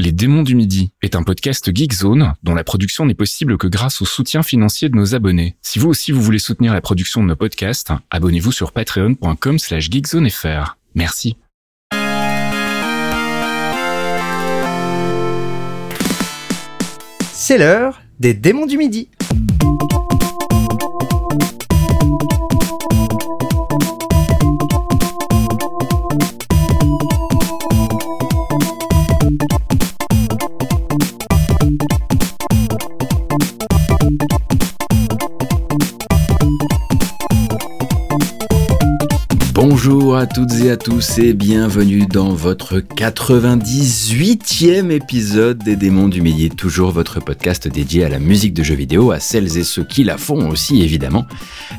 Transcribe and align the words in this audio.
Les 0.00 0.12
démons 0.12 0.42
du 0.42 0.54
midi 0.54 0.92
est 1.02 1.14
un 1.14 1.22
podcast 1.22 1.76
Geekzone 1.76 2.32
dont 2.42 2.54
la 2.54 2.64
production 2.64 3.04
n'est 3.04 3.12
possible 3.12 3.58
que 3.58 3.66
grâce 3.66 4.00
au 4.00 4.06
soutien 4.06 4.42
financier 4.42 4.88
de 4.88 4.96
nos 4.96 5.14
abonnés. 5.14 5.56
Si 5.60 5.78
vous 5.78 5.90
aussi 5.90 6.10
vous 6.10 6.22
voulez 6.22 6.38
soutenir 6.38 6.72
la 6.72 6.80
production 6.80 7.22
de 7.22 7.26
nos 7.26 7.36
podcasts, 7.36 7.92
abonnez-vous 8.10 8.50
sur 8.50 8.72
patreon.com 8.72 9.58
slash 9.58 9.90
geekzonefr. 9.90 10.78
Merci. 10.94 11.36
C'est 17.34 17.58
l'heure 17.58 18.00
des 18.20 18.32
démons 18.32 18.64
du 18.64 18.78
midi. 18.78 19.10
À 40.20 40.26
toutes 40.26 40.60
et 40.60 40.70
à 40.70 40.76
tous 40.76 41.16
et 41.16 41.32
bienvenue 41.32 42.04
dans 42.04 42.34
votre 42.34 42.80
98e 42.80 44.90
épisode 44.90 45.64
des 45.64 45.76
Démons 45.76 46.08
du 46.08 46.20
Midi, 46.20 46.50
toujours 46.50 46.90
votre 46.90 47.20
podcast 47.20 47.66
dédié 47.66 48.04
à 48.04 48.10
la 48.10 48.18
musique 48.18 48.52
de 48.52 48.62
jeux 48.62 48.74
vidéo, 48.74 49.12
à 49.12 49.18
celles 49.18 49.56
et 49.56 49.64
ceux 49.64 49.82
qui 49.82 50.04
la 50.04 50.18
font 50.18 50.50
aussi 50.50 50.82
évidemment. 50.82 51.24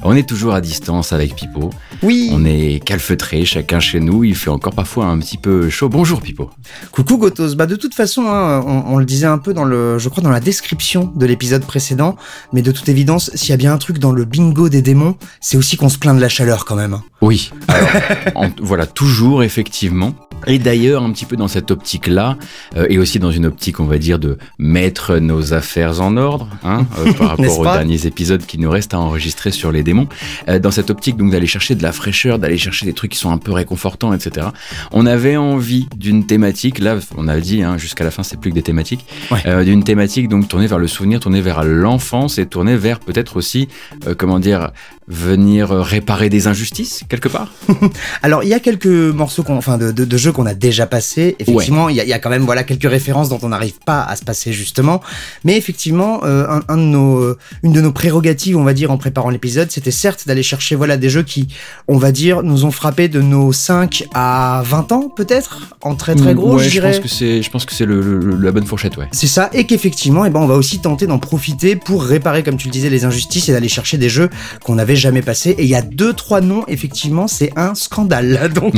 On 0.03 0.15
est 0.15 0.27
toujours 0.27 0.55
à 0.55 0.61
distance 0.61 1.13
avec 1.13 1.35
Pipo. 1.35 1.69
Oui. 2.01 2.31
On 2.33 2.43
est 2.43 2.83
calfeutrés 2.83 3.45
chacun 3.45 3.79
chez 3.79 3.99
nous, 3.99 4.23
il 4.23 4.33
fait 4.33 4.49
encore 4.49 4.73
parfois 4.73 5.05
un 5.05 5.19
petit 5.19 5.37
peu 5.37 5.69
chaud. 5.69 5.89
Bonjour 5.89 6.19
Pipo. 6.19 6.49
Coucou 6.91 7.17
Gotos. 7.17 7.53
Bah 7.53 7.67
de 7.67 7.75
toute 7.75 7.93
façon, 7.93 8.23
hein, 8.25 8.63
on, 8.65 8.95
on 8.95 8.97
le 8.97 9.05
disait 9.05 9.27
un 9.27 9.37
peu 9.37 9.53
dans 9.53 9.65
le, 9.65 9.99
je 9.99 10.09
crois 10.09 10.23
dans 10.23 10.31
la 10.31 10.39
description 10.39 11.13
de 11.15 11.27
l'épisode 11.27 11.63
précédent, 11.63 12.15
mais 12.53 12.63
de 12.63 12.71
toute 12.71 12.89
évidence, 12.89 13.29
s'il 13.35 13.51
y 13.51 13.53
a 13.53 13.57
bien 13.57 13.71
un 13.71 13.77
truc 13.77 13.99
dans 13.99 14.11
le 14.11 14.25
bingo 14.25 14.67
des 14.67 14.81
démons, 14.81 15.15
c'est 15.41 15.57
aussi 15.57 15.77
qu'on 15.77 15.89
se 15.89 15.99
plaint 15.99 16.15
de 16.15 16.21
la 16.21 16.29
chaleur 16.29 16.65
quand 16.65 16.75
même. 16.75 17.01
Oui, 17.21 17.51
alors, 17.67 18.30
en- 18.35 18.49
voilà, 18.61 18.85
toujours 18.85 19.43
effectivement. 19.43 20.13
Et 20.47 20.57
d'ailleurs, 20.57 21.03
un 21.03 21.11
petit 21.11 21.25
peu 21.25 21.35
dans 21.35 21.47
cette 21.47 21.69
optique-là, 21.69 22.35
euh, 22.75 22.87
et 22.89 22.97
aussi 22.97 23.19
dans 23.19 23.29
une 23.29 23.45
optique, 23.45 23.79
on 23.79 23.85
va 23.85 23.99
dire, 23.99 24.17
de 24.17 24.39
mettre 24.57 25.17
nos 25.17 25.53
affaires 25.53 26.01
en 26.01 26.17
ordre, 26.17 26.47
hein, 26.63 26.87
euh, 26.97 27.13
par 27.13 27.27
rapport 27.37 27.59
aux 27.59 27.63
derniers 27.63 28.07
épisodes 28.07 28.43
qui 28.43 28.57
nous 28.57 28.69
restent 28.71 28.95
à 28.95 28.99
enregistrer 28.99 29.51
sur 29.51 29.71
les 29.71 29.83
démons, 29.83 30.07
euh, 30.49 30.57
dans 30.57 30.71
cette 30.71 30.89
optique 30.89 31.15
donc 31.15 31.29
d'aller 31.31 31.45
chercher 31.45 31.75
de 31.75 31.83
la 31.83 31.91
fraîcheur, 31.91 32.39
d'aller 32.39 32.57
chercher 32.57 32.87
des 32.87 32.93
trucs 32.93 33.11
qui 33.11 33.19
sont 33.19 33.29
un 33.31 33.37
peu 33.37 33.51
réconfortants, 33.51 34.13
etc. 34.13 34.47
On 34.91 35.05
avait 35.05 35.37
envie 35.37 35.87
d'une 35.95 36.25
thématique, 36.25 36.79
là, 36.79 36.97
on 37.17 37.27
a 37.27 37.39
dit, 37.39 37.61
hein, 37.61 37.77
jusqu'à 37.77 38.03
la 38.03 38.09
fin, 38.09 38.23
c'est 38.23 38.39
plus 38.39 38.49
que 38.49 38.55
des 38.55 38.63
thématiques, 38.63 39.05
Ouais. 39.29 39.43
euh, 39.45 39.63
d'une 39.63 39.83
thématique 39.83 40.27
donc 40.27 40.47
tournée 40.47 40.65
vers 40.65 40.79
le 40.79 40.87
souvenir, 40.87 41.19
tournée 41.19 41.41
vers 41.41 41.63
l'enfance 41.63 42.39
et 42.39 42.47
tournée 42.47 42.77
vers 42.77 42.99
peut-être 42.99 43.37
aussi, 43.37 43.67
euh, 44.07 44.15
comment 44.17 44.39
dire, 44.39 44.71
venir 45.11 45.71
euh, 45.71 45.81
réparer 45.81 46.29
des 46.29 46.47
injustices 46.47 47.03
quelque 47.09 47.27
part. 47.27 47.51
Alors 48.23 48.43
il 48.43 48.49
y 48.49 48.53
a 48.53 48.59
quelques 48.59 48.85
morceaux, 48.87 49.43
qu'on- 49.43 49.57
enfin 49.57 49.77
de, 49.77 49.91
de, 49.91 50.05
de 50.05 50.17
jeux 50.17 50.31
qu'on 50.31 50.45
a 50.45 50.53
déjà 50.53 50.85
passés. 50.87 51.35
Effectivement, 51.39 51.89
il 51.89 51.97
y, 51.97 51.99
a, 51.99 52.03
il 52.03 52.09
y 52.09 52.13
a 52.13 52.19
quand 52.19 52.29
même 52.29 52.43
voilà 52.43 52.63
quelques 52.63 52.89
références 52.89 53.29
dont 53.29 53.39
on 53.43 53.49
n'arrive 53.49 53.79
pas 53.85 54.01
à 54.01 54.15
se 54.15 54.23
passer 54.23 54.53
justement. 54.53 55.01
Mais 55.43 55.57
effectivement, 55.57 56.21
euh, 56.23 56.47
un, 56.47 56.61
un 56.69 56.77
de 56.77 56.83
nos, 56.83 57.17
euh, 57.19 57.37
une 57.63 57.73
de 57.73 57.81
nos 57.81 57.91
prérogatives, 57.91 58.57
on 58.57 58.63
va 58.63 58.73
dire, 58.73 58.91
en 58.91 58.97
préparant 58.97 59.29
l'épisode, 59.29 59.69
c'était 59.69 59.91
certes 59.91 60.27
d'aller 60.27 60.43
chercher 60.43 60.75
voilà 60.75 60.95
des 60.97 61.09
jeux 61.09 61.23
qui, 61.23 61.47
on 61.87 61.97
va 61.97 62.11
dire, 62.11 62.41
nous 62.43 62.63
ont 62.65 62.71
frappé 62.71 63.07
de 63.09 63.21
nos 63.21 63.51
5 63.51 64.05
à 64.13 64.63
20 64.65 64.91
ans 64.93 65.09
peut-être, 65.09 65.75
en 65.81 65.95
très 65.95 66.15
très 66.15 66.33
gros, 66.33 66.53
Mm, 66.53 66.57
ouais, 66.57 66.63
je 66.69 66.69
je 66.69 66.79
pense 66.81 66.99
que 66.99 67.07
c'est, 67.07 67.41
je 67.43 67.49
pense 67.49 67.65
que 67.65 67.73
c'est 67.73 67.85
le, 67.85 68.01
le- 68.01 68.35
la 68.37 68.51
bonne 68.51 68.65
fourchette, 68.65 68.97
ouais. 68.97 69.07
C'est 69.11 69.27
ça, 69.27 69.49
et 69.53 69.65
qu'effectivement, 69.65 70.25
eh 70.25 70.29
ben, 70.29 70.39
on 70.39 70.47
va 70.47 70.55
aussi 70.55 70.79
tenter 70.79 71.05
d'en 71.07 71.19
profiter 71.19 71.75
pour 71.75 72.03
réparer, 72.03 72.43
comme 72.43 72.57
tu 72.57 72.67
le 72.67 72.71
disais, 72.71 72.89
les 72.89 73.05
injustices 73.05 73.49
et 73.49 73.51
d'aller 73.51 73.67
chercher 73.69 73.97
des 73.97 74.09
jeux 74.09 74.29
qu'on 74.63 74.75
n'avait 74.75 74.95
jamais 75.01 75.21
passés. 75.21 75.51
Et 75.57 75.63
il 75.63 75.69
y 75.69 75.75
a 75.75 75.81
deux, 75.81 76.13
trois 76.13 76.39
noms, 76.39 76.63
effectivement, 76.67 77.27
c'est 77.27 77.51
un 77.57 77.75
scandale. 77.75 78.49
Donc, 78.55 78.73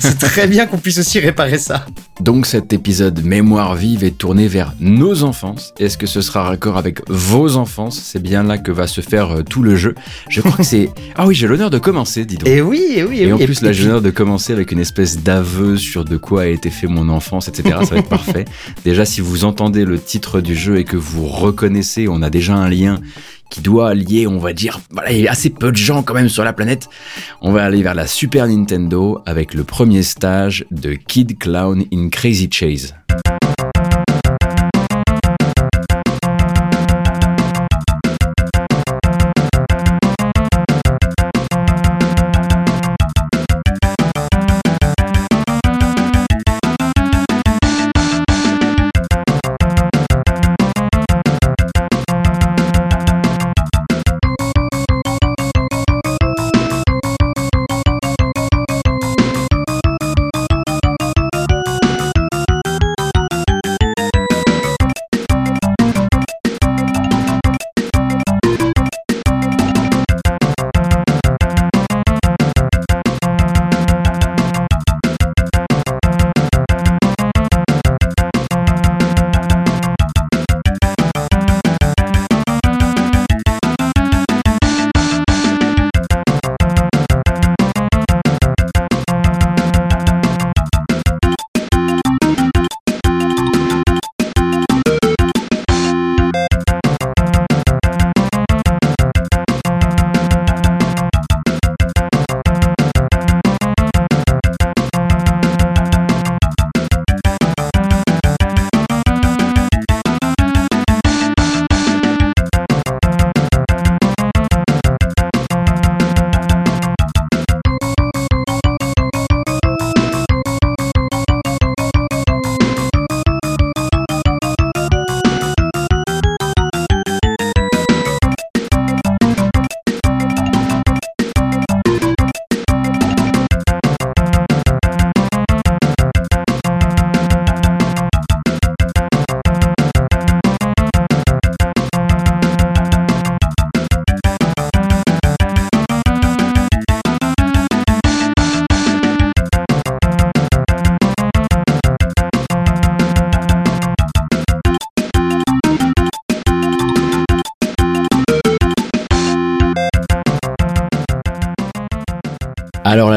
c'est 0.00 0.18
très 0.18 0.48
bien 0.48 0.66
qu'on 0.66 0.78
puisse 0.78 0.98
aussi 0.98 1.20
réparer 1.20 1.58
ça. 1.58 1.86
Donc 2.20 2.46
cet 2.46 2.72
épisode 2.72 3.22
Mémoire 3.24 3.74
vive 3.74 4.02
est 4.02 4.16
tourné 4.16 4.48
vers 4.48 4.74
nos 4.80 5.22
enfances. 5.22 5.74
Est-ce 5.78 5.98
que 5.98 6.06
ce 6.06 6.22
sera 6.22 6.44
raccord 6.44 6.78
avec 6.78 7.02
vos 7.10 7.56
enfances? 7.56 8.00
C'est 8.02 8.22
bien 8.22 8.42
là 8.42 8.56
que 8.56 8.72
va 8.72 8.86
se 8.86 9.02
faire 9.02 9.30
euh, 9.30 9.42
tout 9.42 9.62
le 9.62 9.76
jeu. 9.76 9.94
Je 10.30 10.40
crois 10.40 10.56
que 10.56 10.62
c'est... 10.62 10.88
Ah 11.18 11.26
oui, 11.26 11.34
j'ai 11.34 11.46
l'honneur 11.46 11.70
de 11.70 11.78
commencer, 11.78 12.24
dis 12.24 12.36
donc. 12.36 12.48
Et 12.48 12.60
oui, 12.60 12.84
et 12.94 13.04
oui, 13.04 13.20
et, 13.20 13.28
Et 13.28 13.32
en 13.32 13.38
plus, 13.38 13.62
là, 13.62 13.72
j'ai 13.72 13.84
l'honneur 13.84 14.02
de 14.02 14.10
commencer 14.10 14.52
avec 14.52 14.72
une 14.72 14.78
espèce 14.78 15.22
d'aveu 15.22 15.76
sur 15.76 16.04
de 16.04 16.16
quoi 16.16 16.42
a 16.42 16.46
été 16.46 16.70
fait 16.70 16.86
mon 16.86 17.08
enfance, 17.08 17.48
etc. 17.48 17.76
Ça 17.82 17.94
va 17.94 18.00
être 18.00 18.08
parfait. 18.08 18.44
Déjà, 18.84 19.04
si 19.04 19.20
vous 19.20 19.44
entendez 19.44 19.84
le 19.84 19.98
titre 19.98 20.40
du 20.40 20.54
jeu 20.54 20.78
et 20.78 20.84
que 20.84 20.96
vous 20.96 21.26
reconnaissez, 21.26 22.08
on 22.08 22.22
a 22.22 22.30
déjà 22.30 22.54
un 22.54 22.68
lien 22.68 23.00
qui 23.50 23.60
doit 23.60 23.94
lier, 23.94 24.26
on 24.26 24.38
va 24.38 24.52
dire, 24.52 24.80
voilà, 24.90 25.12
il 25.12 25.20
y 25.20 25.28
a 25.28 25.32
assez 25.32 25.50
peu 25.50 25.70
de 25.70 25.76
gens 25.76 26.02
quand 26.02 26.14
même 26.14 26.28
sur 26.28 26.44
la 26.44 26.52
planète. 26.52 26.88
On 27.40 27.52
va 27.52 27.64
aller 27.64 27.82
vers 27.82 27.94
la 27.94 28.06
Super 28.06 28.46
Nintendo 28.46 29.22
avec 29.26 29.54
le 29.54 29.64
premier 29.64 30.02
stage 30.02 30.64
de 30.70 30.94
Kid 30.94 31.38
Clown 31.38 31.84
in 31.92 32.08
Crazy 32.08 32.48
Chase. 32.50 32.94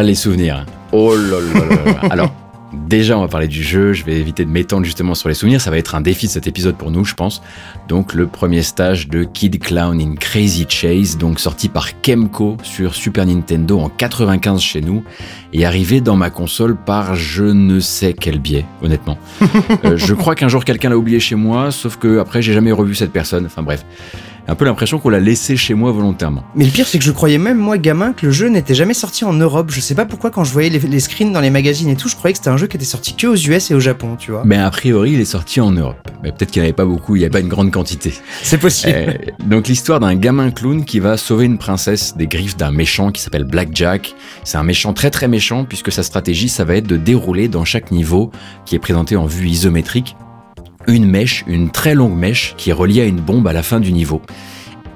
Les 0.03 0.15
souvenirs. 0.15 0.65
Oh 0.93 1.13
là 1.13 1.39
là 1.53 1.65
là. 1.65 1.99
Alors, 2.09 2.31
déjà, 2.87 3.17
on 3.17 3.21
va 3.21 3.27
parler 3.27 3.49
du 3.49 3.61
jeu. 3.63 3.91
Je 3.91 4.05
vais 4.05 4.15
éviter 4.15 4.45
de 4.45 4.49
m'étendre 4.49 4.85
justement 4.85 5.13
sur 5.13 5.27
les 5.27 5.35
souvenirs. 5.35 5.59
Ça 5.59 5.71
va 5.71 5.77
être 5.77 5.93
un 5.93 5.99
défi 5.99 6.27
de 6.27 6.31
cet 6.31 6.47
épisode 6.47 6.77
pour 6.77 6.89
nous, 6.89 7.03
je 7.03 7.15
pense. 7.15 7.41
Donc, 7.89 8.13
le 8.13 8.25
premier 8.25 8.61
stage 8.61 9.09
de 9.09 9.25
Kid 9.25 9.59
Clown 9.59 9.99
in 9.99 10.15
Crazy 10.15 10.65
Chase, 10.69 11.17
donc 11.17 11.41
sorti 11.41 11.67
par 11.67 11.99
Kemco 12.01 12.55
sur 12.63 12.95
Super 12.95 13.25
Nintendo 13.25 13.79
en 13.79 13.89
95 13.89 14.61
chez 14.61 14.79
nous 14.79 15.03
et 15.51 15.65
arrivé 15.65 15.99
dans 15.99 16.15
ma 16.15 16.29
console 16.29 16.77
par 16.77 17.15
je 17.15 17.43
ne 17.43 17.81
sais 17.81 18.13
quel 18.13 18.39
biais, 18.39 18.65
honnêtement. 18.81 19.17
Euh, 19.85 19.95
je 19.97 20.13
crois 20.13 20.35
qu'un 20.35 20.49
jour 20.49 20.65
quelqu'un 20.65 20.89
l'a 20.89 20.97
oublié 20.97 21.19
chez 21.19 21.35
moi, 21.35 21.71
sauf 21.71 21.97
que 21.97 22.19
après 22.19 22.41
j'ai 22.41 22.53
jamais 22.53 22.71
revu 22.71 22.95
cette 22.95 23.11
personne. 23.13 23.45
Enfin 23.45 23.63
bref 23.63 23.85
un 24.49 24.55
peu 24.55 24.65
l'impression 24.65 24.99
qu'on 24.99 25.09
l'a 25.09 25.19
laissé 25.19 25.55
chez 25.55 25.75
moi 25.75 25.91
volontairement. 25.91 26.43
Mais 26.55 26.65
le 26.65 26.71
pire, 26.71 26.87
c'est 26.87 26.97
que 26.97 27.05
je 27.05 27.11
croyais 27.11 27.37
même, 27.37 27.57
moi, 27.57 27.77
gamin, 27.77 28.13
que 28.13 28.25
le 28.25 28.31
jeu 28.31 28.47
n'était 28.49 28.73
jamais 28.73 28.95
sorti 28.95 29.23
en 29.23 29.33
Europe. 29.33 29.69
Je 29.69 29.79
sais 29.79 29.93
pas 29.93 30.05
pourquoi, 30.05 30.31
quand 30.31 30.43
je 30.43 30.51
voyais 30.51 30.69
les, 30.69 30.99
screens 30.99 31.31
dans 31.31 31.39
les 31.39 31.51
magazines 31.51 31.89
et 31.89 31.95
tout, 31.95 32.09
je 32.09 32.15
croyais 32.15 32.33
que 32.33 32.39
c'était 32.39 32.49
un 32.49 32.57
jeu 32.57 32.67
qui 32.67 32.75
était 32.75 32.85
sorti 32.85 33.15
que 33.15 33.27
aux 33.27 33.35
US 33.35 33.69
et 33.69 33.75
au 33.75 33.79
Japon, 33.79 34.15
tu 34.17 34.31
vois. 34.31 34.41
Mais 34.45 34.57
a 34.57 34.69
priori, 34.71 35.11
il 35.11 35.19
est 35.19 35.25
sorti 35.25 35.61
en 35.61 35.71
Europe. 35.71 36.09
Mais 36.23 36.31
peut-être 36.31 36.51
qu'il 36.51 36.61
n'y 36.61 36.67
avait 36.67 36.75
pas 36.75 36.85
beaucoup, 36.85 37.15
il 37.15 37.19
n'y 37.19 37.25
avait 37.25 37.31
pas 37.31 37.39
une 37.39 37.47
grande 37.47 37.71
quantité. 37.71 38.13
C'est 38.41 38.57
possible. 38.57 38.93
Euh, 38.95 39.13
donc, 39.45 39.67
l'histoire 39.67 39.99
d'un 39.99 40.15
gamin 40.15 40.49
clown 40.49 40.83
qui 40.83 40.99
va 40.99 41.17
sauver 41.17 41.45
une 41.45 41.59
princesse 41.59 42.17
des 42.17 42.27
griffes 42.27 42.57
d'un 42.57 42.71
méchant 42.71 43.11
qui 43.11 43.21
s'appelle 43.21 43.43
Black 43.43 43.69
Jack. 43.73 44.15
C'est 44.43 44.57
un 44.57 44.63
méchant 44.63 44.93
très 44.93 45.11
très 45.11 45.27
méchant, 45.27 45.63
puisque 45.63 45.91
sa 45.91 46.01
stratégie, 46.01 46.49
ça 46.49 46.65
va 46.65 46.75
être 46.75 46.87
de 46.87 46.97
dérouler 46.97 47.49
dans 47.49 47.65
chaque 47.65 47.91
niveau 47.91 48.31
qui 48.65 48.75
est 48.75 48.79
présenté 48.79 49.15
en 49.15 49.27
vue 49.27 49.47
isométrique 49.47 50.15
une 50.89 51.05
mèche, 51.05 51.43
une 51.47 51.69
très 51.69 51.95
longue 51.95 52.17
mèche 52.17 52.55
qui 52.57 52.69
est 52.69 52.73
reliée 52.73 53.01
à 53.01 53.05
une 53.05 53.21
bombe 53.21 53.47
à 53.47 53.53
la 53.53 53.63
fin 53.63 53.79
du 53.79 53.91
niveau 53.91 54.21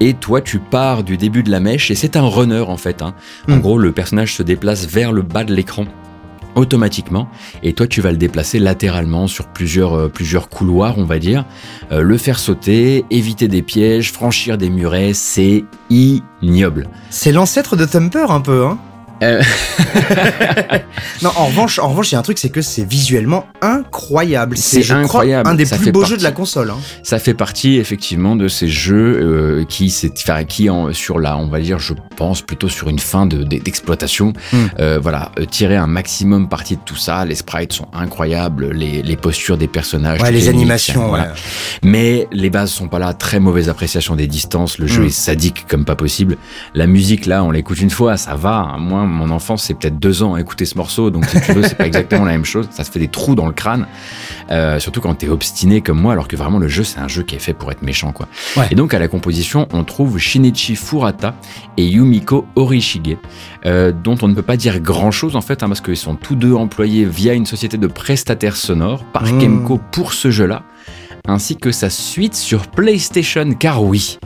et 0.00 0.14
toi 0.14 0.40
tu 0.40 0.58
pars 0.58 1.04
du 1.04 1.16
début 1.16 1.42
de 1.42 1.50
la 1.50 1.60
mèche 1.60 1.90
et 1.90 1.94
c'est 1.94 2.16
un 2.16 2.26
runner 2.26 2.64
en 2.66 2.76
fait. 2.76 3.02
Hein. 3.02 3.14
En 3.48 3.56
hmm. 3.56 3.60
gros, 3.60 3.78
le 3.78 3.92
personnage 3.92 4.34
se 4.34 4.42
déplace 4.42 4.86
vers 4.86 5.12
le 5.12 5.22
bas 5.22 5.44
de 5.44 5.54
l'écran 5.54 5.86
automatiquement 6.54 7.28
et 7.62 7.72
toi 7.72 7.86
tu 7.86 8.00
vas 8.00 8.12
le 8.12 8.16
déplacer 8.16 8.60
latéralement 8.60 9.26
sur 9.26 9.48
plusieurs 9.48 9.94
euh, 9.94 10.08
plusieurs 10.08 10.48
couloirs 10.48 10.98
on 10.98 11.04
va 11.04 11.18
dire 11.18 11.44
euh, 11.90 12.00
le 12.00 12.16
faire 12.16 12.38
sauter 12.38 13.04
éviter 13.10 13.48
des 13.48 13.62
pièges 13.62 14.12
franchir 14.12 14.56
des 14.56 14.70
murets 14.70 15.14
c'est 15.14 15.64
ignoble 15.90 16.88
c'est 17.10 17.32
l'ancêtre 17.32 17.74
de 17.74 17.84
Thumper 17.84 18.30
un 18.30 18.40
peu 18.40 18.66
hein 18.66 18.78
euh. 19.22 19.42
non, 21.22 21.30
en 21.36 21.46
revanche, 21.46 21.78
en 21.78 21.88
revanche, 21.88 22.10
il 22.10 22.14
y 22.14 22.16
a 22.16 22.18
un 22.18 22.22
truc, 22.22 22.38
c'est 22.38 22.50
que 22.50 22.62
c'est 22.62 22.84
visuellement 22.84 23.46
incroyable. 23.62 24.56
C'est 24.56 24.90
incroyable. 24.90 25.48
un 25.48 25.54
des 25.54 25.66
plus 25.66 25.92
beaux 25.92 26.04
jeux 26.04 26.16
de 26.16 26.22
la 26.22 26.32
console. 26.32 26.70
Hein. 26.70 26.78
Ça 27.02 27.18
fait 27.18 27.34
partie 27.34 27.76
effectivement 27.76 28.36
de 28.36 28.48
ces 28.48 28.68
jeux 28.68 29.18
euh, 29.20 29.64
qui, 29.64 29.94
enfin, 30.18 30.44
qui 30.44 30.68
en, 30.70 30.92
sur 30.92 31.18
la, 31.18 31.36
on 31.36 31.46
va 31.46 31.60
dire, 31.60 31.78
je 31.78 31.94
pense 32.16 32.42
plutôt 32.42 32.68
sur 32.68 32.88
une 32.88 32.98
fin 32.98 33.26
d'exploitation. 33.26 34.32
De, 34.32 34.56
hmm. 34.56 34.70
euh, 34.80 34.98
voilà, 35.00 35.30
tirer 35.50 35.76
un 35.76 35.86
maximum 35.86 36.48
parti 36.48 36.76
de 36.76 36.82
tout 36.84 36.96
ça. 36.96 37.24
Les 37.24 37.34
sprites 37.34 37.72
sont 37.72 37.88
incroyables, 37.92 38.70
les, 38.72 39.02
les 39.02 39.16
postures 39.16 39.58
des 39.58 39.68
personnages, 39.68 40.20
ouais, 40.20 40.32
les, 40.32 40.48
animations. 40.48 41.08
Voilà. 41.08 41.32
Mais 41.82 42.28
les 42.32 42.50
bases 42.50 42.70
sont 42.70 42.88
pas 42.88 42.98
là. 42.98 43.14
Très 43.14 43.40
mauvaise 43.40 43.68
appréciation 43.68 44.16
des 44.16 44.26
distances. 44.26 44.78
Le 44.78 44.86
jeu 44.86 45.02
hmm. 45.02 45.06
est 45.06 45.10
sadique 45.10 45.66
comme 45.68 45.84
pas 45.84 45.96
possible. 45.96 46.36
La 46.74 46.86
musique 46.86 47.26
là, 47.26 47.44
on 47.44 47.50
l'écoute 47.50 47.80
une 47.80 47.90
fois, 47.90 48.16
ça 48.16 48.34
va. 48.34 48.56
Hein. 48.56 48.78
Moi, 48.78 49.04
mon 49.14 49.30
enfance, 49.30 49.64
c'est 49.64 49.74
peut-être 49.74 49.98
deux 49.98 50.22
ans 50.22 50.34
à 50.34 50.40
écouter 50.40 50.64
ce 50.64 50.76
morceau, 50.76 51.10
donc 51.10 51.24
si 51.26 51.40
tu 51.40 51.52
veux, 51.52 51.62
c'est 51.62 51.76
pas 51.76 51.86
exactement 51.86 52.24
la 52.24 52.32
même 52.32 52.44
chose. 52.44 52.68
Ça 52.70 52.84
se 52.84 52.90
fait 52.90 52.98
des 52.98 53.08
trous 53.08 53.34
dans 53.34 53.46
le 53.46 53.52
crâne, 53.52 53.86
euh, 54.50 54.78
surtout 54.78 55.00
quand 55.00 55.14
t'es 55.14 55.28
obstiné 55.28 55.80
comme 55.80 56.00
moi, 56.00 56.12
alors 56.12 56.28
que 56.28 56.36
vraiment 56.36 56.58
le 56.58 56.68
jeu, 56.68 56.84
c'est 56.84 56.98
un 56.98 57.08
jeu 57.08 57.22
qui 57.22 57.34
est 57.36 57.38
fait 57.38 57.54
pour 57.54 57.70
être 57.72 57.82
méchant, 57.82 58.12
quoi. 58.12 58.28
Et 58.70 58.74
donc 58.74 58.94
à 58.94 58.98
la 58.98 59.08
composition, 59.08 59.66
on 59.72 59.84
trouve 59.84 60.18
Shinichi 60.18 60.76
Furata 60.76 61.34
et 61.76 61.86
Yumiko 61.86 62.46
Orishige, 62.56 63.16
euh, 63.66 63.92
dont 63.92 64.16
on 64.22 64.28
ne 64.28 64.34
peut 64.34 64.42
pas 64.42 64.56
dire 64.56 64.80
grand-chose 64.80 65.36
en 65.36 65.40
fait, 65.40 65.62
hein, 65.62 65.68
parce 65.68 65.80
qu'ils 65.80 65.96
sont 65.96 66.16
tous 66.16 66.34
deux 66.34 66.54
employés 66.54 67.04
via 67.04 67.34
une 67.34 67.46
société 67.46 67.78
de 67.78 67.86
prestataires 67.86 68.56
sonores 68.56 69.04
par 69.04 69.24
mmh. 69.24 69.38
Kemco 69.40 69.80
pour 69.90 70.12
ce 70.12 70.30
jeu-là, 70.30 70.62
ainsi 71.26 71.56
que 71.56 71.72
sa 71.72 71.90
suite 71.90 72.34
sur 72.34 72.66
PlayStation, 72.66 73.52
car 73.54 73.82
oui. 73.82 74.18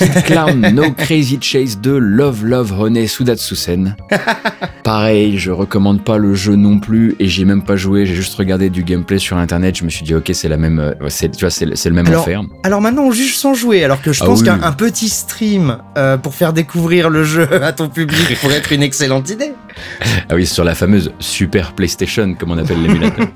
Kid 0.00 0.24
Clown 0.24 0.70
No 0.72 0.92
Crazy 0.92 1.38
Chase 1.38 1.78
2 1.78 1.98
Love 1.98 2.46
Love 2.46 2.72
Honey 2.72 3.06
Sudatsusen. 3.06 3.96
Pareil, 4.82 5.38
je 5.38 5.50
recommande 5.50 6.02
pas 6.02 6.16
le 6.16 6.34
jeu 6.34 6.56
non 6.56 6.80
plus 6.80 7.14
et 7.18 7.28
j'ai 7.28 7.44
même 7.44 7.62
pas 7.62 7.76
joué, 7.76 8.06
j'ai 8.06 8.14
juste 8.14 8.34
regardé 8.34 8.70
du 8.70 8.82
gameplay 8.82 9.18
sur 9.18 9.36
internet, 9.36 9.76
je 9.76 9.84
me 9.84 9.90
suis 9.90 10.04
dit 10.04 10.14
OK, 10.14 10.30
c'est 10.32 10.48
la 10.48 10.56
même 10.56 10.78
euh, 10.78 10.94
c'est 11.08 11.30
tu 11.30 11.44
vois 11.44 11.50
c'est 11.50 11.66
le 11.66 11.94
même 11.94 12.06
alors, 12.06 12.22
enfer. 12.22 12.42
Alors 12.62 12.80
maintenant 12.80 13.02
on 13.02 13.12
juge 13.12 13.36
sans 13.36 13.52
jouer 13.52 13.84
alors 13.84 14.00
que 14.00 14.12
je 14.12 14.22
ah 14.22 14.26
pense 14.26 14.42
qu'un 14.42 14.72
petit 14.72 15.10
stream 15.10 15.76
euh, 15.98 16.16
pour 16.16 16.34
faire 16.34 16.54
découvrir 16.54 17.10
le 17.10 17.24
jeu 17.24 17.46
à 17.62 17.72
ton 17.72 17.88
public 17.88 18.38
pourrait 18.40 18.56
être 18.56 18.72
une 18.72 18.82
excellente 18.82 19.28
idée. 19.28 19.52
Ah 20.28 20.34
oui, 20.34 20.46
sur 20.46 20.64
la 20.64 20.74
fameuse 20.74 21.12
Super 21.18 21.72
PlayStation 21.72 22.34
comme 22.34 22.52
on 22.52 22.58
appelle 22.58 22.82
l'émulateur. 22.82 23.26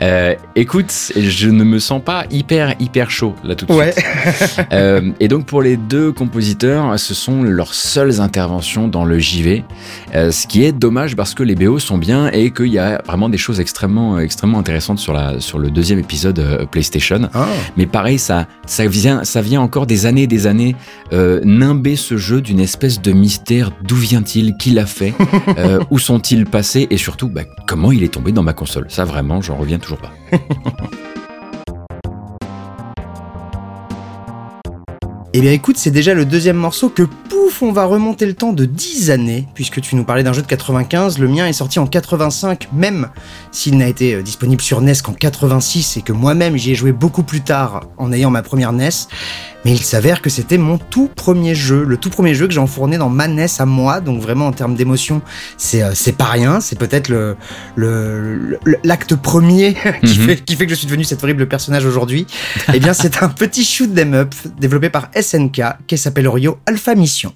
euh, 0.00 0.34
écoute, 0.54 1.12
je 1.14 1.48
ne 1.50 1.62
me 1.62 1.78
sens 1.78 2.02
pas 2.02 2.24
hyper 2.30 2.74
hyper 2.80 3.10
chaud 3.10 3.34
là 3.44 3.54
tout 3.54 3.66
de 3.66 3.72
ouais. 3.72 3.92
suite. 3.92 4.66
Euh, 4.72 5.10
et 5.20 5.28
donc 5.28 5.46
pour 5.46 5.62
les 5.62 5.76
deux 5.76 6.05
compositeurs, 6.12 6.98
ce 6.98 7.14
sont 7.14 7.42
leurs 7.42 7.74
seules 7.74 8.20
interventions 8.20 8.88
dans 8.88 9.04
le 9.04 9.18
JV, 9.18 9.64
euh, 10.14 10.30
ce 10.30 10.46
qui 10.46 10.64
est 10.64 10.72
dommage 10.72 11.16
parce 11.16 11.34
que 11.34 11.42
les 11.42 11.54
BO 11.54 11.78
sont 11.78 11.98
bien 11.98 12.28
et 12.30 12.50
qu'il 12.50 12.68
y 12.68 12.78
a 12.78 13.02
vraiment 13.06 13.28
des 13.28 13.38
choses 13.38 13.60
extrêmement, 13.60 14.18
extrêmement 14.18 14.58
intéressantes 14.58 14.98
sur, 14.98 15.12
la, 15.12 15.40
sur 15.40 15.58
le 15.58 15.70
deuxième 15.70 15.98
épisode 15.98 16.38
euh, 16.38 16.66
PlayStation. 16.66 17.28
Ah. 17.34 17.46
Mais 17.76 17.86
pareil, 17.86 18.18
ça, 18.18 18.46
ça, 18.66 18.86
vient, 18.86 19.24
ça 19.24 19.42
vient 19.42 19.60
encore 19.60 19.86
des 19.86 20.06
années 20.06 20.22
et 20.22 20.26
des 20.26 20.46
années 20.46 20.76
euh, 21.12 21.40
nimber 21.44 21.96
ce 21.96 22.16
jeu 22.16 22.40
d'une 22.40 22.60
espèce 22.60 23.00
de 23.00 23.12
mystère. 23.12 23.70
D'où 23.82 23.96
vient-il? 23.96 24.56
Qui 24.56 24.70
l'a 24.70 24.86
fait? 24.86 25.14
Où 25.90 25.98
sont-ils 25.98 26.46
passés? 26.46 26.86
Et 26.90 26.96
surtout, 26.96 27.28
bah, 27.28 27.42
comment 27.66 27.92
il 27.92 28.02
est 28.02 28.12
tombé 28.12 28.32
dans 28.32 28.42
ma 28.42 28.52
console? 28.52 28.86
Ça, 28.88 29.04
vraiment, 29.04 29.40
j'en 29.40 29.56
reviens 29.56 29.78
toujours 29.78 29.98
pas. 29.98 30.12
Eh 35.38 35.42
bien 35.42 35.52
écoute, 35.52 35.76
c'est 35.76 35.90
déjà 35.90 36.14
le 36.14 36.24
deuxième 36.24 36.56
morceau 36.56 36.88
que 36.88 37.02
pouf, 37.02 37.60
on 37.60 37.70
va 37.70 37.84
remonter 37.84 38.24
le 38.24 38.32
temps 38.32 38.54
de 38.54 38.64
10 38.64 39.10
années, 39.10 39.46
puisque 39.52 39.82
tu 39.82 39.94
nous 39.94 40.02
parlais 40.02 40.22
d'un 40.22 40.32
jeu 40.32 40.40
de 40.40 40.46
95, 40.46 41.18
le 41.18 41.28
mien 41.28 41.46
est 41.46 41.52
sorti 41.52 41.78
en 41.78 41.86
85, 41.86 42.70
même 42.72 43.10
s'il 43.52 43.76
n'a 43.76 43.86
été 43.86 44.14
euh, 44.14 44.22
disponible 44.22 44.62
sur 44.62 44.80
NES 44.80 44.94
qu'en 45.04 45.12
86 45.12 45.98
et 45.98 46.00
que 46.00 46.14
moi-même 46.14 46.56
j'y 46.56 46.72
ai 46.72 46.74
joué 46.74 46.92
beaucoup 46.92 47.22
plus 47.22 47.42
tard 47.42 47.82
en 47.98 48.14
ayant 48.14 48.30
ma 48.30 48.40
première 48.40 48.72
NES. 48.72 48.88
Mais 49.66 49.72
il 49.72 49.82
s'avère 49.82 50.22
que 50.22 50.30
c'était 50.30 50.58
mon 50.58 50.78
tout 50.78 51.10
premier 51.12 51.56
jeu, 51.56 51.82
le 51.82 51.96
tout 51.96 52.08
premier 52.08 52.36
jeu 52.36 52.46
que 52.46 52.52
j'ai 52.52 52.60
enfourné 52.60 52.98
dans 52.98 53.08
ma 53.08 53.26
NES 53.26 53.46
à 53.58 53.66
moi. 53.66 54.00
Donc 54.00 54.22
vraiment 54.22 54.46
en 54.46 54.52
termes 54.52 54.76
d'émotion, 54.76 55.22
c'est 55.56 55.82
euh, 55.82 55.90
c'est 55.92 56.16
pas 56.16 56.26
rien. 56.26 56.60
C'est 56.60 56.78
peut-être 56.78 57.08
le 57.08 57.36
l'acte 58.84 59.16
premier 59.16 59.74
qui, 60.04 60.20
mhm. 60.20 60.24
fait, 60.24 60.44
qui 60.44 60.54
fait 60.54 60.66
que 60.66 60.70
je 60.70 60.76
suis 60.76 60.86
devenu 60.86 61.02
cet 61.02 61.24
horrible 61.24 61.48
personnage 61.48 61.84
aujourd'hui. 61.84 62.28
eh 62.72 62.78
bien, 62.78 62.92
c'est 62.92 63.24
un 63.24 63.28
petit 63.28 63.64
shoot 63.64 63.92
them 63.92 64.14
up 64.14 64.32
développé 64.56 64.88
par 64.88 65.10
SNK 65.20 65.60
qui 65.88 65.98
s'appelle 65.98 66.28
Rio 66.28 66.58
Alpha 66.66 66.94
Mission. 66.94 67.34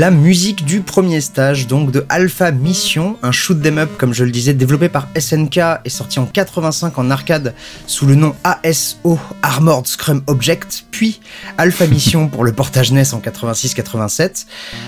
La 0.00 0.10
musique 0.10 0.64
du 0.64 0.80
premier 0.80 1.20
stage, 1.20 1.66
donc 1.66 1.90
de 1.90 2.06
Alpha 2.08 2.52
Mission, 2.52 3.18
un 3.22 3.32
shoot 3.32 3.60
them 3.62 3.76
up, 3.76 3.90
comme 3.98 4.14
je 4.14 4.24
le 4.24 4.30
disais, 4.30 4.54
développé 4.54 4.88
par 4.88 5.08
SNK 5.14 5.58
et 5.84 5.90
sorti 5.90 6.18
en 6.18 6.24
85 6.24 6.96
en 6.96 7.10
arcade 7.10 7.52
sous 7.86 8.06
le 8.06 8.14
nom 8.14 8.34
ASO 8.42 9.18
Armored 9.42 9.86
Scrum 9.86 10.22
Object, 10.26 10.86
puis 10.90 11.20
Alpha 11.58 11.86
Mission 11.86 12.28
pour 12.28 12.44
le 12.44 12.52
portage 12.54 12.92
NES 12.92 13.12
en 13.12 13.18
86-87. 13.18 14.46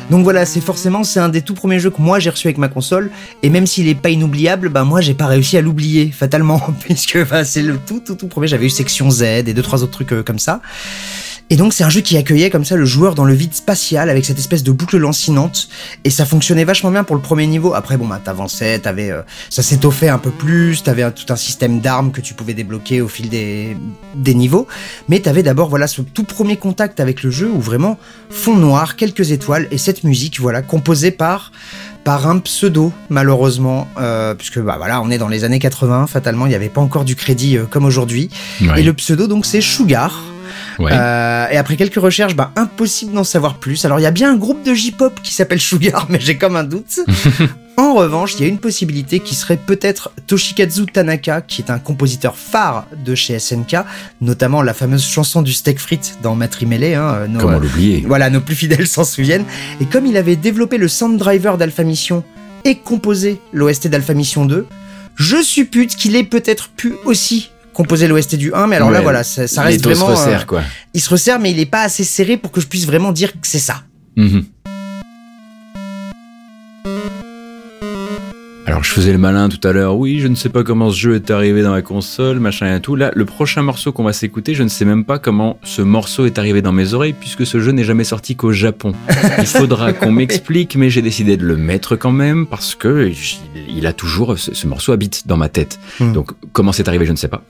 Donc 0.09 0.25
voilà, 0.25 0.47
c'est 0.47 0.63
forcément 0.63 1.05
c'est 1.05 1.21
un 1.21 1.29
des 1.29 1.43
tout 1.43 1.53
premiers 1.53 1.79
jeux 1.79 1.91
que 1.91 2.01
moi 2.01 2.19
j'ai 2.19 2.31
reçu 2.31 2.47
avec 2.47 2.57
ma 2.57 2.69
console, 2.69 3.11
et 3.43 3.51
même 3.51 3.67
s'il 3.67 3.89
est 3.89 3.95
pas 3.95 4.09
inoubliable, 4.09 4.71
bah 4.71 4.85
moi 4.85 5.03
j'ai 5.03 5.13
pas 5.13 5.27
réussi 5.27 5.59
à 5.59 5.61
l'oublier 5.61 6.11
fatalement, 6.11 6.59
puisque 6.81 7.29
bah, 7.29 7.45
c'est 7.45 7.61
le 7.61 7.77
tout 7.77 8.01
tout 8.01 8.15
tout 8.15 8.29
premier. 8.29 8.47
J'avais 8.47 8.65
eu 8.65 8.71
Section 8.71 9.11
Z 9.11 9.23
et 9.23 9.43
deux 9.43 9.61
trois 9.61 9.83
autres 9.83 9.93
trucs 9.93 10.15
euh, 10.15 10.23
comme 10.23 10.39
ça. 10.39 10.63
Et 11.53 11.57
donc 11.57 11.75
c'est 11.75 11.85
un 11.85 11.91
jeu 11.91 12.01
qui 12.01 12.17
accueillait 12.17 12.49
comme 12.49 12.65
ça 12.65 12.77
le 12.77 12.87
joueur 12.87 13.15
dans 13.15 13.27
le 13.27 13.35
vide 13.35 13.53
spatial 13.53 14.09
avec 14.09 14.25
cette 14.25 14.39
espèce 14.39 14.63
de 14.63 14.73
boucle 14.73 14.97
lancinante. 15.03 15.69
Et 16.05 16.11
ça 16.11 16.25
fonctionnait 16.25 16.65
vachement 16.65 16.91
bien 16.91 17.05
pour 17.05 17.17
le 17.17 17.23
premier 17.23 17.47
niveau. 17.47 17.75
Après 17.75 17.97
bon 17.99 18.07
bah 18.07 18.21
t'avançais, 18.25 18.79
t'avais 18.79 19.11
euh, 19.11 19.23
ça 19.51 19.63
s'étoffait 19.63 20.09
un 20.09 20.19
peu 20.19 20.31
plus, 20.31 20.83
t'avais 20.83 21.11
tout 21.11 21.31
un 21.31 21.37
système 21.37 21.81
d'armes 21.81 22.13
que 22.13 22.21
tu 22.21 22.33
pouvais 22.33 22.55
débloquer 22.55 23.01
au 23.03 23.09
fil 23.09 23.29
des 23.29 23.77
des 24.15 24.35
niveaux, 24.35 24.67
mais 25.09 25.21
t'avais 25.21 25.43
d'abord 25.43 25.69
voilà 25.69 25.87
ce 25.87 26.01
tout 26.01 26.25
premier 26.25 26.57
contact 26.57 27.01
avec 27.01 27.23
le 27.23 27.31
jeu 27.31 27.51
où 27.51 27.61
vraiment 27.61 27.99
fond 28.31 28.57
noir, 28.57 28.97
quelques 28.97 29.33
étoiles 29.33 29.69
et 29.71 29.79
cette 29.79 30.05
musique 30.05 30.41
voilà 30.41 30.63
composée 30.63 31.11
par 31.11 31.53
par 32.05 32.27
un 32.27 32.39
pseudo 32.39 32.93
malheureusement. 33.11 33.89
Euh, 33.99 34.35
puisque 34.35 34.61
bah 34.61 34.77
voilà 34.79 35.03
on 35.03 35.11
est 35.11 35.19
dans 35.19 35.29
les 35.29 35.45
années 35.45 35.59
80 35.59 36.07
fatalement 36.07 36.47
il 36.47 36.51
n'y 36.51 36.55
avait 36.55 36.69
pas 36.69 36.81
encore 36.81 37.05
du 37.05 37.17
crédit 37.17 37.59
euh, 37.59 37.65
comme 37.65 37.85
aujourd'hui. 37.85 38.31
Ouais. 38.61 38.81
et 38.81 38.83
le 38.83 38.93
pseudo 38.95 39.27
donc 39.27 39.47
c'est 39.47 39.61
Sugar 39.61 40.23
Ouais. 40.79 40.91
euh, 40.93 41.49
et 41.51 41.57
après 41.57 41.77
quelques 41.77 42.01
recherches, 42.01 42.35
bah, 42.35 42.53
impossible 42.57 43.13
d'en 43.13 43.25
savoir 43.25 43.57
plus. 43.57 43.85
Alors 43.85 43.99
il 44.01 44.03
y 44.03 44.07
a 44.07 44.11
bien 44.11 44.33
un 44.33 44.37
groupe 44.37 44.63
de 44.63 44.75
J-pop 44.75 45.21
qui 45.23 45.33
s'appelle 45.33 45.61
Sugar, 45.61 46.07
mais 46.11 46.21
j'ai 46.21 46.37
comme 46.37 46.57
un 46.57 46.65
doute. 46.65 47.01
en 47.77 47.95
revanche, 47.95 48.35
il 48.35 48.43
y 48.43 48.45
a 48.45 48.49
une 48.49 48.59
possibilité 48.59 49.21
qui 49.21 49.35
serait 49.35 49.57
peut-être 49.57 50.13
Toshikazu 50.27 50.87
Tanaka, 50.87 51.41
qui 51.41 51.63
est 51.63 51.71
un 51.71 51.79
compositeur 51.79 52.37
phare 52.37 52.87
de 53.05 53.15
chez 53.15 53.39
SNK, 53.39 53.77
notamment 54.21 54.63
la 54.63 54.75
fameuse 54.75 55.05
chanson 55.05 55.43
du 55.43 55.53
steak 55.53 55.79
frites 55.79 56.19
dans 56.23 56.35
Matrimele. 56.35 56.95
Hein, 56.95 57.27
nos, 57.29 57.41
Comment 57.41 57.59
l'oublier 57.59 58.05
voilà, 58.07 58.31
nos 58.31 58.41
plus 58.41 58.57
fidèles 58.57 58.87
s'en 58.87 59.05
souviennent. 59.05 59.45
Et 59.81 59.87
comme 59.87 60.07
il 60.07 60.17
avait 60.17 60.37
développé 60.37 60.79
le 60.79 60.89
sound 60.89 61.19
driver 61.19 61.59
d'Alpha 61.59 61.85
Mission 61.85 62.25
et 62.65 62.77
composé 62.77 63.41
l'OST 63.53 63.89
d'Alpha 63.89 64.15
Mission 64.15 64.45
2, 64.45 64.67
je 65.17 65.43
suppute 65.43 65.97
qu'il 65.97 66.17
ait 66.17 66.25
peut-être 66.25 66.69
pu 66.71 66.95
aussi 67.05 67.51
composer 67.73 68.09
l'OST 68.09 68.37
du 68.37 68.53
1, 68.53 68.67
mais 68.67 68.77
alors 68.77 68.91
là 68.91 69.01
voilà, 69.01 69.23
ça, 69.25 69.47
ça 69.47 69.63
reste 69.63 69.83
dos 69.83 69.95
se 69.95 70.01
vraiment... 70.01 70.27
euh, 70.27 70.39
quoi. 70.47 70.63
il 70.95 71.01
se 71.01 71.11
resserre, 71.11 71.39
mais 71.39 71.51
il 71.51 71.59
est 71.59 71.67
pas 71.67 71.83
assez 71.83 72.05
serré 72.05 72.37
pour 72.37 72.51
que 72.53 72.61
je 72.61 72.67
puisse 72.67 72.87
vraiment 72.87 73.13
dire 73.13 73.33
que 73.33 73.47
c'est 73.47 73.59
ça. 73.59 73.83
Mhm. 74.17 74.45
Alors 78.83 78.89
je 78.89 78.95
faisais 78.95 79.13
le 79.13 79.19
malin 79.19 79.49
tout 79.49 79.61
à 79.69 79.73
l'heure, 79.73 79.97
oui, 79.97 80.19
je 80.19 80.27
ne 80.27 80.35
sais 80.35 80.49
pas 80.49 80.65
comment 80.65 80.91
ce 80.91 80.99
jeu 80.99 81.15
est 81.15 81.31
arrivé 81.31 81.63
dans 81.63 81.71
ma 81.71 81.83
console, 81.83 82.41
machin 82.41 82.75
et 82.75 82.81
tout. 82.81 82.97
Là, 82.97 83.13
le 83.15 83.25
prochain 83.25 83.63
morceau 83.63 83.93
qu'on 83.93 84.03
va 84.03 84.13
s'écouter, 84.13 84.55
je 84.55 84.65
ne 84.65 84.69
sais 84.69 84.85
même 84.85 85.05
pas 85.05 85.21
comment 85.21 85.61
ce 85.63 85.83
morceau 85.83 86.27
est 86.27 86.37
arrivé 86.37 86.63
dans 86.63 86.73
mes 86.73 86.93
oreilles, 86.93 87.13
puisque 87.13 87.47
ce 87.47 87.61
jeu 87.61 87.71
n'est 87.71 87.85
jamais 87.85 88.03
sorti 88.03 88.35
qu'au 88.35 88.51
Japon. 88.51 88.93
Il 89.39 89.47
faudra 89.47 89.93
qu'on 89.93 90.11
m'explique, 90.11 90.75
mais 90.75 90.91
j'ai 90.91 91.01
décidé 91.01 91.37
de 91.37 91.47
le 91.47 91.57
mettre 91.57 91.95
quand 91.95 92.11
même, 92.11 92.45
parce 92.45 92.75
que 92.75 93.13
il 93.69 93.87
a 93.87 93.93
toujours, 93.93 94.37
ce, 94.37 94.53
ce 94.53 94.67
morceau 94.67 94.91
habite 94.91 95.29
dans 95.29 95.37
ma 95.37 95.49
tête. 95.49 95.79
Hmm. 96.01 96.13
Donc 96.13 96.33
comment 96.53 96.73
c'est 96.73 96.89
arrivé, 96.89 97.07
je 97.07 97.13
ne 97.13 97.17
sais 97.17 97.29
pas. 97.29 97.45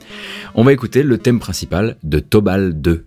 On 0.55 0.65
va 0.65 0.75
écouter 0.75 1.03
le 1.03 1.17
thème 1.17 1.39
principal 1.39 1.97
de 2.03 2.19
Tobal 2.19 2.79
2. 2.79 3.07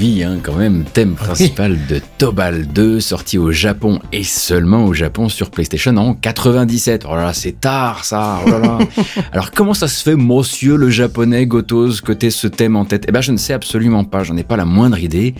Hein, 0.00 0.38
quand 0.42 0.54
même, 0.54 0.84
thème 0.84 1.14
principal 1.14 1.78
de 1.86 2.00
Tobal 2.16 2.66
2, 2.68 3.00
sorti 3.00 3.36
au 3.36 3.50
Japon 3.50 4.00
et 4.12 4.24
seulement 4.24 4.86
au 4.86 4.94
Japon 4.94 5.28
sur 5.28 5.50
PlayStation 5.50 5.94
en 5.98 6.14
97. 6.14 7.04
Oh 7.06 7.14
là 7.14 7.24
là, 7.24 7.32
c'est 7.34 7.60
tard 7.60 8.04
ça. 8.04 8.40
Oh 8.46 8.50
là 8.50 8.58
là. 8.60 8.78
Alors 9.32 9.50
comment 9.50 9.74
ça 9.74 9.88
se 9.88 10.02
fait, 10.02 10.16
monsieur 10.16 10.76
le 10.76 10.88
japonais 10.88 11.44
Gotos, 11.46 12.00
que 12.00 12.12
t'aies 12.12 12.30
ce 12.30 12.46
thème 12.46 12.76
en 12.76 12.86
tête? 12.86 13.04
Eh 13.08 13.12
ben 13.12 13.20
je 13.20 13.32
ne 13.32 13.36
sais 13.36 13.52
absolument 13.52 14.04
pas, 14.04 14.24
j'en 14.24 14.38
ai 14.38 14.42
pas 14.42 14.56
la 14.56 14.64
moindre 14.64 14.98
idée. 14.98 15.34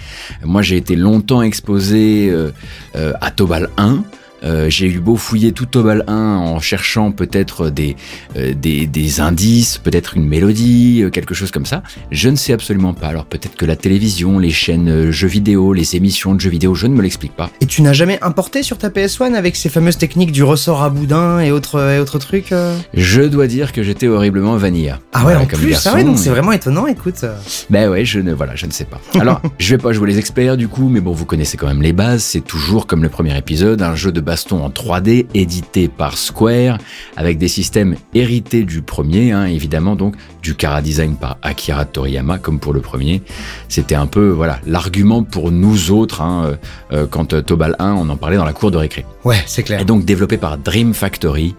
Moi 0.44 0.60
j'ai 0.60 0.76
été 0.76 0.94
longtemps 0.94 1.40
exposé 1.40 2.28
euh, 2.30 2.50
euh, 2.96 3.14
à 3.22 3.30
Tobal 3.30 3.70
1. 3.78 4.04
Euh, 4.42 4.70
j'ai 4.70 4.86
eu 4.86 5.00
beau 5.00 5.16
fouiller 5.16 5.52
tout 5.52 5.66
Tobal 5.66 6.04
1 6.06 6.14
en 6.14 6.60
cherchant 6.60 7.12
peut-être 7.12 7.70
des, 7.70 7.96
euh, 8.36 8.54
des, 8.54 8.86
des, 8.86 9.20
indices, 9.20 9.78
peut-être 9.78 10.16
une 10.16 10.26
mélodie, 10.26 11.02
euh, 11.02 11.10
quelque 11.10 11.34
chose 11.34 11.50
comme 11.50 11.66
ça. 11.66 11.82
Je 12.10 12.28
ne 12.28 12.36
sais 12.36 12.52
absolument 12.52 12.94
pas. 12.94 13.08
Alors 13.08 13.26
peut-être 13.26 13.56
que 13.56 13.66
la 13.66 13.76
télévision, 13.76 14.38
les 14.38 14.50
chaînes 14.50 15.10
jeux 15.10 15.28
vidéo, 15.28 15.72
les 15.72 15.96
émissions 15.96 16.34
de 16.34 16.40
jeux 16.40 16.50
vidéo, 16.50 16.74
je 16.74 16.86
ne 16.86 16.94
me 16.94 17.02
l'explique 17.02 17.36
pas. 17.36 17.50
Et 17.60 17.66
tu 17.66 17.82
n'as 17.82 17.92
jamais 17.92 18.18
importé 18.22 18.62
sur 18.62 18.78
ta 18.78 18.88
PS1 18.88 19.34
avec 19.34 19.56
ces 19.56 19.68
fameuses 19.68 19.98
techniques 19.98 20.32
du 20.32 20.42
ressort 20.42 20.82
à 20.82 20.90
boudin 20.90 21.40
et 21.40 21.50
autres, 21.50 21.80
et 21.80 21.98
autres 21.98 22.18
trucs 22.18 22.54
Je 22.94 23.22
dois 23.22 23.46
dire 23.46 23.72
que 23.72 23.82
j'étais 23.82 24.08
horriblement 24.08 24.56
vanilla. 24.56 25.00
Ah 25.12 25.26
ouais, 25.26 25.36
en 25.36 25.46
plus, 25.46 25.86
ah 25.86 25.94
ouais, 25.94 26.04
donc 26.04 26.18
c'est 26.18 26.30
vraiment 26.30 26.52
étonnant, 26.52 26.86
écoute. 26.86 27.24
Ben 27.68 27.90
ouais, 27.90 28.04
je 28.04 28.20
ne, 28.20 28.32
voilà, 28.32 28.54
je 28.54 28.66
ne 28.66 28.72
sais 28.72 28.84
pas. 28.84 29.00
Alors, 29.18 29.40
je 29.58 29.74
vais 29.74 29.78
pas 29.78 29.92
jouer 29.92 30.08
les 30.08 30.18
experts 30.18 30.56
du 30.56 30.68
coup, 30.68 30.88
mais 30.88 31.00
bon, 31.00 31.12
vous 31.12 31.24
connaissez 31.24 31.56
quand 31.56 31.66
même 31.66 31.82
les 31.82 31.92
bases. 31.92 32.22
C'est 32.22 32.40
toujours 32.40 32.86
comme 32.86 33.02
le 33.02 33.08
premier 33.08 33.36
épisode, 33.36 33.82
un 33.82 33.94
jeu 33.94 34.12
de 34.12 34.20
baston 34.30 34.64
en 34.64 34.70
3D 34.70 35.26
édité 35.34 35.88
par 35.88 36.16
Square 36.16 36.78
avec 37.16 37.36
des 37.36 37.48
systèmes 37.48 37.96
hérités 38.14 38.62
du 38.62 38.80
premier, 38.80 39.32
hein, 39.32 39.46
évidemment 39.46 39.96
donc 39.96 40.14
du 40.40 40.54
Kara 40.54 40.82
Design 40.82 41.16
par 41.16 41.36
Akira 41.42 41.84
Toriyama 41.84 42.38
comme 42.38 42.60
pour 42.60 42.72
le 42.72 42.80
premier. 42.80 43.22
C'était 43.68 43.96
un 43.96 44.06
peu 44.06 44.28
voilà 44.28 44.60
l'argument 44.68 45.24
pour 45.24 45.50
nous 45.50 45.90
autres 45.90 46.22
hein, 46.22 46.44
euh, 46.44 46.56
euh, 46.92 47.06
quand 47.10 47.32
euh, 47.32 47.42
Tobal 47.42 47.74
1 47.80 47.92
on 47.94 48.08
en 48.08 48.16
parlait 48.16 48.36
dans 48.36 48.44
la 48.44 48.52
cour 48.52 48.70
de 48.70 48.76
récré. 48.76 49.04
Ouais, 49.24 49.42
c'est 49.46 49.62
clair. 49.62 49.80
Et 49.80 49.84
donc 49.84 50.04
développé 50.04 50.36
par 50.36 50.58
Dream 50.58 50.94
Factory, 50.94 51.54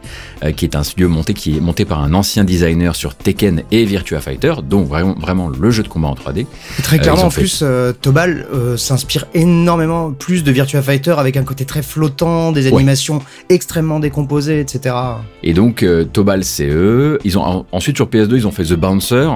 qui 0.56 0.66
est 0.66 0.76
un 0.76 0.84
studio 0.84 1.10
monté 1.10 1.34
qui 1.34 1.58
est 1.58 1.60
monté 1.60 1.86
par 1.86 2.02
un 2.02 2.14
ancien 2.14 2.44
designer 2.44 2.96
sur 2.96 3.16
Tekken 3.16 3.64
et 3.72 3.86
Virtua 3.86 4.20
Fighter, 4.20 4.56
donc 4.64 4.88
vraiment 4.88 5.14
vraiment 5.14 5.50
le 5.50 5.72
jeu 5.72 5.84
de 5.84 5.88
combat 5.88 6.08
en 6.08 6.16
3D. 6.16 6.46
très 6.82 7.00
clairement 7.00 7.26
en 7.26 7.30
plus 7.30 7.64
Tobal 8.02 8.48
s'inspire 8.78 9.26
énormément 9.34 10.12
plus 10.12 10.44
de 10.44 10.52
Virtua 10.52 10.82
Fighter 10.82 11.16
avec 11.18 11.38
un 11.38 11.44
côté 11.44 11.66
très 11.66 11.84
flottant, 11.84 12.52
des 12.52 12.68
animations 12.68 13.22
extrêmement 13.50 14.00
décomposées, 14.00 14.60
etc. 14.60 14.96
Et 15.44 15.54
donc 15.54 15.84
euh, 15.84 16.04
Tobal 16.04 16.44
c'est 16.44 16.68
eux. 16.68 17.20
Ils 17.24 17.38
ont 17.38 17.66
ensuite 17.72 17.96
sur 17.96 18.08
PS2 18.08 18.36
ils 18.36 18.48
ont 18.48 18.52
fait 18.52 18.64
The 18.64 18.74
Bouncer, 18.74 19.30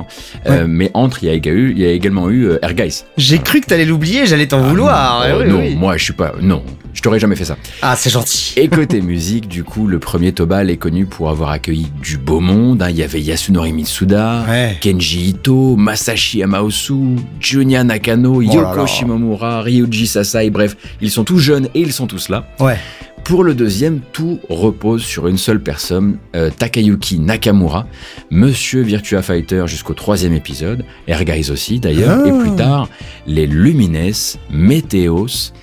euh, 0.48 0.65
mais 0.67 0.91
entre 0.94 1.24
il 1.24 1.27
y 1.27 1.29
a, 1.29 1.51
eu, 1.51 1.72
il 1.72 1.79
y 1.79 1.86
a 1.86 1.91
également 1.91 2.29
eu 2.29 2.48
euh, 2.50 2.60
Guys. 2.74 3.03
J'ai 3.17 3.39
cru 3.39 3.62
que 3.62 3.67
t'allais 3.67 3.86
l'oublier, 3.86 4.25
j'allais 4.25 4.48
t'en 4.48 4.63
ah, 4.63 4.67
vouloir. 4.67 5.27
Non, 5.46 5.46
non 5.46 5.70
moi 5.72 5.98
je 5.98 6.03
suis 6.03 6.13
pas, 6.13 6.34
non, 6.41 6.63
je 6.94 7.01
t'aurais 7.01 7.20
jamais 7.20 7.36
fait 7.36 7.46
ça. 7.46 7.58
Ah 7.82 7.96
c'est 7.96 8.10
gentil. 8.15 8.53
Et 8.57 8.67
côté 8.67 9.01
musique, 9.01 9.48
du 9.48 9.63
coup 9.63 9.88
le 9.88 10.00
premier 10.00 10.31
Tobal 10.31 10.69
est 10.69 10.77
connu 10.77 11.05
pour 11.05 11.29
avoir 11.29 11.51
accueilli 11.51 11.88
du 12.01 12.17
beau 12.17 12.39
monde. 12.39 12.81
Hein. 12.81 12.89
Il 12.89 12.98
y 12.98 13.03
avait 13.03 13.22
Yasunori 13.22 13.74
Mitsuda, 13.74 14.45
Kenji 14.81 15.29
Ito, 15.29 15.75
Masashi 15.75 16.43
Amaosu, 16.43 17.15
Junya 17.39 17.84
Nakano, 17.84 18.36
oh 18.38 18.41
Yoko 18.41 18.86
Shimomura, 18.88 19.62
Ryuji 19.62 20.07
Sasai. 20.07 20.50
Bref, 20.50 20.75
ils 21.01 21.12
sont 21.12 21.24
tous 21.24 21.39
jeunes 21.39 21.67
et 21.74 21.81
ils 21.81 21.93
sont 21.93 22.07
tous 22.07 22.29
là. 22.29 22.48
Ouais. 22.60 22.77
Pour 23.25 23.43
le 23.43 23.55
deuxième, 23.55 24.01
tout 24.13 24.39
repose 24.50 25.01
sur 25.01 25.27
une 25.27 25.39
seule 25.39 25.60
personne, 25.60 26.19
euh, 26.36 26.51
Takayuki 26.55 27.17
Nakamura, 27.17 27.88
Monsieur 28.29 28.84
Virtua 28.84 29.24
Fighter 29.24 29.63
jusqu'au 29.65 29.95
troisième 29.95 30.34
épisode, 30.34 30.86
Guys 31.07 31.50
aussi 31.50 31.79
d'ailleurs, 31.79 32.24
et 32.27 32.29
plus 32.29 32.51
ah. 32.53 32.57
tard, 32.57 32.89
les 33.25 33.48
Lumines, 33.48 34.13
Meteos, 34.51 35.53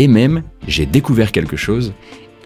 et 0.00 0.08
même, 0.08 0.42
j'ai 0.66 0.86
découvert 0.86 1.30
quelque 1.30 1.58
chose, 1.58 1.92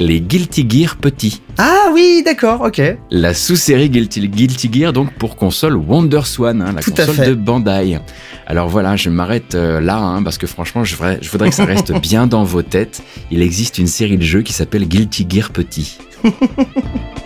les 0.00 0.20
Guilty 0.20 0.66
Gear 0.68 0.96
petits. 0.96 1.40
Ah 1.56 1.90
oui, 1.92 2.20
d'accord, 2.24 2.62
ok. 2.62 2.82
La 3.12 3.32
sous-série 3.32 3.90
Guilty, 3.90 4.28
Guilty, 4.28 4.68
Gear, 4.72 4.92
donc 4.92 5.12
pour 5.14 5.36
console 5.36 5.76
WonderSwan, 5.76 6.60
hein, 6.60 6.72
la 6.74 6.82
console 6.82 7.28
de 7.28 7.34
Bandai. 7.34 8.00
Alors 8.48 8.68
voilà, 8.68 8.96
je 8.96 9.08
m'arrête 9.08 9.54
euh, 9.54 9.80
là, 9.80 9.98
hein, 9.98 10.24
parce 10.24 10.36
que 10.36 10.48
franchement, 10.48 10.82
je 10.82 10.96
voudrais, 10.96 11.20
je 11.22 11.30
voudrais 11.30 11.50
que 11.50 11.54
ça 11.54 11.64
reste 11.64 11.92
bien 12.00 12.26
dans 12.26 12.42
vos 12.42 12.62
têtes. 12.62 13.04
Il 13.30 13.40
existe 13.40 13.78
une 13.78 13.86
série 13.86 14.18
de 14.18 14.24
jeux 14.24 14.42
qui 14.42 14.52
s'appelle 14.52 14.88
Guilty 14.88 15.24
Gear 15.30 15.50
Petit. 15.50 15.96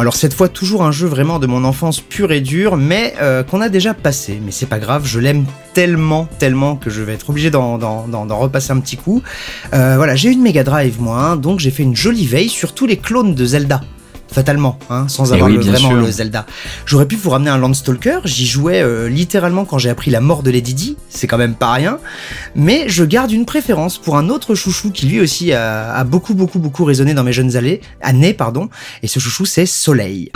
alors 0.00 0.14
cette 0.14 0.34
fois 0.34 0.48
toujours 0.48 0.82
un 0.84 0.92
jeu 0.92 1.06
vraiment 1.06 1.38
de 1.38 1.46
mon 1.46 1.64
enfance 1.64 2.00
pure 2.00 2.32
et 2.32 2.40
dure, 2.40 2.76
mais 2.76 3.14
euh, 3.20 3.42
qu'on 3.42 3.60
a 3.60 3.68
déjà 3.68 3.94
passé. 3.94 4.40
Mais 4.44 4.50
c'est 4.50 4.66
pas 4.66 4.78
grave, 4.78 5.06
je 5.06 5.18
l'aime 5.18 5.46
tellement, 5.74 6.28
tellement 6.38 6.76
que 6.76 6.90
je 6.90 7.02
vais 7.02 7.14
être 7.14 7.30
obligé 7.30 7.50
d'en 7.50 7.78
repasser 8.38 8.72
un 8.72 8.80
petit 8.80 8.96
coup. 8.96 9.22
Euh, 9.74 9.94
voilà, 9.96 10.14
j'ai 10.14 10.30
une 10.30 10.42
Mega 10.42 10.64
Drive 10.64 11.00
moi, 11.00 11.18
hein, 11.18 11.36
donc 11.36 11.60
j'ai 11.60 11.70
fait 11.70 11.82
une 11.82 11.96
jolie 11.96 12.26
veille 12.26 12.48
sur 12.48 12.74
tous 12.74 12.86
les 12.86 12.96
clones 12.96 13.34
de 13.34 13.44
Zelda 13.44 13.80
fatalement, 14.30 14.78
hein, 14.90 15.08
sans 15.08 15.30
eh 15.30 15.34
avoir 15.34 15.50
vraiment 15.50 15.92
le 15.92 16.10
Zelda. 16.10 16.46
J'aurais 16.84 17.06
pu 17.06 17.16
vous 17.16 17.30
ramener 17.30 17.50
un 17.50 17.58
Landstalker, 17.58 18.20
j'y 18.24 18.46
jouais 18.46 18.82
euh, 18.82 19.08
littéralement 19.08 19.64
quand 19.64 19.78
j'ai 19.78 19.90
appris 19.90 20.10
la 20.10 20.20
mort 20.20 20.42
de 20.42 20.50
Lady 20.50 20.74
Di, 20.74 20.96
c'est 21.08 21.26
quand 21.26 21.38
même 21.38 21.54
pas 21.54 21.72
rien, 21.72 21.98
mais 22.54 22.88
je 22.88 23.04
garde 23.04 23.30
une 23.30 23.46
préférence 23.46 23.98
pour 23.98 24.16
un 24.16 24.28
autre 24.28 24.54
chouchou 24.54 24.90
qui 24.90 25.06
lui 25.06 25.20
aussi 25.20 25.52
a, 25.52 25.92
a 25.92 26.04
beaucoup 26.04 26.34
beaucoup 26.34 26.58
beaucoup 26.58 26.84
résonné 26.84 27.14
dans 27.14 27.24
mes 27.24 27.32
jeunes 27.32 27.56
années, 27.56 27.80
années 28.02 28.34
pardon, 28.34 28.68
et 29.02 29.06
ce 29.06 29.18
chouchou 29.18 29.44
c'est 29.44 29.66
Soleil. 29.66 30.30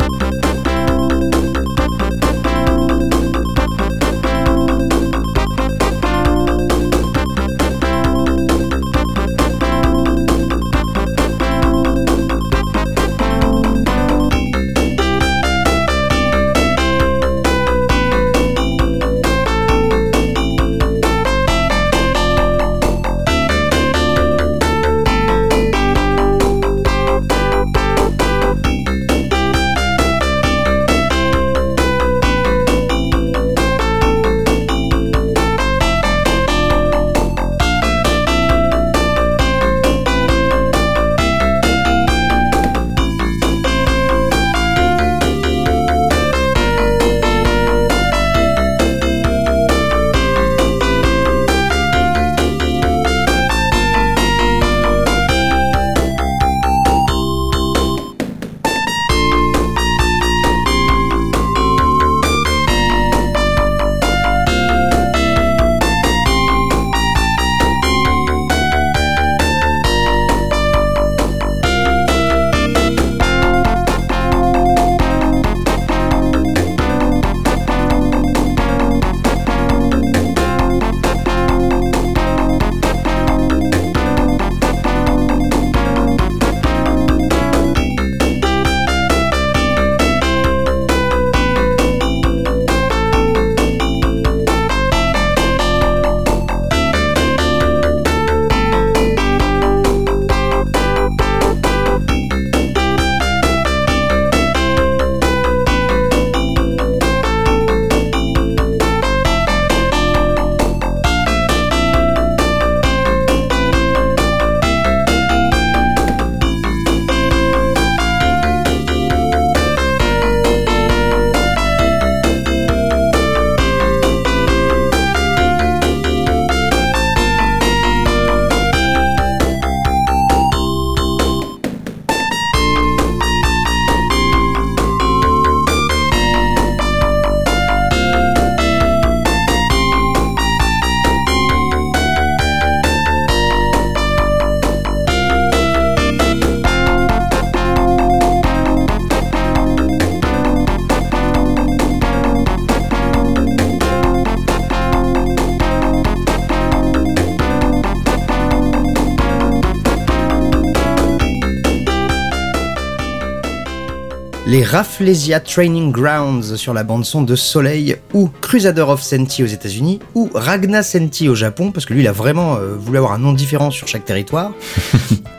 Rafflesia 164.70 165.40
Training 165.40 165.90
Grounds 165.90 166.54
sur 166.54 166.72
la 166.72 166.84
bande-son 166.84 167.22
de 167.22 167.34
Soleil, 167.34 167.96
ou 168.14 168.30
Crusader 168.40 168.82
of 168.82 169.02
Senti 169.02 169.42
aux 169.42 169.46
États-Unis, 169.46 169.98
ou 170.14 170.30
Ragna 170.32 170.84
Senti 170.84 171.28
au 171.28 171.34
Japon, 171.34 171.72
parce 171.72 171.86
que 171.86 171.92
lui, 171.92 172.02
il 172.02 172.06
a 172.06 172.12
vraiment 172.12 172.54
euh, 172.54 172.76
voulu 172.78 172.98
avoir 172.98 173.12
un 173.12 173.18
nom 173.18 173.32
différent 173.32 173.72
sur 173.72 173.88
chaque 173.88 174.04
territoire. 174.04 174.52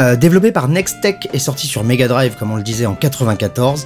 Euh, 0.02 0.16
développé 0.16 0.52
par 0.52 0.68
Nextech 0.68 1.30
et 1.32 1.38
sorti 1.38 1.68
sur 1.68 1.84
Mega 1.84 2.08
Drive, 2.08 2.36
comme 2.36 2.50
on 2.52 2.56
le 2.56 2.64
disait, 2.64 2.88
en 2.88 2.96
94. 2.96 3.86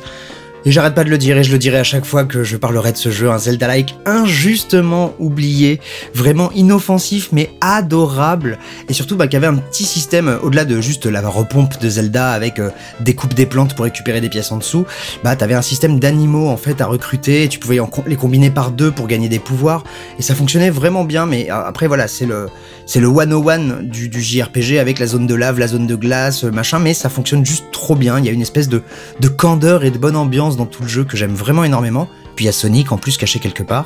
Et 0.68 0.72
j'arrête 0.72 0.96
pas 0.96 1.04
de 1.04 1.12
le 1.12 1.20
dire 1.20 1.38
et 1.38 1.44
je 1.44 1.52
le 1.52 1.60
dirai 1.60 1.78
à 1.78 1.84
chaque 1.84 2.06
fois 2.06 2.24
que 2.24 2.44
je 2.44 2.58
parlerai 2.58 2.92
de 2.92 2.98
ce 2.98 3.12
jeu, 3.12 3.30
un 3.30 3.38
Zelda-like 3.38 3.96
injustement 4.08 5.14
oublié, 5.20 5.80
vraiment 6.16 6.52
inoffensif 6.54 7.30
mais 7.32 7.52
adorable, 7.62 8.58
et 8.90 8.94
surtout 8.94 9.16
bah, 9.16 9.28
qui 9.28 9.36
avait 9.36 9.46
un 9.46 9.58
petit 9.58 9.84
système 9.84 10.28
euh, 10.28 10.40
au-delà 10.42 10.66
de 10.66 10.82
juste 10.82 11.06
la 11.06 11.22
repompe 11.30 11.80
de 11.80 11.88
Zelda 11.88 12.32
avec 12.32 12.58
euh, 12.58 12.72
des 13.00 13.14
coupes 13.14 13.36
des 13.36 13.46
plantes 13.46 13.76
pour 13.76 13.86
récupérer 13.86 14.22
des 14.22 14.30
pièces 14.30 14.52
en 14.52 14.58
dessous, 14.58 14.88
bah 15.24 15.36
t'avais 15.36 15.54
un 15.54 15.62
système 15.62 16.00
d'animaux 16.00 16.50
en 16.50 16.58
fait 16.58 16.82
à 16.82 16.88
recruter, 16.88 17.44
et 17.44 17.48
tu 17.48 17.60
pouvais 17.60 17.78
les 18.08 18.16
combiner 18.16 18.50
par 18.50 18.72
deux 18.72 18.90
pour 18.90 19.06
gagner 19.06 19.30
des 19.30 19.40
pouvoirs, 19.40 19.84
et 20.18 20.24
ça 20.24 20.34
fonctionnait 20.34 20.72
vraiment 20.72 21.04
bien, 21.04 21.28
mais 21.28 21.52
euh, 21.52 21.64
après 21.64 21.86
voilà, 21.86 22.08
c'est 22.08 22.26
le 22.26 22.48
c'est 22.88 23.00
le 23.00 23.08
101 23.08 23.84
du, 23.84 24.10
du 24.10 24.22
JRPG 24.22 24.80
avec 24.80 24.98
la 24.98 25.06
zone 25.06 25.28
de 25.28 25.36
lave, 25.36 25.60
la 25.60 25.68
zone 25.68 25.86
de 25.86 25.96
glace, 25.96 26.44
machin, 26.44 26.80
mais 26.80 26.96
ça 26.96 27.10
fonctionne 27.10 27.46
juste 27.46 27.66
trop 27.72 27.96
bien, 27.96 28.18
il 28.18 28.26
y 28.26 28.30
a 28.30 28.32
une 28.32 28.42
espèce 28.42 28.68
de, 28.68 28.82
de 29.20 29.28
candeur 29.28 29.84
et 29.84 29.92
de 29.92 29.98
bonne 30.00 30.16
ambiance 30.16 30.55
dans 30.56 30.66
tout 30.66 30.84
le 30.84 30.90
jeu 30.90 31.04
que 31.04 31.18
j'aime 31.18 31.34
vraiment 31.34 31.64
énormément. 31.64 32.10
Puis 32.36 32.46
il 32.46 32.48
y 32.48 32.50
a 32.50 32.54
Sonic 32.54 32.92
en 32.92 32.98
plus 32.98 33.18
caché 33.18 33.40
quelque 33.40 33.64
part. 33.64 33.86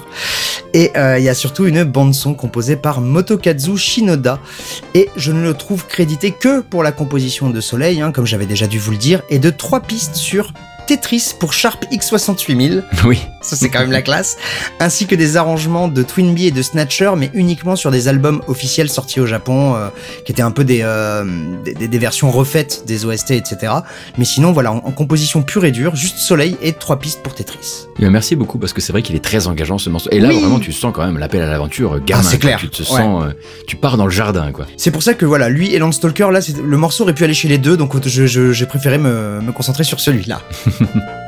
Et 0.74 0.92
euh, 0.98 1.20
il 1.20 1.24
y 1.24 1.30
a 1.30 1.34
surtout 1.34 1.66
une 1.66 1.84
bande 1.84 2.14
son 2.14 2.34
composée 2.34 2.76
par 2.76 3.02
Motokazu 3.02 3.78
Shinoda. 3.78 4.40
Et 4.96 5.10
je 5.16 5.32
ne 5.32 5.44
le 5.44 5.54
trouve 5.54 5.86
crédité 5.86 6.32
que 6.32 6.62
pour 6.62 6.84
la 6.84 6.92
composition 6.92 7.50
de 7.50 7.62
Soleil, 7.62 8.02
hein, 8.02 8.12
comme 8.12 8.26
j'avais 8.26 8.48
déjà 8.48 8.68
dû 8.68 8.80
vous 8.80 8.92
le 8.92 8.98
dire, 8.98 9.22
et 9.30 9.40
de 9.40 9.50
trois 9.50 9.82
pistes 9.82 10.16
sur 10.16 10.52
Tetris 10.90 11.36
pour 11.40 11.54
Sharp 11.54 11.86
X68000. 11.92 12.82
Oui. 13.06 13.20
Ça, 13.42 13.56
c'est 13.56 13.70
quand 13.70 13.80
même 13.80 13.92
la 13.92 14.02
classe. 14.02 14.38
Ainsi 14.80 15.06
que 15.06 15.14
des 15.14 15.38
arrangements 15.38 15.88
de 15.88 16.02
Twinbee 16.02 16.48
et 16.48 16.52
de 16.52 16.64
Snatcher, 16.64 17.12
mais 17.16 17.30
uniquement 17.36 17.76
sur 17.76 17.92
des 17.92 18.08
albums 18.08 18.42
officiels 18.48 18.90
sortis 18.90 19.20
au 19.20 19.28
Japon, 19.28 19.76
euh, 19.76 19.90
qui 20.26 20.32
étaient 20.32 20.42
un 20.42 20.50
peu 20.50 20.66
euh, 20.68 21.24
des, 21.64 21.88
des, 21.88 21.98
versions 22.00 22.32
refaites 22.32 22.86
des 22.88 23.06
OST, 23.06 23.32
etc. 23.32 23.72
Mais 24.18 24.26
sinon, 24.26 24.52
voilà, 24.52 24.72
en, 24.72 24.80
composition 24.80 25.44
pure 25.44 25.64
et 25.64 25.72
dure, 25.72 25.96
juste 25.96 26.18
Soleil 26.18 26.58
et 26.64 26.74
trois 26.74 26.98
pistes 26.98 27.22
pour 27.22 27.36
Tetris. 27.36 27.86
Eh 28.00 28.10
merci 28.10 28.36
beaucoup, 28.36 28.58
parce 28.58 28.74
que 28.74 28.82
c'est 28.82 28.92
vrai 28.92 29.04
qu'il 29.04 29.16
est 29.16 29.24
très 29.24 29.46
engageant 29.46 29.78
ce 29.78 29.92
morceau. 29.92 30.10
Et 30.12 30.20
là, 30.20 30.30
vraiment, 30.30 30.60
tu 30.60 30.72
sens 30.72 30.92
quand 30.92 31.06
même 31.06 31.20
l'appel 31.20 31.44
à 31.44 31.48
l'aventure 31.48 31.98
euh, 31.98 32.02
gamin. 32.04 32.24
Ah, 32.26 32.28
c'est 32.28 32.40
clair. 32.40 32.58
Tu 32.60 32.70
te 32.70 32.82
sens, 32.82 33.26
tu 33.68 33.76
pars 33.76 33.96
dans 33.96 34.06
le 34.06 34.12
jardin, 34.12 34.52
quoi. 34.52 34.66
C'est 34.76 34.90
pour 34.90 35.04
ça 35.04 35.14
que 35.14 35.26
voilà, 35.28 35.50
lui 35.50 35.72
et 35.72 35.78
Landstalker, 35.78 36.32
là, 36.32 36.40
le 36.64 36.78
morceau 36.78 37.04
aurait 37.04 37.14
pu 37.14 37.26
aller 37.26 37.36
chez 37.36 37.48
les 37.48 37.60
deux, 37.60 37.78
donc 37.78 37.96
j'ai 38.08 38.28
je, 38.28 38.66
préféré 38.66 38.98
me, 38.98 39.40
me 39.40 39.52
concentrer 39.52 39.84
sur 39.84 40.00
celui-là. 40.00 40.42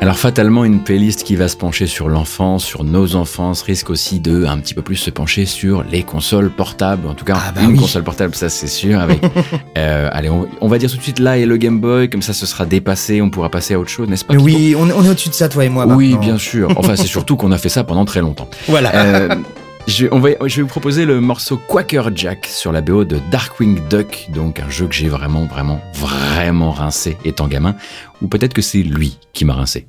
Alors 0.00 0.16
fatalement, 0.16 0.64
une 0.64 0.82
playlist 0.84 1.24
qui 1.24 1.34
va 1.34 1.48
se 1.48 1.56
pencher 1.56 1.86
sur 1.86 2.08
l'enfance, 2.08 2.64
sur 2.64 2.84
nos 2.84 3.16
enfances, 3.16 3.62
risque 3.62 3.90
aussi 3.90 4.20
de 4.20 4.46
un 4.46 4.58
petit 4.58 4.72
peu 4.72 4.80
plus 4.80 4.96
se 4.96 5.10
pencher 5.10 5.44
sur 5.44 5.82
les 5.82 6.04
consoles 6.04 6.50
portables, 6.50 7.08
en 7.08 7.14
tout 7.14 7.24
cas 7.24 7.36
ah 7.36 7.52
bah 7.52 7.62
une 7.62 7.76
console 7.76 8.04
portable, 8.04 8.34
ça 8.34 8.48
c'est 8.48 8.68
sûr. 8.68 9.00
Avec, 9.00 9.20
euh, 9.76 10.08
allez, 10.12 10.30
on, 10.30 10.68
va 10.68 10.78
dire 10.78 10.88
tout 10.90 10.96
de 10.96 11.02
suite 11.02 11.18
là 11.18 11.36
et 11.36 11.46
le 11.46 11.56
Game 11.56 11.80
Boy, 11.80 12.08
comme 12.08 12.22
ça 12.22 12.32
ce 12.32 12.46
sera 12.46 12.64
dépassé, 12.64 13.20
on 13.20 13.28
pourra 13.28 13.50
passer 13.50 13.74
à 13.74 13.78
autre 13.78 13.90
chose, 13.90 14.08
n'est-ce 14.08 14.24
pas 14.24 14.34
Oui, 14.34 14.74
on, 14.78 14.88
est 14.88 15.10
au-dessus 15.10 15.30
de 15.30 15.34
ça, 15.34 15.48
toi 15.48 15.64
et 15.64 15.68
moi. 15.68 15.84
Oui, 15.86 16.16
bien 16.16 16.38
sûr. 16.38 16.72
Enfin, 16.76 16.94
c'est 16.94 17.06
surtout 17.06 17.36
qu'on 17.36 17.52
a 17.52 17.58
fait 17.58 17.68
ça 17.68 17.82
pendant 17.82 18.04
très 18.04 18.20
longtemps. 18.20 18.48
Voilà. 18.68 18.94
Euh, 18.94 19.28
je, 19.88 20.06
on 20.12 20.18
va, 20.18 20.30
vais 20.30 20.62
vous 20.62 20.66
proposer 20.66 21.06
le 21.06 21.20
morceau 21.20 21.56
Quacker 21.56 22.10
Jack 22.14 22.46
sur 22.46 22.72
la 22.72 22.82
BO 22.82 23.04
de 23.04 23.18
Darkwing 23.30 23.80
Duck, 23.88 24.28
donc 24.34 24.60
un 24.60 24.68
jeu 24.68 24.86
que 24.86 24.94
j'ai 24.94 25.08
vraiment, 25.08 25.46
vraiment, 25.46 25.80
vraiment 25.94 26.70
rincé 26.70 27.16
étant 27.24 27.48
gamin, 27.48 27.74
ou 28.20 28.28
peut-être 28.28 28.52
que 28.52 28.62
c'est 28.62 28.82
lui 28.82 29.18
qui 29.32 29.46
m'a 29.46 29.54
rincé. 29.54 29.88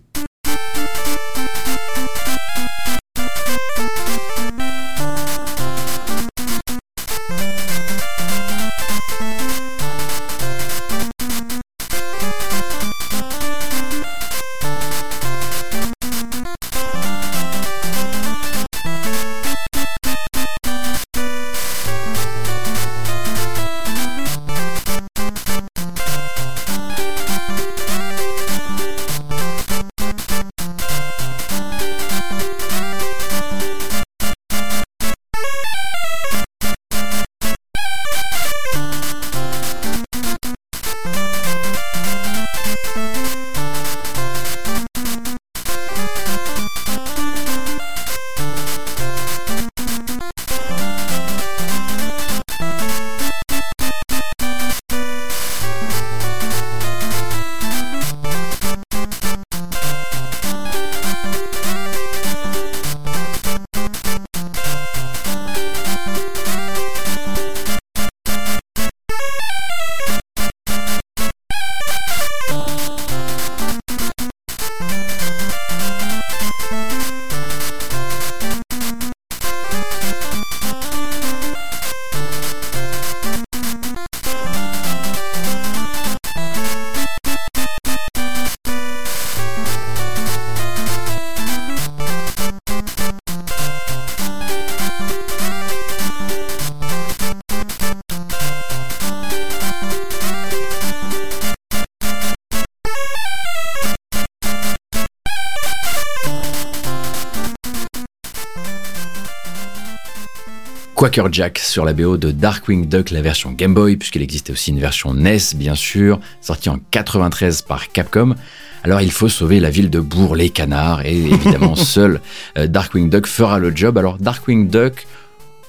Jack 111.31 111.57
sur 111.59 111.85
la 111.85 111.93
BO 111.93 112.17
de 112.17 112.31
Darkwing 112.31 112.87
Duck, 112.87 113.09
la 113.09 113.21
version 113.21 113.51
Game 113.51 113.73
Boy, 113.73 113.95
puisqu'il 113.95 114.21
existait 114.21 114.53
aussi 114.53 114.69
une 114.71 114.79
version 114.79 115.13
NES, 115.13 115.55
bien 115.55 115.73
sûr, 115.75 116.19
sortie 116.39 116.69
en 116.69 116.79
93 116.91 117.63
par 117.63 117.91
Capcom. 117.91 118.35
Alors 118.83 119.01
il 119.01 119.11
faut 119.11 119.27
sauver 119.27 119.59
la 119.59 119.69
ville 119.69 119.89
de 119.89 119.99
Bourg-les-Canards, 119.99 121.05
et 121.05 121.17
évidemment 121.17 121.75
seul 121.75 122.21
euh, 122.57 122.67
Darkwing 122.67 123.09
Duck 123.09 123.25
fera 123.27 123.59
le 123.59 123.75
job. 123.75 123.97
Alors 123.97 124.17
Darkwing 124.17 124.69
Duck, 124.69 125.07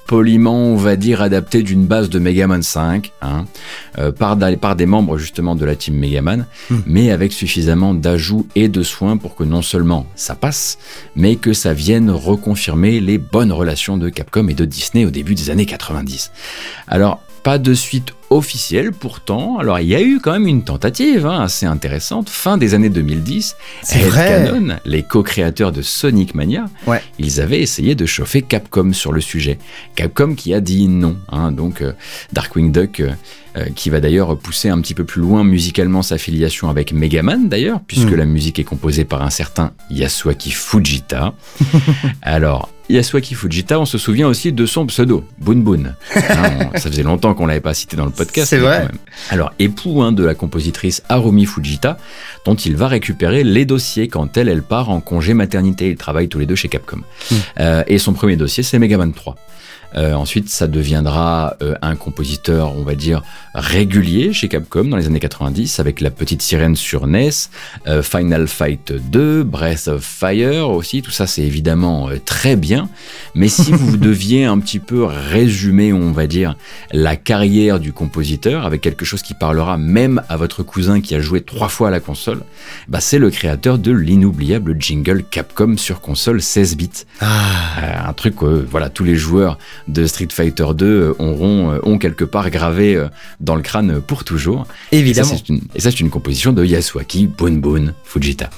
poliment, 0.06 0.56
on 0.56 0.76
va 0.76 0.96
dire, 0.96 1.22
adapté 1.22 1.62
d'une 1.62 1.86
base 1.86 2.10
de 2.10 2.18
Mega 2.18 2.46
Man 2.46 2.62
5, 2.62 3.12
hein, 3.22 3.44
euh, 3.98 4.12
par, 4.12 4.36
par, 4.60 4.76
des 4.76 4.86
membres 4.86 5.18
justement 5.18 5.54
de 5.54 5.64
la 5.64 5.76
team 5.76 5.94
Mega 5.94 6.22
Man, 6.22 6.46
hmm. 6.70 6.78
mais 6.86 7.10
avec 7.10 7.32
suffisamment 7.32 7.94
d'ajouts 7.94 8.46
et 8.54 8.68
de 8.68 8.82
soins 8.82 9.16
pour 9.16 9.36
que 9.36 9.44
non 9.44 9.62
seulement 9.62 10.06
ça 10.16 10.34
passe, 10.34 10.78
mais 11.14 11.36
que 11.36 11.52
ça 11.52 11.74
vienne 11.74 12.10
reconfirmer 12.10 13.00
les 13.00 13.18
bonnes 13.18 13.52
relations 13.52 13.96
de 13.96 14.08
Capcom 14.08 14.48
et 14.48 14.54
de 14.54 14.64
Disney 14.64 15.04
au 15.04 15.10
début 15.10 15.34
des 15.34 15.50
années 15.50 15.66
90. 15.66 16.32
Alors, 16.88 17.20
pas 17.42 17.58
de 17.58 17.72
suite 17.72 18.12
officielle 18.30 18.92
pourtant. 18.92 19.58
Alors 19.58 19.80
il 19.80 19.88
y 19.88 19.94
a 19.94 20.00
eu 20.00 20.20
quand 20.20 20.32
même 20.32 20.46
une 20.46 20.62
tentative 20.62 21.26
hein, 21.26 21.42
assez 21.42 21.66
intéressante 21.66 22.30
fin 22.30 22.56
des 22.56 22.74
années 22.74 22.88
2010. 22.88 23.56
C'est 23.82 23.98
vrai. 23.98 24.44
Canon, 24.46 24.76
les 24.84 25.02
co-créateurs 25.02 25.72
de 25.72 25.82
Sonic 25.82 26.34
Mania, 26.34 26.66
ils 27.18 27.40
avaient 27.40 27.60
essayé 27.60 27.94
de 27.94 28.06
chauffer 28.06 28.42
Capcom 28.42 28.92
sur 28.92 29.12
le 29.12 29.20
sujet. 29.20 29.58
Capcom 29.96 30.34
qui 30.34 30.54
a 30.54 30.60
dit 30.60 30.88
non. 30.88 31.16
Hein, 31.30 31.52
donc 31.52 31.82
euh, 31.82 31.92
Darkwing 32.32 32.72
Duck. 32.72 33.00
Euh, 33.00 33.10
euh, 33.56 33.64
qui 33.74 33.90
va 33.90 33.98
d'ailleurs 33.98 34.38
pousser 34.38 34.68
un 34.68 34.80
petit 34.80 34.94
peu 34.94 35.02
plus 35.02 35.20
loin 35.20 35.42
musicalement 35.42 36.02
sa 36.02 36.18
filiation 36.18 36.70
avec 36.70 36.92
Megaman 36.92 37.48
d'ailleurs, 37.48 37.80
puisque 37.84 38.12
hmm. 38.12 38.14
la 38.14 38.24
musique 38.24 38.60
est 38.60 38.64
composée 38.64 39.04
par 39.04 39.22
un 39.22 39.30
certain 39.30 39.72
Yasuaki 39.90 40.52
Fujita. 40.52 41.34
Alors, 42.22 42.68
Yasuaki 42.88 43.34
Fujita, 43.34 43.80
on 43.80 43.86
se 43.86 43.98
souvient 43.98 44.28
aussi 44.28 44.52
de 44.52 44.66
son 44.66 44.86
pseudo, 44.86 45.24
Boon 45.38 45.56
Boon. 45.56 45.94
Hein, 46.14 46.70
ça 46.74 46.90
faisait 46.90 47.02
longtemps 47.02 47.34
qu'on 47.34 47.46
l'avait 47.46 47.60
pas 47.60 47.74
cité 47.74 47.96
dans 47.96 48.04
le 48.04 48.12
podcast. 48.24 48.50
C'est 48.50 48.58
vrai. 48.58 48.88
Alors, 49.30 49.52
époux 49.58 50.02
hein, 50.02 50.12
de 50.12 50.24
la 50.24 50.34
compositrice 50.34 51.02
Harumi 51.08 51.46
Fujita, 51.46 51.96
dont 52.44 52.54
il 52.54 52.76
va 52.76 52.88
récupérer 52.88 53.44
les 53.44 53.64
dossiers 53.64 54.08
quand 54.08 54.36
elle, 54.36 54.48
elle 54.48 54.62
part 54.62 54.90
en 54.90 55.00
congé 55.00 55.34
maternité. 55.34 55.88
Ils 55.88 55.96
travaillent 55.96 56.28
tous 56.28 56.38
les 56.38 56.46
deux 56.46 56.54
chez 56.54 56.68
Capcom. 56.68 56.98
Mm. 56.98 57.34
Euh, 57.60 57.84
et 57.86 57.98
son 57.98 58.12
premier 58.12 58.36
dossier, 58.36 58.62
c'est 58.62 58.78
Mega 58.78 58.98
Man 58.98 59.12
3. 59.12 59.36
Euh, 59.96 60.14
ensuite, 60.14 60.48
ça 60.48 60.66
deviendra 60.66 61.56
euh, 61.62 61.74
un 61.82 61.96
compositeur, 61.96 62.76
on 62.76 62.82
va 62.82 62.94
dire, 62.94 63.22
régulier 63.54 64.32
chez 64.32 64.48
Capcom 64.48 64.84
dans 64.84 64.96
les 64.96 65.06
années 65.06 65.20
90, 65.20 65.80
avec 65.80 66.00
La 66.00 66.10
Petite 66.10 66.42
Sirène 66.42 66.76
sur 66.76 67.06
NES, 67.06 67.30
euh, 67.86 68.02
Final 68.02 68.46
Fight 68.46 68.92
2, 68.92 69.42
Breath 69.42 69.88
of 69.88 70.02
Fire 70.02 70.70
aussi. 70.70 71.02
Tout 71.02 71.10
ça, 71.10 71.26
c'est 71.26 71.42
évidemment 71.42 72.08
euh, 72.08 72.18
très 72.24 72.56
bien. 72.56 72.88
Mais 73.34 73.48
si 73.48 73.72
vous 73.72 73.96
deviez 73.96 74.44
un 74.44 74.58
petit 74.58 74.78
peu 74.78 75.04
résumer, 75.04 75.92
on 75.92 76.12
va 76.12 76.26
dire, 76.26 76.56
la 76.92 77.16
carrière 77.16 77.80
du 77.80 77.92
compositeur 77.92 78.66
avec 78.66 78.80
quelque 78.80 79.04
chose 79.04 79.22
qui 79.22 79.34
parlera 79.34 79.76
même 79.76 80.22
à 80.28 80.36
votre 80.36 80.62
cousin 80.62 81.00
qui 81.00 81.14
a 81.14 81.20
joué 81.20 81.40
trois 81.40 81.68
fois 81.68 81.88
à 81.88 81.90
la 81.90 82.00
console, 82.00 82.42
bah, 82.88 83.00
c'est 83.00 83.18
le 83.18 83.30
créateur 83.30 83.78
de 83.78 83.92
l'inoubliable 83.92 84.76
jingle 84.78 85.24
Capcom 85.28 85.76
sur 85.76 86.00
console 86.00 86.40
16 86.40 86.76
bits. 86.76 86.90
Ah. 87.20 87.26
Euh, 87.82 88.08
un 88.08 88.12
truc 88.12 88.36
que 88.36 88.66
voilà, 88.70 88.90
tous 88.90 89.04
les 89.04 89.16
joueurs 89.16 89.58
de 89.88 90.06
Street 90.06 90.28
Fighter 90.30 90.66
2 90.74 90.86
euh, 90.86 91.14
auront, 91.18 91.72
euh, 91.72 91.78
ont 91.82 91.98
quelque 91.98 92.24
part 92.24 92.50
gravé 92.50 92.96
euh, 92.96 93.08
dans 93.40 93.56
le 93.56 93.62
crâne 93.62 94.00
pour 94.00 94.24
toujours. 94.24 94.66
Et 94.92 94.96
ça, 94.96 95.00
Évidemment. 95.00 95.30
c'est 95.36 95.48
une, 95.48 95.60
et 95.74 95.80
ça, 95.80 95.90
c'est 95.90 96.00
une 96.00 96.10
composition 96.10 96.52
de 96.52 96.64
Yasuaki 96.64 97.26
Bunbun 97.26 97.94
Fujita. 98.04 98.50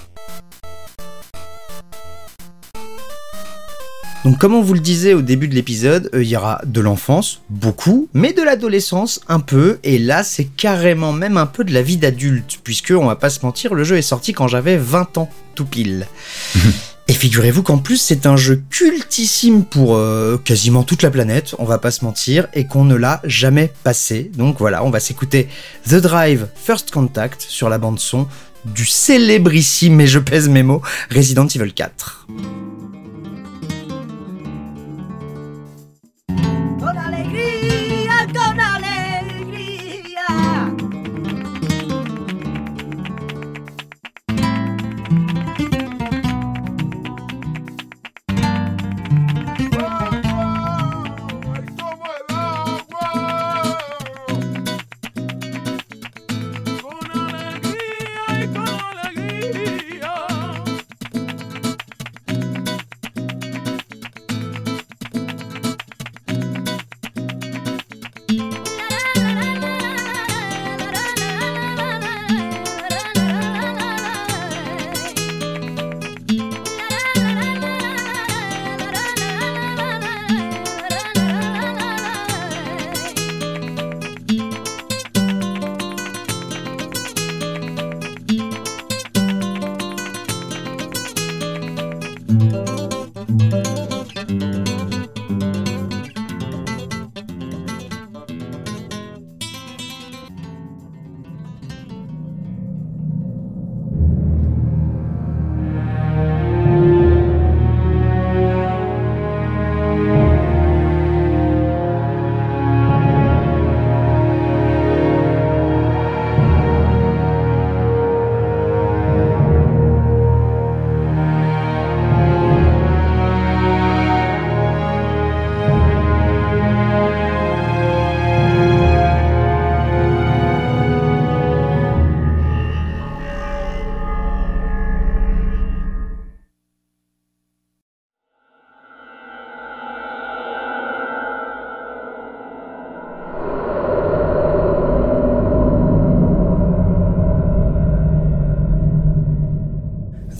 Donc 4.25 4.39
comme 4.39 4.55
on 4.55 4.63
vous 4.63 4.75
le 4.75 4.81
disait 4.81 5.15
au 5.15 5.23
début 5.23 5.49
de 5.49 5.55
l'épisode, 5.55 6.09
il 6.15 6.23
y 6.23 6.37
aura 6.37 6.61
de 6.65 6.81
l'enfance, 6.81 7.43
beaucoup, 7.51 8.09
mais 8.15 8.33
de 8.33 8.43
l'adolescence, 8.43 9.21
un 9.27 9.41
peu, 9.41 9.81
et 9.83 9.99
là 9.99 10.23
c'est 10.23 10.45
carrément 10.45 11.13
même 11.13 11.37
un 11.37 11.47
peu 11.47 11.65
de 11.65 11.73
la 11.73 11.83
vie 11.83 11.97
d'adulte, 11.97 12.61
puisque 12.63 12.93
on 12.97 13.07
va 13.07 13.17
pas 13.17 13.31
se 13.31 13.45
mentir, 13.45 13.75
le 13.75 13.83
jeu 13.83 13.97
est 13.97 14.03
sorti 14.03 14.33
quand 14.33 14.47
j'avais 14.47 14.77
20 14.77 15.19
ans, 15.19 15.29
tout 15.57 15.65
pile. 15.65 16.07
Et 17.09 17.15
figurez-vous 17.15 17.63
qu'en 17.63 17.79
plus 17.79 17.97
c'est 17.97 18.27
un 18.27 18.37
jeu 18.37 18.63
cultissime 18.71 19.65
pour 19.65 19.97
euh, 19.97 20.39
quasiment 20.39 20.83
toute 20.85 21.03
la 21.03 21.11
planète, 21.11 21.55
on 21.59 21.65
va 21.65 21.79
pas 21.79 21.91
se 21.91 22.05
mentir, 22.05 22.47
et 22.55 22.67
qu'on 22.67 22.85
ne 22.85 22.95
l'a 22.95 23.21
jamais 23.25 23.73
passé. 23.83 24.31
Donc 24.35 24.59
voilà, 24.59 24.85
on 24.85 24.91
va 24.91 25.01
s'écouter 25.01 25.49
The 25.89 25.97
Drive 25.97 26.47
First 26.55 26.91
Contact 26.91 27.45
sur 27.49 27.69
la 27.69 27.79
bande 27.79 27.99
son 27.99 28.29
du 28.65 28.85
célébrissime, 28.85 30.01
et 30.01 30.07
je 30.07 30.21
pèse 30.21 30.49
mes 30.49 30.63
mots, 30.63 30.83
Resident 31.11 31.47
Evil 31.49 31.73
4. 31.73 32.27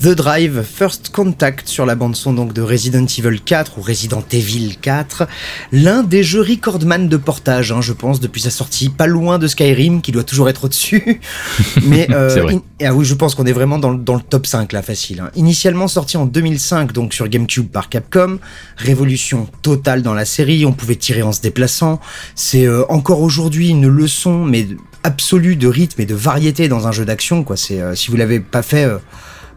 The 0.03 0.09
Drive 0.17 0.63
First 0.65 1.11
Contact 1.13 1.69
sur 1.69 1.87
la 1.87 1.95
bande 1.95 2.17
son 2.17 2.33
donc 2.33 2.53
de 2.53 2.61
Resident 2.61 3.07
Evil 3.07 3.41
4 3.41 3.79
ou 3.79 3.83
Resident 3.83 4.25
Evil 4.33 4.77
4, 4.81 5.29
l'un 5.71 6.03
des 6.03 6.25
jeux 6.25 6.41
recordman 6.41 7.09
de 7.09 7.17
portage, 7.17 7.71
hein, 7.71 7.81
je 7.81 7.93
pense, 7.93 8.19
depuis 8.19 8.41
sa 8.41 8.51
sortie, 8.51 8.89
pas 8.89 9.07
loin 9.07 9.39
de 9.39 9.47
Skyrim 9.47 10.03
qui 10.03 10.11
doit 10.11 10.25
toujours 10.25 10.49
être 10.49 10.65
au-dessus. 10.65 11.21
Mais 11.87 12.09
euh, 12.11 12.49
in- 12.49 12.63
ah 12.85 12.93
oui, 12.95 13.05
je 13.05 13.15
pense 13.15 13.37
qu'on 13.37 13.47
est 13.47 13.53
vraiment 13.53 13.79
dans, 13.79 13.91
le- 13.91 13.99
dans 13.99 14.17
le 14.17 14.23
top 14.23 14.47
5 14.47 14.73
là, 14.73 14.83
facile. 14.83 15.21
hein. 15.21 15.31
Initialement 15.37 15.87
sorti 15.87 16.17
en 16.17 16.27
2005 16.27 16.91
donc 16.93 17.15
sur 17.15 17.29
GameCube 17.29 17.69
par 17.69 17.89
Capcom, 17.89 18.39
révolution 18.79 19.47
totale 19.63 20.03
dans 20.03 20.15
la 20.15 20.25
série, 20.25 20.67
on 20.67 20.73
pouvait 20.73 20.97
tirer 20.97 21.23
en 21.23 21.31
se 21.33 21.41
déplaçant. 21.43 22.01
C'est 22.35 22.67
euh, 22.67 22.83
encore 22.89 23.21
aujourd'hui 23.21 23.69
une 23.69 23.87
leçon 23.87 24.45
mais 24.45 24.67
absolue 25.05 25.55
de 25.55 25.69
rythme 25.69 26.01
et 26.01 26.07
de 26.07 26.15
variété 26.17 26.67
dans 26.69 26.89
un 26.89 26.93
jeu 26.93 27.05
d'action 27.05 27.45
quoi. 27.45 27.57
C'est 27.57 27.81
euh, 27.81 27.95
si 27.95 28.11
vous 28.11 28.17
l'avez 28.17 28.41
pas 28.41 28.63
fait 28.63 28.85
euh, 28.85 28.99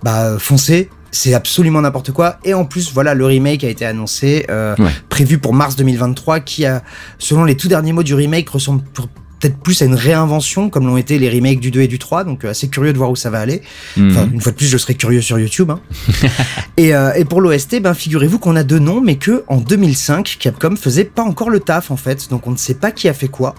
bah 0.03 0.37
foncez, 0.39 0.89
c'est 1.11 1.33
absolument 1.33 1.81
n'importe 1.81 2.11
quoi. 2.11 2.37
Et 2.43 2.53
en 2.53 2.65
plus, 2.65 2.91
voilà, 2.93 3.13
le 3.13 3.25
remake 3.25 3.63
a 3.63 3.69
été 3.69 3.85
annoncé, 3.85 4.45
euh, 4.49 4.75
Ouais. 4.77 4.89
prévu 5.09 5.37
pour 5.37 5.53
mars 5.53 5.75
2023, 5.75 6.39
qui 6.41 6.65
a, 6.65 6.83
selon 7.19 7.45
les 7.45 7.55
tout 7.55 7.67
derniers 7.67 7.93
mots 7.93 8.03
du 8.03 8.13
remake, 8.13 8.49
ressemble 8.49 8.83
pour- 8.93 9.07
peut-être 9.45 9.59
plus 9.61 9.81
à 9.81 9.85
une 9.85 9.93
réinvention, 9.95 10.69
comme 10.69 10.87
l'ont 10.87 10.97
été 10.97 11.19
les 11.19 11.29
remakes 11.29 11.59
du 11.59 11.69
2 11.71 11.81
et 11.81 11.87
du 11.87 11.99
3. 11.99 12.23
Donc, 12.23 12.43
euh, 12.45 12.49
assez 12.49 12.67
curieux 12.67 12.93
de 12.93 12.97
voir 12.97 13.11
où 13.11 13.15
ça 13.15 13.29
va 13.29 13.39
aller. 13.39 13.61
Enfin, 13.97 14.25
Mhm. 14.25 14.33
une 14.33 14.41
fois 14.41 14.51
de 14.51 14.57
plus, 14.57 14.67
je 14.67 14.77
serais 14.77 14.95
curieux 14.95 15.21
sur 15.21 15.37
YouTube. 15.39 15.69
hein. 15.71 15.79
et, 16.77 16.95
euh, 16.95 17.13
et 17.13 17.25
pour 17.25 17.41
l'OST, 17.41 17.79
ben, 17.79 17.93
figurez-vous 17.93 18.39
qu'on 18.39 18.55
a 18.55 18.63
deux 18.63 18.79
noms, 18.79 19.01
mais 19.01 19.15
que 19.17 19.43
en 19.47 19.57
2005, 19.57 20.37
Capcom 20.39 20.75
faisait 20.75 21.03
pas 21.05 21.21
encore 21.23 21.49
le 21.49 21.59
taf, 21.59 21.91
en 21.91 21.97
fait. 21.97 22.29
Donc, 22.29 22.47
on 22.47 22.51
ne 22.51 22.57
sait 22.57 22.73
pas 22.73 22.91
qui 22.91 23.07
a 23.07 23.13
fait 23.13 23.27
quoi. 23.27 23.53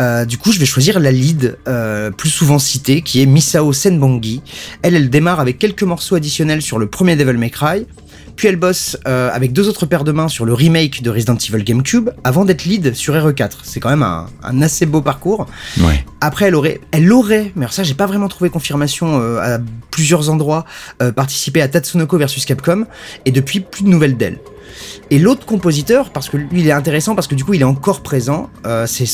Euh, 0.00 0.24
du 0.24 0.36
coup, 0.38 0.52
je 0.52 0.58
vais 0.58 0.66
choisir 0.66 1.00
la 1.00 1.12
lead, 1.12 1.56
euh, 1.68 2.10
plus 2.10 2.30
souvent 2.30 2.58
citée, 2.58 3.00
qui 3.02 3.22
est 3.22 3.26
Misao 3.26 3.72
Senbongi. 3.72 4.42
Elle, 4.82 4.96
elle 4.96 5.08
démarre 5.10 5.40
avec 5.40 5.58
quelques 5.58 5.82
morceaux 5.82 6.14
additionnels 6.16 6.60
sur 6.62 6.78
le 6.78 6.86
premier 6.86 7.16
Devil 7.16 7.38
May 7.38 7.50
Cry. 7.50 7.86
Puis 8.36 8.48
elle 8.48 8.56
bosse 8.56 8.96
euh, 9.08 9.30
avec 9.32 9.52
deux 9.52 9.68
autres 9.68 9.86
paires 9.86 10.04
de 10.04 10.12
mains 10.12 10.28
sur 10.28 10.44
le 10.44 10.52
remake 10.52 11.02
de 11.02 11.10
Resident 11.10 11.36
Evil 11.36 11.64
GameCube, 11.64 12.10
avant 12.22 12.44
d'être 12.44 12.64
lead 12.64 12.94
sur 12.94 13.14
RE4. 13.14 13.50
C'est 13.62 13.80
quand 13.80 13.90
même 13.90 14.02
un, 14.02 14.26
un 14.42 14.62
assez 14.62 14.86
beau 14.86 15.00
parcours. 15.00 15.46
Ouais. 15.80 16.04
Après, 16.20 16.46
elle 16.46 16.54
aurait, 16.54 16.80
elle 16.92 17.10
aurait, 17.12 17.52
mais 17.56 17.64
alors 17.64 17.72
ça, 17.72 17.82
j'ai 17.82 17.94
pas 17.94 18.06
vraiment 18.06 18.28
trouvé 18.28 18.50
confirmation 18.50 19.20
euh, 19.20 19.56
à 19.56 19.58
plusieurs 19.90 20.28
endroits, 20.28 20.64
euh, 21.02 21.12
participé 21.12 21.62
à 21.62 21.68
Tatsunoko 21.68 22.18
versus 22.18 22.44
Capcom, 22.44 22.86
et 23.24 23.30
depuis, 23.30 23.60
plus 23.60 23.84
de 23.84 23.88
nouvelles 23.88 24.16
d'elle. 24.16 24.38
Et 25.10 25.18
l'autre 25.18 25.46
compositeur, 25.46 26.10
parce 26.10 26.28
que 26.28 26.36
lui 26.36 26.60
il 26.60 26.68
est 26.68 26.72
intéressant 26.72 27.14
parce 27.14 27.26
que 27.26 27.34
du 27.34 27.44
coup 27.44 27.54
il 27.54 27.60
est 27.60 27.64
encore 27.64 28.00
présent, 28.02 28.50
euh, 28.66 28.86
c'est 28.86 29.04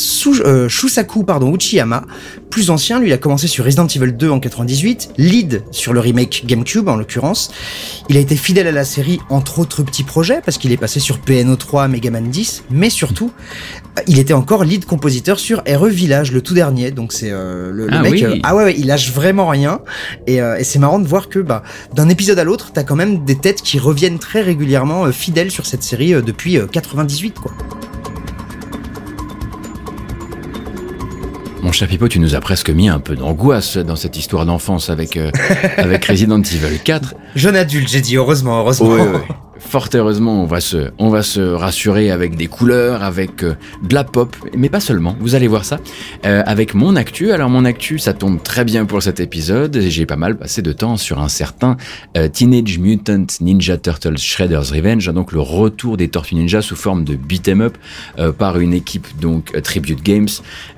euh, 0.44 0.68
Shusaku 0.68 1.24
pardon, 1.24 1.54
Uchiyama, 1.54 2.04
plus 2.50 2.70
ancien, 2.70 3.00
lui 3.00 3.08
il 3.08 3.12
a 3.12 3.18
commencé 3.18 3.46
sur 3.46 3.64
Resident 3.64 3.86
Evil 3.86 4.12
2 4.12 4.30
en 4.30 4.40
98, 4.40 5.10
lead 5.18 5.62
sur 5.70 5.92
le 5.92 6.00
remake 6.00 6.44
GameCube 6.46 6.88
en 6.88 6.96
l'occurrence. 6.96 7.50
Il 8.08 8.16
a 8.16 8.20
été 8.20 8.36
fidèle 8.36 8.66
à 8.66 8.72
la 8.72 8.84
série 8.84 9.20
entre 9.30 9.58
autres 9.58 9.82
petits 9.82 10.04
projets 10.04 10.40
parce 10.44 10.58
qu'il 10.58 10.72
est 10.72 10.76
passé 10.76 11.00
sur 11.00 11.18
PNO 11.18 11.56
3, 11.56 11.88
Mega 11.88 12.10
Man 12.10 12.28
10, 12.30 12.64
mais 12.70 12.90
surtout 12.90 13.30
euh, 13.98 14.02
il 14.08 14.18
était 14.18 14.32
encore 14.34 14.64
lead 14.64 14.84
compositeur 14.84 15.38
sur 15.38 15.62
RE 15.68 15.86
Village, 15.88 16.32
le 16.32 16.40
tout 16.42 16.54
dernier. 16.54 16.90
Donc 16.90 17.12
c'est 17.12 17.30
euh, 17.30 17.70
le, 17.70 17.86
le 17.86 17.92
Ah 17.92 18.02
mec, 18.02 18.12
oui. 18.12 18.24
euh, 18.24 18.38
ah 18.42 18.56
ouais, 18.56 18.64
ouais, 18.64 18.74
il 18.76 18.86
lâche 18.86 19.12
vraiment 19.12 19.48
rien. 19.48 19.80
Et, 20.26 20.40
euh, 20.40 20.56
et 20.58 20.64
c'est 20.64 20.78
marrant 20.78 20.98
de 20.98 21.06
voir 21.06 21.28
que 21.28 21.38
bah, 21.38 21.62
d'un 21.94 22.08
épisode 22.08 22.38
à 22.38 22.44
l'autre, 22.44 22.70
t'as 22.72 22.82
quand 22.82 22.96
même 22.96 23.24
des 23.24 23.36
têtes 23.36 23.62
qui 23.62 23.78
reviennent 23.78 24.18
très 24.18 24.42
régulièrement 24.42 25.10
fidèles 25.12 25.50
sur 25.52 25.66
cette 25.66 25.82
série 25.82 26.14
euh, 26.14 26.22
depuis 26.22 26.58
euh, 26.58 26.66
98 26.66 27.34
quoi. 27.34 27.52
Mon 31.62 31.70
cher 31.70 31.86
Pipo, 31.86 32.08
tu 32.08 32.18
nous 32.18 32.34
as 32.34 32.40
presque 32.40 32.70
mis 32.70 32.88
un 32.88 32.98
peu 32.98 33.14
d'angoisse 33.14 33.76
dans 33.76 33.94
cette 33.94 34.16
histoire 34.16 34.46
d'enfance 34.46 34.90
avec, 34.90 35.16
euh, 35.16 35.30
avec 35.76 36.04
Resident 36.08 36.42
Evil 36.42 36.80
4. 36.82 37.14
Jeune 37.36 37.54
adulte, 37.54 37.88
j'ai 37.88 38.00
dit 38.00 38.16
heureusement, 38.16 38.58
heureusement. 38.58 38.88
Ouais, 38.88 39.00
ouais. 39.00 39.28
Fort 39.72 39.88
heureusement, 39.94 40.42
on 40.42 40.44
va 40.44 40.60
se, 40.60 40.90
on 40.98 41.08
va 41.08 41.22
se 41.22 41.40
rassurer 41.40 42.10
avec 42.10 42.36
des 42.36 42.46
couleurs, 42.46 43.02
avec 43.02 43.42
euh, 43.42 43.54
de 43.82 43.94
la 43.94 44.04
pop, 44.04 44.36
mais 44.54 44.68
pas 44.68 44.80
seulement. 44.80 45.16
Vous 45.18 45.34
allez 45.34 45.48
voir 45.48 45.64
ça 45.64 45.80
euh, 46.26 46.42
avec 46.44 46.74
mon 46.74 46.94
actu. 46.94 47.32
Alors 47.32 47.48
mon 47.48 47.64
actu, 47.64 47.98
ça 47.98 48.12
tombe 48.12 48.42
très 48.42 48.66
bien 48.66 48.84
pour 48.84 49.02
cet 49.02 49.18
épisode. 49.18 49.80
J'ai 49.80 50.04
pas 50.04 50.16
mal 50.16 50.36
passé 50.36 50.60
de 50.60 50.72
temps 50.72 50.98
sur 50.98 51.20
un 51.20 51.30
certain 51.30 51.78
euh, 52.18 52.28
Teenage 52.28 52.78
Mutant 52.78 53.24
Ninja 53.40 53.78
Turtles 53.78 54.18
Shredder's 54.18 54.72
Revenge, 54.72 55.10
donc 55.14 55.32
le 55.32 55.40
retour 55.40 55.96
des 55.96 56.08
Tortues 56.08 56.34
Ninja 56.34 56.60
sous 56.60 56.76
forme 56.76 57.04
de 57.04 57.16
beat'em 57.16 57.62
up 57.62 57.78
par 58.36 58.58
une 58.58 58.74
équipe 58.74 59.06
donc 59.22 59.58
Tribute 59.62 60.02
Games 60.02 60.28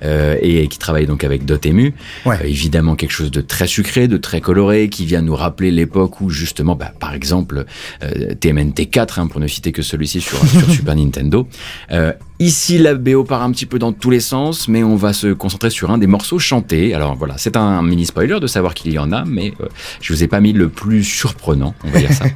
et 0.03 0.69
qui 0.69 0.79
travaille 0.79 1.07
donc 1.07 1.25
avec 1.25 1.45
Dotemu. 1.45 1.95
Ouais. 2.27 2.39
Évidemment 2.45 2.95
quelque 2.95 3.11
chose 3.11 3.33
de 3.33 3.41
très 3.41 3.67
sucré, 3.67 4.07
de 4.07 4.19
très 4.19 4.41
coloré, 4.41 4.89
qui 4.89 5.05
vient 5.05 5.23
nous 5.23 5.35
rappeler 5.35 5.73
l'époque 5.73 6.21
où 6.21 6.31
justement, 6.31 6.77
bah, 6.77 6.93
par 7.01 7.13
exemple, 7.13 7.65
euh, 8.05 8.35
TMNT 8.85 8.91
4, 8.91 9.19
hein, 9.19 9.27
pour 9.27 9.41
ne 9.41 9.47
citer 9.47 9.73
que 9.73 9.83
celui-ci 9.83 10.21
sur, 10.21 10.39
sur 10.49 10.71
Super 10.71 10.95
Nintendo. 10.95 11.49
Euh, 11.91 12.13
ici, 12.39 12.79
la 12.79 12.95
BO 12.95 13.25
part 13.25 13.43
un 13.43 13.51
petit 13.53 13.67
peu 13.67 13.79
dans 13.79 13.93
tous 13.93 14.11
les 14.11 14.21
sens, 14.21 14.69
mais 14.69 14.83
on 14.83 14.97
va 14.97 15.13
se 15.13 15.33
concentrer 15.33 15.71
sur 15.71 15.91
un 15.91 15.99
des 15.99 16.07
morceaux 16.07 16.39
chantés. 16.39 16.95
Alors 16.95 17.17
voilà, 17.17 17.35
c'est 17.39 17.57
un 17.57 17.83
mini 17.83 18.07
spoiler 18.07 18.41
de 18.41 18.47
savoir 18.47 18.75
qu'il 18.75 18.93
y 18.93 18.99
en 18.99 19.13
a, 19.13 19.25
mais 19.25 19.53
euh, 19.61 19.67
je 20.01 20.13
vous 20.13 20.23
ai 20.23 20.29
pas 20.29 20.41
mis 20.41 20.53
le 20.53 20.69
plus 20.69 21.05
surprenant, 21.05 21.75
on 21.85 21.91
va 21.91 22.01
dire 22.01 22.13
ça. 22.13 22.25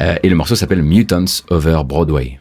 Euh, 0.00 0.16
et 0.22 0.28
le 0.28 0.36
morceau 0.36 0.54
s'appelle 0.54 0.82
Mutants 0.82 1.24
Over 1.50 1.82
Broadway. 1.84 2.38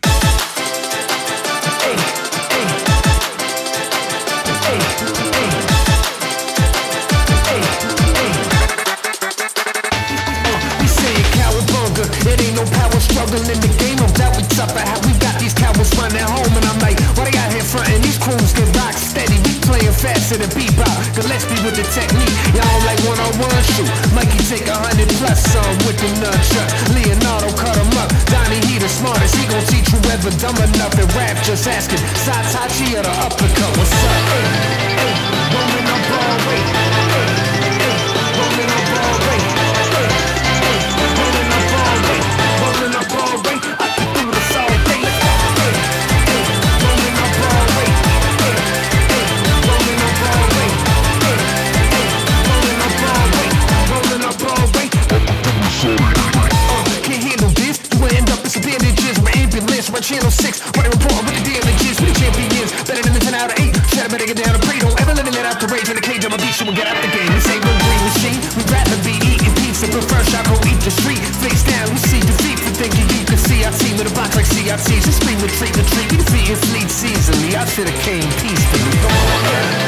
Faster 20.32 20.38
than 20.38 20.50
bebop. 20.56 21.16
Gillespie 21.16 21.60
with 21.64 21.76
the 21.76 21.84
technique. 21.92 22.36
Y'all 22.56 22.82
like 22.86 23.00
one 23.08 23.20
on 23.20 23.34
one 23.40 23.64
shoot. 23.76 23.90
Mikey 24.14 24.40
take 24.48 24.68
a 24.68 24.76
hundred 24.76 25.10
plus 25.20 25.44
some 25.52 25.78
with 25.88 25.98
the 26.00 26.08
nunchuck. 26.20 26.70
Leonardo 26.96 27.50
cut 27.56 27.76
him 27.76 27.98
up. 28.00 28.10
Donnie 28.28 28.62
he 28.68 28.80
the 28.80 28.90
smartest. 28.90 29.36
He 29.36 29.48
gon' 29.48 29.66
teach 29.68 29.88
whoever 29.90 30.32
dumb 30.40 30.58
enough 30.58 30.92
to 30.96 31.06
rap. 31.18 31.42
Just 31.44 31.68
asking. 31.68 32.00
Satachi 32.24 32.98
or 32.98 33.04
the 33.04 33.14
uppercut. 33.26 33.78
What's 33.78 33.94
up? 33.94 34.88
Eh? 34.88 34.91
Channel 60.12 60.32
six, 60.32 60.60
running 60.76 60.92
report 60.92 61.24
with 61.24 61.40
the 61.40 61.56
damages. 61.56 61.96
We 62.04 62.12
the 62.12 62.18
champions, 62.20 62.72
better 62.84 63.00
than 63.00 63.16
the 63.16 63.24
10 63.24 63.32
out 63.32 63.48
of 63.48 63.56
8. 63.56 63.72
Shut 63.96 64.04
up, 64.04 64.12
better 64.12 64.28
get 64.28 64.38
down 64.44 64.54
and 64.60 64.64
pray. 64.68 64.78
Don't 64.84 64.98
ever 65.00 65.16
let 65.16 65.24
me 65.24 65.32
let 65.32 65.48
out 65.48 65.64
the 65.64 65.72
rage 65.72 65.88
in 65.88 65.96
the 65.96 66.04
cage. 66.04 66.28
I'm 66.28 66.36
a 66.36 66.38
beast, 66.38 66.60
you 66.60 66.68
will 66.68 66.76
get 66.76 66.88
out 66.88 67.00
the 67.00 67.12
game. 67.16 67.32
This 67.32 67.48
ain't 67.48 67.64
no 67.64 67.72
green 67.72 68.04
machine. 68.04 68.40
We'd 68.60 68.68
rather 68.68 68.98
be 69.08 69.16
eating 69.24 69.54
pizza, 69.64 69.88
first 69.88 70.36
I 70.36 70.44
go 70.52 70.60
eat 70.68 70.84
the 70.84 70.92
street. 70.92 71.24
Face 71.40 71.64
down, 71.64 71.88
we 71.96 72.00
see 72.12 72.20
defeat 72.20 72.60
for 72.60 72.76
thinking 72.76 73.08
you 73.16 73.24
can 73.24 73.40
see 73.40 73.64
our 73.64 73.72
team 73.80 73.96
in 74.04 74.06
a 74.08 74.14
box 74.14 74.36
like 74.36 74.48
CRTs. 74.52 75.08
Just 75.08 75.24
scream 75.24 75.40
retreat, 75.40 75.72
retreat. 75.80 76.08
We 76.12 76.18
defeating 76.20 76.60
fleets 76.60 77.00
easily. 77.08 77.56
I 77.56 77.64
should 77.72 77.88
have 77.88 78.02
came 78.04 78.28
peacefully. 78.44 78.96
Come 79.00 79.16
on. 79.16 79.81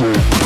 Broadway. 0.00 0.39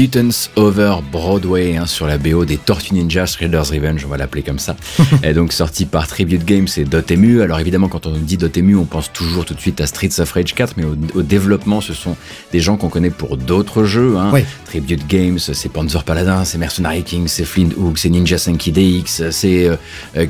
Mutants 0.00 0.48
Over 0.56 1.00
Broadway 1.12 1.76
hein, 1.76 1.84
sur 1.84 2.06
la 2.06 2.16
BO 2.16 2.46
des 2.46 2.56
Tortues 2.56 2.94
Ninja 2.94 3.26
Shredder's 3.26 3.68
Revenge, 3.70 4.02
on 4.06 4.08
va 4.08 4.16
l'appeler 4.16 4.42
comme 4.42 4.58
ça. 4.58 4.74
et 5.22 5.34
donc 5.34 5.52
sorti 5.52 5.84
par 5.84 6.06
Tribute 6.06 6.46
Games 6.46 6.68
et 6.78 6.84
Dotemu. 6.84 7.42
Alors 7.42 7.60
évidemment, 7.60 7.88
quand 7.88 8.06
on 8.06 8.12
dit 8.12 8.38
Dotemu, 8.38 8.76
on 8.76 8.86
pense 8.86 9.12
toujours 9.12 9.44
tout 9.44 9.52
de 9.52 9.60
suite 9.60 9.78
à 9.82 9.86
Streets 9.86 10.18
of 10.18 10.32
Rage 10.32 10.54
4, 10.54 10.78
mais 10.78 10.84
au, 10.84 10.96
au 11.16 11.20
développement, 11.20 11.82
ce 11.82 11.92
sont 11.92 12.16
des 12.50 12.60
gens 12.60 12.78
qu'on 12.78 12.88
connaît 12.88 13.10
pour 13.10 13.36
d'autres 13.36 13.84
jeux. 13.84 14.16
Hein. 14.16 14.30
Oui. 14.32 14.40
Tribute 14.64 15.06
Games, 15.06 15.38
c'est 15.38 15.68
Panzer 15.68 16.02
Paladin, 16.02 16.46
c'est 16.46 16.56
Mercenary 16.56 17.02
King, 17.02 17.28
c'est 17.28 17.44
Flint 17.44 17.68
Hook, 17.76 17.98
c'est 17.98 18.08
Ninja 18.08 18.38
Senki 18.38 18.72
DX, 18.72 19.30
c'est 19.30 19.66
euh, 19.68 19.76
euh, 20.16 20.26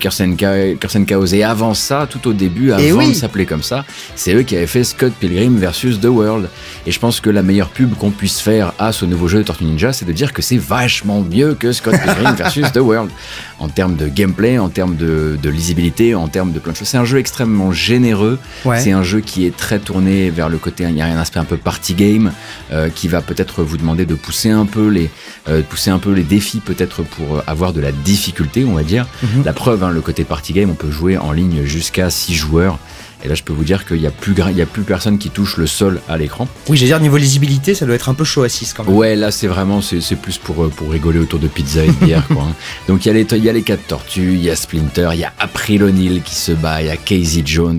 Chaos. 1.07 1.27
Et 1.27 1.45
avant 1.45 1.75
ça, 1.75 2.09
tout 2.11 2.27
au 2.27 2.33
début, 2.33 2.73
avant 2.73 2.99
oui. 2.99 3.11
de 3.11 3.15
s'appeler 3.15 3.47
comme 3.47 3.63
ça, 3.63 3.85
c'est 4.17 4.35
eux 4.35 4.43
qui 4.43 4.57
avaient 4.57 4.67
fait 4.67 4.83
Scott 4.83 5.13
Pilgrim 5.21 5.59
versus 5.59 6.01
The 6.01 6.07
World. 6.07 6.49
Et 6.87 6.91
je 6.91 6.99
pense 6.99 7.21
que 7.21 7.31
la 7.31 7.45
meilleure 7.45 7.69
pub 7.69 7.95
qu'on 7.95 8.11
puisse 8.11 8.41
faire 8.41 8.73
à 8.81 8.91
ce 8.91 9.05
nouveau 9.05 9.29
jeu 9.29 9.39
de 9.39 9.45
Tortue 9.61 9.65
Ninja, 9.65 9.93
c'est 9.93 10.05
de 10.05 10.13
dire 10.13 10.33
que 10.33 10.43
c'est 10.43 10.57
vachement 10.57 11.21
mieux 11.21 11.55
que 11.55 11.73
Scott 11.73 11.95
Pilgrim 11.95 12.35
versus 12.37 12.73
The 12.73 12.79
World. 12.79 13.11
En 13.59 13.69
termes 13.69 13.97
de 13.97 14.09
gameplay, 14.09 14.59
en 14.59 14.69
termes 14.69 14.97
de, 14.97 15.39
de 15.41 15.51
lisibilité, 15.51 16.15
en 16.15 16.29
termes 16.29 16.53
de 16.53 16.59
plein 16.59 16.73
de 16.73 16.77
choses. 16.77 16.89
C'est 16.89 16.97
un 16.97 17.05
jeu 17.05 17.19
extrêmement 17.19 17.73
généreux. 17.73 18.39
Ouais. 18.65 18.81
C'est 18.81 18.93
un 18.93 19.03
jeu 19.03 19.21
qui 19.21 19.47
est 19.47 19.55
très 19.55 19.79
tourné 19.79 20.31
vers 20.31 20.49
le 20.49 20.59
côté, 20.59 20.85
il 20.89 20.97
y 20.97 21.03
a 21.03 21.07
un 21.07 21.19
aspect 21.19 21.39
un 21.39 21.45
peu 21.45 21.57
party 21.57 21.95
game, 21.95 22.33
euh, 22.73 22.89
qui 22.89 23.09
va 23.09 23.21
peut-être 23.21 23.63
vous 23.63 23.77
demander 23.77 24.07
de 24.07 24.15
pousser 24.15 24.51
un 24.51 24.67
peu 24.67 24.89
les, 24.89 25.11
euh, 25.49 25.63
pousser 25.63 25.91
un 25.91 25.99
peu 25.99 26.13
les 26.13 26.23
défis 26.23 26.61
peut-être 26.61 27.03
pour 27.03 27.37
euh, 27.37 27.43
avoir 27.47 27.73
de 27.73 27.81
la 27.81 27.93
difficulté, 27.93 28.65
on 28.65 28.75
va 28.75 28.83
dire. 28.83 29.07
Mhm. 29.23 29.45
La 29.45 29.53
preuve, 29.53 29.85
hein, 29.85 29.91
le 29.91 30.01
côté 30.01 30.25
party 30.25 30.55
game, 30.55 30.71
on 30.71 30.75
peut 30.75 30.91
jouer 30.91 31.19
en 31.19 31.33
ligne 31.33 31.65
jusqu'à 31.65 32.09
6 32.09 32.35
joueurs. 32.35 32.79
Et 33.25 33.29
là, 33.29 33.35
je 33.35 33.43
peux 33.43 33.53
vous 33.53 33.65
dire 33.65 33.85
qu'il 33.87 34.01
y 34.01 34.07
a 34.07 34.11
plus, 34.11 34.33
gra- 34.33 34.51
il 34.51 34.57
y 34.57 34.63
a 34.63 34.67
plus 34.67 34.83
personne 34.83 35.19
qui 35.19 35.31
touche 35.31 35.57
le 35.57 35.67
sol 35.67 36.01
à 36.09 36.17
l'écran. 36.17 36.49
Oui, 36.69 36.77
j'allais 36.77 36.91
dire, 36.93 37.01
niveau 37.01 37.17
lisibilité, 37.17 37.75
ça 37.75 37.87
doit 37.87 37.95
être 37.95 38.09
un 38.09 38.15
peu 38.15 38.25
chaud 38.25 38.43
à 38.43 38.49
6 38.49 38.73
quand 38.73 38.85
même. 38.85 38.95
Ouais, 38.95 39.17
là 39.17 39.31
c'est 39.31 39.47
vraiment 39.47 39.81
c'est 39.83 40.17
plus 40.17 40.39
pour 40.39 40.65
euh, 40.65 40.69
pour 40.69 40.91
rigoler 40.91 41.19
autour 41.19 41.39
de 41.39 41.49
pizza 41.49 41.85
et 41.85 41.89
de 41.89 42.05
bière 42.05 42.27
quoi. 42.29 42.43
hein. 42.45 42.55
Donc 42.89 43.05
il 43.05 43.09
y 43.09 43.11
a 43.11 43.15
les 43.15 43.27
il 43.33 43.45
y 43.45 43.49
a 43.49 43.53
les 43.53 43.63
quatre 43.63 43.87
tortues, 43.87 44.33
il 44.35 44.43
y 44.43 44.51
a 44.51 44.57
Splinter, 44.57 45.11
il 45.15 45.21
y 45.21 45.25
a 45.25 45.33
April 45.39 45.83
O'Neil 45.85 46.23
qui 46.25 46.35
se 46.35 46.53
bat, 46.53 46.81
il 46.83 46.87
y 46.87 46.91
a 46.91 46.97
Casey 46.97 47.43
Jones. 47.45 47.79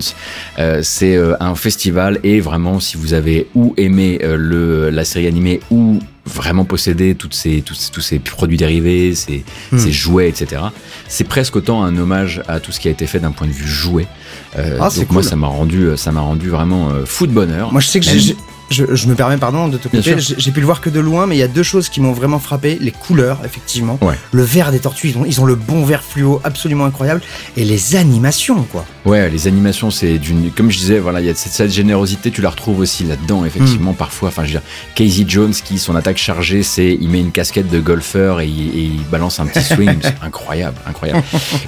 Euh, 0.58 0.80
c'est 0.82 1.16
euh, 1.16 1.34
un 1.40 1.54
festival 1.54 2.18
et 2.22 2.40
vraiment 2.40 2.80
si 2.80 2.96
vous 2.96 3.14
avez 3.14 3.48
ou 3.54 3.74
aimé 3.76 4.18
euh, 4.22 4.36
le 4.36 4.90
la 4.90 5.04
série 5.04 5.26
animée 5.26 5.60
ou 5.70 5.98
vraiment 6.24 6.64
possédé 6.64 7.14
toutes 7.14 7.34
ces 7.34 7.62
tous, 7.62 7.90
tous 7.92 8.00
ces 8.00 8.18
produits 8.18 8.56
dérivés, 8.56 9.14
ces, 9.14 9.44
Hmm. 9.72 9.78
ces 9.78 9.90
jouets, 9.92 10.28
etc. 10.28 10.62
C'est 11.08 11.24
presque 11.24 11.56
autant 11.56 11.82
un 11.82 11.96
hommage 11.96 12.42
à 12.48 12.60
tout 12.60 12.70
ce 12.72 12.78
qui 12.80 12.88
a 12.88 12.90
été 12.92 13.06
fait 13.06 13.18
d'un 13.18 13.32
point 13.32 13.46
de 13.48 13.52
vue 13.52 13.66
jouet. 13.66 14.06
Euh, 14.56 14.78
Ah, 14.80 14.88
c'est 14.90 15.00
donc 15.00 15.10
moi 15.10 15.22
ça 15.22 15.34
m'a 15.36 15.48
rendu 15.48 15.88
ça 15.96 16.12
m'a 16.12 16.20
rendu 16.20 16.48
vraiment 16.48 16.90
euh, 16.90 17.04
fou 17.06 17.26
de 17.26 17.32
bonheur. 17.32 17.72
Moi, 17.72 17.80
je 17.80 17.86
sais 17.88 18.00
que 18.00 18.06
j'ai- 18.06 18.36
je, 18.72 18.94
je 18.94 19.06
me 19.06 19.14
permets, 19.14 19.36
pardon, 19.36 19.68
de 19.68 19.76
te 19.78 19.88
couper. 19.88 20.16
J'ai 20.18 20.50
pu 20.50 20.60
le 20.60 20.66
voir 20.66 20.80
que 20.80 20.90
de 20.90 21.00
loin, 21.00 21.26
mais 21.26 21.36
il 21.36 21.38
y 21.38 21.42
a 21.44 21.48
deux 21.48 21.62
choses 21.62 21.88
qui 21.88 22.00
m'ont 22.00 22.12
vraiment 22.12 22.38
frappé. 22.38 22.78
Les 22.80 22.90
couleurs, 22.90 23.40
effectivement. 23.44 23.98
Ouais. 24.00 24.14
Le 24.32 24.42
vert 24.42 24.70
des 24.72 24.78
tortues, 24.80 25.10
ils 25.10 25.18
ont, 25.18 25.24
ils 25.24 25.40
ont 25.40 25.44
le 25.44 25.54
bon 25.54 25.84
vert 25.84 26.02
fluo 26.02 26.40
absolument 26.44 26.84
incroyable. 26.86 27.20
Et 27.56 27.64
les 27.64 27.96
animations, 27.96 28.62
quoi. 28.64 28.84
Ouais, 29.04 29.28
les 29.30 29.46
animations, 29.46 29.90
c'est 29.90 30.18
d'une. 30.18 30.50
Comme 30.50 30.70
je 30.70 30.78
disais, 30.78 30.98
voilà, 30.98 31.20
il 31.20 31.26
y 31.26 31.30
a 31.30 31.34
cette, 31.34 31.52
cette 31.52 31.72
générosité, 31.72 32.30
tu 32.30 32.40
la 32.40 32.50
retrouves 32.50 32.80
aussi 32.80 33.04
là-dedans, 33.04 33.44
effectivement, 33.44 33.92
parfois. 33.92 34.28
Enfin, 34.28 34.42
je 34.44 34.48
veux 34.54 34.60
dire, 34.60 34.62
Casey 34.94 35.24
Jones, 35.28 35.52
qui, 35.52 35.78
son 35.78 35.94
attaque 35.96 36.18
chargée, 36.18 36.62
c'est 36.62 36.96
il 37.00 37.08
met 37.08 37.20
une 37.20 37.32
casquette 37.32 37.68
de 37.68 37.80
golfeur 37.80 38.40
et, 38.40 38.46
il- 38.46 38.68
et 38.78 38.82
il 38.84 39.04
balance 39.10 39.40
un 39.40 39.46
petit 39.46 39.62
swing. 39.64 39.98
incroyable, 40.22 40.76
incroyable. 40.86 41.22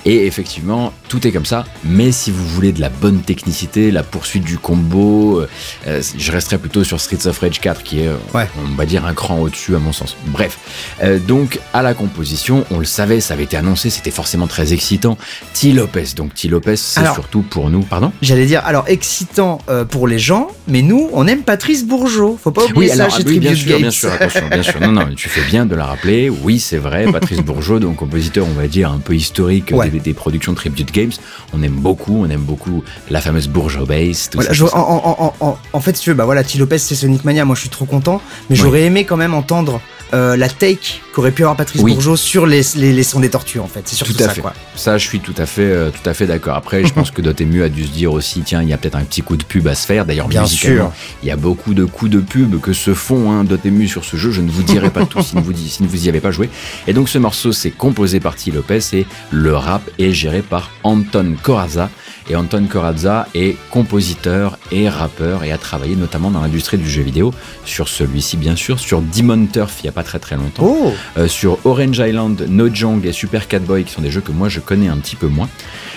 Et 0.05 0.26
effectivement, 0.26 0.92
tout 1.09 1.26
est 1.26 1.32
comme 1.32 1.44
ça. 1.46 1.64
Mais 1.84 2.12
si 2.12 2.30
vous 2.30 2.46
voulez 2.46 2.72
de 2.72 2.80
la 2.80 2.88
bonne 2.88 3.20
technicité, 3.20 3.90
la 3.90 4.02
poursuite 4.02 4.44
du 4.44 4.59
combo, 4.59 5.40
euh, 5.86 6.02
je 6.16 6.32
resterai 6.32 6.59
plutôt 6.59 6.84
sur 6.84 6.93
Streets 7.01 7.26
of 7.26 7.38
Rage 7.38 7.61
4, 7.61 7.82
qui 7.82 8.01
est, 8.01 8.09
euh, 8.09 8.14
Ouais. 8.34 8.49
on 8.64 8.74
va 8.76 8.86
dire, 8.86 9.05
un 9.05 9.14
cran 9.14 9.38
au-dessus, 9.40 9.74
à 9.76 9.78
mon 9.78 9.92
sens. 9.92 10.16
Bref. 10.26 10.59
Euh, 11.03 11.18
donc, 11.18 11.59
à 11.72 11.82
la 11.82 11.95
composition, 11.95 12.64
on 12.70 12.78
le 12.78 12.84
savait, 12.84 13.20
ça 13.20 13.34
avait 13.34 13.45
été 13.45 13.57
annoncé, 13.57 13.90
c'était 13.90 14.11
forcément 14.11 14.47
très 14.47 14.72
excitant. 14.72 15.16
T. 15.53 15.72
Lopez. 15.72 16.05
Donc, 16.16 16.34
T. 16.34 16.49
Lopez, 16.49 16.76
c'est 16.76 17.05
surtout 17.12 17.42
pour 17.42 17.70
nous. 17.70 17.80
Pardon 17.82 18.12
J'allais 18.22 18.47
dire, 18.47 18.62
alors 18.64 18.84
excitant 18.88 19.59
euh, 19.68 19.84
pour 19.84 20.09
les 20.09 20.18
gens, 20.18 20.49
mais 20.68 20.82
nous, 20.82 21.09
on 21.12 21.26
aime 21.26 21.42
Patrice 21.42 21.84
Bourgeot. 21.84 22.38
Faut 22.42 22.51
pas 22.51 22.64
oublier 22.64 22.88
ça 22.88 23.05
alors, 23.05 23.16
chez 23.16 23.24
oui, 23.24 23.38
bien 23.38 23.55
sûr, 23.55 23.78
bien 23.78 23.90
sûr, 23.90 24.12
attention, 24.12 24.49
bien 24.49 24.62
sûr. 24.62 24.80
Non, 24.80 24.92
non, 24.92 25.09
tu 25.14 25.28
fais 25.28 25.42
bien 25.42 25.66
de 25.66 25.74
la 25.74 25.86
rappeler. 25.86 26.30
Oui, 26.30 26.59
c'est 26.61 26.78
vrai. 26.78 27.05
Patrice 27.12 27.40
Bourgeot, 27.40 27.78
donc 27.78 27.97
compositeur, 27.97 28.47
on 28.49 28.59
va 28.61 28.66
dire, 28.68 28.90
un 28.90 28.99
peu 28.99 29.14
historique 29.14 29.70
Ouais. 29.72 29.88
des, 29.90 30.01
des 30.01 30.14
productions 30.14 30.53
de 30.53 30.57
Tribute 30.57 30.92
Games. 30.92 31.12
On 31.53 31.62
aime 31.62 31.72
beaucoup, 31.74 32.22
on 32.24 32.30
aime 32.30 32.42
beaucoup 32.42 32.82
la 33.11 33.20
fameuse 33.20 33.49
Bourgeot 33.49 33.86
Base, 33.86 34.28
tout 34.30 34.38
Voilà, 34.38 34.49
ça, 34.51 34.55
je- 34.55 34.64
tout 34.64 34.70
ça. 34.70 34.76
en, 34.78 34.80
en- 34.80 35.34
en- 35.40 35.47
en- 35.49 35.59
en 35.72 35.80
fait, 35.80 35.97
si 35.97 36.03
tu 36.03 36.11
veux, 36.11 36.16
bah 36.16 36.24
voilà, 36.24 36.42
T. 36.45 36.59
Lopez, 36.59 36.78
c'est 36.85 36.95
Sonic 36.95 37.24
Mania. 37.24 37.45
Moi, 37.45 37.55
je 37.57 37.61
suis 37.62 37.70
trop 37.70 37.85
content, 37.87 38.20
mais 38.49 38.57
Oui. 38.57 38.62
j'aurais 38.62 38.82
aimé 38.82 39.05
quand 39.05 39.16
même 39.16 39.35
entendre 39.35 39.80
euh, 40.12 40.37
la 40.37 40.49
take 40.49 41.01
qu'aurait 41.12 41.32
pu 41.32 41.43
avoir 41.43 41.57
Patrice 41.57 41.82
Oui. 41.82 41.93
Bourgeot 41.93 42.16
sur 42.16 42.47
les, 42.47 42.61
les, 42.76 42.93
les 42.93 43.03
sons 43.03 43.18
des 43.20 43.30
tortues, 43.30 43.59
en 43.59 43.66
fait. 43.66 43.82
C'est 43.87 43.97
surtout 43.97 44.12
Tout 44.12 44.22
à 44.22 44.26
ça, 44.26 44.35
fait. 44.35 44.41
quoi. 44.43 44.53
Ça, 44.76 44.97
je 44.99 45.05
suis 45.07 45.18
tout 45.20 45.35
à 45.39 45.47
fait, 45.47 45.62
euh, 45.62 45.91
tout 45.91 46.09
à 46.09 46.14
fait 46.14 46.26
d'accord. 46.26 46.55
Après, 46.57 46.85
je 46.85 46.93
pense 46.93 47.11
que 47.11 47.20
Dotemu 47.22 47.62
a 47.64 47.68
dû 47.68 47.85
se 47.85 47.91
dire 47.91 48.12
aussi, 48.12 48.43
tiens, 48.43 48.62
il 48.62 48.68
y 48.68 48.72
a 48.72 48.76
peut-être 48.76 48.95
un 48.97 49.03
petit 49.03 49.22
coup 49.22 49.37
de 49.37 49.43
pub 49.45 49.66
à 49.66 49.74
se 49.74 49.87
faire. 49.87 50.05
D'ailleurs, 50.05 50.28
Bien 50.28 50.47
sûr. 50.47 50.93
il 51.22 51.28
y 51.28 51.32
a 51.32 51.37
beaucoup 51.37 51.74
de 51.74 51.85
coups 51.85 52.11
de 52.12 52.20
pub 52.20 52.61
que 52.61 52.72
se 52.72 52.95
font 52.95 53.32
hein, 53.32 53.43
Dotemu 53.45 53.89
sur 53.89 54.05
ce 54.05 54.16
jeu. 54.16 54.30
Je 54.30 54.41
ne 54.43 54.51
vous 54.51 54.62
dirai 54.62 54.91
pas 54.91 55.05
tout 55.07 55.22
si, 55.22 55.37
ne 55.37 55.41
vous, 55.41 55.53
si 55.57 55.82
ne 55.82 55.89
vous 55.89 56.07
y 56.07 56.09
avez 56.09 56.20
pas 56.20 56.30
joué. 56.30 56.49
Et 56.87 56.93
donc, 56.93 57.09
ce 57.09 57.18
morceau, 57.18 57.53
c'est 57.53 57.70
composé 57.70 58.20
par 58.20 58.37
T. 58.37 58.51
Lopez 58.53 58.80
et 58.93 59.07
le 59.32 59.57
rap 59.57 59.82
est 59.99 60.12
géré 60.12 60.43
par 60.43 60.70
Anton 60.85 61.35
Corazza. 61.43 61.91
Et 62.29 62.37
Anton 62.37 62.66
Corazza 62.70 63.29
est 63.35 63.57
compositeur 63.70 64.59
et 64.72 64.89
rappeur 64.89 65.45
et 65.45 65.53
a 65.53 65.59
travaillé 65.59 65.95
notamment 65.95 66.31
dans 66.31 66.41
l'industrie 66.41 66.79
du 66.79 66.89
jeu 66.89 67.03
vidéo. 67.03 67.35
Sur 67.64 67.89
celui-ci, 67.89 68.37
bien 68.37 68.57
sûr, 68.57 68.79
sur 68.79 69.03
Demon 69.03 69.47
Turf, 69.47 69.81
il 69.83 69.87
y 69.87 69.89
a 69.89 69.93
pas 69.93 70.05
très 70.05 70.18
très 70.18 70.37
longtemps. 70.37 70.64
Oh. 70.66 70.93
Euh, 71.18 71.29
sur 71.29 71.59
Orange 71.64 71.99
Island, 71.99 72.47
No 72.49 72.72
Jong 72.72 73.05
et 73.05 73.12
Super 73.12 73.47
Catboy, 73.47 73.85
qui 73.85 73.93
sont 73.93 74.03
des 74.03 74.11
jeux 74.11 74.22
que 74.22 74.33
moi 74.33 74.49
je 74.49 74.61
connais 74.61 74.89
un 74.89 74.97
petit 74.97 75.16
peu 75.16 75.27
moins, 75.27 75.49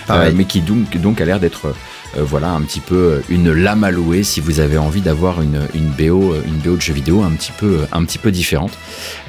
euh, 0.10 0.32
mais 0.36 0.46
qui 0.46 0.62
donc, 0.62 0.98
donc 0.98 1.22
a 1.22 1.26
l'air 1.26 1.40
d'être 1.40 1.74
voilà 2.24 2.52
un 2.52 2.62
petit 2.62 2.80
peu 2.80 2.96
euh, 2.96 3.22
une 3.30 3.52
lame 3.52 3.84
à 3.84 3.92
louer 3.92 4.24
si 4.24 4.42
vous 4.42 4.60
avez 4.60 4.78
envie 4.78 5.02
d'avoir 5.02 5.42
une, 5.42 5.60
BO 5.98 6.34
euh, 6.34 6.42
une 6.46 6.58
BO 6.58 6.76
de 6.76 6.82
jeu 6.82 6.94
vidéo 6.94 7.24
un 7.24 7.32
petit 7.32 7.52
peu 7.52 7.82
un 7.92 8.04
petit 8.06 8.18
peu 8.18 8.32
différente. 8.32 8.72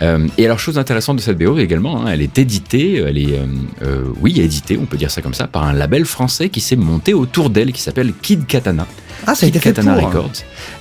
Euh, 0.03 0.27
et 0.39 0.45
alors 0.45 0.59
chose 0.59 0.79
intéressante 0.79 1.17
de 1.17 1.21
cette 1.21 1.39
BO 1.39 1.59
également, 1.59 2.03
hein, 2.03 2.11
elle 2.13 2.23
est 2.23 2.39
éditée, 2.39 2.97
elle 2.97 3.19
est 3.19 3.39
euh, 3.39 3.47
euh, 3.83 4.05
oui 4.21 4.41
éditée, 4.41 4.79
on 4.81 4.87
peut 4.87 4.97
dire 4.97 5.11
ça 5.11 5.23
comme 5.23 5.35
ça, 5.35 5.47
par 5.47 5.65
un 5.65 5.73
label 5.73 6.05
français 6.05 6.49
qui 6.49 6.61
s'est 6.61 6.77
monté 6.77 7.15
autour 7.15 7.51
d'elle, 7.51 7.73
qui 7.73 7.83
s'appelle 7.83 8.13
Kid 8.23 8.47
Katana. 8.47 8.87
Ah, 9.27 9.35
ça 9.35 9.47
a 9.47 9.49
été 9.49 9.59
fait 9.59 9.73
Katana 9.73 9.95
pour. 9.95 10.09
Records. 10.09 10.31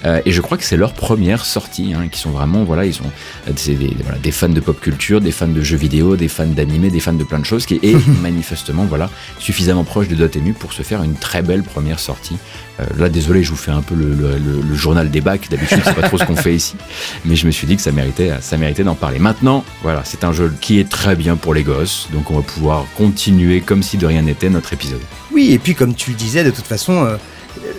Euh, 0.06 0.22
et 0.26 0.32
je 0.32 0.42
crois 0.42 0.58
que 0.58 0.64
c'est 0.64 0.78
leur 0.78 0.94
première 0.94 1.44
sortie, 1.46 1.94
hein, 1.96 2.08
qui 2.12 2.20
sont 2.20 2.30
vraiment, 2.32 2.64
voilà, 2.64 2.86
ils 2.86 2.94
sont 2.94 3.04
des, 3.48 3.76
voilà, 4.04 4.18
des 4.20 4.32
fans 4.32 4.50
de 4.50 4.60
pop 4.60 4.80
culture, 4.80 5.20
des 5.22 5.32
fans 5.32 5.48
de 5.48 5.62
jeux 5.62 5.78
vidéo, 5.78 6.16
des 6.16 6.28
fans 6.28 6.46
d'animé, 6.48 6.90
des 6.90 7.00
fans 7.00 7.14
de 7.14 7.24
plein 7.24 7.40
de 7.40 7.46
choses, 7.46 7.66
qui 7.66 7.80
est 7.82 7.96
manifestement, 8.22 8.86
voilà, 8.86 9.10
suffisamment 9.40 9.84
proche 9.84 10.08
de 10.08 10.16
Dotemu 10.16 10.54
pour 10.54 10.74
se 10.74 10.82
faire 10.84 11.04
une 11.04 11.16
très 11.16 11.42
belle 11.42 11.64
première 11.64 12.00
sortie. 12.00 12.38
Euh, 12.80 12.84
là, 12.98 13.10
désolé, 13.10 13.42
je 13.44 13.50
vous 13.50 13.56
fais 13.56 13.72
un 13.72 13.82
peu 13.82 13.96
le, 13.96 14.10
le- 14.14 14.38
le- 14.38 14.62
le 14.62 14.76
journal 14.76 15.10
des 15.10 15.20
bacs. 15.22 15.50
D'habitude, 15.50 15.80
c'est 15.84 15.96
pas 15.96 16.08
trop 16.08 16.18
ce 16.20 16.26
qu'on 16.26 16.36
fait 16.36 16.54
ici, 16.56 16.76
mais 17.26 17.36
je 17.36 17.48
me 17.48 17.52
suis 17.52 17.66
dit 17.66 17.76
que 17.76 17.82
ça 17.82 17.92
méritait, 17.92 18.32
ça 18.40 18.56
méritait 18.58 18.84
d'en 18.84 18.94
parler. 18.96 19.18
Maintenant, 19.20 19.64
voilà, 19.82 20.04
c'est 20.06 20.24
un 20.24 20.32
jeu 20.32 20.54
qui 20.62 20.80
est 20.80 20.88
très 20.88 21.16
bien 21.16 21.36
pour 21.38 21.54
les 21.56 21.64
gosses, 21.64 22.08
donc 22.14 22.30
on 22.30 22.36
va 22.36 22.42
pouvoir 22.44 22.86
continuer 22.96 23.62
comme 23.62 23.82
si 23.82 23.98
de 23.98 24.06
rien 24.06 24.22
n'était 24.22 24.50
notre 24.50 24.74
épisode. 24.74 25.02
Oui, 25.34 25.52
et 25.54 25.58
puis 25.60 25.74
comme 25.74 25.96
tu 25.96 26.12
le 26.12 26.16
disais, 26.16 26.44
de 26.44 26.52
toute 26.52 26.66
façon, 26.68 27.04
euh, 27.06 27.18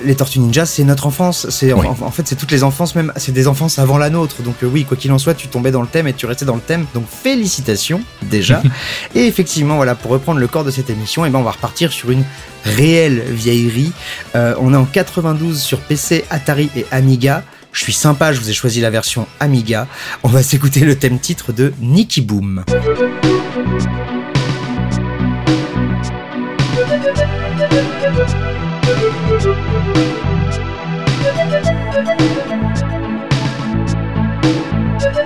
les 0.05 0.14
Tortues 0.14 0.39
Ninja, 0.41 0.66
c'est 0.66 0.85
notre 0.85 1.07
enfance. 1.07 1.49
C'est 1.51 1.72
en, 1.72 1.81
Oui. 1.81 1.87
en 1.87 2.11
fait, 2.11 2.26
c'est 2.26 2.37
toutes 2.37 2.51
les 2.51 2.64
enfances, 2.64 2.95
même, 2.95 3.12
c'est 3.16 3.33
des 3.33 3.49
enfances 3.49 3.79
avant 3.79 3.99
la 3.99 4.11
nôtre. 4.11 4.43
Donc 4.43 4.57
euh, 4.62 4.66
oui, 4.66 4.85
quoi 4.85 4.97
qu'il 4.97 5.12
en 5.12 5.18
soit, 5.18 5.35
tu 5.35 5.49
tombais 5.49 5.70
dans 5.70 5.83
le 5.83 5.89
thème 5.89 6.07
et 6.09 6.12
tu 6.12 6.26
restais 6.26 6.45
dans 6.45 6.55
le 6.55 6.61
thème. 6.61 6.87
Donc 6.95 7.05
félicitations 7.09 8.01
déjà. 8.22 8.62
et 9.14 9.26
effectivement, 9.26 9.76
voilà, 9.76 9.95
pour 9.95 10.11
reprendre 10.11 10.41
le 10.41 10.47
corps 10.47 10.64
de 10.64 10.70
cette 10.70 10.91
émission, 10.91 11.24
et 11.24 11.31
ben 11.31 11.39
on 11.39 11.43
va 11.43 11.53
repartir 11.53 11.93
sur 11.93 12.11
une 12.11 12.24
réelle 12.64 13.22
vieillerie. 13.29 13.93
Euh, 14.35 14.55
on 14.61 14.72
est 14.74 14.76
en 14.76 14.85
92 14.85 15.61
sur 15.61 15.81
PC, 15.81 16.24
Atari 16.31 16.70
et 16.76 16.87
Amiga. 16.91 17.43
Je 17.72 17.83
suis 17.83 17.93
sympa, 17.93 18.33
je 18.33 18.41
vous 18.41 18.51
ai 18.51 18.55
choisi 18.55 18.81
la 18.81 18.91
version 18.91 19.26
Amiga. 19.41 19.87
On 20.22 20.29
va 20.29 20.43
s'écouter 20.43 20.81
le 20.81 20.97
thème 20.97 21.18
titre 21.18 21.53
de 21.53 21.72
Nicky 21.81 22.22
Boom. 22.22 22.64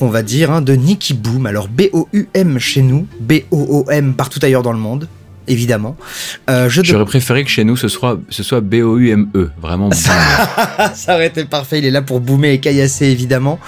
On 0.00 0.08
va 0.08 0.22
dire, 0.22 0.50
hein, 0.50 0.60
de 0.60 0.74
Nicky 0.74 1.14
Boom. 1.14 1.46
Alors 1.46 1.68
B-O-U-M 1.68 2.58
chez 2.58 2.82
nous, 2.82 3.06
B-O-O-M 3.20 4.14
partout 4.14 4.38
ailleurs 4.42 4.62
dans 4.62 4.72
le 4.72 4.78
monde, 4.78 5.08
évidemment. 5.48 5.96
Euh, 6.50 6.66
de 6.66 6.84
J'aurais 6.84 7.04
préféré 7.04 7.44
que 7.44 7.50
chez 7.50 7.64
nous 7.64 7.76
ce 7.76 7.88
soit, 7.88 8.18
ce 8.28 8.42
soit 8.42 8.60
B-O-U-M-E. 8.60 9.50
Vraiment. 9.60 9.90
ça 10.94 11.14
aurait 11.14 11.28
été 11.28 11.44
parfait, 11.44 11.78
il 11.78 11.84
est 11.84 11.90
là 11.90 12.02
pour 12.02 12.20
boomer 12.20 12.52
et 12.52 12.60
caillasser 12.60 13.06
évidemment. 13.06 13.58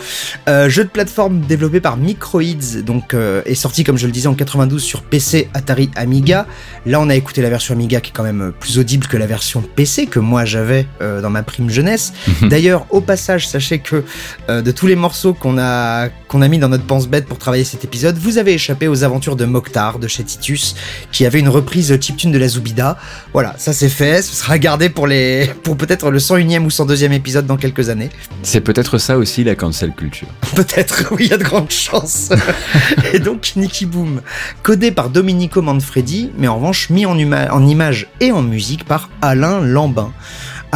Euh, 0.48 0.68
jeu 0.68 0.84
de 0.84 0.88
plateforme 0.88 1.40
développé 1.40 1.80
par 1.80 1.96
Microids, 1.96 2.82
donc 2.84 3.14
euh, 3.14 3.42
est 3.46 3.54
sorti 3.54 3.84
comme 3.84 3.98
je 3.98 4.06
le 4.06 4.12
disais 4.12 4.28
en 4.28 4.34
92 4.34 4.82
sur 4.82 5.02
PC, 5.02 5.48
Atari, 5.54 5.90
Amiga. 5.96 6.46
Là 6.84 7.00
on 7.00 7.08
a 7.08 7.14
écouté 7.14 7.42
la 7.42 7.50
version 7.50 7.74
Amiga 7.74 8.00
qui 8.00 8.10
est 8.10 8.14
quand 8.14 8.24
même 8.24 8.52
plus 8.58 8.78
audible 8.78 9.06
que 9.06 9.16
la 9.16 9.26
version 9.26 9.62
PC 9.62 10.06
que 10.06 10.18
moi 10.18 10.44
j'avais 10.44 10.86
dans 11.00 11.30
ma 11.30 11.42
prime 11.42 11.70
jeunesse. 11.70 12.12
D'ailleurs 12.42 12.86
au 12.90 13.00
passage 13.00 13.48
sachez 13.48 13.78
que 13.78 14.04
de 14.48 14.70
tous 14.70 14.86
les 14.86 14.96
morceaux 14.96 15.34
qu'on 15.34 15.58
a 15.58 16.08
qu'on 16.28 16.42
a 16.42 16.48
mis 16.48 16.58
dans 16.58 16.68
notre 16.68 16.84
pense-bête 16.84 17.26
pour 17.26 17.38
travailler 17.38 17.64
cet 17.64 17.84
épisode, 17.84 18.16
vous 18.18 18.38
avez 18.38 18.54
échappé 18.54 18.88
aux 18.88 19.04
aventures 19.04 19.36
de 19.36 19.44
Mokhtar 19.44 19.98
de 19.98 20.08
chez 20.08 20.24
Titus 20.24 20.74
qui 21.12 21.24
avait 21.26 21.40
une 21.40 21.48
reprise 21.48 21.96
chiptune 22.00 22.32
de 22.32 22.38
la 22.38 22.48
Zoubida. 22.48 22.98
Voilà, 23.32 23.54
ça 23.58 23.72
c'est 23.72 23.88
fait, 23.88 24.22
ce 24.22 24.34
sera 24.34 24.58
gardé 24.58 24.88
pour 24.88 25.06
les 25.06 25.50
pour 25.62 25.76
peut-être 25.76 26.10
le 26.10 26.18
101e 26.18 26.64
ou 26.64 26.68
102e 26.68 27.12
épisode 27.12 27.46
dans 27.46 27.56
quelques 27.56 27.88
années. 27.88 28.10
C'est 28.42 28.60
peut-être 28.60 28.98
ça 28.98 29.18
aussi 29.18 29.44
la 29.44 29.54
cancel 29.54 29.92
culture. 29.92 30.28
Peut-être, 30.56 31.12
oui, 31.12 31.24
il 31.26 31.30
y 31.30 31.34
a 31.34 31.38
de 31.38 31.44
grandes 31.44 31.70
chances. 31.70 32.30
et 33.12 33.18
donc, 33.18 33.52
Nicky 33.56 33.84
Boom, 33.84 34.22
codé 34.62 34.90
par 34.90 35.10
Domenico 35.10 35.60
Manfredi, 35.60 36.30
mais 36.38 36.48
en 36.48 36.56
revanche 36.56 36.90
mis 36.90 37.04
en, 37.06 37.16
en 37.18 37.66
image 37.66 38.08
et 38.20 38.32
en 38.32 38.42
musique 38.42 38.84
par 38.84 39.10
Alain 39.20 39.60
Lambin. 39.60 40.12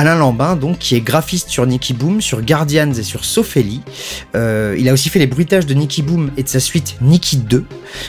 Alain 0.00 0.14
Lambin, 0.16 0.56
donc, 0.56 0.78
qui 0.78 0.96
est 0.96 1.02
graphiste 1.02 1.50
sur 1.50 1.66
Nicky 1.66 1.92
Boom, 1.92 2.22
sur 2.22 2.40
Guardians 2.40 2.90
et 2.94 3.02
sur 3.02 3.22
Sophélie. 3.26 3.82
Euh, 4.34 4.74
il 4.78 4.88
a 4.88 4.94
aussi 4.94 5.10
fait 5.10 5.18
les 5.18 5.26
bruitages 5.26 5.66
de 5.66 5.74
Nicky 5.74 6.00
Boom 6.00 6.30
et 6.38 6.42
de 6.42 6.48
sa 6.48 6.58
suite 6.58 6.96
Nicky 7.02 7.36
2. 7.36 7.66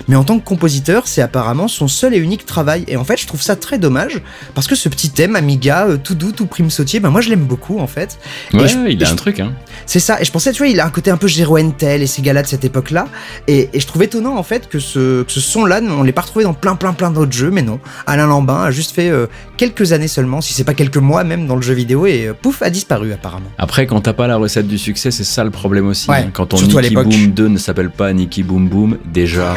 Mais 0.07 0.15
en 0.15 0.23
tant 0.23 0.39
que 0.39 0.45
compositeur, 0.45 1.07
c'est 1.07 1.21
apparemment 1.21 1.67
son 1.67 1.89
seul 1.89 2.13
et 2.13 2.17
unique 2.17 2.45
travail. 2.45 2.85
Et 2.87 2.95
en 2.95 3.03
fait, 3.03 3.17
je 3.19 3.27
trouve 3.27 3.41
ça 3.41 3.57
très 3.57 3.77
dommage, 3.77 4.21
parce 4.55 4.67
que 4.67 4.75
ce 4.75 4.87
petit 4.87 5.09
thème, 5.09 5.35
Amiga, 5.35 5.87
euh, 5.87 5.97
tout 6.01 6.15
doux, 6.15 6.31
tout 6.31 6.45
prime 6.45 6.69
sautier, 6.69 7.01
ben 7.01 7.09
moi 7.09 7.19
je 7.19 7.29
l'aime 7.29 7.43
beaucoup 7.43 7.79
en 7.79 7.87
fait. 7.87 8.17
Ouais, 8.53 8.69
je- 8.69 8.89
il 8.89 9.03
a 9.03 9.07
je- 9.07 9.11
un 9.11 9.15
truc, 9.17 9.41
hein. 9.41 9.51
c'est 9.85 9.99
ça, 9.99 10.21
et 10.21 10.23
je 10.23 10.31
pensais, 10.31 10.53
tu 10.53 10.59
vois, 10.59 10.67
il 10.67 10.79
a 10.79 10.85
un 10.85 10.89
côté 10.91 11.11
un 11.11 11.17
peu 11.17 11.27
Jero 11.27 11.57
Entel 11.57 12.01
et 12.01 12.07
ces 12.07 12.21
gars-là 12.21 12.41
de 12.43 12.47
cette 12.47 12.63
époque-là, 12.63 13.07
et, 13.47 13.69
et 13.73 13.79
je 13.81 13.87
trouve 13.87 14.03
étonnant 14.03 14.37
en 14.37 14.43
fait 14.43 14.69
que 14.69 14.79
ce, 14.79 15.23
que 15.23 15.31
ce 15.31 15.41
son-là, 15.41 15.81
on 15.83 16.03
l'ait 16.03 16.11
pas 16.13 16.21
retrouvé 16.21 16.45
dans 16.45 16.53
plein 16.53 16.75
plein 16.75 16.93
plein 16.93 17.11
d'autres 17.11 17.33
jeux, 17.33 17.51
mais 17.51 17.63
non. 17.63 17.79
Alain 18.07 18.27
Lambin 18.27 18.63
a 18.63 18.71
juste 18.71 18.91
fait 18.95 19.09
euh, 19.09 19.25
quelques 19.57 19.91
années 19.91 20.07
seulement, 20.07 20.39
si 20.39 20.53
c'est 20.53 20.63
pas 20.63 20.73
quelques 20.73 20.95
mois 20.97 21.23
même 21.25 21.47
dans 21.47 21.55
le 21.57 21.61
jeu 21.61 21.73
vidéo, 21.73 21.80
et 21.81 22.27
euh, 22.27 22.33
pouf, 22.33 22.61
a 22.61 22.69
disparu 22.69 23.13
apparemment. 23.13 23.49
Après, 23.57 23.85
quand 23.85 24.01
t'as 24.01 24.13
pas 24.13 24.27
la 24.27 24.37
recette 24.37 24.67
du 24.67 24.77
succès, 24.77 25.11
c'est 25.11 25.23
ça 25.23 25.43
le 25.43 25.49
problème 25.51 25.87
aussi. 25.87 26.09
Ouais, 26.09 26.17
hein. 26.17 26.29
Quand 26.33 26.45
ton 26.47 26.57
Nicky. 26.57 26.95
Boom 26.95 27.27
2 27.27 27.47
ne 27.47 27.57
s'appelle 27.57 27.89
pas 27.89 28.11
Nicky 28.13 28.43
Boom 28.43 28.67
Boom, 28.67 28.97
déjà. 29.05 29.55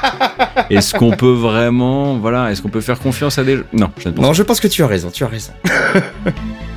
est-ce 0.70 0.94
qu'on 0.94 1.12
peut 1.12 1.32
vraiment, 1.32 2.16
voilà, 2.18 2.50
est-ce 2.50 2.62
qu'on 2.62 2.68
peut 2.68 2.80
faire 2.80 2.98
confiance 2.98 3.38
à 3.38 3.44
des 3.44 3.56
Non, 3.72 3.90
je 3.98 4.08
ne 4.08 4.14
pense 4.14 4.24
Non, 4.24 4.32
je 4.32 4.42
pense 4.42 4.60
que 4.60 4.68
tu 4.68 4.82
as 4.82 4.86
raison, 4.86 5.10
tu 5.10 5.24
as 5.24 5.28
raison. 5.28 5.52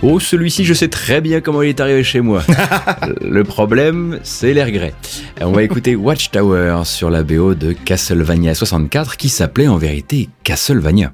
Oh, 0.00 0.20
celui-ci, 0.20 0.64
je 0.64 0.74
sais 0.74 0.88
très 0.88 1.20
bien 1.20 1.40
comment 1.40 1.60
il 1.60 1.70
est 1.70 1.80
arrivé 1.80 2.04
chez 2.04 2.20
moi. 2.20 2.42
le 3.20 3.42
problème, 3.42 4.20
c'est 4.22 4.54
les 4.54 4.62
regrets. 4.62 4.94
Et 5.40 5.44
On 5.44 5.50
va 5.50 5.64
écouter 5.64 5.96
Watchtower 5.96 6.82
sur 6.84 7.10
la 7.10 7.24
BO 7.24 7.54
de 7.54 7.72
Castlevania 7.72 8.54
64 8.54 9.16
qui 9.16 9.28
s'appelait 9.28 9.66
en 9.66 9.76
vérité 9.76 10.28
Castlevania. 10.44 11.12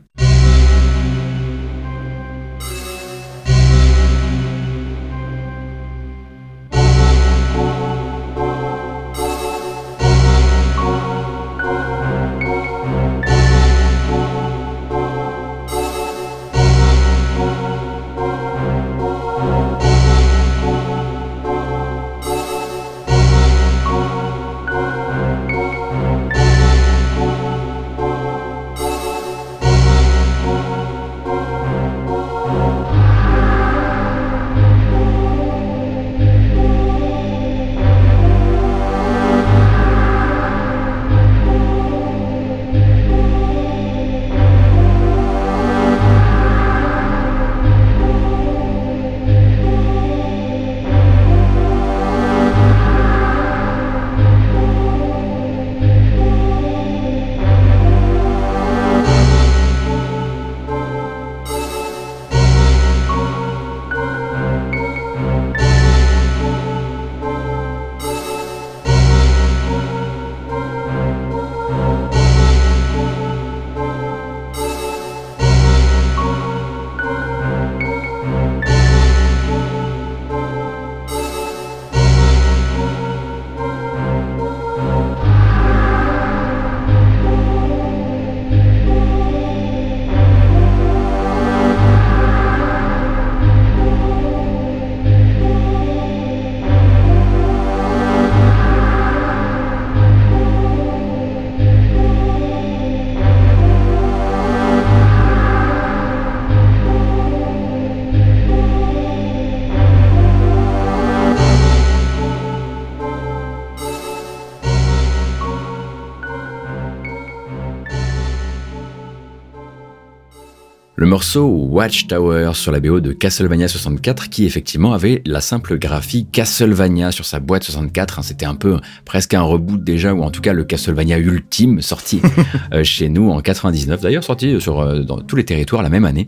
Le 121.05 121.11
morceau 121.11 121.47
Watchtower 121.47 122.53
sur 122.55 122.73
la 122.73 122.81
BO 122.81 122.99
de 122.99 123.13
Castlevania 123.13 123.69
64 123.69 124.31
qui 124.31 124.47
effectivement 124.47 124.95
avait 124.95 125.21
la 125.27 125.43
simple 125.43 125.77
graphie 125.77 126.27
Castlevania 126.33 127.13
sur 127.13 127.27
sa 127.27 127.41
boîte 127.41 127.65
64. 127.65 128.19
hein. 128.19 128.23
C'était 128.23 128.47
un 128.47 128.55
peu 128.55 128.79
presque 129.05 129.35
un 129.35 129.43
reboot 129.43 129.85
déjà 129.85 130.15
ou 130.15 130.23
en 130.23 130.31
tout 130.31 130.41
cas 130.41 130.55
le 130.55 130.65
Castlevania 130.65 131.19
ultime 131.19 131.83
sorti 131.83 132.23
euh, 132.73 132.85
chez 132.85 133.11
nous 133.11 133.29
en 133.29 133.43
99. 133.43 134.01
D'ailleurs 134.01 134.25
sorti 134.25 134.59
sur 134.63 134.81
euh, 134.81 135.01
dans 135.01 135.21
tous 135.21 135.37
les 135.37 135.45
territoires 135.45 135.83
la 135.83 135.91
même 135.91 136.07
année. 136.07 136.27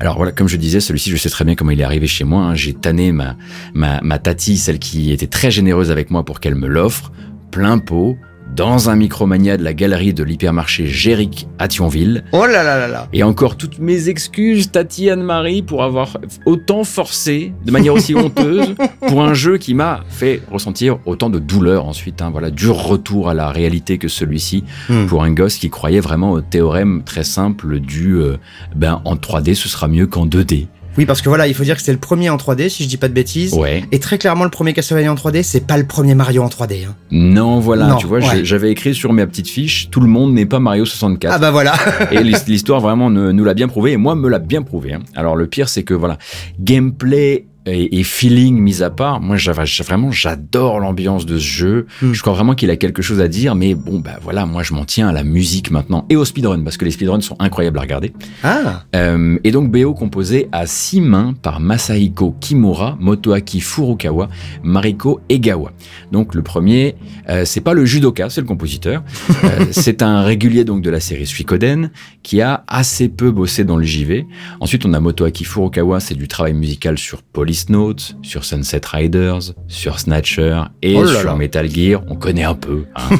Alors 0.00 0.16
voilà, 0.16 0.32
comme 0.32 0.48
je 0.48 0.56
disais, 0.56 0.80
celui-ci 0.80 1.10
je 1.10 1.18
sais 1.18 1.28
très 1.28 1.44
bien 1.44 1.54
comment 1.54 1.72
il 1.72 1.80
est 1.82 1.84
arrivé 1.84 2.06
chez 2.06 2.24
moi. 2.24 2.40
hein. 2.40 2.54
J'ai 2.54 2.72
tanné 2.72 3.12
ma, 3.12 3.36
ma, 3.74 4.00
ma 4.00 4.18
tati, 4.18 4.56
celle 4.56 4.78
qui 4.78 5.12
était 5.12 5.26
très 5.26 5.50
généreuse 5.50 5.90
avec 5.90 6.10
moi 6.10 6.24
pour 6.24 6.40
qu'elle 6.40 6.54
me 6.54 6.68
l'offre. 6.68 7.12
Plein 7.50 7.76
pot, 7.76 8.16
dans 8.54 8.88
un 8.88 8.96
Micromania 8.96 9.56
de 9.58 9.62
la 9.64 9.74
galerie 9.74 10.14
de 10.14 10.22
l'hypermarché 10.24 10.86
Géric 10.86 11.46
à 11.58 11.68
Thionville. 11.68 12.24
Oh 12.32 12.46
là 12.46 12.62
là 12.62 12.78
là 12.78 12.88
là. 12.88 13.08
Et 13.12 13.22
encore 13.22 13.56
toutes 13.56 13.78
mes 13.78 14.08
excuses, 14.08 14.70
Tati 14.70 15.10
Anne-Marie, 15.10 15.62
pour 15.62 15.82
avoir 15.82 16.16
autant 16.46 16.84
forcé, 16.84 17.52
de 17.66 17.70
manière 17.70 17.92
aussi 17.92 18.14
honteuse, 18.14 18.74
pour 19.08 19.22
un 19.22 19.34
jeu 19.34 19.58
qui 19.58 19.74
m'a 19.74 20.04
fait 20.08 20.40
ressentir 20.50 20.98
autant 21.04 21.28
de 21.28 21.38
douleur 21.38 21.86
ensuite. 21.86 22.22
hein. 22.22 22.30
voilà, 22.30 22.50
dur 22.50 22.76
retour 22.76 23.28
à 23.28 23.34
la 23.34 23.50
réalité 23.50 23.98
que 23.98 24.08
celui-ci 24.08 24.64
Hmm. 24.88 25.06
pour 25.06 25.22
un 25.24 25.32
gosse 25.32 25.56
qui 25.56 25.68
croyait 25.70 26.00
vraiment 26.00 26.32
au 26.32 26.40
théorème 26.40 27.02
très 27.04 27.24
simple 27.24 27.80
du 27.80 28.14
euh, 28.16 28.36
ben 28.74 29.00
en 29.04 29.16
3D 29.16 29.54
ce 29.54 29.68
sera 29.68 29.88
mieux 29.88 30.06
qu'en 30.06 30.26
2D. 30.26 30.66
Oui, 30.98 31.06
parce 31.06 31.20
que 31.22 31.28
voilà, 31.28 31.46
il 31.46 31.54
faut 31.54 31.64
dire 31.64 31.74
que 31.74 31.80
c'était 31.80 31.92
le 31.92 31.98
premier 31.98 32.30
en 32.30 32.36
3D, 32.36 32.68
si 32.68 32.84
je 32.84 32.88
dis 32.88 32.96
pas 32.96 33.08
de 33.08 33.12
bêtises. 33.12 33.52
Ouais. 33.54 33.84
Et 33.92 33.98
très 34.00 34.18
clairement, 34.18 34.44
le 34.44 34.50
premier 34.50 34.72
Castlevania 34.72 35.12
en 35.12 35.14
3D, 35.14 35.42
c'est 35.42 35.66
pas 35.66 35.76
le 35.76 35.84
premier 35.86 36.14
Mario 36.14 36.42
en 36.42 36.48
3D. 36.48 36.86
hein. 36.88 36.94
Non, 37.10 37.60
voilà, 37.60 37.86
Non, 37.88 37.96
tu 37.96 38.06
vois, 38.06 38.18
ouais. 38.20 38.44
j'avais 38.44 38.70
écrit 38.70 38.94
sur 38.94 39.12
ma 39.12 39.26
petite 39.26 39.48
fiche, 39.48 39.88
tout 39.90 40.00
le 40.00 40.08
monde 40.08 40.32
n'est 40.32 40.46
pas 40.46 40.58
Mario 40.58 40.84
64. 40.84 41.32
Ah 41.34 41.38
bah 41.38 41.50
voilà. 41.50 41.74
Et 42.10 42.22
l'his- 42.22 42.46
l'histoire 42.46 42.80
vraiment 42.80 43.10
nous 43.10 43.44
l'a 43.44 43.54
bien 43.54 43.68
prouvé, 43.68 43.92
et 43.92 43.96
moi 43.96 44.14
me 44.14 44.28
l'a 44.28 44.38
bien 44.38 44.62
prouvé. 44.62 44.94
hein. 44.94 45.00
Alors 45.14 45.36
le 45.36 45.46
pire, 45.46 45.68
c'est 45.68 45.82
que 45.82 45.94
voilà, 45.94 46.18
gameplay 46.60 47.46
et, 47.66 47.98
et 47.98 48.04
feeling 48.04 48.58
mis 48.58 48.82
à 48.82 48.90
part, 48.90 49.20
moi 49.20 49.36
j'avais- 49.36 49.64
vraiment 49.84 50.10
j'adore 50.10 50.80
l'ambiance 50.80 51.26
de 51.26 51.38
ce 51.38 51.44
jeu. 51.46 51.86
Hmm. 52.02 52.12
Je 52.12 52.20
crois 52.20 52.32
vraiment 52.32 52.54
qu'il 52.54 52.70
a 52.70 52.76
quelque 52.76 53.02
chose 53.02 53.20
à 53.20 53.28
dire, 53.28 53.54
mais 53.54 53.74
bon 53.74 53.98
bah 54.00 54.18
voilà, 54.22 54.46
moi 54.46 54.62
je 54.62 54.72
m'en 54.74 54.84
tiens 54.84 55.08
à 55.08 55.12
la 55.12 55.24
musique 55.24 55.70
maintenant 55.70 56.06
et 56.10 56.16
au 56.16 56.24
speedrun 56.24 56.62
parce 56.62 56.76
que 56.76 56.84
les 56.84 56.90
speedruns 56.90 57.20
sont 57.20 57.36
incroyables 57.38 57.78
à 57.78 57.82
regarder. 57.82 58.12
Ah. 58.42 58.84
Euh, 58.94 59.38
et 59.44 59.50
donc 59.50 59.70
BO 59.70 59.94
composé 59.94 60.48
à 60.52 60.66
six 60.66 61.00
mains 61.00 61.34
par 61.40 61.60
Masahiko 61.60 62.34
Kimura, 62.40 62.96
Motoaki 63.00 63.60
Furukawa, 63.60 64.28
Mariko 64.62 65.20
Egawa. 65.28 65.72
Donc 66.12 66.34
le 66.34 66.42
premier, 66.42 66.94
euh, 67.28 67.44
c'est 67.44 67.60
pas 67.60 67.74
le 67.74 67.84
judoka, 67.84 68.30
c'est 68.30 68.40
le 68.40 68.46
compositeur. 68.46 69.02
Euh, 69.44 69.66
c'est 69.70 70.02
un 70.02 70.22
régulier 70.22 70.64
donc 70.64 70.82
de 70.82 70.88
la 70.90 70.98
série 70.98 71.26
Suikoden 71.26 71.90
qui 72.22 72.40
a 72.40 72.64
assez 72.68 73.08
peu 73.08 73.30
bossé 73.30 73.64
dans 73.64 73.76
le 73.76 73.84
JV. 73.84 74.26
Ensuite 74.60 74.84
on 74.86 74.92
a 74.94 74.98
Motoaki 75.00 75.44
Furukawa, 75.44 76.00
c'est 76.00 76.14
du 76.14 76.26
travail 76.26 76.54
musical 76.54 76.96
sur 76.98 77.22
Police 77.22 77.55
Note, 77.68 78.16
sur 78.22 78.44
Sunset 78.44 78.80
Riders, 78.92 79.52
sur 79.68 79.98
Snatcher 79.98 80.62
et 80.82 80.94
Oh 80.96 81.02
là 81.04 81.20
sur 81.20 81.30
là. 81.30 81.36
Metal 81.36 81.68
Gear. 81.70 82.02
On 82.08 82.14
connaît 82.16 82.44
un 82.44 82.54
peu. 82.54 82.84
hein. 82.94 83.08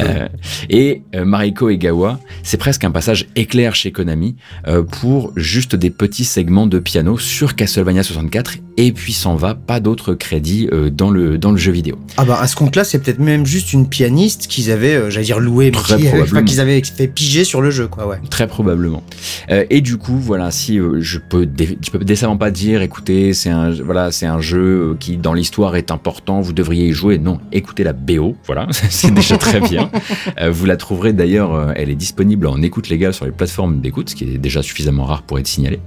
Euh, 0.00 0.28
et 0.70 1.02
euh, 1.14 1.24
Mariko 1.24 1.68
Egawa, 1.68 2.18
c'est 2.42 2.56
presque 2.56 2.84
un 2.84 2.90
passage 2.90 3.26
éclair 3.36 3.74
chez 3.74 3.92
Konami 3.92 4.36
euh, 4.66 4.82
pour 4.82 5.32
juste 5.36 5.76
des 5.76 5.90
petits 5.90 6.24
segments 6.24 6.66
de 6.66 6.78
piano 6.78 7.16
sur 7.18 7.54
Castlevania 7.54 8.02
64 8.02 8.56
et 8.76 8.92
puis 8.92 9.12
s'en 9.12 9.36
va, 9.36 9.54
pas 9.54 9.78
d'autres 9.80 10.14
crédits 10.14 10.68
euh, 10.72 10.90
dans, 10.90 11.10
le, 11.10 11.38
dans 11.38 11.52
le 11.52 11.56
jeu 11.58 11.70
vidéo. 11.72 11.96
Ah 12.16 12.24
bah 12.24 12.38
à 12.40 12.46
ce 12.48 12.56
compte-là, 12.56 12.82
c'est 12.84 12.98
peut-être 12.98 13.20
même 13.20 13.46
juste 13.46 13.72
une 13.72 13.88
pianiste 13.88 14.46
qu'ils 14.48 14.70
avaient, 14.70 15.10
j'allais 15.10 15.26
dire 15.26 15.38
loué, 15.38 15.70
mais 15.70 16.42
qu'ils 16.44 16.60
avaient 16.60 16.82
fait 16.82 17.06
piger 17.08 17.44
sur 17.44 17.60
le 17.62 17.70
jeu, 17.70 17.86
quoi, 17.86 18.06
ouais. 18.06 18.18
Très 18.30 18.46
probablement. 18.46 19.02
Et 19.48 19.80
du 19.80 19.96
coup, 19.96 20.18
voilà, 20.18 20.50
si 20.50 20.78
je 20.98 21.18
peux, 21.18 21.48
je 21.58 21.90
peux 21.90 22.04
décemment 22.04 22.36
pas 22.36 22.50
dire, 22.50 22.82
écoutez, 22.82 23.32
c'est 23.32 23.50
un, 23.54 23.70
voilà, 23.70 24.12
c'est 24.12 24.26
un 24.26 24.40
jeu 24.40 24.90
euh, 24.92 24.96
qui 24.98 25.16
dans 25.16 25.32
l'histoire 25.32 25.76
est 25.76 25.90
important, 25.90 26.40
vous 26.40 26.52
devriez 26.52 26.88
y 26.88 26.92
jouer. 26.92 27.18
Non, 27.18 27.40
écoutez 27.52 27.84
la 27.84 27.92
BO, 27.92 28.36
voilà, 28.46 28.66
c'est 28.72 29.12
déjà 29.12 29.36
très 29.36 29.60
bien. 29.60 29.90
Euh, 30.40 30.50
vous 30.50 30.66
la 30.66 30.76
trouverez 30.76 31.12
d'ailleurs, 31.12 31.54
euh, 31.54 31.72
elle 31.76 31.90
est 31.90 31.94
disponible 31.94 32.46
en 32.46 32.60
écoute 32.62 32.88
légale 32.88 33.14
sur 33.14 33.24
les 33.24 33.30
plateformes 33.30 33.80
d'écoute, 33.80 34.10
ce 34.10 34.14
qui 34.14 34.24
est 34.24 34.38
déjà 34.38 34.62
suffisamment 34.62 35.04
rare 35.04 35.22
pour 35.22 35.38
être 35.38 35.46
signalé. 35.46 35.80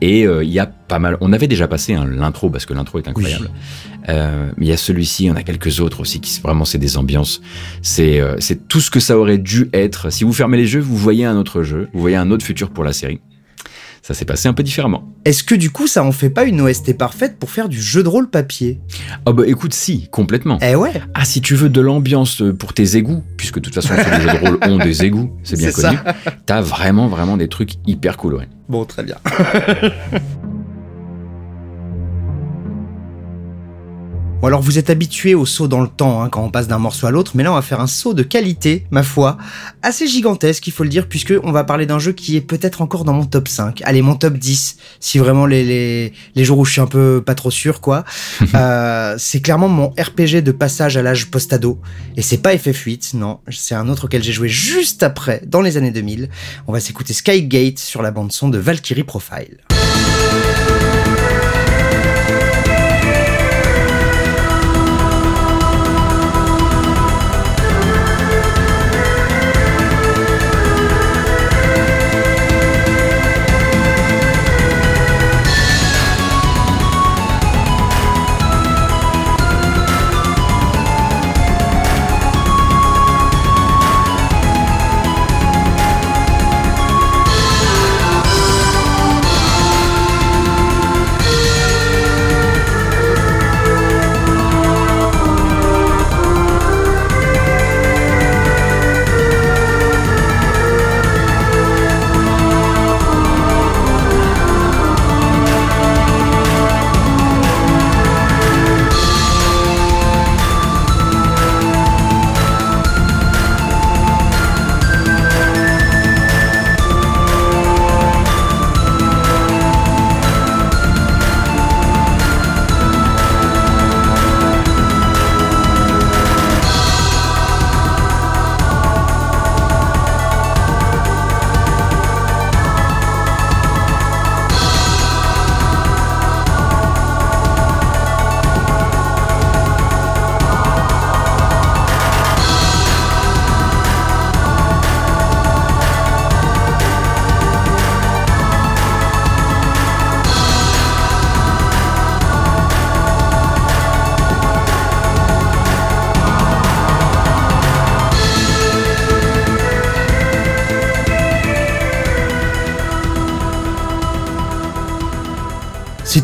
Et 0.00 0.22
il 0.22 0.50
y 0.50 0.58
a 0.58 0.66
pas 0.66 0.98
mal. 0.98 1.16
On 1.20 1.32
avait 1.32 1.46
déjà 1.46 1.68
passé 1.68 1.94
hein, 1.94 2.04
l'intro 2.06 2.50
parce 2.50 2.66
que 2.66 2.74
l'intro 2.74 2.98
est 2.98 3.08
incroyable. 3.08 3.50
Euh, 4.08 4.50
mais 4.56 4.66
il 4.66 4.68
y 4.68 4.72
a 4.72 4.76
celui-ci, 4.76 5.24
il 5.24 5.26
y 5.26 5.30
en 5.30 5.36
a 5.36 5.42
quelques 5.42 5.80
autres 5.80 6.00
aussi 6.00 6.20
qui 6.20 6.40
vraiment 6.40 6.64
c'est 6.64 6.78
des 6.78 6.96
ambiances. 6.96 7.40
C'est 7.82 8.20
euh, 8.20 8.36
c'est 8.38 8.66
tout 8.68 8.80
ce 8.80 8.90
que 8.90 9.00
ça 9.00 9.18
aurait 9.18 9.38
dû 9.38 9.68
être. 9.72 10.10
Si 10.10 10.24
vous 10.24 10.32
fermez 10.32 10.56
les 10.56 10.66
jeux, 10.66 10.80
vous 10.80 10.96
voyez 10.96 11.26
un 11.26 11.36
autre 11.36 11.62
jeu, 11.62 11.88
vous 11.92 12.00
voyez 12.00 12.16
un 12.16 12.30
autre 12.30 12.44
futur 12.44 12.70
pour 12.70 12.84
la 12.84 12.92
série. 12.92 13.20
Ça 14.08 14.14
s'est 14.14 14.24
passé 14.24 14.48
un 14.48 14.54
peu 14.54 14.62
différemment. 14.62 15.06
Est-ce 15.26 15.44
que 15.44 15.54
du 15.54 15.68
coup, 15.68 15.86
ça 15.86 16.02
en 16.02 16.12
fait 16.12 16.30
pas 16.30 16.44
une 16.44 16.62
OST 16.62 16.96
parfaite 16.96 17.38
pour 17.38 17.50
faire 17.50 17.68
du 17.68 17.78
jeu 17.78 18.02
de 18.02 18.08
rôle 18.08 18.30
papier? 18.30 18.80
Oh 19.26 19.34
bah 19.34 19.42
écoute, 19.46 19.74
si, 19.74 20.08
complètement. 20.08 20.56
Eh 20.62 20.76
ouais. 20.76 21.02
Ah, 21.12 21.26
si 21.26 21.42
tu 21.42 21.54
veux 21.54 21.68
de 21.68 21.82
l'ambiance 21.82 22.40
euh, 22.40 22.54
pour 22.54 22.72
tes 22.72 22.96
égouts, 22.96 23.22
puisque 23.36 23.56
de 23.56 23.60
toute 23.68 23.74
façon 23.74 23.88
tous 23.88 24.10
les 24.10 24.20
jeux 24.22 24.38
de 24.38 24.46
rôle 24.46 24.58
ont 24.62 24.78
des 24.78 25.04
égouts, 25.04 25.36
c'est 25.42 25.56
bien 25.58 25.70
C'est 25.70 25.82
connu, 25.82 25.98
t'as 26.46 26.62
vraiment 26.62 27.08
vraiment 27.08 27.36
des 27.36 27.48
trucs 27.48 27.72
hyper 27.86 28.16
cool, 28.16 28.36
ouais. 28.36 28.48
Bon, 28.70 28.86
très 28.86 29.02
bien. 29.02 29.16
Bon 34.40 34.46
alors 34.46 34.62
vous 34.62 34.78
êtes 34.78 34.88
habitué 34.88 35.34
au 35.34 35.44
saut 35.46 35.66
dans 35.66 35.80
le 35.80 35.88
temps 35.88 36.22
hein, 36.22 36.28
quand 36.28 36.44
on 36.44 36.50
passe 36.50 36.68
d'un 36.68 36.78
morceau 36.78 37.08
à 37.08 37.10
l'autre, 37.10 37.32
mais 37.34 37.42
là 37.42 37.50
on 37.50 37.56
va 37.56 37.62
faire 37.62 37.80
un 37.80 37.88
saut 37.88 38.14
de 38.14 38.22
qualité, 38.22 38.86
ma 38.92 39.02
foi, 39.02 39.36
assez 39.82 40.06
gigantesque 40.06 40.64
il 40.68 40.72
faut 40.72 40.84
le 40.84 40.88
dire, 40.88 41.08
puisque 41.08 41.34
on 41.42 41.50
va 41.50 41.64
parler 41.64 41.86
d'un 41.86 41.98
jeu 41.98 42.12
qui 42.12 42.36
est 42.36 42.40
peut-être 42.40 42.80
encore 42.80 43.04
dans 43.04 43.12
mon 43.12 43.24
top 43.24 43.48
5, 43.48 43.82
allez 43.82 44.00
mon 44.00 44.14
top 44.14 44.34
10, 44.34 44.76
si 45.00 45.18
vraiment 45.18 45.44
les, 45.44 45.64
les, 45.64 46.12
les 46.36 46.44
jours 46.44 46.58
où 46.58 46.64
je 46.64 46.70
suis 46.70 46.80
un 46.80 46.86
peu 46.86 47.20
pas 47.20 47.34
trop 47.34 47.50
sûr 47.50 47.80
quoi. 47.80 48.04
Euh, 48.54 49.14
c'est 49.18 49.40
clairement 49.40 49.68
mon 49.68 49.90
RPG 49.90 50.42
de 50.42 50.52
passage 50.52 50.96
à 50.96 51.02
l'âge 51.02 51.26
post-ado, 51.26 51.80
et 52.16 52.22
c'est 52.22 52.38
pas 52.38 52.54
FF8, 52.54 53.16
non, 53.16 53.40
c'est 53.50 53.74
un 53.74 53.88
autre 53.88 54.06
auquel 54.06 54.22
j'ai 54.22 54.32
joué 54.32 54.48
juste 54.48 55.02
après, 55.02 55.42
dans 55.46 55.60
les 55.60 55.76
années 55.76 55.90
2000. 55.90 56.28
On 56.66 56.72
va 56.72 56.80
s'écouter 56.80 57.12
Skygate 57.12 57.78
sur 57.78 58.02
la 58.02 58.10
bande 58.10 58.32
son 58.32 58.48
de 58.48 58.58
Valkyrie 58.58 59.04
Profile. 59.04 59.58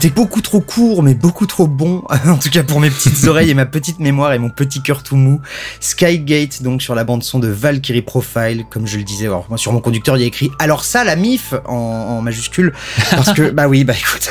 C'était 0.05 0.17
beaucoup 0.17 0.43
trop 0.43 0.61
court, 0.61 1.03
mais 1.03 1.15
beaucoup 1.15 1.47
trop 1.47 1.67
bon. 1.67 2.03
en 2.29 2.37
tout 2.37 2.51
cas 2.51 2.63
pour 2.63 2.79
mes 2.79 2.91
petites 2.91 3.25
oreilles 3.27 3.49
et 3.49 3.55
ma 3.55 3.65
petite 3.65 4.01
mémoire 4.01 4.35
et 4.35 4.39
mon 4.39 4.51
petit 4.51 4.83
cœur 4.83 5.03
tout 5.03 5.17
mou. 5.17 5.41
Skygate, 5.81 6.63
donc 6.63 6.83
sur 6.83 6.95
la 6.95 7.05
bande 7.05 7.23
son 7.23 7.39
de 7.39 7.49
Valkyrie 7.49 8.03
Profile, 8.03 8.67
comme 8.69 8.87
je 8.87 8.99
le 8.99 9.03
disais. 9.03 9.25
Alors, 9.25 9.47
moi, 9.49 9.57
sur 9.57 9.73
mon 9.73 9.81
conducteur, 9.81 10.19
il 10.19 10.21
y 10.21 10.25
a 10.25 10.27
écrit 10.27 10.51
alors 10.59 10.85
ça 10.85 11.05
la 11.05 11.17
MIF 11.17 11.55
en, 11.65 11.73
en 11.75 12.21
majuscule, 12.21 12.75
parce 13.13 13.33
que 13.33 13.49
bah 13.51 13.67
oui, 13.67 13.85
bah 13.85 13.95
écoute, 13.99 14.31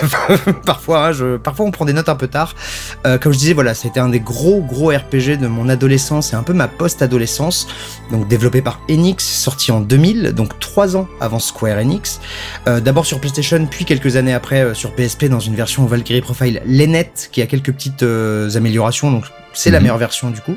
parfois, 0.63 1.07
hein, 1.07 1.11
je, 1.11 1.37
parfois 1.37 1.65
on 1.65 1.71
prend 1.71 1.85
des 1.85 1.93
notes 1.93 2.09
un 2.09 2.17
peu 2.17 2.27
tard. 2.27 2.53
Euh, 3.07 3.17
comme 3.17 3.33
je 3.33 3.39
disais, 3.39 3.53
voilà, 3.53 3.73
c'était 3.73 3.99
un 3.99 4.09
des 4.09 4.19
gros 4.19 4.61
gros 4.61 4.89
RPG 4.89 5.39
de 5.41 5.47
mon 5.47 5.69
adolescence 5.69 6.33
et 6.33 6.35
un 6.35 6.43
peu 6.43 6.53
ma 6.53 6.67
post-adolescence. 6.67 7.67
Donc 8.11 8.27
développé 8.27 8.61
par 8.61 8.79
Enix, 8.91 9.25
sorti 9.25 9.71
en 9.71 9.81
2000, 9.81 10.33
donc 10.33 10.59
trois 10.59 10.95
ans 10.95 11.07
avant 11.19 11.39
Square 11.39 11.79
Enix. 11.79 12.19
Euh, 12.67 12.79
D'abord 12.79 13.07
sur 13.07 13.19
PlayStation, 13.19 13.65
puis 13.65 13.85
quelques 13.85 14.17
années 14.17 14.35
après 14.35 14.61
euh, 14.61 14.73
sur 14.75 14.93
PSP 14.93 15.25
dans 15.25 15.39
une 15.39 15.55
version 15.55 15.62
Valkyrie 15.65 16.21
Profile 16.21 16.61
Lennet 16.65 17.11
qui 17.31 17.41
a 17.41 17.45
quelques 17.45 17.71
petites 17.71 18.03
euh, 18.03 18.49
améliorations. 18.55 19.11
Donc 19.11 19.25
c'est 19.53 19.71
la 19.71 19.77
Mhm. 19.79 19.83
meilleure 19.83 19.97
version 19.97 20.29
du 20.29 20.41
coup. 20.41 20.55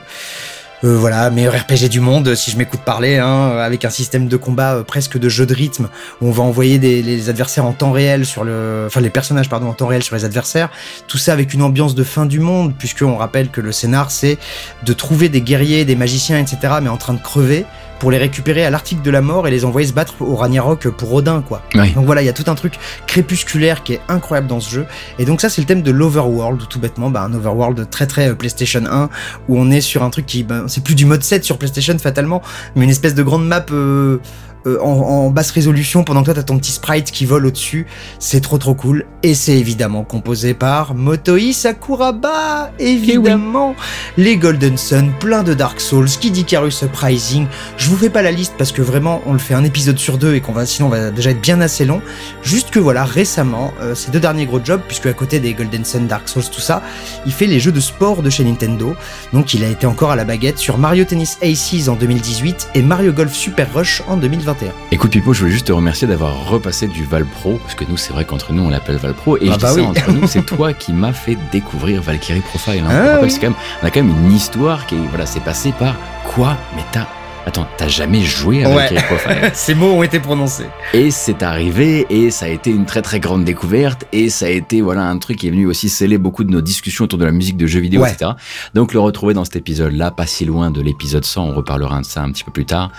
Euh, 0.84 0.94
voilà, 0.98 1.30
meilleur 1.30 1.54
RPG 1.54 1.88
du 1.88 2.00
monde, 2.00 2.34
si 2.34 2.50
je 2.50 2.58
m'écoute 2.58 2.80
parler, 2.80 3.16
hein, 3.16 3.56
avec 3.56 3.86
un 3.86 3.90
système 3.90 4.28
de 4.28 4.36
combat 4.36 4.74
euh, 4.74 4.82
presque 4.82 5.16
de 5.18 5.26
jeu 5.30 5.46
de 5.46 5.54
rythme, 5.54 5.88
où 6.20 6.28
on 6.28 6.30
va 6.30 6.42
envoyer 6.42 6.78
des, 6.78 7.02
les 7.02 7.30
adversaires 7.30 7.64
en 7.64 7.72
temps 7.72 7.92
réel 7.92 8.26
sur 8.26 8.44
le, 8.44 8.84
enfin 8.86 9.00
les 9.00 9.08
personnages 9.08 9.48
pardon 9.48 9.68
en 9.68 9.72
temps 9.72 9.86
réel 9.86 10.02
sur 10.02 10.14
les 10.16 10.26
adversaires. 10.26 10.68
Tout 11.08 11.16
ça 11.16 11.32
avec 11.32 11.54
une 11.54 11.62
ambiance 11.62 11.94
de 11.94 12.04
fin 12.04 12.26
du 12.26 12.40
monde, 12.40 12.74
puisque 12.78 13.00
on 13.02 13.16
rappelle 13.16 13.48
que 13.48 13.62
le 13.62 13.72
scénar 13.72 14.10
c'est 14.10 14.36
de 14.84 14.92
trouver 14.92 15.30
des 15.30 15.40
guerriers, 15.40 15.86
des 15.86 15.96
magiciens, 15.96 16.38
etc. 16.38 16.74
mais 16.82 16.90
en 16.90 16.98
train 16.98 17.14
de 17.14 17.22
crever 17.22 17.64
pour 17.98 18.10
les 18.10 18.18
récupérer 18.18 18.64
à 18.64 18.70
l'article 18.70 19.02
de 19.02 19.10
la 19.10 19.20
mort 19.20 19.48
et 19.48 19.50
les 19.50 19.64
envoyer 19.64 19.88
se 19.88 19.92
battre 19.92 20.14
au 20.20 20.36
Ragnarok 20.36 20.88
pour 20.88 21.12
Odin, 21.14 21.42
quoi. 21.42 21.62
Oui. 21.74 21.92
Donc 21.92 22.06
voilà, 22.06 22.22
il 22.22 22.26
y 22.26 22.28
a 22.28 22.32
tout 22.32 22.50
un 22.50 22.54
truc 22.54 22.74
crépusculaire 23.06 23.82
qui 23.82 23.94
est 23.94 24.00
incroyable 24.08 24.46
dans 24.46 24.60
ce 24.60 24.70
jeu. 24.70 24.86
Et 25.18 25.24
donc 25.24 25.40
ça, 25.40 25.48
c'est 25.48 25.60
le 25.60 25.66
thème 25.66 25.82
de 25.82 25.90
l'Overworld, 25.90 26.68
tout 26.68 26.78
bêtement, 26.78 27.10
bah, 27.10 27.22
un 27.22 27.34
Overworld 27.34 27.88
très 27.90 28.06
très 28.06 28.28
euh, 28.28 28.34
PlayStation 28.34 28.82
1, 28.84 29.08
où 29.48 29.58
on 29.58 29.70
est 29.70 29.80
sur 29.80 30.02
un 30.02 30.10
truc 30.10 30.26
qui, 30.26 30.42
ben, 30.42 30.64
c'est 30.68 30.82
plus 30.82 30.94
du 30.94 31.06
mode 31.06 31.22
7 31.22 31.44
sur 31.44 31.58
PlayStation 31.58 31.96
fatalement, 31.98 32.42
mais 32.74 32.84
une 32.84 32.90
espèce 32.90 33.14
de 33.14 33.22
grande 33.22 33.46
map 33.46 33.66
euh, 33.70 34.18
euh, 34.66 34.78
en, 34.80 34.92
en 34.92 35.30
basse 35.30 35.50
résolution 35.50 36.04
pendant 36.04 36.20
que 36.20 36.26
toi 36.26 36.34
t'as 36.34 36.42
ton 36.42 36.58
petit 36.58 36.72
sprite 36.72 37.10
qui 37.10 37.24
vole 37.24 37.46
au-dessus. 37.46 37.86
C'est 38.18 38.40
trop 38.40 38.58
trop 38.58 38.74
cool. 38.74 39.06
Et 39.22 39.34
c'est 39.34 39.56
évidemment 39.56 40.04
composé 40.04 40.54
par 40.54 40.94
Motoi 40.94 41.52
Sakuraba, 41.52 42.70
évidemment. 42.78 43.74
Les 44.16 44.36
Golden 44.36 44.76
Sun, 44.76 45.12
plein 45.18 45.42
de 45.42 45.54
Dark 45.54 45.80
Souls, 45.80 46.08
Kid 46.08 46.36
Icarus 46.36 46.82
Uprising. 46.82 47.46
Je 47.76 47.88
vous 47.88 47.96
fais 47.96 48.10
pas 48.10 48.22
la 48.22 48.30
liste 48.30 48.54
parce 48.58 48.72
que 48.72 48.82
vraiment 48.82 49.20
on 49.26 49.32
le 49.32 49.38
fait 49.38 49.54
un 49.54 49.64
épisode 49.64 49.98
sur 49.98 50.18
deux 50.18 50.34
et 50.34 50.40
qu'on 50.40 50.52
va 50.52 50.66
sinon 50.66 50.88
on 50.88 50.90
va 50.90 51.10
déjà 51.10 51.30
être 51.30 51.40
bien 51.40 51.60
assez 51.60 51.84
long. 51.84 52.02
Juste 52.42 52.70
que 52.70 52.78
voilà, 52.78 53.04
récemment, 53.04 53.72
euh, 53.80 53.94
ces 53.94 54.10
deux 54.10 54.20
derniers 54.20 54.46
gros 54.46 54.60
jobs, 54.62 54.80
puisque 54.86 55.06
à 55.06 55.12
côté 55.12 55.40
des 55.40 55.54
Golden 55.54 55.84
Sun, 55.84 56.06
Dark 56.06 56.28
Souls, 56.28 56.44
tout 56.50 56.60
ça, 56.60 56.82
il 57.24 57.32
fait 57.32 57.46
les 57.46 57.60
jeux 57.60 57.72
de 57.72 57.80
sport 57.80 58.22
de 58.22 58.30
chez 58.30 58.44
Nintendo. 58.44 58.94
Donc 59.32 59.54
il 59.54 59.64
a 59.64 59.68
été 59.68 59.86
encore 59.86 60.10
à 60.10 60.16
la 60.16 60.24
baguette 60.24 60.58
sur 60.58 60.78
Mario 60.78 61.04
Tennis 61.04 61.38
Aces 61.42 61.88
en 61.88 61.94
2018 61.94 62.68
et 62.74 62.82
Mario 62.82 63.12
Golf 63.12 63.32
Super 63.32 63.72
Rush 63.72 64.02
en 64.08 64.16
2021. 64.60 64.72
Écoute 64.92 65.10
Pipo, 65.12 65.32
je 65.32 65.40
voulais 65.40 65.52
juste 65.52 65.66
te 65.66 65.72
remercier 65.72 66.06
d'avoir 66.08 66.48
repassé 66.48 66.86
du 66.88 67.04
Val 67.04 67.24
Pro, 67.24 67.58
parce 67.62 67.74
que 67.74 67.84
nous 67.88 67.96
c'est 67.96 68.12
vrai 68.12 68.24
qu'entre 68.24 68.52
nous 68.52 68.62
on 68.64 68.68
l'appelle 68.68 68.96
Val 68.96 69.14
Pro, 69.14 69.36
et 69.36 69.48
Ah 69.48 69.52
je 69.52 69.56
dis 69.56 69.62
bah 69.62 69.72
ça 69.72 69.82
entre 69.82 70.12
nous, 70.12 70.26
c'est 70.26 70.44
toi 70.46 70.72
qui 70.72 70.92
m'as 70.92 71.12
fait 71.12 71.36
découvrir 71.52 72.02
Valkyrie 72.02 72.40
Profile. 72.40 72.84
Hein. 72.86 72.90
Ah 72.90 72.94
On 72.94 73.06
rappelle, 73.06 73.24
oui. 73.24 73.30
c'est 73.30 73.40
quand 73.40 73.46
même, 73.48 73.56
on 73.82 73.86
a 73.86 73.90
quand 73.90 74.02
même 74.02 74.14
une 74.24 74.32
histoire 74.32 74.86
qui 74.86 74.96
voilà, 75.08 75.26
c'est 75.26 75.40
passé 75.40 75.72
par 75.72 75.96
quoi 76.24 76.56
Mais 76.74 76.82
t'as 76.92 77.06
Attends, 77.48 77.66
t'as 77.76 77.86
jamais 77.86 78.22
joué 78.22 78.64
à 78.64 78.70
Ouais. 78.74 78.88
Ces 79.54 79.74
mots 79.76 79.92
ont 79.92 80.02
été 80.02 80.18
prononcés. 80.18 80.66
Et 80.92 81.12
c'est 81.12 81.44
arrivé, 81.44 82.04
et 82.10 82.32
ça 82.32 82.46
a 82.46 82.48
été 82.48 82.70
une 82.70 82.86
très 82.86 83.02
très 83.02 83.20
grande 83.20 83.44
découverte, 83.44 84.04
et 84.12 84.30
ça 84.30 84.46
a 84.46 84.48
été 84.48 84.80
voilà 84.80 85.02
un 85.04 85.16
truc 85.18 85.38
qui 85.38 85.46
est 85.46 85.50
venu 85.50 85.66
aussi 85.66 85.88
sceller 85.88 86.18
beaucoup 86.18 86.42
de 86.42 86.50
nos 86.50 86.60
discussions 86.60 87.04
autour 87.04 87.20
de 87.20 87.24
la 87.24 87.30
musique 87.30 87.56
de 87.56 87.66
jeux 87.68 87.78
vidéo, 87.80 88.02
Ouais. 88.02 88.10
etc. 88.12 88.32
Donc 88.74 88.92
le 88.92 88.98
retrouver 89.00 89.32
dans 89.32 89.44
cet 89.44 89.54
épisode-là, 89.56 90.10
pas 90.10 90.26
si 90.26 90.44
loin 90.44 90.72
de 90.72 90.80
l'épisode 90.82 91.24
100, 91.24 91.44
on 91.50 91.54
reparlera 91.54 92.00
de 92.00 92.04
ça 92.04 92.22
un 92.22 92.32
petit 92.32 92.42
peu 92.42 92.50
plus 92.50 92.66
tard, 92.66 92.90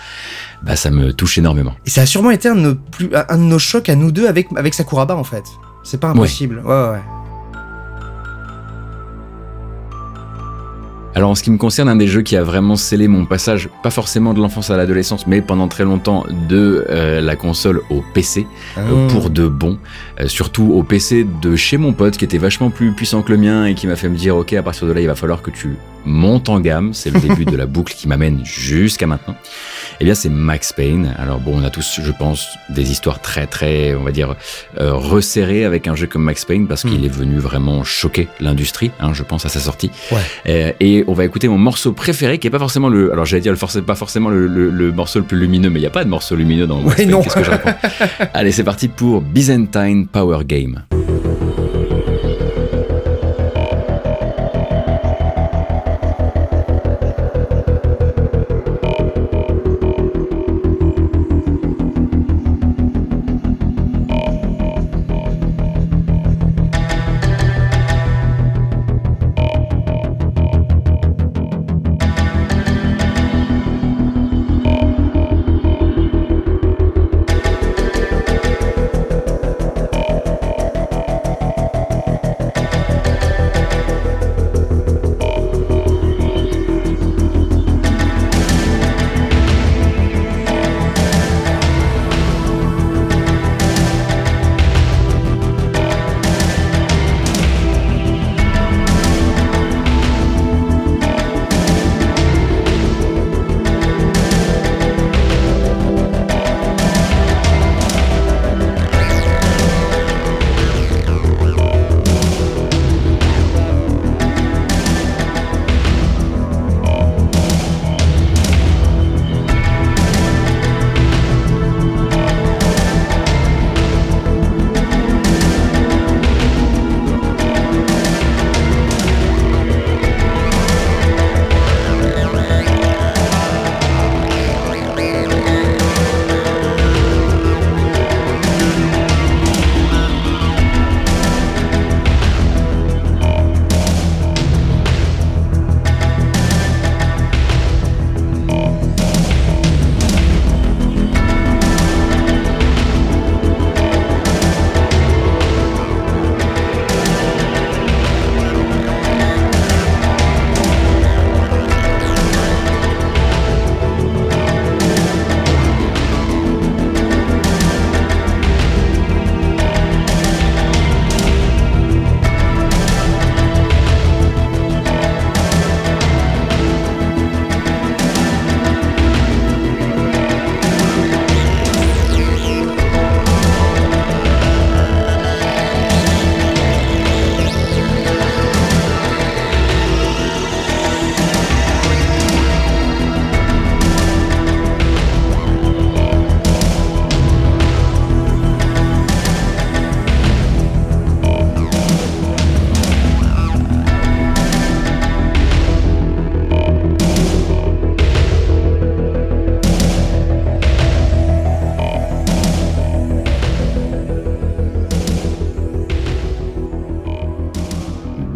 bah 0.62 0.76
ça 0.76 0.90
me 0.90 1.12
touche 1.12 1.36
énormément. 1.36 1.74
Et 1.84 1.90
ça 1.90 2.00
a 2.02 2.06
sûrement 2.06 2.30
été 2.30 2.48
un 2.48 2.54
de 2.54 2.60
nos, 2.60 2.74
plus, 2.74 3.10
un 3.12 3.36
de 3.36 3.42
nos 3.42 3.58
chocs 3.58 3.88
à 3.90 3.96
nous 3.96 4.10
deux 4.12 4.26
avec, 4.28 4.48
avec 4.56 4.72
Sakuraba 4.72 5.14
en 5.14 5.24
fait. 5.24 5.44
C'est 5.84 6.00
pas 6.00 6.08
impossible. 6.08 6.62
Ouais, 6.64 6.72
ouais, 6.74 6.90
ouais. 6.92 7.02
Alors 11.18 11.30
en 11.30 11.34
ce 11.34 11.42
qui 11.42 11.50
me 11.50 11.56
concerne, 11.58 11.88
un 11.88 11.96
des 11.96 12.06
jeux 12.06 12.22
qui 12.22 12.36
a 12.36 12.44
vraiment 12.44 12.76
scellé 12.76 13.08
mon 13.08 13.26
passage, 13.26 13.68
pas 13.82 13.90
forcément 13.90 14.34
de 14.34 14.40
l'enfance 14.40 14.70
à 14.70 14.76
l'adolescence, 14.76 15.26
mais 15.26 15.42
pendant 15.42 15.66
très 15.66 15.82
longtemps 15.82 16.24
de 16.48 16.86
euh, 16.90 17.20
la 17.20 17.34
console 17.34 17.80
au 17.90 18.04
PC, 18.14 18.46
euh, 18.76 19.06
Mmh. 19.06 19.08
pour 19.08 19.28
de 19.30 19.48
bon, 19.48 19.78
Euh, 20.20 20.28
surtout 20.28 20.70
au 20.72 20.84
PC 20.84 21.26
de 21.42 21.56
chez 21.56 21.76
mon 21.76 21.92
pote 21.92 22.16
qui 22.16 22.24
était 22.24 22.38
vachement 22.38 22.70
plus 22.70 22.92
puissant 22.92 23.22
que 23.22 23.32
le 23.32 23.38
mien 23.38 23.66
et 23.66 23.74
qui 23.74 23.88
m'a 23.88 23.96
fait 23.96 24.08
me 24.08 24.16
dire 24.16 24.36
ok 24.36 24.52
à 24.52 24.62
partir 24.62 24.86
de 24.86 24.92
là 24.92 25.00
il 25.00 25.08
va 25.08 25.16
falloir 25.16 25.42
que 25.42 25.50
tu 25.50 25.76
montes 26.04 26.48
en 26.48 26.60
gamme, 26.60 26.94
c'est 26.94 27.10
le 27.10 27.18
début 27.18 27.44
de 27.44 27.56
la 27.56 27.66
boucle 27.66 27.94
qui 27.94 28.06
m'amène 28.06 28.40
jusqu'à 28.44 29.08
maintenant. 29.08 29.34
Eh 30.00 30.04
bien 30.04 30.14
c'est 30.14 30.28
Max 30.28 30.72
Payne. 30.72 31.14
Alors 31.18 31.38
bon 31.40 31.60
on 31.60 31.64
a 31.64 31.70
tous 31.70 32.00
je 32.02 32.12
pense 32.12 32.46
des 32.68 32.90
histoires 32.92 33.20
très 33.20 33.46
très 33.46 33.94
on 33.94 34.02
va 34.04 34.12
dire 34.12 34.36
euh, 34.80 34.92
resserrées 34.94 35.64
avec 35.64 35.88
un 35.88 35.94
jeu 35.96 36.06
comme 36.06 36.22
Max 36.22 36.44
Payne 36.44 36.66
parce 36.68 36.82
qu'il 36.82 37.00
Mm. 37.00 37.04
est 37.04 37.08
venu 37.08 37.38
vraiment 37.38 37.82
choquer 37.84 38.28
l'industrie, 38.40 38.90
hein, 39.00 39.12
je 39.12 39.22
pense 39.22 39.44
à 39.44 39.48
sa 39.48 39.60
sortie. 39.60 39.90
Ouais. 40.12 40.18
Euh, 40.48 40.72
et 40.80 41.04
on 41.08 41.12
va 41.14 41.24
écouter 41.24 41.48
mon 41.48 41.58
morceau 41.58 41.92
préféré 41.92 42.38
qui 42.38 42.46
est 42.46 42.50
pas 42.50 42.58
forcément 42.58 42.88
le 42.88 43.12
alors 43.12 43.24
j'allais 43.24 43.42
dire 43.42 43.52
le 43.52 43.80
pas 43.82 43.94
forcément 43.94 44.28
le, 44.30 44.46
le- 44.46 44.70
le 44.70 44.92
morceau 44.92 45.18
le 45.18 45.24
plus 45.24 45.38
lumineux 45.38 45.70
mais 45.70 45.80
il 45.80 45.82
y 45.82 45.86
a 45.86 45.90
pas 45.90 46.04
de 46.04 46.08
morceau 46.10 46.36
lumineux 46.36 46.66
dans 46.66 46.80
Max 46.80 46.98
Ouais, 46.98 47.06
Payne. 47.06 47.20
Qu'est-ce 47.22 47.34
que 47.34 47.44
je 47.44 47.50
raconte? 47.50 47.74
Allez, 48.34 48.52
c'est 48.52 48.64
parti 48.64 48.88
pour 48.88 49.20
Byzantine 49.20 50.06
Power 50.06 50.44
Game. 50.44 50.82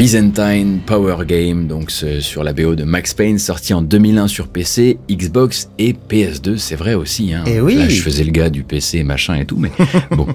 Byzantine 0.02 0.80
Power 0.84 1.24
Game, 1.24 1.68
donc 1.68 1.92
sur 1.92 2.42
la 2.42 2.52
BO 2.52 2.74
de 2.74 2.82
Max 2.82 3.14
Payne, 3.14 3.38
sorti 3.38 3.72
en 3.72 3.82
2001 3.82 4.26
sur 4.26 4.48
PC, 4.48 4.98
Xbox 5.08 5.70
et 5.78 5.92
PS2, 5.92 6.56
c'est 6.56 6.74
vrai 6.74 6.94
aussi. 6.94 7.32
Hein. 7.32 7.44
Eh 7.46 7.60
oui. 7.60 7.76
Là, 7.76 7.88
je 7.88 8.02
faisais 8.02 8.24
le 8.24 8.32
gars 8.32 8.50
du 8.50 8.64
PC, 8.64 9.04
machin 9.04 9.36
et 9.36 9.44
tout, 9.44 9.56
mais 9.56 9.70
bon. 10.10 10.26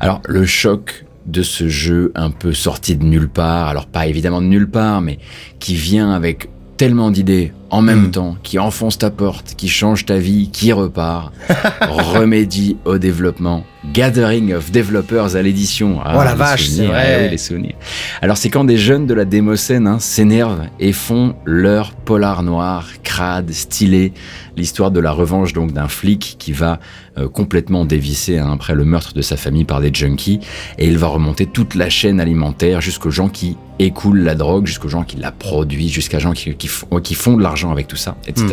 Alors, 0.00 0.22
le 0.26 0.46
choc 0.46 1.04
de 1.26 1.42
ce 1.42 1.68
jeu 1.68 2.12
un 2.14 2.30
peu 2.30 2.54
sorti 2.54 2.96
de 2.96 3.04
nulle 3.04 3.28
part, 3.28 3.68
alors 3.68 3.84
pas 3.84 4.06
évidemment 4.06 4.40
de 4.40 4.46
nulle 4.46 4.70
part, 4.70 5.02
mais 5.02 5.18
qui 5.58 5.74
vient 5.74 6.12
avec 6.12 6.48
tellement 6.78 7.10
d'idées 7.10 7.52
en 7.70 7.82
même 7.82 8.06
Mm. 8.06 8.10
temps, 8.10 8.36
qui 8.42 8.58
enfonce 8.58 8.98
ta 8.98 9.10
porte, 9.10 9.54
qui 9.56 9.68
change 9.68 10.04
ta 10.06 10.16
vie, 10.18 10.50
qui 10.52 10.72
repart, 10.72 11.32
remédie 11.88 12.76
au 12.84 12.98
développement, 12.98 13.64
Gathering 13.92 14.52
of 14.54 14.70
Developers 14.70 15.36
à 15.36 15.42
l'édition. 15.42 16.00
Ah, 16.04 16.16
Oh 16.18 16.24
la 16.24 16.34
vache, 16.34 16.64
c'est 16.66 16.70
souvenirs, 16.72 16.90
vrai. 16.90 17.14
ah 17.16 17.22
oui, 17.24 17.30
les 17.30 17.38
souvenirs. 17.38 17.74
Alors 18.20 18.36
c'est 18.36 18.50
quand 18.50 18.64
des 18.64 18.76
jeunes 18.76 19.06
de 19.06 19.14
la 19.14 19.24
démocène 19.24 19.86
hein, 19.86 19.98
s'énervent 19.98 20.64
et 20.78 20.92
font 20.92 21.34
leur 21.46 21.92
polar 21.92 22.42
noir, 22.42 22.86
crade, 23.02 23.50
stylé, 23.52 24.12
l'histoire 24.56 24.90
de 24.90 25.00
la 25.00 25.12
revanche 25.12 25.52
donc 25.54 25.72
d'un 25.72 25.88
flic 25.88 26.36
qui 26.38 26.52
va 26.52 26.78
euh, 27.18 27.28
complètement 27.28 27.84
dévisser 27.86 28.38
hein, 28.38 28.50
après 28.52 28.74
le 28.74 28.84
meurtre 28.84 29.14
de 29.14 29.22
sa 29.22 29.36
famille 29.38 29.64
par 29.64 29.80
des 29.80 29.90
junkies 29.92 30.40
et 30.78 30.86
il 30.86 30.98
va 30.98 31.06
remonter 31.06 31.46
toute 31.46 31.74
la 31.74 31.88
chaîne 31.88 32.20
alimentaire 32.20 32.80
jusqu'aux 32.82 33.10
gens 33.10 33.28
qui 33.30 33.56
écoulent 33.78 34.20
la 34.20 34.34
drogue, 34.34 34.66
jusqu'aux 34.66 34.88
gens 34.90 35.04
qui 35.04 35.16
la 35.16 35.32
produisent, 35.32 35.92
jusqu'à 35.92 36.18
gens 36.18 36.32
qui, 36.32 36.54
qui 36.54 37.14
font 37.14 37.36
de 37.38 37.42
l'argent 37.42 37.59
avec 37.68 37.88
tout 37.88 37.96
ça, 37.96 38.16
etc. 38.26 38.46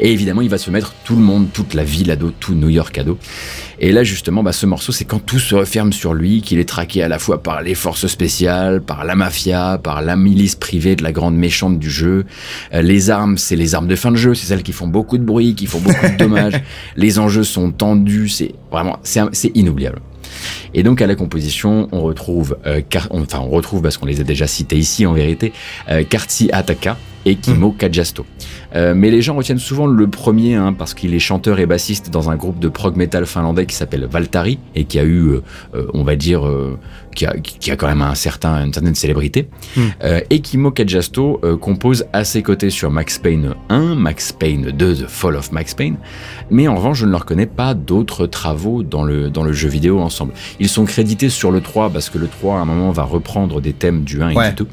Et 0.00 0.12
évidemment, 0.12 0.42
il 0.42 0.48
va 0.48 0.58
se 0.58 0.70
mettre 0.70 0.94
tout 1.04 1.16
le 1.16 1.22
monde, 1.22 1.48
toute 1.52 1.74
la 1.74 1.84
ville 1.84 2.10
à 2.10 2.16
dos, 2.16 2.32
tout 2.38 2.54
New 2.54 2.68
York 2.68 2.96
à 2.98 3.04
dos. 3.04 3.18
Et 3.78 3.92
là, 3.92 4.04
justement, 4.04 4.42
bah, 4.42 4.52
ce 4.52 4.64
morceau, 4.64 4.92
c'est 4.92 5.04
quand 5.04 5.18
tout 5.18 5.38
se 5.38 5.54
referme 5.54 5.92
sur 5.92 6.14
lui, 6.14 6.40
qu'il 6.40 6.58
est 6.58 6.68
traqué 6.68 7.02
à 7.02 7.08
la 7.08 7.18
fois 7.18 7.42
par 7.42 7.62
les 7.62 7.74
forces 7.74 8.06
spéciales, 8.06 8.80
par 8.80 9.04
la 9.04 9.14
mafia, 9.14 9.78
par 9.82 10.02
la 10.02 10.16
milice 10.16 10.54
privée 10.54 10.94
de 10.94 11.02
la 11.02 11.12
grande 11.12 11.36
méchante 11.36 11.78
du 11.78 11.90
jeu. 11.90 12.24
Euh, 12.72 12.82
les 12.82 13.10
armes, 13.10 13.38
c'est 13.38 13.56
les 13.56 13.74
armes 13.74 13.88
de 13.88 13.96
fin 13.96 14.12
de 14.12 14.16
jeu, 14.16 14.34
c'est 14.34 14.46
celles 14.46 14.62
qui 14.62 14.72
font 14.72 14.86
beaucoup 14.86 15.18
de 15.18 15.24
bruit, 15.24 15.54
qui 15.54 15.66
font 15.66 15.80
beaucoup 15.80 16.08
de 16.08 16.16
dommages. 16.16 16.62
les 16.96 17.18
enjeux 17.18 17.44
sont 17.44 17.72
tendus, 17.72 18.28
c'est 18.28 18.54
vraiment, 18.70 18.98
c'est 19.02 19.50
inoubliable. 19.56 20.00
Et 20.74 20.82
donc 20.82 21.00
à 21.02 21.06
la 21.06 21.14
composition, 21.14 21.88
on 21.92 22.00
retrouve, 22.02 22.56
euh, 22.66 22.80
Car- 22.88 23.08
on- 23.10 23.22
enfin 23.22 23.40
on 23.40 23.48
retrouve 23.50 23.82
parce 23.82 23.96
qu'on 23.98 24.06
les 24.06 24.20
a 24.20 24.24
déjà 24.24 24.46
cités 24.46 24.76
ici 24.76 25.06
en 25.06 25.12
vérité, 25.12 25.52
euh, 25.90 26.02
Kartsi 26.04 26.48
Ataka 26.52 26.96
et 27.24 27.36
Kimo 27.36 27.70
Kajasto. 27.70 28.26
Euh, 28.74 28.94
mais 28.96 29.10
les 29.10 29.22
gens 29.22 29.36
retiennent 29.36 29.58
souvent 29.60 29.86
le 29.86 30.08
premier 30.08 30.56
hein, 30.56 30.72
parce 30.72 30.92
qu'il 30.94 31.14
est 31.14 31.20
chanteur 31.20 31.60
et 31.60 31.66
bassiste 31.66 32.10
dans 32.10 32.30
un 32.30 32.36
groupe 32.36 32.58
de 32.58 32.68
prog 32.68 32.96
metal 32.96 33.26
finlandais 33.26 33.66
qui 33.66 33.76
s'appelle 33.76 34.06
Valtari 34.10 34.58
et 34.74 34.84
qui 34.84 34.98
a 34.98 35.04
eu, 35.04 35.28
euh, 35.74 35.86
on 35.94 36.02
va 36.02 36.16
dire, 36.16 36.42
qui, 37.14 37.26
a, 37.26 37.34
qui 37.38 37.70
a 37.70 37.76
quand 37.76 37.86
même 37.88 38.02
un 38.02 38.14
certain, 38.14 38.64
une 38.64 38.72
certaine 38.72 38.94
célébrité. 38.94 39.48
Euh, 40.04 40.20
et 40.30 40.40
Kimo 40.40 40.70
Kajasto 40.70 41.40
euh, 41.44 41.56
compose 41.56 42.04
à 42.12 42.24
ses 42.24 42.42
côtés 42.42 42.70
sur 42.70 42.90
Max 42.90 43.18
Payne 43.18 43.54
1, 43.68 43.94
Max 43.94 44.32
Payne 44.32 44.70
2, 44.72 44.94
The 44.96 45.06
Fall 45.08 45.36
of 45.36 45.52
Max 45.52 45.74
Payne. 45.74 45.96
Mais 46.50 46.68
en 46.68 46.76
revanche, 46.76 46.98
je 46.98 47.06
ne 47.06 47.10
leur 47.10 47.24
connais 47.24 47.46
pas 47.46 47.74
d'autres 47.74 48.26
travaux 48.26 48.82
dans 48.82 49.04
le, 49.04 49.30
dans 49.30 49.42
le 49.44 49.52
jeu 49.52 49.68
vidéo 49.68 50.00
ensemble. 50.00 50.32
Ils 50.60 50.68
sont 50.68 50.84
crédités 50.84 51.28
sur 51.28 51.50
le 51.50 51.60
3 51.60 51.90
parce 51.90 52.10
que 52.10 52.18
le 52.18 52.26
3 52.28 52.58
à 52.58 52.60
un 52.60 52.64
moment 52.64 52.90
va 52.90 53.04
reprendre 53.04 53.60
des 53.60 53.72
thèmes 53.72 54.02
du 54.04 54.22
1 54.22 54.30
et 54.30 54.36
Ouais. 54.36 54.48
du 54.50 54.56
2. 54.64 54.66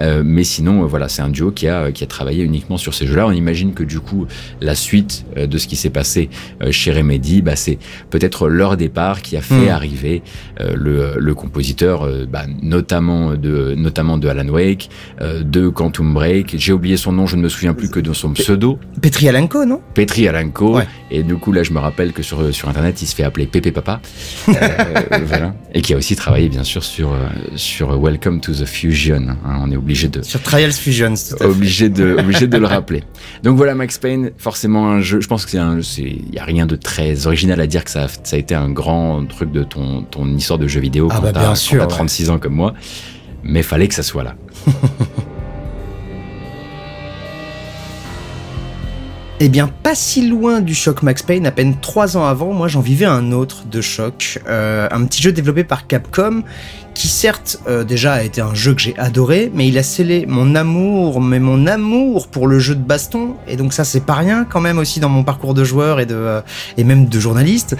Euh, 0.00 0.22
mais 0.24 0.44
sinon, 0.44 0.82
euh, 0.82 0.86
voilà, 0.86 1.08
c'est 1.08 1.22
un 1.22 1.28
duo 1.30 1.50
qui 1.50 1.68
a, 1.68 1.92
qui 1.92 2.04
a 2.04 2.06
travaillé 2.06 2.44
uniquement 2.44 2.76
sur 2.76 2.94
ces 2.94 3.06
jeux-là. 3.06 3.26
On 3.26 3.32
imagine 3.32 3.72
que 3.74 3.82
du 3.84 4.00
coup, 4.00 4.26
la 4.60 4.74
suite 4.74 5.24
euh, 5.36 5.46
de 5.46 5.58
ce 5.58 5.66
qui 5.66 5.76
s'est 5.76 5.90
passé 5.90 6.28
euh, 6.62 6.70
chez 6.72 6.92
Remedy, 6.92 7.42
bah, 7.42 7.56
c'est 7.56 7.78
peut-être 8.10 8.48
leur 8.48 8.76
départ 8.76 9.22
qui 9.22 9.36
a 9.36 9.40
fait 9.40 9.54
Mm. 9.54 9.68
arriver 9.68 10.22
euh, 10.60 10.72
le, 10.74 11.14
le 11.18 11.34
compositeur, 11.34 11.83
euh, 11.84 12.26
bah, 12.26 12.44
notamment 12.62 13.34
de, 13.34 13.74
notamment 13.76 14.18
de 14.18 14.28
Alan 14.28 14.48
Wake, 14.48 14.90
euh, 15.20 15.42
de 15.42 15.68
Quantum 15.68 16.12
Break. 16.14 16.54
J'ai 16.58 16.72
oublié 16.72 16.96
son 16.96 17.12
nom, 17.12 17.26
je 17.26 17.36
ne 17.36 17.42
me 17.42 17.48
souviens 17.48 17.74
plus 17.74 17.88
que 17.90 18.00
de 18.00 18.12
son 18.12 18.32
pseudo, 18.32 18.78
Petri 19.02 19.28
Alenko, 19.28 19.64
non? 19.64 19.80
Petri 19.94 20.26
Alanko. 20.28 20.76
Ouais. 20.76 20.86
Et 21.10 21.22
du 21.22 21.36
coup, 21.36 21.52
là, 21.52 21.62
je 21.62 21.72
me 21.72 21.78
rappelle 21.78 22.12
que 22.12 22.22
sur, 22.22 22.52
sur 22.54 22.68
Internet, 22.68 23.00
il 23.02 23.06
se 23.06 23.14
fait 23.14 23.22
appeler 23.24 23.46
Pépé 23.46 23.70
Papa. 23.72 24.00
Euh, 24.48 25.18
voilà. 25.26 25.54
Et 25.74 25.80
qui 25.82 25.94
a 25.94 25.96
aussi 25.96 26.16
travaillé, 26.16 26.48
bien 26.48 26.64
sûr, 26.64 26.82
sur, 26.84 27.10
sur 27.56 28.00
Welcome 28.00 28.40
to 28.40 28.52
the 28.52 28.64
Fusion. 28.64 29.28
hein. 29.44 29.58
on 29.62 29.70
est 29.70 29.76
obligé 29.76 30.08
de, 30.08 30.22
Sur 30.22 30.40
Trials 30.42 30.72
Fusions, 30.72 31.14
tout 31.14 31.34
à 31.34 31.38
fait. 31.38 31.44
obligé 31.44 31.88
de, 31.88 32.16
obligé 32.18 32.46
de 32.46 32.56
le 32.56 32.66
rappeler. 32.66 33.02
Donc 33.42 33.56
voilà, 33.56 33.74
Max 33.74 33.98
Payne, 33.98 34.30
forcément 34.38 34.90
un 34.90 35.00
jeu. 35.00 35.20
Je 35.20 35.26
pense 35.28 35.44
que 35.44 35.50
c'est 35.50 35.58
un, 35.58 35.82
c'est, 35.82 36.02
il 36.02 36.34
y 36.34 36.38
a 36.38 36.44
rien 36.44 36.66
de 36.66 36.76
très 36.76 37.26
original 37.26 37.60
à 37.60 37.66
dire 37.66 37.84
que 37.84 37.90
ça, 37.90 38.04
a- 38.04 38.08
ça 38.08 38.36
a 38.36 38.38
été 38.38 38.54
un 38.54 38.70
grand 38.70 39.24
truc 39.28 39.52
de 39.52 39.62
ton, 39.64 40.02
ton 40.02 40.26
histoire 40.36 40.58
de 40.58 40.66
jeu 40.66 40.80
vidéo 40.80 41.08
Ah 41.10 41.20
bah, 41.20 41.32
bien 41.32 41.42
quand 41.48 41.54
sûr, 41.74 41.82
ouais. 41.82 41.88
36 41.88 42.30
ans 42.30 42.38
comme 42.38 42.54
moi. 42.54 42.74
Mais 43.42 43.62
fallait 43.62 43.88
que 43.88 43.94
ça 43.94 44.02
soit 44.02 44.24
là. 44.24 44.34
Eh 49.40 49.48
bien, 49.48 49.66
pas 49.66 49.96
si 49.96 50.26
loin 50.28 50.60
du 50.60 50.74
choc 50.74 51.02
Max 51.02 51.22
Payne, 51.22 51.44
à 51.44 51.50
peine 51.50 51.74
trois 51.80 52.16
ans 52.16 52.24
avant, 52.24 52.52
moi 52.52 52.68
j'en 52.68 52.80
vivais 52.80 53.04
un 53.04 53.32
autre 53.32 53.66
de 53.66 53.80
choc, 53.80 54.40
euh, 54.46 54.86
un 54.90 55.04
petit 55.06 55.20
jeu 55.20 55.32
développé 55.32 55.64
par 55.64 55.88
Capcom, 55.88 56.44
qui 56.94 57.08
certes 57.08 57.58
euh, 57.66 57.84
déjà 57.84 58.14
a 58.14 58.22
été 58.22 58.40
un 58.40 58.54
jeu 58.54 58.72
que 58.74 58.80
j'ai 58.80 58.96
adoré, 58.98 59.50
mais 59.54 59.66
il 59.68 59.76
a 59.78 59.82
scellé 59.82 60.26
mon 60.26 60.54
amour, 60.54 61.20
mais 61.20 61.40
mon 61.40 61.66
amour 61.66 62.28
pour 62.28 62.46
le 62.46 62.58
jeu 62.60 62.74
de 62.74 62.82
baston, 62.82 63.34
et 63.48 63.56
donc 63.56 63.72
ça 63.72 63.84
c'est 63.84 64.04
pas 64.06 64.14
rien 64.14 64.44
quand 64.48 64.60
même 64.60 64.78
aussi 64.78 65.00
dans 65.00 65.08
mon 65.08 65.24
parcours 65.24 65.54
de 65.54 65.64
joueur 65.64 65.98
et 66.00 66.06
de 66.06 66.14
euh, 66.14 66.40
et 66.76 66.84
même 66.84 67.06
de 67.06 67.20
journaliste. 67.20 67.76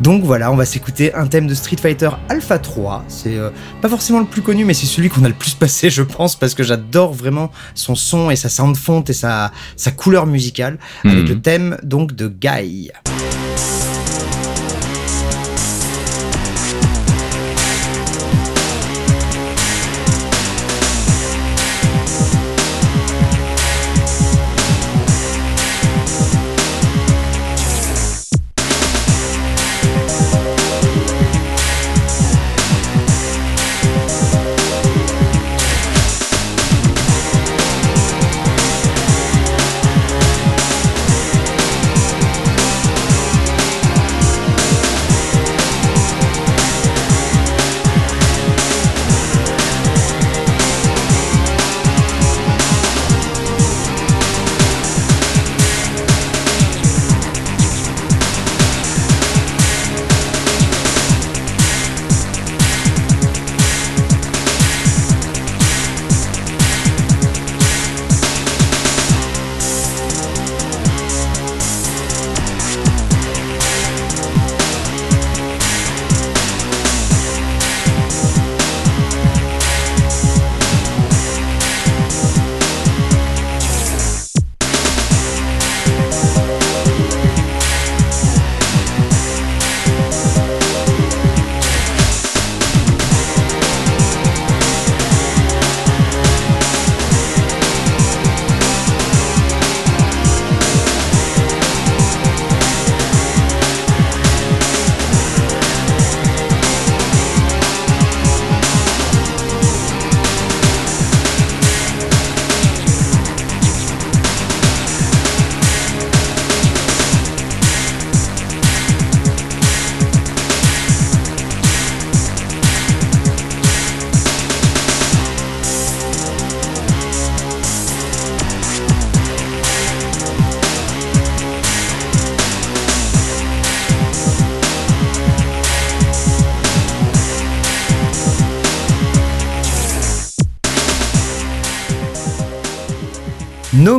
Donc 0.00 0.22
voilà, 0.22 0.52
on 0.52 0.56
va 0.56 0.64
s'écouter 0.64 1.14
un 1.14 1.26
thème 1.26 1.46
de 1.46 1.54
Street 1.54 1.76
Fighter 1.80 2.10
Alpha 2.28 2.58
3. 2.58 3.04
C'est 3.08 3.36
euh, 3.36 3.50
pas 3.80 3.88
forcément 3.88 4.20
le 4.20 4.26
plus 4.26 4.42
connu, 4.42 4.64
mais 4.64 4.74
c'est 4.74 4.86
celui 4.86 5.08
qu'on 5.08 5.24
a 5.24 5.28
le 5.28 5.34
plus 5.34 5.54
passé, 5.54 5.90
je 5.90 6.02
pense, 6.02 6.36
parce 6.36 6.54
que 6.54 6.62
j'adore 6.62 7.14
vraiment 7.14 7.50
son 7.74 7.94
son 7.94 8.30
et 8.30 8.36
sa 8.36 8.48
sound 8.48 8.76
font 8.76 9.02
et 9.02 9.12
sa 9.14 9.50
sa 9.76 9.90
couleur 9.90 10.26
musicale 10.26 10.78
avec 11.04 11.18
Mhm. 11.24 11.28
le 11.28 11.40
thème 11.40 11.76
donc 11.82 12.14
de 12.14 12.28
Guy. 12.28 12.90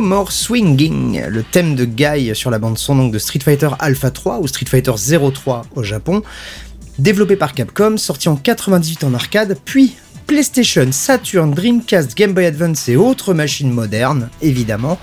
No 0.00 0.06
More 0.06 0.32
Swinging, 0.32 1.26
le 1.28 1.42
thème 1.42 1.74
de 1.74 1.84
Guy 1.84 2.34
sur 2.34 2.50
la 2.50 2.58
bande 2.58 2.78
son 2.78 2.96
donc 2.96 3.12
de 3.12 3.18
Street 3.18 3.40
Fighter 3.44 3.68
Alpha 3.80 4.10
3 4.10 4.38
ou 4.40 4.48
Street 4.48 4.64
Fighter 4.66 4.92
03 4.96 5.66
au 5.76 5.82
Japon, 5.82 6.22
développé 6.98 7.36
par 7.36 7.52
Capcom, 7.52 7.98
sorti 7.98 8.30
en 8.30 8.36
98 8.36 9.04
en 9.04 9.12
arcade, 9.12 9.58
puis 9.66 9.94
PlayStation, 10.26 10.88
Saturn, 10.90 11.52
Dreamcast, 11.52 12.16
Game 12.16 12.32
Boy 12.32 12.46
Advance 12.46 12.88
et 12.88 12.96
autres 12.96 13.34
machines 13.34 13.70
modernes, 13.70 14.30
évidemment. 14.40 14.98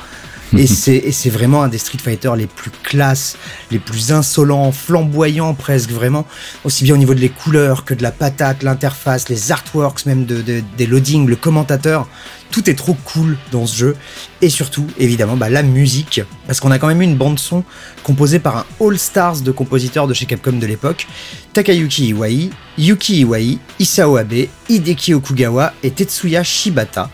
Et 0.58 0.66
c'est 0.68 0.96
et 0.96 1.12
c'est 1.12 1.30
vraiment 1.30 1.62
un 1.62 1.68
des 1.68 1.78
Street 1.78 2.00
Fighter 2.04 2.32
les 2.36 2.48
plus 2.48 2.72
classes, 2.72 3.38
les 3.70 3.78
plus 3.80 4.12
insolents, 4.12 4.72
flamboyants 4.72 5.54
presque 5.54 5.92
vraiment, 5.92 6.26
aussi 6.64 6.86
bien 6.86 6.96
au 6.96 6.98
niveau 6.98 7.14
de 7.14 7.20
les 7.20 7.30
couleurs 7.30 7.86
que 7.86 7.94
de 7.94 8.02
la 8.02 8.12
patate, 8.12 8.64
l'interface, 8.64 9.30
les 9.30 9.52
artworks 9.52 10.08
même 10.08 10.26
de, 10.26 10.42
de- 10.42 10.64
des 10.76 10.88
loadings, 10.88 11.28
le 11.28 11.36
commentateur. 11.36 12.08
Tout 12.50 12.70
est 12.70 12.76
trop 12.76 12.96
cool 13.04 13.38
dans 13.52 13.68
ce 13.68 13.76
jeu. 13.76 13.96
Et 14.42 14.50
surtout, 14.50 14.86
évidemment, 15.00 15.36
bah, 15.36 15.50
la 15.50 15.64
musique. 15.64 16.22
Parce 16.46 16.60
qu'on 16.60 16.70
a 16.72 16.78
quand 16.78 16.88
même 16.88 17.02
une 17.02 17.16
bande-son 17.16 17.64
composée 18.04 18.40
par 18.40 18.58
un 18.58 18.66
All-Stars 18.80 19.42
de 19.42 19.52
compositeurs 19.52 20.08
de 20.08 20.14
chez 20.14 20.26
Capcom 20.26 20.54
de 20.54 20.66
l'époque. 20.66 21.08
Takayuki 21.54 22.10
Iwai, 22.10 22.52
Yuki 22.78 23.22
Iwai, 23.22 23.58
Isao 23.80 24.18
Abe, 24.18 24.48
Hideki 24.70 25.16
Okugawa 25.16 25.74
et 25.82 25.92
Tetsuya 25.92 26.44
Shibata. 26.44 27.10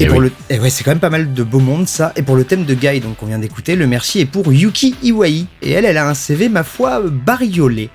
Et, 0.00 0.04
Eh 0.04 0.06
pour 0.06 0.18
oui. 0.18 0.30
le, 0.48 0.54
et 0.54 0.58
ouais, 0.58 0.70
c'est 0.70 0.84
quand 0.84 0.90
même 0.90 1.00
pas 1.00 1.10
mal 1.10 1.32
de 1.32 1.42
beau 1.42 1.60
monde 1.60 1.86
ça. 1.88 2.12
Et 2.16 2.22
pour 2.22 2.36
le 2.36 2.44
thème 2.44 2.64
de 2.64 2.74
Guy, 2.74 3.00
donc 3.00 3.16
qu'on 3.16 3.26
vient 3.26 3.38
d'écouter, 3.38 3.76
le 3.76 3.86
merci 3.86 4.20
est 4.20 4.26
pour 4.26 4.52
Yuki 4.52 4.94
Iwai. 5.02 5.46
Et 5.62 5.72
elle, 5.72 5.84
elle 5.84 5.98
a 5.98 6.08
un 6.08 6.14
CV, 6.14 6.48
ma 6.48 6.64
foi, 6.64 7.00
bariolé. 7.04 7.90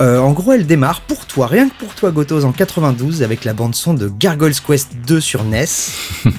Euh, 0.00 0.18
en 0.18 0.32
gros, 0.32 0.52
elle 0.52 0.66
démarre 0.66 1.00
pour 1.02 1.26
toi, 1.26 1.46
rien 1.46 1.68
que 1.68 1.74
pour 1.74 1.94
toi, 1.94 2.10
Gotos, 2.10 2.44
en 2.44 2.52
92, 2.52 3.22
avec 3.22 3.44
la 3.44 3.54
bande-son 3.54 3.94
de 3.94 4.08
Gargoyle's 4.08 4.60
Quest 4.60 4.90
2 5.06 5.20
sur 5.20 5.44
NES. 5.44 5.64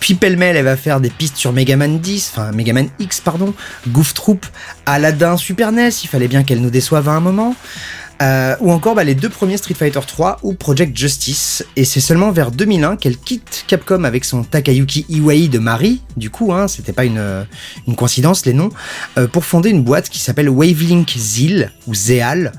Puis 0.00 0.14
pêle-mêle, 0.14 0.56
elle 0.56 0.64
va 0.64 0.76
faire 0.76 1.00
des 1.00 1.10
pistes 1.10 1.36
sur 1.36 1.52
Mega 1.52 1.76
Man 1.76 1.98
10, 2.00 2.32
enfin 2.34 2.52
Mega 2.52 2.72
Man 2.72 2.88
X, 2.98 3.20
pardon, 3.20 3.54
Goof 3.88 4.14
Troop, 4.14 4.46
Aladdin, 4.86 5.36
Super 5.36 5.72
NES, 5.72 5.90
il 6.02 6.08
fallait 6.08 6.28
bien 6.28 6.42
qu'elle 6.42 6.60
nous 6.60 6.70
déçoive 6.70 7.08
à 7.08 7.12
un 7.12 7.20
moment. 7.20 7.54
Euh, 8.22 8.54
ou 8.60 8.70
encore 8.70 8.94
bah, 8.94 9.04
les 9.04 9.14
deux 9.14 9.30
premiers 9.30 9.56
Street 9.56 9.74
Fighter 9.74 10.00
3 10.06 10.40
ou 10.42 10.52
Project 10.52 10.96
Justice. 10.96 11.64
Et 11.76 11.84
c'est 11.84 12.00
seulement 12.00 12.30
vers 12.32 12.50
2001 12.50 12.96
qu'elle 12.96 13.16
quitte 13.16 13.64
Capcom 13.66 14.04
avec 14.04 14.26
son 14.26 14.44
Takayuki 14.44 15.06
Iwai 15.08 15.48
de 15.48 15.58
Marie, 15.58 16.02
du 16.16 16.28
coup, 16.28 16.52
hein, 16.52 16.68
c'était 16.68 16.92
pas 16.92 17.04
une, 17.04 17.18
euh, 17.18 17.44
une 17.88 17.96
coïncidence 17.96 18.44
les 18.44 18.52
noms, 18.52 18.70
euh, 19.16 19.26
pour 19.26 19.44
fonder 19.44 19.70
une 19.70 19.82
boîte 19.82 20.10
qui 20.10 20.18
s'appelle 20.18 20.50
Wavelink 20.50 21.08
Zil 21.16 21.72
ou 21.86 21.94
Zeal. 21.94 22.52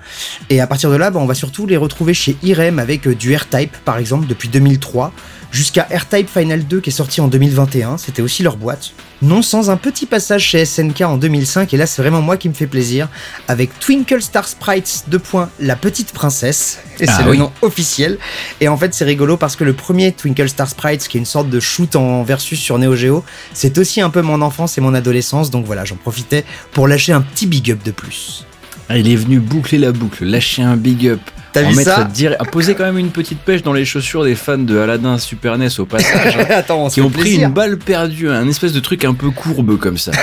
Et 0.49 0.61
à 0.61 0.67
partir 0.67 0.89
de 0.89 0.95
là, 0.95 1.11
bah, 1.11 1.19
on 1.21 1.27
va 1.27 1.35
surtout 1.35 1.67
les 1.67 1.77
retrouver 1.77 2.13
chez 2.13 2.35
Irem 2.41 2.79
avec 2.79 3.07
du 3.07 3.35
R-Type 3.35 3.77
par 3.85 3.97
exemple 3.97 4.27
depuis 4.27 4.49
2003 4.49 5.13
jusqu'à 5.51 5.83
R-Type 5.83 6.29
Final 6.29 6.65
2 6.65 6.79
qui 6.81 6.89
est 6.89 6.93
sorti 6.93 7.21
en 7.21 7.27
2021, 7.27 7.97
c'était 7.97 8.21
aussi 8.21 8.43
leur 8.43 8.57
boîte. 8.57 8.91
Non 9.21 9.41
sans 9.41 9.69
un 9.69 9.77
petit 9.77 10.05
passage 10.05 10.43
chez 10.43 10.65
SNK 10.65 11.01
en 11.01 11.17
2005 11.17 11.73
et 11.73 11.77
là 11.77 11.85
c'est 11.85 12.01
vraiment 12.01 12.21
moi 12.21 12.37
qui 12.37 12.49
me 12.49 12.53
fait 12.53 12.67
plaisir 12.67 13.07
avec 13.47 13.77
Twinkle 13.79 14.21
Star 14.21 14.47
Sprites 14.47 15.05
2. 15.07 15.21
La 15.59 15.75
petite 15.75 16.11
princesse 16.13 16.79
et 16.99 17.05
Ah 17.07 17.17
c'est 17.17 17.23
le 17.23 17.35
nom 17.35 17.51
officiel 17.61 18.17
et 18.59 18.67
en 18.67 18.77
fait 18.77 18.93
c'est 18.93 19.05
rigolo 19.05 19.37
parce 19.37 19.55
que 19.55 19.63
le 19.63 19.73
premier 19.73 20.11
Twinkle 20.11 20.49
Star 20.49 20.67
Sprites 20.67 21.07
qui 21.07 21.17
est 21.17 21.19
une 21.19 21.25
sorte 21.25 21.49
de 21.49 21.59
shoot 21.59 21.95
en 21.95 22.23
versus 22.23 22.59
sur 22.59 22.79
Neo 22.79 22.95
Geo 22.95 23.23
c'est 23.53 23.77
aussi 23.77 24.01
un 24.01 24.09
peu 24.09 24.21
mon 24.21 24.41
enfance 24.41 24.77
et 24.77 24.81
mon 24.81 24.93
adolescence 24.95 25.51
donc 25.51 25.65
voilà 25.65 25.85
j'en 25.85 25.97
profitais 25.97 26.43
pour 26.71 26.87
lâcher 26.87 27.13
un 27.13 27.21
petit 27.21 27.45
big 27.45 27.71
up 27.71 27.83
de 27.83 27.91
plus. 27.91 28.45
Ah, 28.89 28.97
il 28.97 29.09
est 29.09 29.15
venu 29.15 29.39
boucler 29.39 29.77
la 29.77 29.91
boucle, 29.91 30.25
lâcher 30.25 30.63
un 30.63 30.75
big 30.75 31.07
up. 31.07 31.21
T'as 31.53 31.63
vu 31.63 31.73
ça 31.83 32.03
dire, 32.05 32.35
à 32.39 32.45
poser 32.45 32.75
quand 32.75 32.85
même 32.85 32.97
une 32.97 33.09
petite 33.11 33.39
pêche 33.39 33.61
dans 33.63 33.73
les 33.73 33.83
chaussures 33.85 34.23
des 34.23 34.35
fans 34.35 34.57
de 34.57 34.77
Aladdin 34.77 35.17
Super 35.17 35.57
NES 35.57 35.67
au 35.79 35.85
passage. 35.85 36.37
hein, 36.37 36.45
Attends 36.49 36.85
on 36.85 36.89
qui 36.89 37.01
ont 37.01 37.09
pris 37.09 37.21
plaisir. 37.23 37.47
une 37.47 37.53
balle 37.53 37.77
perdue, 37.77 38.29
un 38.29 38.47
espèce 38.47 38.71
de 38.73 38.79
truc 38.79 39.03
un 39.05 39.13
peu 39.13 39.29
courbe 39.31 39.77
comme 39.77 39.97
ça. 39.97 40.11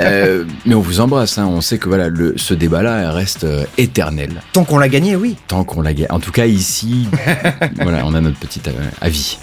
Euh, 0.00 0.44
mais 0.66 0.74
on 0.74 0.80
vous 0.80 1.00
embrasse, 1.00 1.38
hein, 1.38 1.46
on 1.46 1.60
sait 1.60 1.78
que 1.78 1.88
voilà, 1.88 2.08
le, 2.08 2.34
ce 2.36 2.54
débat-là 2.54 3.10
reste 3.12 3.44
euh, 3.44 3.64
éternel, 3.78 4.42
Tant 4.52 4.64
qu'on 4.64 4.78
l'a 4.78 4.88
gagné 4.88 5.16
oui. 5.16 5.36
tant 5.48 5.64
qu'on 5.64 5.82
l'a 5.82 5.92
gagné. 5.92 6.10
En 6.10 6.18
tout 6.20 6.32
cas, 6.32 6.46
ici, 6.46 7.06
voilà, 7.82 8.02
on 8.06 8.14
a 8.14 8.20
notre 8.20 8.38
petit 8.38 8.60
euh, 8.68 8.70
avis. 9.00 9.38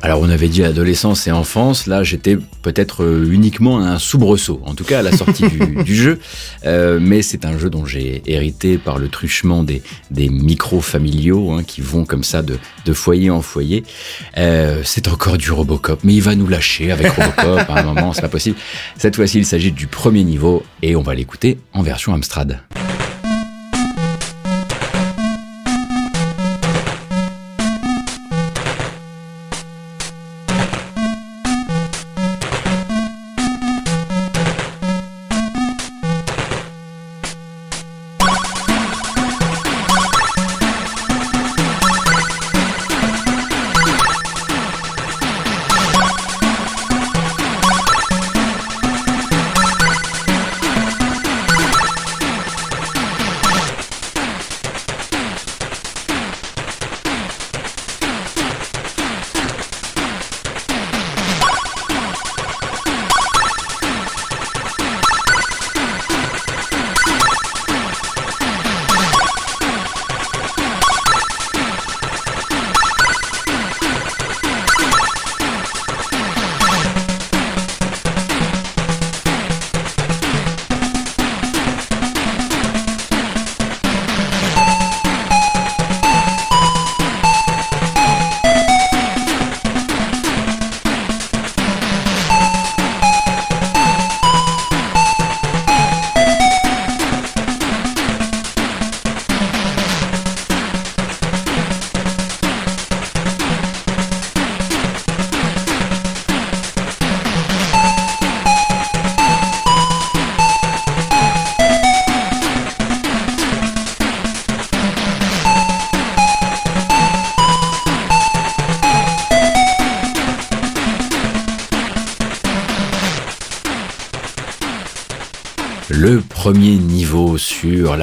Alors 0.00 0.20
on 0.20 0.30
avait 0.30 0.48
dit 0.48 0.62
adolescence 0.62 1.26
et 1.26 1.32
enfance, 1.32 1.86
là 1.86 2.02
j'étais 2.04 2.38
peut-être 2.62 3.02
euh, 3.02 3.28
uniquement 3.30 3.80
un 3.80 3.98
soubresaut, 3.98 4.60
en 4.64 4.74
tout 4.74 4.84
cas 4.84 5.00
à 5.00 5.02
la 5.02 5.10
sortie 5.12 5.48
du, 5.48 5.82
du 5.84 5.94
jeu, 5.94 6.18
Euh, 6.64 6.98
mais 7.00 7.22
c'est 7.22 7.44
un 7.44 7.58
jeu 7.58 7.70
dont 7.70 7.84
j'ai 7.84 8.22
hérité 8.26 8.78
par 8.78 8.98
le 8.98 9.08
truchement 9.08 9.62
des, 9.62 9.82
des 10.10 10.28
micros 10.28 10.80
familiaux 10.80 11.50
hein, 11.52 11.62
qui 11.64 11.80
vont 11.80 12.04
comme 12.04 12.24
ça 12.24 12.42
de, 12.42 12.58
de 12.84 12.92
foyer 12.92 13.30
en 13.30 13.42
foyer. 13.42 13.84
Euh, 14.36 14.82
c'est 14.84 15.08
encore 15.08 15.38
du 15.38 15.50
Robocop, 15.50 16.00
mais 16.04 16.14
il 16.14 16.22
va 16.22 16.34
nous 16.34 16.46
lâcher 16.48 16.90
avec 16.90 17.08
Robocop 17.08 17.68
à 17.68 17.80
un 17.80 17.82
moment, 17.82 18.12
c'est 18.12 18.22
pas 18.22 18.28
possible. 18.28 18.56
Cette 18.96 19.16
fois-ci 19.16 19.38
il 19.38 19.46
s'agit 19.46 19.72
du 19.72 19.86
premier 19.86 20.24
niveau 20.24 20.62
et 20.82 20.96
on 20.96 21.02
va 21.02 21.14
l'écouter 21.14 21.58
en 21.72 21.82
version 21.82 22.12
Amstrad. 22.14 22.60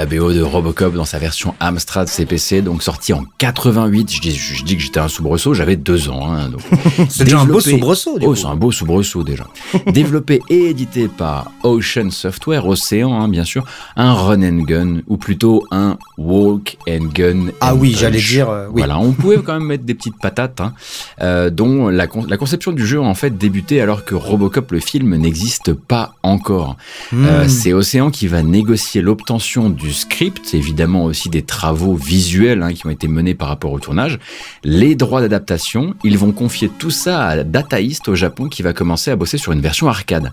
La 0.06 0.20
BO 0.20 0.34
de 0.34 0.42
Robocop 0.42 0.94
dans 0.94 1.06
sa 1.06 1.18
version 1.18 1.56
Amstrad 1.60 2.08
CPC, 2.08 2.62
donc 2.62 2.84
sorti 2.84 3.12
en 3.14 3.24
88. 3.40 4.12
Je 4.12 4.22
dis, 4.22 4.36
je 4.36 4.64
dis 4.64 4.76
que 4.78 4.84
j'étais 4.84 5.00
un 5.00 5.08
soubresaut, 5.08 5.54
j'avais 5.54 5.76
deux 5.78 6.10
ans. 6.10 6.32
hein. 6.32 6.52
C'est 7.10 7.24
déjà 7.24 7.40
un 7.40 7.46
beau 7.46 7.60
soubresaut 7.60 8.20
du 8.20 8.26
Oh, 8.28 8.36
c'est 8.36 8.46
un 8.46 8.56
beau 8.56 8.72
soubresaut 8.72 9.24
déjà. 9.24 9.48
Développé 9.88 10.42
et 10.50 10.70
édité 10.70 11.08
par 11.08 11.52
Ocean 11.64 12.12
Software, 12.12 12.68
Océan, 12.68 13.20
hein, 13.20 13.28
bien 13.30 13.44
sûr, 13.46 13.66
un 13.96 14.14
run 14.14 14.44
and 14.44 14.64
gun, 14.64 14.98
ou 15.08 15.18
plutôt 15.18 15.64
un 15.72 15.98
walk 16.18 16.78
and 16.88 17.06
gun. 17.14 17.48
Ah 17.62 17.74
and 17.74 17.78
oui, 17.78 17.96
j'allais 17.98 18.20
dire, 18.22 18.50
euh, 18.50 18.68
oui. 18.68 18.82
Voilà, 18.82 19.00
on 19.00 19.12
pouvait 19.12 19.38
quand 19.38 19.54
même 19.54 19.68
mettre 19.68 19.86
des 19.86 19.96
petites 19.96 20.20
patates, 20.22 20.62
hein, 20.62 20.74
euh, 21.22 21.50
dont 21.50 21.90
la, 21.90 22.08
con- 22.08 22.26
la 22.28 22.38
conception 22.38 22.72
du 22.72 22.86
jeu 22.86 23.02
en 23.02 23.16
fait 23.16 23.38
débutait 23.38 23.82
alors 23.82 24.06
que 24.06 24.16
Robocop 24.16 24.72
le 24.72 24.80
film 24.80 25.16
n'existe 25.16 25.74
pas 25.74 26.16
encore. 26.24 26.78
Hmm. 27.12 27.26
Euh, 27.26 27.48
c'est 27.48 27.74
Océan 27.74 28.12
qui 28.12 28.28
va 28.28 28.44
négocier 28.44 29.02
l'obtention 29.02 29.70
du 29.70 29.94
script, 29.94 30.54
évidemment 30.54 31.06
aussi 31.06 31.30
des 31.30 31.42
travaux 31.42 31.96
visuels 31.96 32.64
hein, 32.64 32.74
qui 32.74 32.86
ont 32.86 32.90
été 32.90 33.08
menés 33.08 33.34
par 33.36 33.48
rapport 33.48 33.72
au 33.72 33.80
tournage, 33.80 34.20
les 34.64 34.96
droits 34.96 35.22
d'adaptation. 35.22 35.94
Ils 36.04 36.18
vont 36.18 36.32
confier 36.32 36.70
tout 36.70 36.92
ça 36.92 37.28
à 37.28 37.44
Data 37.44 37.80
East 37.80 38.08
au 38.10 38.16
Japon 38.16 38.48
qui 38.48 38.64
va 38.64 38.74
commencer 38.74 39.12
à 39.12 39.16
bosser 39.16 39.38
sur 39.38 39.52
une 39.52 39.62
version 39.62 39.88
arcade. 39.88 40.32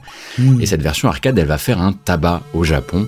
Et 0.61 0.67
cette 0.67 0.83
version 0.83 1.09
arcade, 1.09 1.39
elle 1.39 1.47
va 1.47 1.59
faire 1.59 1.81
un 1.81 1.93
tabac 1.93 2.43
au 2.55 2.65
Japon. 2.65 3.07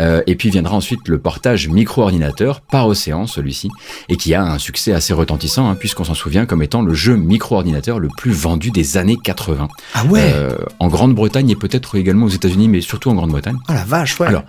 Euh, 0.00 0.22
et 0.26 0.34
puis 0.34 0.50
viendra 0.50 0.76
ensuite 0.76 1.06
le 1.08 1.18
portage 1.18 1.68
micro-ordinateur 1.68 2.60
par 2.60 2.86
Océan, 2.86 3.26
celui-ci, 3.26 3.70
et 4.08 4.16
qui 4.16 4.34
a 4.34 4.42
un 4.42 4.58
succès 4.58 4.92
assez 4.92 5.12
retentissant, 5.12 5.68
hein, 5.68 5.76
puisqu'on 5.76 6.04
s'en 6.04 6.14
souvient 6.14 6.46
comme 6.46 6.62
étant 6.62 6.82
le 6.82 6.94
jeu 6.94 7.16
micro-ordinateur 7.16 7.98
le 7.98 8.08
plus 8.16 8.32
vendu 8.32 8.70
des 8.70 8.96
années 8.96 9.18
80. 9.22 9.68
Ah 9.94 10.04
ouais 10.06 10.32
Euh, 10.34 10.56
en 10.80 10.88
Grande-Bretagne 10.88 11.50
et 11.50 11.56
peut-être 11.56 11.94
également 11.96 12.26
aux 12.26 12.30
États-Unis, 12.30 12.68
mais 12.68 12.80
surtout 12.80 13.10
en 13.10 13.14
Grande-Bretagne. 13.14 13.56
Ah 13.68 13.74
la 13.74 13.84
vache, 13.84 14.18
ouais. 14.20 14.26
Alors, 14.26 14.42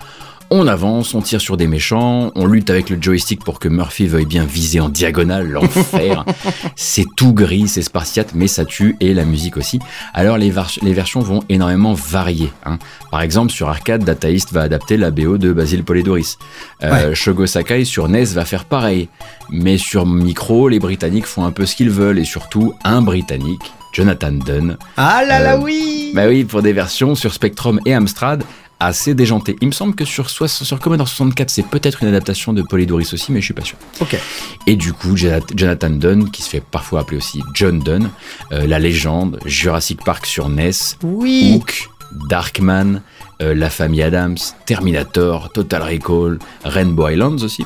on 0.50 0.68
avance, 0.68 1.14
on 1.14 1.22
tire 1.22 1.42
sur 1.42 1.58
des 1.58 1.68
méchants, 1.68 2.32
on 2.36 2.46
lutte 2.46 2.70
avec 2.70 2.90
le 2.90 3.02
joystick 3.02 3.44
pour 3.44 3.60
que 3.60 3.68
Murphy 3.68 4.08
veuille 4.08 4.26
bien 4.26 4.46
viser 4.46 4.80
en 4.80 4.90
diagonale 4.90 5.50
l'enfer. 5.50 6.26
c'est 6.76 7.06
tout 7.16 7.34
gris, 7.34 7.68
c'est 7.68 7.82
spartiate, 7.82 8.32
mais 8.36 8.48
ça 8.48 8.66
tue 8.66 8.96
et 9.00 9.14
la 9.14 9.26
musique 9.26 9.58
aussi. 9.58 9.80
Alors 10.14 10.38
les, 10.38 10.52
versions 10.52 11.20
vont 11.22 11.42
énormément 11.50 11.94
varier. 11.94 12.52
hein. 12.66 12.78
Par 13.12 13.22
exemple, 13.22 13.52
sur 13.52 13.70
arcade, 13.70 14.04
Data 14.04 14.30
East 14.30 14.52
va 14.54 14.62
adapter 14.62 14.98
la 14.98 15.12
BO 15.12 15.38
de 15.38 15.52
Basil 15.54 15.84
Polidoris. 15.84 16.38
Euh, 16.84 17.14
Shogo 17.14 17.46
Sakai 17.46 17.86
sur 17.86 18.08
NES 18.08 18.26
va 18.26 18.46
faire 18.46 18.66
pareil. 18.66 19.10
Mais 19.50 19.78
sur 19.78 20.06
micro, 20.06 20.70
les 20.70 20.80
Britanniques 20.80 21.26
font 21.26 21.46
un 21.46 21.52
peu 21.52 21.66
ce 21.66 21.76
qu'ils 21.76 21.90
veulent 21.90 22.20
et 22.20 22.26
surtout 22.26 22.74
un 22.84 23.02
Britannique, 23.02 23.74
Jonathan 23.94 24.32
Dunn, 24.32 24.78
ah 24.98 25.24
là 25.26 25.40
là, 25.40 25.56
euh, 25.56 25.62
oui 25.62 26.12
bah 26.16 26.28
oui, 26.30 26.46
pour 26.46 26.62
des 26.62 26.72
versions 26.72 27.14
sur 27.14 27.34
Spectrum 27.34 27.82
et 27.86 27.94
Amstrad 27.94 28.44
assez 28.80 29.16
déjantées. 29.16 29.56
Il 29.62 29.68
me 29.68 29.74
semble 29.74 29.96
que 29.96 30.06
sur, 30.06 30.30
sur 30.30 30.80
Commodore 30.80 31.08
64, 31.08 31.50
c'est 31.50 31.64
peut-être 31.68 32.04
une 32.04 32.10
adaptation 32.10 32.54
de 32.54 32.62
Polydoris 32.62 33.14
aussi, 33.14 33.32
mais 33.32 33.40
je 33.40 33.46
suis 33.46 33.54
pas 33.54 33.64
sûr. 33.64 33.78
Ok. 34.02 34.18
Et 34.68 34.76
du 34.76 34.94
coup, 34.94 35.16
Jonathan 35.16 35.46
Jonathan 35.56 35.90
Dunn, 35.90 36.30
qui 36.32 36.42
se 36.42 36.50
fait 36.50 36.62
parfois 36.64 37.02
appeler 37.02 37.18
aussi 37.18 37.42
John 37.54 37.80
Dunn, 37.80 38.10
euh, 38.52 38.68
la 38.68 38.80
légende, 38.80 39.40
Jurassic 39.46 40.04
Park 40.04 40.26
sur 40.26 40.50
NES, 40.50 40.72
Oui 41.04 41.54
Hook, 41.56 41.90
Darkman, 42.30 43.02
euh, 43.42 43.54
La 43.54 43.70
Famille 43.70 44.04
Adams, 44.04 44.38
Terminator, 44.66 45.52
Total 45.52 45.82
Recall, 45.82 46.40
Rainbow 46.64 47.10
Islands 47.10 47.38
aussi, 47.44 47.66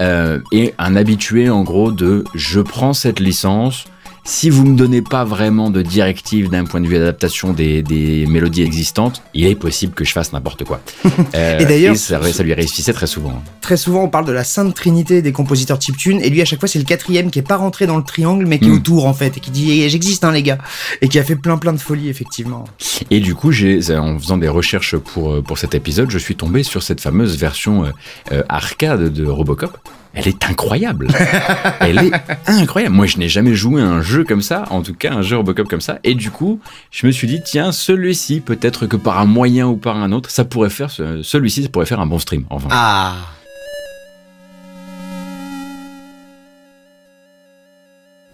Euh, 0.00 0.40
et 0.52 0.74
un 0.78 0.96
habitué 0.96 1.50
en 1.50 1.62
gros 1.62 1.90
de 1.92 2.24
je 2.34 2.60
prends 2.60 2.92
cette 2.94 3.20
licence. 3.20 3.84
Si 4.24 4.50
vous 4.50 4.64
me 4.64 4.76
donnez 4.76 5.02
pas 5.02 5.24
vraiment 5.24 5.70
de 5.70 5.82
directive 5.82 6.50
d'un 6.50 6.64
point 6.64 6.80
de 6.80 6.86
vue 6.86 6.96
adaptation 6.96 7.52
des, 7.52 7.82
des 7.82 8.26
mélodies 8.26 8.62
existantes, 8.62 9.22
il 9.34 9.46
est 9.46 9.54
possible 9.54 9.92
que 9.94 10.04
je 10.04 10.12
fasse 10.12 10.32
n'importe 10.32 10.64
quoi. 10.64 10.80
Euh, 11.34 11.58
Et 11.60 11.64
d'ailleurs, 11.64 11.96
ça, 11.96 12.20
ça 12.32 12.42
lui 12.42 12.54
réussissait 12.54 12.92
très 12.92 13.06
souvent. 13.06 13.42
Très 13.60 13.76
souvent, 13.76 14.02
on 14.04 14.08
parle 14.08 14.24
de 14.26 14.32
la 14.32 14.42
sainte 14.42 14.74
trinité 14.74 15.22
des 15.22 15.32
compositeurs 15.32 15.80
chiptune, 15.80 16.20
et 16.20 16.28
lui, 16.30 16.42
à 16.42 16.44
chaque 16.44 16.58
fois, 16.58 16.68
c'est 16.68 16.78
le 16.78 16.84
quatrième 16.84 17.30
qui 17.30 17.38
est 17.38 17.42
pas 17.46 17.56
rentré 17.56 17.86
dans 17.86 17.96
le 17.96 18.02
triangle, 18.02 18.46
mais 18.46 18.58
qui 18.58 18.66
est 18.66 18.70
Mm. 18.70 18.74
autour, 18.76 19.06
en 19.06 19.14
fait, 19.14 19.36
et 19.36 19.40
qui 19.40 19.50
dit 19.50 19.82
Eh, 19.82 19.88
J'existe, 19.88 20.24
hein, 20.24 20.32
les 20.32 20.42
gars 20.42 20.58
Et 21.02 21.08
qui 21.08 21.18
a 21.18 21.24
fait 21.24 21.36
plein 21.36 21.56
plein 21.58 21.72
de 21.72 21.78
folies, 21.78 22.08
effectivement. 22.08 22.64
Et 23.10 23.20
du 23.20 23.34
coup, 23.34 23.52
j'ai, 23.52 23.80
en 23.96 24.18
faisant 24.18 24.38
des 24.38 24.48
recherches 24.48 24.96
pour, 24.96 25.34
euh, 25.34 25.42
pour 25.42 25.58
cet 25.58 25.74
épisode, 25.74 26.10
je 26.10 26.18
suis 26.18 26.36
tombé 26.36 26.62
sur 26.62 26.82
cette 26.82 27.00
fameuse 27.00 27.36
version 27.38 27.84
euh, 27.84 27.90
euh, 28.32 28.42
arcade 28.48 29.12
de 29.12 29.26
Robocop. 29.26 29.76
Elle 30.14 30.28
est 30.28 30.44
incroyable. 30.44 31.08
Elle 31.80 31.98
est 31.98 32.12
incroyable. 32.46 32.94
Moi, 32.94 33.06
je 33.06 33.18
n'ai 33.18 33.28
jamais 33.28 33.54
joué 33.54 33.80
à 33.80 33.86
un 33.86 34.02
jeu 34.02 34.24
comme 34.24 34.42
ça, 34.42 34.64
en 34.70 34.82
tout 34.82 34.94
cas 34.94 35.12
un 35.12 35.22
jeu 35.22 35.36
Robocop 35.36 35.68
comme 35.68 35.80
ça. 35.80 35.98
Et 36.04 36.14
du 36.14 36.30
coup, 36.30 36.60
je 36.90 37.06
me 37.06 37.12
suis 37.12 37.26
dit, 37.28 37.40
tiens, 37.44 37.70
celui-ci, 37.72 38.40
peut-être 38.40 38.86
que 38.86 38.96
par 38.96 39.18
un 39.20 39.24
moyen 39.26 39.68
ou 39.68 39.76
par 39.76 39.96
un 39.96 40.10
autre, 40.12 40.30
ça 40.30 40.44
pourrait 40.44 40.70
faire, 40.70 40.90
ce- 40.90 41.22
celui-ci, 41.22 41.62
ça 41.62 41.68
pourrait 41.68 41.86
faire 41.86 42.00
un 42.00 42.06
bon 42.06 42.18
stream. 42.18 42.44
Enfin. 42.50 42.68
Ah 42.70 43.14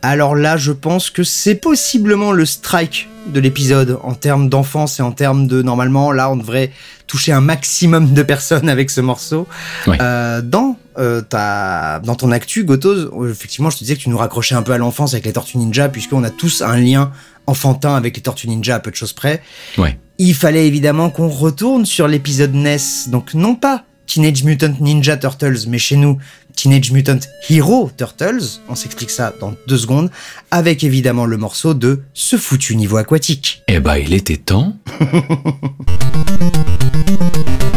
Alors 0.06 0.36
là, 0.36 0.56
je 0.56 0.70
pense 0.70 1.10
que 1.10 1.24
c'est 1.24 1.56
possiblement 1.56 2.30
le 2.30 2.46
strike 2.46 3.08
de 3.26 3.40
l'épisode 3.40 3.98
en 4.04 4.14
termes 4.14 4.48
d'enfance 4.48 5.00
et 5.00 5.02
en 5.02 5.10
termes 5.10 5.48
de 5.48 5.62
normalement 5.62 6.12
là 6.12 6.30
on 6.30 6.36
devrait 6.36 6.70
toucher 7.08 7.32
un 7.32 7.40
maximum 7.40 8.14
de 8.14 8.22
personnes 8.22 8.68
avec 8.68 8.90
ce 8.90 9.00
morceau. 9.00 9.48
Euh, 9.88 10.42
dans 10.42 10.78
euh, 10.96 11.22
ta 11.22 11.98
dans 12.04 12.14
ton 12.14 12.30
actu 12.30 12.62
Gotos, 12.62 13.10
euh, 13.20 13.32
effectivement 13.32 13.68
je 13.68 13.78
te 13.78 13.80
disais 13.80 13.96
que 13.96 14.02
tu 14.02 14.08
nous 14.08 14.16
raccrochais 14.16 14.54
un 14.54 14.62
peu 14.62 14.70
à 14.70 14.78
l'enfance 14.78 15.12
avec 15.12 15.26
les 15.26 15.32
Tortues 15.32 15.58
Ninja 15.58 15.88
puisqu'on 15.88 16.22
a 16.22 16.30
tous 16.30 16.62
un 16.62 16.76
lien 16.76 17.10
enfantin 17.48 17.96
avec 17.96 18.14
les 18.14 18.22
Tortues 18.22 18.46
Ninja 18.46 18.76
à 18.76 18.78
peu 18.78 18.92
de 18.92 18.96
choses 18.96 19.12
près. 19.12 19.42
Ouais. 19.76 19.98
Il 20.18 20.36
fallait 20.36 20.68
évidemment 20.68 21.10
qu'on 21.10 21.28
retourne 21.28 21.84
sur 21.84 22.06
l'épisode 22.06 22.54
NES, 22.54 22.78
donc 23.08 23.34
non 23.34 23.56
pas 23.56 23.82
Teenage 24.06 24.44
Mutant 24.44 24.74
Ninja 24.78 25.16
Turtles, 25.16 25.66
mais 25.66 25.78
chez 25.78 25.96
nous 25.96 26.18
Teenage 26.56 26.90
Mutant 26.90 27.20
Hero 27.48 27.90
Turtles, 27.96 28.60
on 28.68 28.74
s'explique 28.74 29.10
ça 29.10 29.32
dans 29.40 29.54
deux 29.68 29.78
secondes, 29.78 30.10
avec 30.50 30.82
évidemment 30.82 31.26
le 31.26 31.36
morceau 31.36 31.74
de 31.74 32.02
ce 32.14 32.36
foutu 32.36 32.74
niveau 32.74 32.96
aquatique. 32.96 33.62
Eh 33.68 33.78
ben, 33.78 33.96
il 33.96 34.14
était 34.14 34.38
temps. 34.38 34.76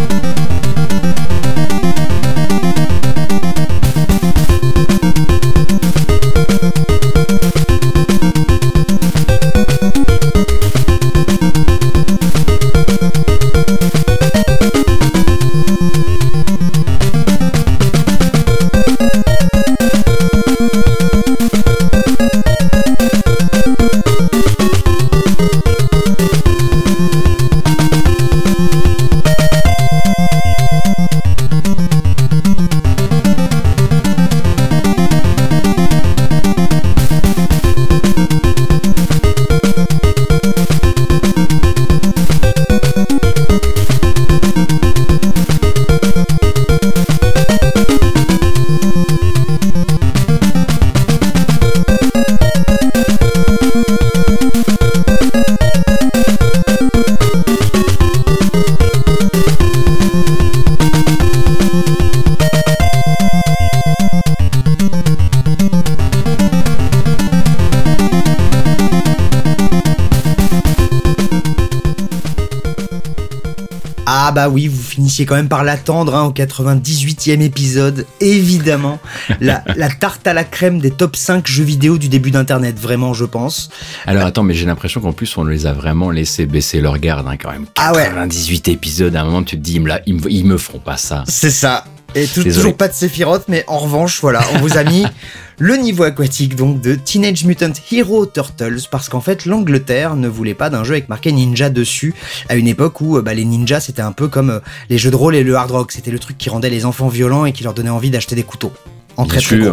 quand 75.26 75.36
même 75.36 75.48
par 75.50 75.64
l'attendre 75.64 76.16
hein, 76.16 76.24
au 76.24 76.32
98e 76.32 77.42
épisode, 77.42 78.06
évidemment. 78.22 79.00
La, 79.40 79.64
la 79.76 79.90
tarte 79.90 80.26
à 80.28 80.34
la 80.34 80.44
crème 80.44 80.80
des 80.80 80.92
top 80.92 81.16
5 81.16 81.48
jeux 81.48 81.64
vidéo 81.64 81.98
du 81.98 82.10
début 82.10 82.32
d'Internet, 82.32 82.80
vraiment 82.80 83.14
je 83.14 83.26
pense. 83.26 83.70
Alors 84.06 84.26
attends, 84.26 84.44
mais 84.44 84.54
j'ai 84.54 84.66
l'impression 84.66 85.02
qu'en 85.02 85.14
plus 85.14 85.36
on 85.38 85.44
les 85.44 85.66
a 85.68 85.74
vraiment 85.74 86.12
laissé 86.12 86.46
baisser 86.46 86.82
leur 86.82 86.98
garde 87.00 87.28
hein, 87.28 87.38
quand 87.38 87.52
même. 87.52 87.66
Ah 87.78 87.94
ouais. 87.94 88.06
98 88.06 88.68
épisodes, 88.70 89.16
à 89.16 89.22
un 89.22 89.26
moment 89.26 89.44
tu 89.44 89.56
te 89.58 89.62
dis, 89.62 89.76
ils 89.76 89.82
me, 89.82 89.88
la- 89.90 90.02
ils 90.06 90.16
me, 90.16 90.32
ils 90.32 90.46
me 90.46 90.58
feront 90.58 90.80
pas 90.80 90.98
ça. 90.98 91.24
C'est 91.28 91.52
ça. 91.52 91.86
Et 92.16 92.26
toujours 92.26 92.76
pas 92.76 92.88
de 92.88 92.94
Sephiroth, 92.94 93.46
mais 93.48 93.64
en 93.68 93.78
revanche, 93.78 94.20
voilà, 94.22 94.42
on 94.56 94.60
vous 94.60 94.78
a 94.78 94.84
mis 94.84 95.06
le 95.60 95.76
niveau 95.76 96.04
aquatique 96.04 96.56
donc 96.56 96.82
de 96.82 96.96
Teenage 96.96 97.46
Mutant 97.46 97.72
Hero 97.92 98.26
Turtles, 98.26 98.82
parce 98.90 99.10
qu'en 99.10 99.22
fait, 99.22 99.46
l'Angleterre 99.46 100.16
ne 100.16 100.28
voulait 100.28 100.56
pas 100.56 100.70
d'un 100.70 100.84
jeu 100.84 100.94
avec 100.94 101.10
marqué 101.10 101.32
ninja 101.32 101.70
dessus, 101.70 102.16
à 102.48 102.56
une 102.56 102.68
époque 102.68 103.00
où 103.02 103.18
euh, 103.18 103.22
bah, 103.22 103.34
les 103.34 103.46
ninjas 103.46 103.82
c'était 103.82 104.02
un 104.02 104.12
peu 104.12 104.28
comme 104.28 104.50
euh, 104.50 104.60
les 104.90 104.98
jeux 104.98 105.12
de 105.12 105.16
rôle 105.16 105.36
et 105.36 105.44
le 105.44 105.56
hard 105.56 105.72
rock, 105.72 105.92
c'était 105.92 106.12
le 106.12 106.20
truc 106.20 106.38
qui 106.38 106.50
rendait 106.50 106.70
les 106.70 106.86
enfants 106.86 107.10
violents 107.10 107.46
et 107.46 107.52
qui 107.52 107.64
leur 107.64 107.74
donnait 107.74 107.90
envie 107.90 108.10
d'acheter 108.10 108.36
des 108.36 108.44
couteaux. 108.44 108.74
En 109.18 109.26
Bien 109.26 109.40
très 109.40 109.42
très 109.42 109.72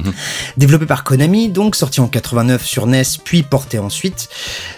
gros. 0.00 0.12
Développé 0.56 0.86
par 0.86 1.04
Konami, 1.04 1.48
donc 1.48 1.76
sorti 1.76 2.00
en 2.00 2.08
89 2.08 2.64
sur 2.64 2.86
NES, 2.86 3.02
puis 3.24 3.42
porté 3.42 3.78
ensuite. 3.78 4.28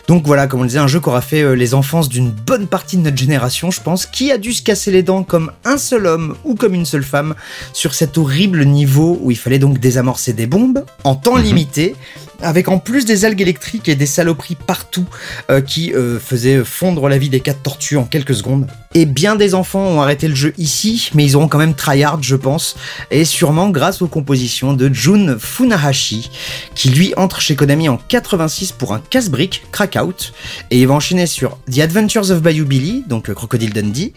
Donc 0.06 0.26
voilà, 0.26 0.46
comme 0.46 0.60
on 0.60 0.62
le 0.62 0.68
disait, 0.68 0.80
un 0.80 0.86
jeu 0.86 1.00
qui 1.00 1.08
aura 1.08 1.20
fait 1.20 1.42
euh, 1.42 1.52
les 1.52 1.74
enfances 1.74 2.08
d'une 2.08 2.30
bonne 2.30 2.66
partie 2.66 2.96
de 2.96 3.02
notre 3.02 3.16
génération, 3.16 3.70
je 3.70 3.80
pense, 3.80 4.06
qui 4.06 4.32
a 4.32 4.38
dû 4.38 4.52
se 4.52 4.62
casser 4.62 4.90
les 4.90 5.02
dents 5.02 5.22
comme 5.22 5.52
un 5.64 5.78
seul 5.78 6.06
homme 6.06 6.36
ou 6.44 6.54
comme 6.54 6.74
une 6.74 6.86
seule 6.86 7.04
femme 7.04 7.34
sur 7.72 7.94
cet 7.94 8.18
horrible 8.18 8.64
niveau 8.64 9.18
où 9.20 9.30
il 9.30 9.36
fallait 9.36 9.58
donc 9.58 9.78
désamorcer 9.78 10.32
des 10.32 10.46
bombes 10.46 10.84
en 11.04 11.14
temps 11.14 11.36
limité. 11.36 11.94
Avec 12.40 12.68
en 12.68 12.78
plus 12.78 13.04
des 13.04 13.24
algues 13.24 13.40
électriques 13.40 13.88
et 13.88 13.96
des 13.96 14.06
saloperies 14.06 14.56
partout 14.56 15.06
euh, 15.50 15.60
qui 15.60 15.92
euh, 15.92 16.18
faisaient 16.18 16.64
fondre 16.64 17.08
la 17.08 17.18
vie 17.18 17.28
des 17.28 17.40
quatre 17.40 17.62
tortues 17.62 17.96
en 17.96 18.04
quelques 18.04 18.34
secondes. 18.34 18.66
Et 18.94 19.04
bien 19.04 19.36
des 19.36 19.54
enfants 19.54 19.84
ont 19.84 20.00
arrêté 20.00 20.28
le 20.28 20.34
jeu 20.34 20.54
ici, 20.56 21.10
mais 21.14 21.24
ils 21.24 21.36
auront 21.36 21.48
quand 21.48 21.58
même 21.58 21.74
tryhard, 21.74 22.22
je 22.22 22.36
pense, 22.36 22.76
et 23.10 23.24
sûrement 23.24 23.68
grâce 23.68 24.00
aux 24.00 24.08
compositions 24.08 24.72
de 24.72 24.92
Jun 24.92 25.36
Funahashi, 25.38 26.30
qui 26.74 26.88
lui 26.88 27.12
entre 27.16 27.40
chez 27.40 27.54
Konami 27.54 27.88
en 27.88 27.98
86 27.98 28.72
pour 28.72 28.94
un 28.94 29.00
casse-brique, 29.00 29.64
Crackout, 29.72 30.32
et 30.70 30.80
il 30.80 30.86
va 30.86 30.94
enchaîner 30.94 31.26
sur 31.26 31.58
The 31.70 31.80
Adventures 31.80 32.30
of 32.30 32.40
Bayou 32.40 32.64
Billy, 32.64 33.04
donc 33.06 33.28
euh, 33.28 33.34
Crocodile 33.34 33.72
Dundee, 33.72 34.14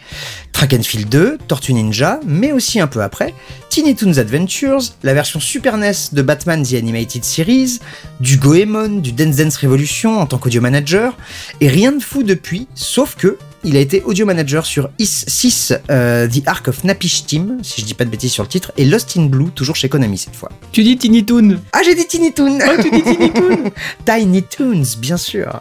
Track 0.53 0.73
and 0.73 0.83
Field 0.83 1.09
2, 1.09 1.37
Tortue 1.47 1.73
Ninja, 1.73 2.19
mais 2.25 2.51
aussi 2.51 2.79
un 2.79 2.87
peu 2.87 3.01
après, 3.01 3.33
Tiny 3.69 3.95
Toons 3.95 4.17
Adventures, 4.17 4.81
la 5.03 5.13
version 5.13 5.39
Super 5.39 5.77
NES 5.77 5.93
de 6.11 6.21
Batman 6.21 6.63
The 6.63 6.73
Animated 6.73 7.23
Series, 7.23 7.79
du 8.21 8.37
Goemon, 8.37 8.99
du 8.99 9.11
Dance 9.11 9.37
Dance 9.37 9.57
Revolution 9.57 10.19
en 10.19 10.27
tant 10.27 10.37
qu'audio 10.37 10.61
manager, 10.61 11.17
et 11.59 11.67
rien 11.67 11.91
de 11.91 12.01
fou 12.01 12.21
depuis, 12.23 12.67
sauf 12.75 13.15
que 13.15 13.37
il 13.63 13.77
a 13.77 13.79
été 13.79 14.01
audio 14.05 14.25
manager 14.25 14.65
sur 14.65 14.89
Is 14.97 15.25
6, 15.27 15.73
euh, 15.89 16.27
The 16.27 16.47
Ark 16.47 16.67
of 16.67 16.83
Napish 16.83 17.25
Team, 17.25 17.59
si 17.61 17.81
je 17.81 17.85
dis 17.85 17.93
pas 17.93 18.05
de 18.05 18.09
bêtises 18.09 18.31
sur 18.31 18.43
le 18.43 18.49
titre, 18.49 18.71
et 18.77 18.85
Lost 18.85 19.17
in 19.17 19.25
Blue, 19.25 19.51
toujours 19.51 19.75
chez 19.75 19.89
Konami 19.89 20.17
cette 20.17 20.35
fois. 20.35 20.49
Tu 20.71 20.83
dis 20.83 20.97
Tiny 20.97 21.25
Toon. 21.25 21.59
Ah, 21.73 21.81
j'ai 21.83 21.93
dit 21.93 22.07
Tiny 22.07 22.33
Toon. 22.33 22.57
Tu 22.81 22.89
dis 22.89 23.03
Tiny 23.03 23.31
Toon. 23.31 23.71
Tiny 24.05 24.43
Toons, 24.43 24.97
bien 24.99 25.17
sûr 25.17 25.59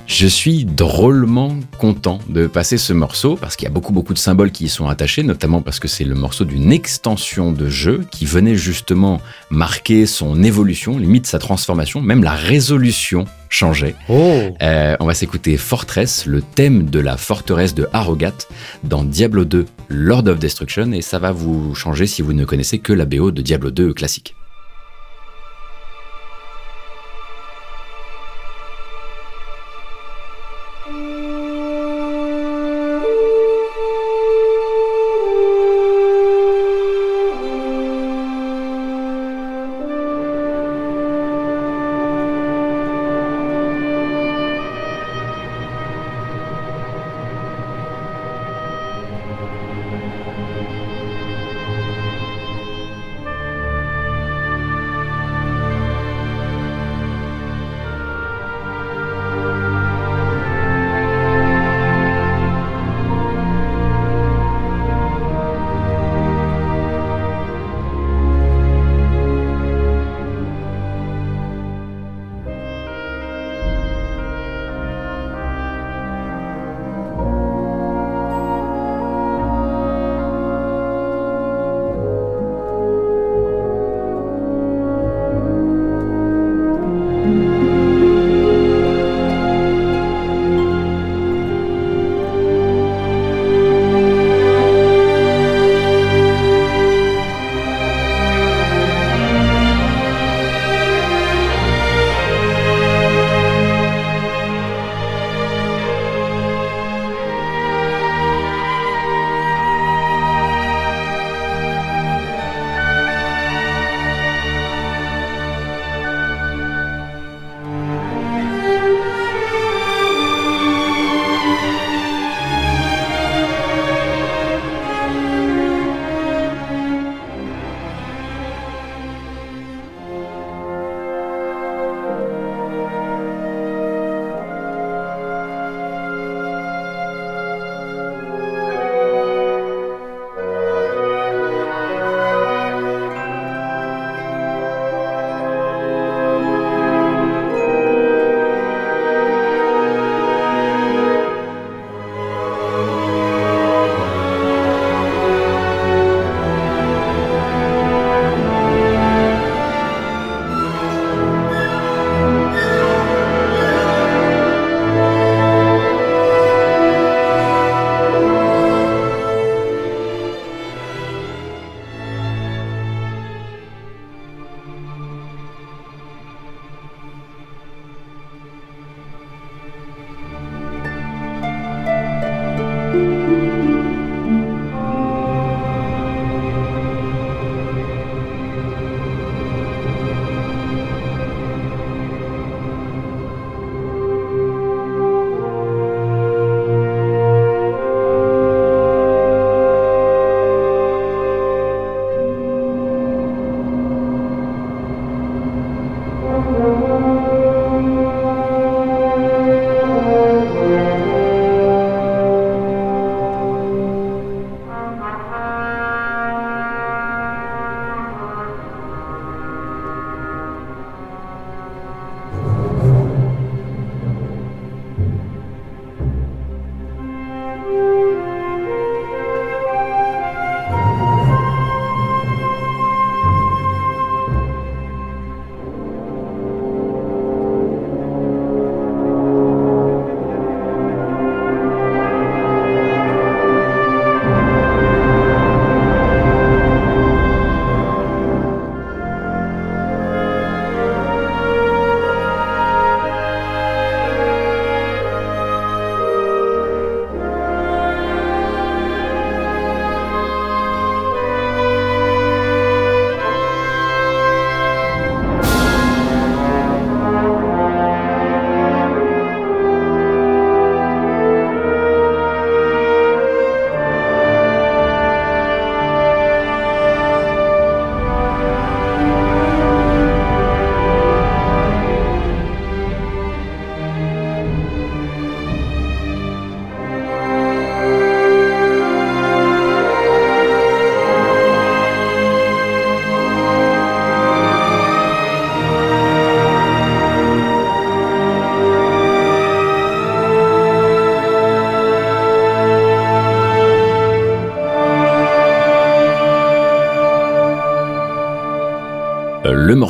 Je 0.08 0.26
suis 0.26 0.64
drôlement 0.64 1.58
content 1.80 2.20
de 2.30 2.48
passer 2.48 2.78
ce 2.78 2.94
morceau 2.94 3.36
parce 3.36 3.58
qu'il 3.58 3.66
y 3.66 3.68
a 3.70 3.74
beaucoup 3.74 3.92
beaucoup 3.92 4.14
de 4.14 4.18
symboles 4.18 4.52
qui 4.52 4.64
y 4.66 4.70
sont 4.70 4.88
attachés, 4.88 5.22
notamment 5.22 5.62
parce 5.62 5.82
que 5.82 5.90
c'est 5.90 6.06
le 6.06 6.16
morceau 6.16 6.46
d'une 6.46 6.72
extension 6.72 7.52
de 7.52 7.68
jeu 7.68 8.06
qui 8.10 8.26
venait 8.26 8.56
justement 8.56 9.20
marquer 9.50 10.06
son 10.06 10.44
évolution, 10.44 10.98
limite 10.98 11.28
sa 11.28 11.40
transformation, 11.40 12.02
même 12.02 12.24
la 12.24 12.32
résolution 12.32 13.26
changeait. 13.50 13.96
Oh 14.08 14.40
Euh, 14.62 14.96
on 15.02 15.06
va 15.06 15.14
s'écouter 15.14 15.58
Fortress, 15.58 16.26
le 16.26 16.42
thème 16.42 16.90
de 16.90 17.02
la 17.02 17.18
forteresse 17.18 17.76
de 17.76 17.90
Harrogat 17.92 18.48
dans 18.86 19.04
Diablo 19.04 19.44
2 19.44 19.66
Lord 19.90 20.28
of 20.28 20.40
Destruction 20.40 20.94
et 20.94 21.02
ça 21.02 21.20
va 21.20 21.34
vous 21.34 21.76
changer 21.76 22.08
si 22.08 22.22
vous 22.22 22.34
ne 22.34 22.46
connaissez 22.46 22.80
que 22.80 22.94
la 22.94 23.06
BO 23.06 23.32
de 23.32 23.42
Diablo 23.42 23.72
2 23.72 23.94
classique. 23.94 24.36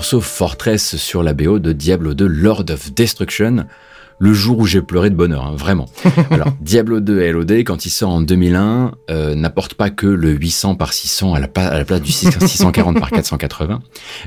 Morceau 0.08 0.22
Fortress 0.22 0.96
sur 0.96 1.22
la 1.22 1.34
BO 1.34 1.60
de 1.60 1.74
Diablo 1.74 2.14
2 2.14 2.28
Lord 2.28 2.64
of 2.70 2.94
Destruction 2.94 3.66
le 4.20 4.34
jour 4.34 4.58
où 4.60 4.66
j'ai 4.66 4.82
pleuré 4.82 5.10
de 5.10 5.16
bonheur, 5.16 5.46
hein, 5.46 5.56
vraiment. 5.56 5.86
Alors, 6.32 6.48
Diablo 6.60 7.00
2 7.00 7.32
LOD, 7.32 7.52
quand 7.64 7.86
il 7.86 7.90
sort 7.90 8.10
en 8.10 8.22
2001, 8.22 8.94
euh, 9.10 9.36
n'apporte 9.36 9.76
pas 9.76 9.90
que 9.90 10.08
le 10.08 10.32
800 10.32 10.76
par 10.76 10.94
600 10.94 11.36
à 11.36 11.40
la, 11.40 11.48
à 11.56 11.78
la 11.78 11.86
place 11.86 12.02
du 12.02 12.12
640 12.12 13.00
par 13.00 13.12
480. 13.12 13.80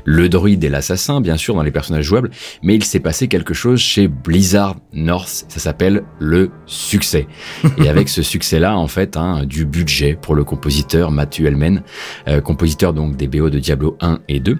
Le 0.05 0.29
druide 0.29 0.63
et 0.63 0.69
l'assassin, 0.69 1.19
bien 1.19 1.35
sûr, 1.35 1.55
dans 1.55 1.63
les 1.63 1.71
personnages 1.71 2.05
jouables, 2.05 2.31
mais 2.63 2.75
il 2.75 2.83
s'est 2.83 2.99
passé 2.99 3.27
quelque 3.27 3.53
chose 3.53 3.79
chez 3.79 4.07
Blizzard 4.07 4.77
North, 4.93 5.45
ça 5.49 5.59
s'appelle 5.59 6.03
le 6.19 6.51
succès. 6.65 7.27
Et 7.77 7.89
avec 7.89 8.07
ce 8.07 8.21
succès-là, 8.21 8.77
en 8.77 8.87
fait, 8.87 9.17
hein, 9.17 9.43
du 9.45 9.65
budget 9.65 10.17
pour 10.19 10.35
le 10.35 10.43
compositeur 10.43 11.11
Matthew 11.11 11.45
Hellman, 11.45 11.83
euh, 12.27 12.39
compositeur 12.39 12.93
donc 12.93 13.17
des 13.17 13.27
BO 13.27 13.49
de 13.49 13.59
Diablo 13.59 13.97
1 13.99 14.19
et 14.29 14.39
2. 14.39 14.57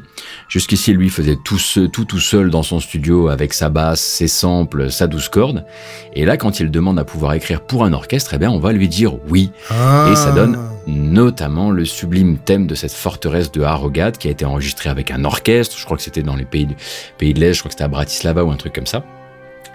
Jusqu'ici, 0.52 0.92
lui 0.92 1.10
faisait 1.10 1.38
tout, 1.38 1.58
ce- 1.58 1.80
tout 1.88 2.04
tout 2.04 2.20
seul 2.20 2.50
dans 2.50 2.62
son 2.62 2.82
studio 2.82 3.30
avec 3.30 3.54
sa 3.54 3.70
basse, 3.70 4.02
ses 4.02 4.28
samples, 4.28 4.92
sa 4.92 5.08
douce 5.08 5.30
corde. 5.30 5.66
Et 6.14 6.26
là, 6.26 6.36
quand 6.36 6.60
il 6.60 6.70
demande 6.70 7.00
à 7.00 7.06
pouvoir 7.06 7.32
écrire 7.36 7.62
pour 7.62 7.86
un 7.86 7.94
orchestre, 7.94 8.34
eh 8.34 8.38
bien, 8.38 8.52
on 8.52 8.60
va 8.60 8.74
lui 8.74 8.90
dire 8.90 9.14
oui. 9.30 9.52
Et 10.12 10.16
ça 10.18 10.34
donne 10.34 10.58
notamment 10.88 11.72
le 11.72 11.86
sublime 11.86 12.38
thème 12.38 12.68
de 12.68 12.76
cette 12.76 12.92
forteresse 12.92 13.50
de 13.54 13.62
Harrogate 13.62 14.18
qui 14.18 14.28
a 14.28 14.32
été 14.32 14.44
enregistré 14.44 14.90
avec 14.90 15.10
un 15.10 15.24
orchestre. 15.24 15.78
Je 15.80 15.86
crois 15.86 15.96
que 15.96 16.04
c'était 16.04 16.22
dans 16.24 16.36
les 16.36 16.44
pays, 16.44 16.66
de- 16.66 16.76
pays 17.18 17.34
de 17.34 17.40
l'Est, 17.40 17.54
je 17.54 17.60
crois 17.60 17.70
que 17.70 17.74
c'était 17.76 17.86
à 17.86 17.88
Bratislava 17.88 18.44
ou 18.44 18.52
un 18.52 18.58
truc 18.58 18.74
comme 18.74 18.88
ça. 18.88 19.06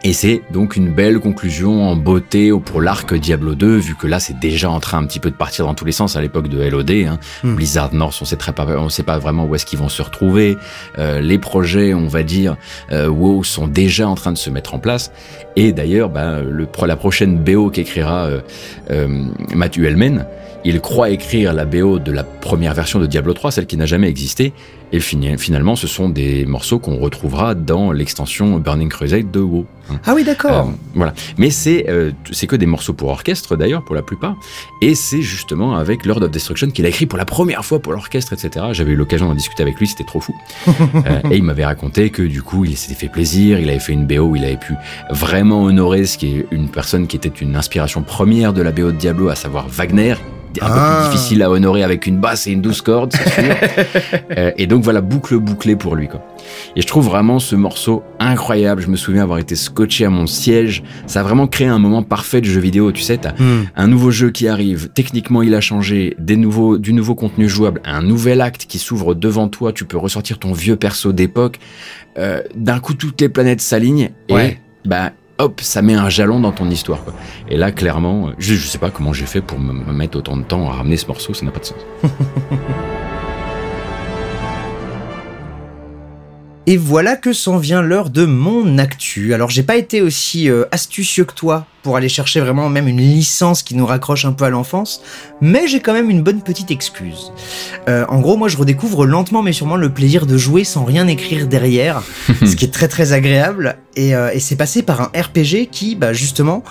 Et 0.08 0.12
c'est 0.12 0.42
donc 0.52 0.76
une 0.76 0.88
belle 0.92 1.18
conclusion 1.18 1.82
en 1.90 1.96
beauté 1.96 2.52
pour 2.64 2.80
l'arc 2.80 3.12
Diablo 3.12 3.56
2, 3.56 3.76
vu 3.78 3.96
que 3.96 4.06
là 4.06 4.20
c'est 4.20 4.38
déjà 4.38 4.70
en 4.70 4.78
train 4.78 4.98
un 4.98 5.04
petit 5.04 5.18
peu 5.18 5.32
de 5.32 5.34
partir 5.34 5.66
dans 5.66 5.74
tous 5.74 5.84
les 5.84 5.90
sens 5.90 6.14
à 6.14 6.20
l'époque 6.20 6.46
de 6.46 6.62
LOD. 6.62 6.92
Hein. 6.92 7.18
Hmm. 7.42 7.56
Blizzard 7.56 7.92
North, 7.92 8.16
on 8.22 8.24
sait 8.24 8.36
très 8.36 8.52
pas, 8.52 8.66
on 8.78 8.88
sait 8.88 9.02
pas 9.02 9.18
vraiment 9.18 9.46
où 9.46 9.54
est-ce 9.56 9.66
qu'ils 9.66 9.80
vont 9.80 9.88
se 9.88 10.02
retrouver. 10.02 10.56
Euh, 11.00 11.20
les 11.20 11.38
projets, 11.38 11.92
on 11.92 12.06
va 12.06 12.22
dire, 12.22 12.56
euh, 12.92 13.08
WoW 13.08 13.42
sont 13.42 13.66
déjà 13.66 14.08
en 14.08 14.14
train 14.14 14.30
de 14.30 14.38
se 14.38 14.48
mettre 14.48 14.74
en 14.74 14.78
place. 14.78 15.10
Et 15.56 15.72
d'ailleurs, 15.72 16.08
bah, 16.08 16.40
le, 16.40 16.66
pro- 16.66 16.86
la 16.86 16.94
prochaine 16.96 17.38
BO 17.42 17.70
qu'écrira 17.70 18.26
euh, 18.26 18.40
euh, 18.92 19.08
Matthew 19.56 19.86
Hellman, 19.86 20.24
il 20.66 20.80
croit 20.80 21.10
écrire 21.10 21.52
la 21.52 21.64
BO 21.64 22.00
de 22.00 22.10
la 22.10 22.24
première 22.24 22.74
version 22.74 22.98
de 22.98 23.06
Diablo 23.06 23.34
3, 23.34 23.52
celle 23.52 23.66
qui 23.66 23.76
n'a 23.76 23.86
jamais 23.86 24.08
existé. 24.08 24.52
Et 24.92 25.00
finalement, 25.00 25.74
ce 25.76 25.86
sont 25.86 26.08
des 26.08 26.44
morceaux 26.46 26.78
qu'on 26.78 26.96
retrouvera 26.98 27.54
dans 27.54 27.92
l'extension 27.92 28.58
Burning 28.58 28.88
Crusade 28.88 29.30
de 29.30 29.40
WoW. 29.40 29.66
hein. 29.90 30.00
Ah 30.04 30.14
oui, 30.14 30.24
d'accord. 30.24 30.68
Euh, 30.68 30.72
voilà. 30.94 31.12
Mais 31.38 31.50
c'est 31.50 31.86
euh, 31.88 32.12
c'est 32.32 32.46
que 32.46 32.56
des 32.56 32.66
morceaux 32.66 32.92
pour 32.92 33.08
orchestre 33.08 33.56
d'ailleurs 33.56 33.84
pour 33.84 33.94
la 33.94 34.02
plupart. 34.02 34.36
Et 34.82 34.94
c'est 34.94 35.22
justement 35.22 35.76
avec 35.76 36.04
Lord 36.04 36.22
of 36.22 36.30
Destruction 36.30 36.70
qu'il 36.70 36.84
a 36.84 36.88
écrit 36.88 37.06
pour 37.06 37.18
la 37.18 37.24
première 37.24 37.64
fois 37.64 37.80
pour 37.80 37.92
l'orchestre, 37.92 38.32
etc. 38.32 38.66
J'avais 38.72 38.92
eu 38.92 38.96
l'occasion 38.96 39.26
d'en 39.26 39.34
discuter 39.34 39.62
avec 39.62 39.78
lui, 39.78 39.86
c'était 39.86 40.04
trop 40.04 40.20
fou. 40.20 40.34
Euh, 41.06 41.20
et 41.30 41.36
il 41.36 41.42
m'avait 41.42 41.64
raconté 41.64 42.10
que 42.10 42.22
du 42.22 42.42
coup 42.42 42.64
il 42.64 42.76
s'était 42.76 42.94
fait 42.94 43.08
plaisir, 43.08 43.58
il 43.60 43.68
avait 43.68 43.78
fait 43.78 43.92
une 43.92 44.06
BO 44.06 44.22
où 44.22 44.36
il 44.36 44.44
avait 44.44 44.56
pu 44.56 44.74
vraiment 45.10 45.62
honorer 45.64 46.06
ce 46.06 46.16
qui 46.16 46.38
est 46.38 46.46
une 46.50 46.68
personne 46.68 47.06
qui 47.06 47.16
était 47.16 47.28
une 47.28 47.54
inspiration 47.54 48.02
première 48.02 48.52
de 48.52 48.62
la 48.62 48.72
BO 48.72 48.92
de 48.92 48.96
Diablo, 48.96 49.28
à 49.28 49.34
savoir 49.34 49.68
Wagner. 49.68 50.14
Un 50.62 50.66
peu 50.68 50.72
Ah. 50.76 51.00
plus 51.02 51.12
difficile 51.16 51.42
à 51.42 51.50
honorer 51.50 51.82
avec 51.82 52.06
une 52.06 52.18
basse 52.18 52.46
et 52.46 52.52
une 52.52 52.60
douce 52.62 52.82
corde, 52.82 53.12
c'est 53.12 53.30
sûr. 53.42 53.54
Euh, 54.36 54.50
et 54.56 54.66
donc 54.66 54.82
voilà, 54.82 55.00
boucle 55.00 55.38
bouclée 55.38 55.76
pour 55.76 55.94
lui. 55.96 56.08
Quoi. 56.08 56.20
Et 56.74 56.82
je 56.82 56.86
trouve 56.86 57.06
vraiment 57.06 57.38
ce 57.38 57.54
morceau 57.56 58.02
incroyable. 58.18 58.82
Je 58.82 58.88
me 58.88 58.96
souviens 58.96 59.22
avoir 59.22 59.38
été 59.38 59.54
scotché 59.56 60.04
à 60.04 60.10
mon 60.10 60.26
siège. 60.26 60.82
Ça 61.06 61.20
a 61.20 61.22
vraiment 61.22 61.46
créé 61.46 61.66
un 61.68 61.78
moment 61.78 62.02
parfait 62.02 62.40
de 62.40 62.46
jeu 62.46 62.60
vidéo. 62.60 62.92
Tu 62.92 63.02
sais, 63.02 63.16
t'as 63.18 63.32
Hmm. 63.32 63.64
un 63.76 63.86
nouveau 63.86 64.10
jeu 64.10 64.30
qui 64.30 64.48
arrive. 64.48 64.88
Techniquement, 64.94 65.42
il 65.42 65.54
a 65.54 65.60
changé. 65.60 66.14
Des 66.18 66.36
nouveaux, 66.36 66.76
du 66.78 66.92
nouveau 66.92 67.14
contenu 67.14 67.48
jouable. 67.48 67.80
Un 67.84 68.02
nouvel 68.02 68.40
acte 68.40 68.66
qui 68.66 68.78
s'ouvre 68.78 69.14
devant 69.14 69.48
toi. 69.48 69.72
Tu 69.72 69.84
peux 69.84 69.96
ressortir 69.98 70.38
ton 70.38 70.52
vieux 70.52 70.76
perso 70.76 71.12
d'époque. 71.12 71.58
Euh, 72.18 72.42
D'un 72.54 72.78
coup, 72.80 72.94
toutes 72.94 73.20
les 73.20 73.28
planètes 73.28 73.60
s'alignent. 73.60 74.10
Et 74.28 74.34
Ouais. 74.34 74.58
bah, 74.84 75.12
hop, 75.38 75.60
ça 75.60 75.82
met 75.82 75.94
un 75.94 76.08
jalon 76.08 76.40
dans 76.40 76.52
ton 76.52 76.68
histoire. 76.70 77.02
Quoi. 77.04 77.14
Et 77.48 77.56
là, 77.56 77.72
clairement, 77.72 78.32
je, 78.38 78.54
je 78.54 78.66
sais 78.66 78.78
pas 78.78 78.90
comment 78.90 79.12
j'ai 79.12 79.26
fait 79.26 79.40
pour 79.40 79.58
me 79.58 79.92
mettre 79.92 80.18
autant 80.18 80.36
de 80.36 80.42
temps 80.42 80.68
à 80.68 80.74
ramener 80.74 80.96
ce 80.96 81.06
morceau. 81.06 81.34
Ça 81.34 81.44
n'a 81.44 81.50
pas 81.52 81.60
de 81.60 81.66
sens. 81.66 81.78
Et 86.68 86.76
voilà 86.76 87.14
que 87.14 87.32
s'en 87.32 87.58
vient 87.58 87.80
l'heure 87.80 88.10
de 88.10 88.24
mon 88.24 88.78
actu. 88.78 89.34
Alors 89.34 89.50
j'ai 89.50 89.62
pas 89.62 89.76
été 89.76 90.02
aussi 90.02 90.50
euh, 90.50 90.64
astucieux 90.72 91.24
que 91.24 91.32
toi 91.32 91.64
pour 91.84 91.96
aller 91.96 92.08
chercher 92.08 92.40
vraiment 92.40 92.68
même 92.68 92.88
une 92.88 92.96
licence 92.96 93.62
qui 93.62 93.76
nous 93.76 93.86
raccroche 93.86 94.24
un 94.24 94.32
peu 94.32 94.44
à 94.44 94.50
l'enfance, 94.50 95.00
mais 95.40 95.68
j'ai 95.68 95.78
quand 95.78 95.92
même 95.92 96.10
une 96.10 96.22
bonne 96.22 96.42
petite 96.42 96.72
excuse. 96.72 97.30
Euh, 97.88 98.04
en 98.08 98.18
gros, 98.18 98.36
moi 98.36 98.48
je 98.48 98.56
redécouvre 98.56 99.06
lentement 99.06 99.44
mais 99.44 99.52
sûrement 99.52 99.76
le 99.76 99.90
plaisir 99.90 100.26
de 100.26 100.36
jouer 100.36 100.64
sans 100.64 100.84
rien 100.84 101.06
écrire 101.06 101.46
derrière, 101.46 102.02
ce 102.44 102.56
qui 102.56 102.64
est 102.64 102.72
très 102.72 102.88
très 102.88 103.12
agréable. 103.12 103.76
Et, 103.94 104.16
euh, 104.16 104.30
et 104.32 104.40
c'est 104.40 104.56
passé 104.56 104.82
par 104.82 105.00
un 105.00 105.10
RPG 105.14 105.68
qui, 105.70 105.94
bah 105.94 106.12
justement, 106.12 106.64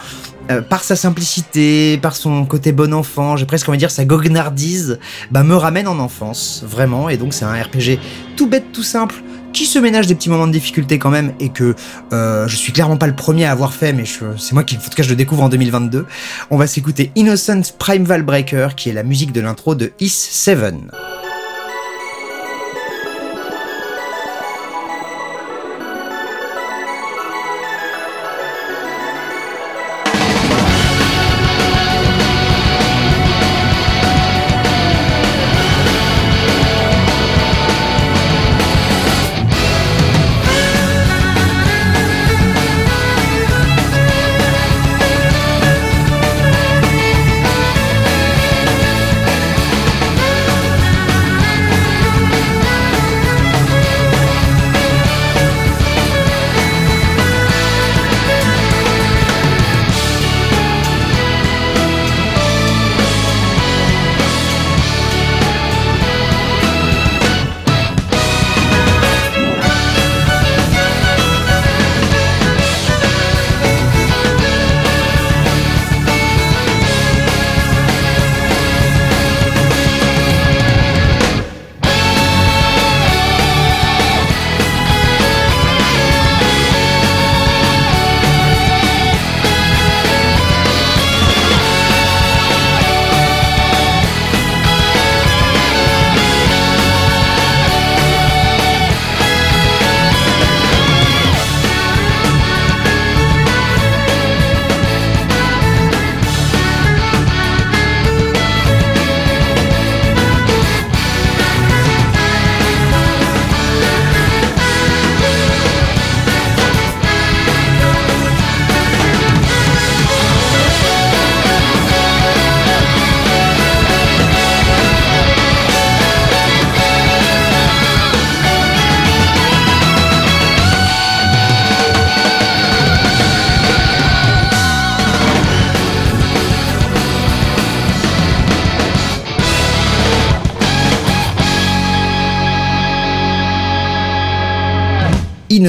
euh, 0.52 0.62
par 0.62 0.84
sa 0.84 0.96
simplicité, 0.96 1.98
par 1.98 2.16
son 2.16 2.46
côté 2.46 2.72
bon 2.72 2.94
enfant, 2.94 3.36
j'ai 3.36 3.48
presque 3.48 3.68
envie 3.68 3.78
de 3.78 3.80
dire 3.80 3.90
sa 3.90 4.06
goguenardise, 4.06 5.00
bah 5.32 5.42
me 5.42 5.56
ramène 5.56 5.88
en 5.88 5.98
enfance, 5.98 6.64
vraiment. 6.68 7.10
Et 7.10 7.18
donc 7.18 7.34
c'est 7.34 7.46
un 7.46 7.54
RPG 7.54 8.00
tout 8.36 8.48
bête, 8.48 8.72
tout 8.72 8.84
simple, 8.84 9.16
qui 9.56 9.66
se 9.66 9.80
ménage 9.80 10.06
des 10.06 10.16
petits 10.16 10.30
moments 10.30 10.48
de 10.48 10.52
difficulté 10.52 11.00
quand 11.00 11.10
même, 11.10 11.34
et 11.40 11.48
que 11.48 11.76
euh, 12.12 12.46
je 12.46 12.56
suis 12.58 12.74
clairement 12.74 12.98
pas 12.98 13.08
le 13.08 13.16
premier 13.16 13.46
à 13.46 13.52
avoir 13.52 13.74
fait, 13.74 13.94
mais 13.94 14.04
c'est 14.06 14.52
moi 14.52 14.66
qui, 14.66 14.76
en 14.76 14.80
tout 14.80 15.02
je 15.02 15.10
le 15.10 15.16
découvre 15.16 15.44
en 15.44 15.50
2022. 15.50 16.06
On 16.52 16.58
va 16.58 16.68
s'écouter 16.68 17.12
Innocent 17.16 17.62
Primeval 17.80 18.24
Breaker, 18.24 18.70
qui 18.76 18.90
est 18.90 18.94
la 18.94 19.04
musique 19.04 19.32
de 19.32 19.40
l'intro 19.40 19.74
de 19.74 19.94
Is 20.02 20.10
7. 20.10 20.76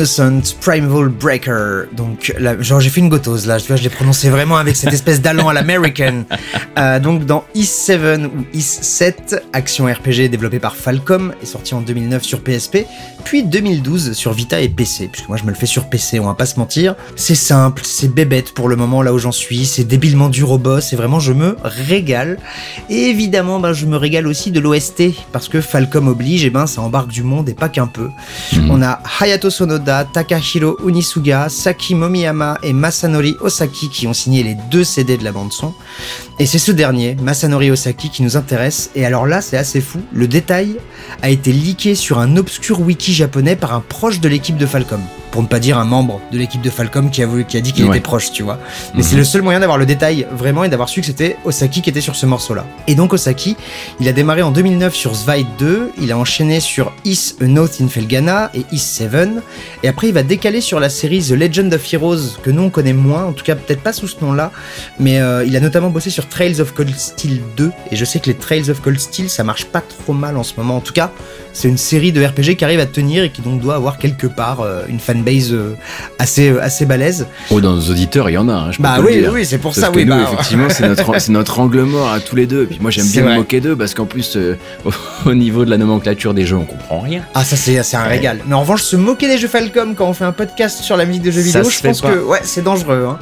Innocent 0.06 0.54
Primeval 0.60 1.08
Breaker. 1.08 1.86
Donc, 1.92 2.32
là, 2.38 2.60
genre, 2.62 2.78
j'ai 2.78 2.90
fait 2.90 3.00
une 3.00 3.08
gotose 3.08 3.46
là, 3.46 3.58
tu 3.58 3.66
vois, 3.66 3.74
je 3.74 3.82
l'ai 3.82 3.88
prononcé 3.88 4.30
vraiment 4.30 4.56
avec 4.56 4.76
cette 4.76 4.92
espèce 4.92 5.20
d'allant 5.20 5.48
à 5.48 5.54
l'American. 5.54 6.24
Euh, 6.78 7.00
donc, 7.00 7.24
dans 7.24 7.44
Is 7.54 7.64
7 7.64 8.26
ou 8.26 8.44
Is 8.52 8.60
7, 8.60 9.46
action 9.54 9.86
RPG 9.86 10.28
développée 10.28 10.58
par 10.58 10.76
Falcom, 10.76 11.32
est 11.42 11.46
sorti 11.46 11.72
en 11.72 11.80
2009 11.80 12.22
sur 12.22 12.42
PSP, 12.42 12.84
puis 13.24 13.44
2012 13.44 14.12
sur 14.12 14.34
Vita 14.34 14.60
et 14.60 14.68
PC, 14.68 15.08
puisque 15.10 15.26
moi 15.28 15.38
je 15.38 15.44
me 15.44 15.48
le 15.48 15.54
fais 15.54 15.64
sur 15.64 15.88
PC, 15.88 16.20
on 16.20 16.26
va 16.26 16.34
pas 16.34 16.44
se 16.44 16.58
mentir. 16.58 16.94
C'est 17.16 17.34
simple, 17.34 17.80
c'est 17.82 18.12
bébête 18.12 18.52
pour 18.52 18.68
le 18.68 18.76
moment 18.76 19.00
là 19.00 19.14
où 19.14 19.18
j'en 19.18 19.32
suis, 19.32 19.64
c'est 19.64 19.84
débilement 19.84 20.28
dur 20.28 20.50
au 20.50 20.58
boss, 20.58 20.92
et 20.92 20.96
vraiment 20.96 21.18
je 21.18 21.32
me 21.32 21.56
régale. 21.64 22.36
Et 22.90 23.08
évidemment, 23.08 23.58
ben, 23.58 23.72
je 23.72 23.86
me 23.86 23.96
régale 23.96 24.26
aussi 24.26 24.50
de 24.50 24.60
l'OST, 24.60 25.14
parce 25.32 25.48
que 25.48 25.62
Falcom 25.62 26.08
oblige, 26.08 26.44
et 26.44 26.50
ben 26.50 26.66
ça 26.66 26.82
embarque 26.82 27.08
du 27.08 27.22
monde 27.22 27.48
et 27.48 27.54
pas 27.54 27.70
qu'un 27.70 27.86
peu. 27.86 28.10
On 28.68 28.82
a 28.82 29.00
Hayato 29.18 29.48
Sonoda, 29.48 29.95
Takahiro 30.04 30.76
Unisuga, 30.84 31.48
Saki 31.48 31.94
Momiyama 31.94 32.58
et 32.62 32.72
Masanori 32.72 33.36
Osaki 33.40 33.88
qui 33.88 34.06
ont 34.06 34.12
signé 34.12 34.42
les 34.42 34.56
deux 34.70 34.84
CD 34.84 35.16
de 35.16 35.24
la 35.24 35.32
bande 35.32 35.52
son. 35.52 35.74
Et 36.38 36.46
c'est 36.46 36.58
ce 36.58 36.72
dernier, 36.72 37.16
Masanori 37.22 37.70
Osaki, 37.70 38.10
qui 38.10 38.22
nous 38.22 38.36
intéresse. 38.36 38.90
Et 38.94 39.04
alors 39.06 39.26
là, 39.26 39.40
c'est 39.40 39.56
assez 39.56 39.80
fou. 39.80 40.00
Le 40.12 40.28
détail 40.28 40.76
a 41.22 41.30
été 41.30 41.52
leaké 41.52 41.94
sur 41.94 42.18
un 42.18 42.36
obscur 42.36 42.80
wiki 42.80 43.12
japonais 43.14 43.56
par 43.56 43.74
un 43.74 43.80
proche 43.80 44.20
de 44.20 44.28
l'équipe 44.28 44.56
de 44.56 44.66
Falcom. 44.66 45.00
Pour 45.36 45.42
ne 45.42 45.48
pas 45.48 45.60
dire 45.60 45.76
un 45.76 45.84
membre 45.84 46.18
de 46.32 46.38
l'équipe 46.38 46.62
de 46.62 46.70
Falcom 46.70 47.10
qui 47.10 47.22
a, 47.22 47.26
voulu, 47.26 47.44
qui 47.44 47.58
a 47.58 47.60
dit 47.60 47.74
qu'il 47.74 47.84
Ouais. 47.84 47.90
était 47.98 48.00
proche, 48.00 48.32
tu 48.32 48.42
vois. 48.42 48.58
Mais 48.94 49.00
Mhm. 49.02 49.06
c'est 49.06 49.16
le 49.16 49.24
seul 49.24 49.42
moyen 49.42 49.60
d'avoir 49.60 49.76
le 49.76 49.84
détail 49.84 50.26
vraiment 50.32 50.64
et 50.64 50.70
d'avoir 50.70 50.88
su 50.88 51.00
que 51.02 51.06
c'était 51.06 51.36
Osaki 51.44 51.82
qui 51.82 51.90
était 51.90 52.00
sur 52.00 52.16
ce 52.16 52.24
morceau-là. 52.24 52.64
Et 52.86 52.94
donc 52.94 53.12
Osaki, 53.12 53.54
il 54.00 54.08
a 54.08 54.12
démarré 54.14 54.40
en 54.40 54.50
2009 54.50 54.94
sur 54.94 55.14
Zvite 55.14 55.46
2, 55.58 55.92
il 56.00 56.10
a 56.10 56.16
enchaîné 56.16 56.58
sur 56.60 56.90
Is 57.04 57.34
a 57.42 57.44
Note 57.44 57.82
in 57.82 57.88
Felgana 57.88 58.50
et 58.54 58.64
Is 58.72 58.78
7, 58.78 59.28
et 59.82 59.88
après 59.88 60.06
il 60.08 60.14
va 60.14 60.22
décaler 60.22 60.62
sur 60.62 60.80
la 60.80 60.88
série 60.88 61.20
The 61.22 61.32
Legend 61.32 61.74
of 61.74 61.92
Heroes, 61.92 62.38
que 62.42 62.50
nous 62.50 62.62
on 62.62 62.70
connaît 62.70 62.94
moins, 62.94 63.26
en 63.26 63.32
tout 63.32 63.44
cas 63.44 63.56
peut-être 63.56 63.82
pas 63.82 63.92
sous 63.92 64.08
ce 64.08 64.16
nom-là, 64.22 64.52
mais 64.98 65.20
euh, 65.20 65.44
il 65.46 65.54
a 65.54 65.60
notamment 65.60 65.90
bossé 65.90 66.08
sur 66.08 66.26
Trails 66.30 66.62
of 66.62 66.72
Cold 66.72 66.96
Steel 66.96 67.42
2, 67.58 67.72
et 67.92 67.96
je 67.96 68.04
sais 68.06 68.20
que 68.20 68.26
les 68.28 68.36
Trails 68.36 68.70
of 68.70 68.80
Cold 68.80 68.98
Steel 68.98 69.28
ça 69.28 69.44
marche 69.44 69.66
pas 69.66 69.82
trop 69.82 70.14
mal 70.14 70.38
en 70.38 70.42
ce 70.44 70.54
moment, 70.56 70.76
en 70.78 70.80
tout 70.80 70.94
cas 70.94 71.10
c'est 71.52 71.68
une 71.68 71.76
série 71.78 72.12
de 72.12 72.24
RPG 72.24 72.56
qui 72.56 72.64
arrive 72.64 72.80
à 72.80 72.86
tenir 72.86 73.22
et 73.22 73.30
qui 73.30 73.42
donc 73.42 73.60
doit 73.60 73.74
avoir 73.74 73.98
quelque 73.98 74.26
part 74.26 74.60
euh, 74.62 74.84
une 74.88 74.98
fanbase 75.00 75.25
euh, 75.52 75.74
assez, 76.18 76.50
assez 76.58 76.86
balèze. 76.86 77.26
Oh, 77.50 77.60
dans 77.60 77.74
nos 77.74 77.90
auditeurs, 77.90 78.30
il 78.30 78.34
y 78.34 78.38
en 78.38 78.48
a, 78.48 78.52
hein, 78.54 78.72
je 78.72 78.80
Bah 78.80 78.98
oui, 79.04 79.24
oui, 79.32 79.44
c'est 79.44 79.58
pour 79.58 79.74
ça, 79.74 79.90
oui. 79.94 80.04
nous, 80.04 80.14
bah, 80.14 80.28
effectivement, 80.32 80.68
c'est 80.70 80.86
notre, 80.88 81.18
c'est 81.20 81.32
notre 81.32 81.58
angle 81.58 81.82
mort 81.82 82.10
à 82.12 82.20
tous 82.20 82.36
les 82.36 82.46
deux. 82.46 82.62
Et 82.62 82.66
puis 82.66 82.78
moi, 82.80 82.90
j'aime 82.90 83.06
bien 83.06 83.22
me 83.22 83.26
vrai. 83.28 83.36
moquer 83.38 83.60
d'eux 83.60 83.76
parce 83.76 83.94
qu'en 83.94 84.06
plus, 84.06 84.36
euh, 84.36 84.56
au, 84.84 84.90
au 85.30 85.34
niveau 85.34 85.64
de 85.64 85.70
la 85.70 85.78
nomenclature 85.78 86.32
des 86.34 86.46
jeux, 86.46 86.56
on 86.56 86.64
comprend 86.64 87.00
rien. 87.00 87.22
Ah 87.34 87.44
ça 87.44 87.56
c'est 87.56 87.82
c'est 87.82 87.96
un 87.96 88.02
Ouais. 88.04 88.08
régal. 88.12 88.38
Mais 88.46 88.54
en 88.54 88.60
revanche 88.60 88.82
se 88.82 88.96
moquer 88.96 89.26
des 89.28 89.36
jeux 89.38 89.48
Falcom 89.48 89.94
quand 89.96 90.06
on 90.08 90.12
fait 90.12 90.24
un 90.24 90.32
podcast 90.32 90.80
sur 90.82 90.96
la 90.96 91.04
musique 91.06 91.22
de 91.22 91.30
jeux 91.30 91.42
Ça 91.42 91.60
vidéo, 91.60 91.70
je 91.70 91.80
pense 91.80 92.00
pas. 92.00 92.12
que 92.12 92.18
ouais 92.18 92.40
c'est 92.44 92.62
dangereux. 92.62 93.06
hein. 93.08 93.18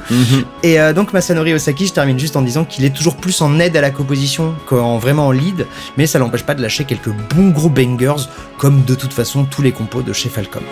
Et 0.62 0.78
euh, 0.80 0.92
donc 0.92 1.12
Masanori 1.12 1.54
Osaki, 1.54 1.86
je 1.86 1.92
termine 1.92 2.18
juste 2.18 2.36
en 2.36 2.42
disant 2.42 2.64
qu'il 2.64 2.84
est 2.84 2.94
toujours 2.94 3.16
plus 3.16 3.40
en 3.40 3.58
aide 3.60 3.76
à 3.76 3.80
la 3.80 3.90
composition 3.90 4.54
qu'en 4.66 4.98
vraiment 4.98 5.28
en 5.28 5.30
lead, 5.30 5.66
mais 5.96 6.06
ça 6.06 6.18
l'empêche 6.18 6.42
pas 6.44 6.54
de 6.54 6.62
lâcher 6.62 6.84
quelques 6.84 7.10
bons 7.34 7.48
gros 7.50 7.68
bangers 7.70 8.24
comme 8.58 8.84
de 8.84 8.94
toute 8.94 9.12
façon 9.12 9.44
tous 9.44 9.62
les 9.62 9.72
compos 9.72 10.02
de 10.02 10.12
chez 10.12 10.28
Falcom. 10.28 10.62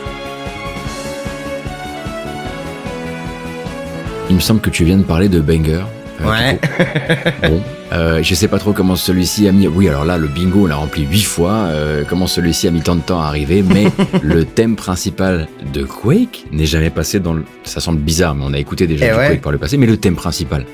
Il 4.32 4.36
me 4.36 4.40
semble 4.40 4.62
que 4.62 4.70
tu 4.70 4.84
viens 4.84 4.96
de 4.96 5.02
parler 5.02 5.28
de 5.28 5.40
Banger. 5.40 5.82
Euh, 6.22 6.24
Ouais. 6.24 6.58
Bon, 7.50 7.60
euh, 7.92 8.22
je 8.22 8.34
sais 8.34 8.48
pas 8.48 8.58
trop 8.58 8.72
comment 8.72 8.96
celui-ci 8.96 9.46
a 9.46 9.52
mis. 9.52 9.66
Oui, 9.68 9.90
alors 9.90 10.06
là, 10.06 10.16
le 10.16 10.26
bingo, 10.26 10.62
on 10.62 10.66
l'a 10.66 10.76
rempli 10.76 11.02
huit 11.04 11.22
fois. 11.24 11.52
euh, 11.66 12.04
comment 12.08 12.26
celui-ci 12.26 12.66
a 12.66 12.70
mis 12.70 12.80
tant 12.80 12.96
de 12.96 13.02
temps 13.02 13.20
à 13.20 13.26
arriver, 13.26 13.62
mais 13.62 13.84
le 14.22 14.46
thème 14.46 14.74
principal 14.74 15.48
de 15.74 15.84
Quake 15.84 16.46
n'est 16.50 16.64
jamais 16.64 16.88
passé 16.88 17.20
dans 17.20 17.34
le. 17.34 17.44
Ça 17.64 17.80
semble 17.80 17.98
bizarre, 17.98 18.34
mais 18.34 18.44
on 18.46 18.54
a 18.54 18.58
écouté 18.58 18.86
déjà 18.86 19.04
Eh 19.06 19.10
du 19.10 19.16
ouais. 19.18 19.26
Quake 19.28 19.42
par 19.42 19.52
le 19.52 19.58
passé. 19.58 19.76
Mais 19.76 19.86
le 19.86 19.98
thème 19.98 20.14
principal. 20.16 20.64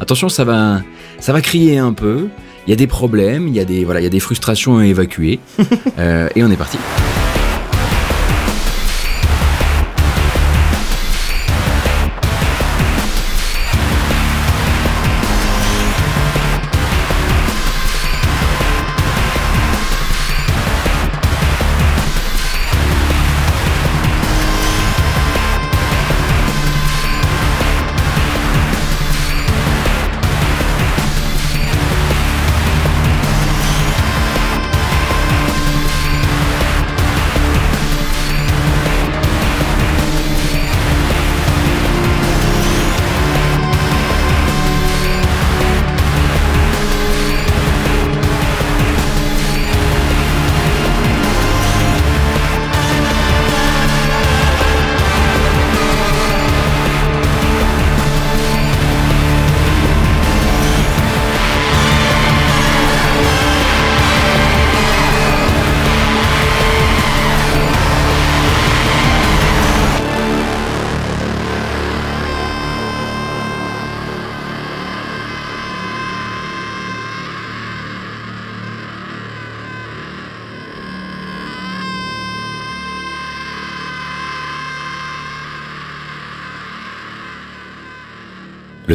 Attention, 0.00 0.30
ça 0.30 0.44
va, 0.44 0.80
ça 1.20 1.34
va 1.34 1.42
crier 1.42 1.76
un 1.76 1.92
peu. 1.92 2.28
Il 2.66 2.70
y 2.70 2.72
a 2.72 2.76
des 2.76 2.86
problèmes, 2.86 3.48
il 3.48 3.54
y 3.54 3.60
a 3.60 3.66
des, 3.66 3.84
voilà, 3.84 4.00
il 4.00 4.04
y 4.04 4.06
a 4.06 4.10
des 4.10 4.20
frustrations 4.20 4.78
à 4.78 4.86
évacuer. 4.86 5.40
Euh, 5.98 6.28
et 6.34 6.42
on 6.42 6.50
est 6.50 6.56
parti. 6.56 6.76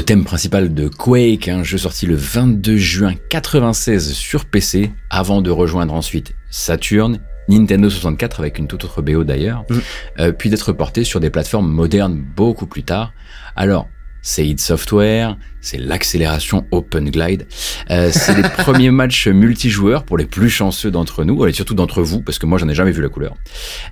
Thème 0.09 0.23
principal 0.23 0.73
de 0.73 0.87
Quake, 0.87 1.49
un 1.49 1.61
jeu 1.61 1.77
sorti 1.77 2.07
le 2.07 2.15
22 2.15 2.77
juin 2.77 3.13
96 3.29 4.13
sur 4.13 4.45
PC, 4.45 4.91
avant 5.11 5.43
de 5.43 5.51
rejoindre 5.51 5.93
ensuite 5.93 6.33
Saturn, 6.49 7.19
Nintendo 7.47 7.91
64 7.91 8.39
avec 8.39 8.57
une 8.57 8.67
toute 8.67 8.85
autre 8.85 9.03
BO 9.03 9.23
d'ailleurs, 9.23 9.65
Mm. 9.69 9.75
euh, 10.21 10.31
puis 10.31 10.49
d'être 10.49 10.73
porté 10.73 11.03
sur 11.03 11.19
des 11.19 11.29
plateformes 11.29 11.69
modernes 11.69 12.19
beaucoup 12.35 12.65
plus 12.65 12.81
tard. 12.81 13.13
Alors, 13.55 13.87
c'est 14.21 14.45
id 14.47 14.59
Software, 14.59 15.37
c'est 15.61 15.77
l'accélération 15.77 16.65
Open 16.71 17.09
Glide, 17.09 17.45
euh, 17.89 18.09
c'est 18.13 18.35
les 18.35 18.43
premiers 18.57 18.91
matchs 18.91 19.27
multijoueurs 19.27 20.03
pour 20.03 20.17
les 20.17 20.25
plus 20.25 20.49
chanceux 20.49 20.91
d'entre 20.91 21.23
nous, 21.23 21.45
et 21.45 21.53
surtout 21.53 21.73
d'entre 21.73 22.01
vous, 22.01 22.21
parce 22.21 22.39
que 22.39 22.45
moi 22.45 22.57
j'en 22.57 22.69
ai 22.69 22.75
jamais 22.75 22.91
vu 22.91 23.01
la 23.01 23.09
couleur. 23.09 23.35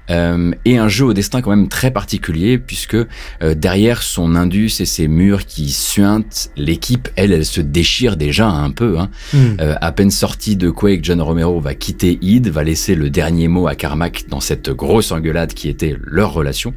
Euh, 0.10 0.52
et 0.66 0.78
un 0.78 0.88
jeu 0.88 1.06
au 1.06 1.14
destin 1.14 1.42
quand 1.42 1.50
même 1.50 1.68
très 1.68 1.92
particulier, 1.92 2.58
puisque 2.58 2.96
euh, 2.96 3.56
derrière 3.56 4.04
son 4.04 4.36
indus 4.36 4.80
et 4.80 4.86
ses 4.86 5.08
murs 5.08 5.46
qui 5.46 5.70
suintent, 5.72 6.52
l'équipe, 6.56 7.10
elle, 7.16 7.32
elle 7.32 7.46
se 7.46 7.62
déchire 7.62 8.18
déjà 8.18 8.48
un 8.48 8.72
peu. 8.72 8.98
Hein. 8.98 9.10
Hmm. 9.34 9.58
Euh, 9.60 9.76
à 9.82 9.92
peine 9.92 10.12
sorti 10.12 10.56
de 10.56 10.70
Quake, 10.70 11.04
John 11.04 11.22
Romero 11.22 11.60
va 11.60 11.76
quitter 11.76 12.18
id, 12.22 12.48
va 12.48 12.64
laisser 12.64 12.96
le 12.96 13.10
dernier 13.10 13.48
mot 13.48 13.68
à 13.68 13.76
Carmack 13.76 14.26
dans 14.30 14.40
cette 14.40 14.70
grosse 14.70 15.12
engueulade 15.12 15.54
qui 15.54 15.70
était 15.70 15.96
leur 16.02 16.34
relation. 16.34 16.74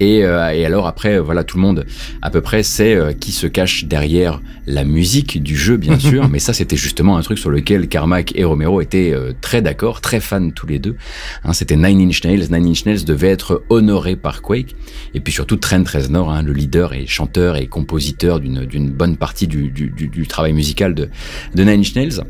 Et, 0.00 0.24
euh, 0.24 0.50
et 0.50 0.64
alors 0.64 0.86
après, 0.86 1.16
euh, 1.16 1.20
voilà, 1.22 1.44
tout 1.44 1.56
le 1.58 1.62
monde 1.62 1.86
à 2.22 2.30
peu 2.30 2.40
près 2.40 2.62
sait 2.62 2.94
euh, 2.94 3.12
qui 3.12 3.32
se 3.32 3.46
cache 3.46 3.84
derrière 3.84 4.40
la 4.66 4.84
musique 4.84 5.42
du 5.42 5.56
jeu, 5.56 5.76
bien 5.76 5.98
sûr. 6.10 6.28
mais 6.28 6.38
ça, 6.38 6.52
c'était 6.52 6.76
justement 6.76 7.16
un 7.16 7.22
truc 7.22 7.38
sur 7.38 7.50
lequel 7.50 7.86
Carmack 7.88 8.32
et 8.34 8.44
Romero 8.44 8.80
étaient 8.80 9.12
euh, 9.12 9.32
très 9.40 9.62
d'accord, 9.62 10.00
très 10.00 10.20
fans 10.20 10.50
tous 10.50 10.66
les 10.66 10.78
deux. 10.78 10.96
Hein, 11.44 11.52
c'était 11.52 11.76
Nine 11.76 12.00
Inch 12.08 12.24
Nails. 12.24 12.46
Nine 12.50 12.66
Inch 12.66 12.84
Nails 12.86 13.04
devait 13.04 13.28
être 13.28 13.62
honoré 13.68 14.16
par 14.16 14.42
Quake. 14.42 14.74
Et 15.14 15.20
puis 15.20 15.32
surtout 15.32 15.56
Trent 15.56 15.84
Reznor, 15.86 16.30
hein, 16.32 16.42
le 16.42 16.52
leader 16.52 16.94
et 16.94 17.06
chanteur 17.06 17.56
et 17.56 17.66
compositeur 17.66 18.40
d'une 18.40 18.90
bonne 18.90 19.16
partie 19.16 19.46
du, 19.46 19.70
du, 19.70 19.90
du, 19.90 20.08
du 20.08 20.26
travail 20.26 20.52
musical 20.52 20.94
de, 20.94 21.08
de 21.54 21.62
Nine 21.62 21.80
Inch 21.80 21.94
Nails. 21.94 22.22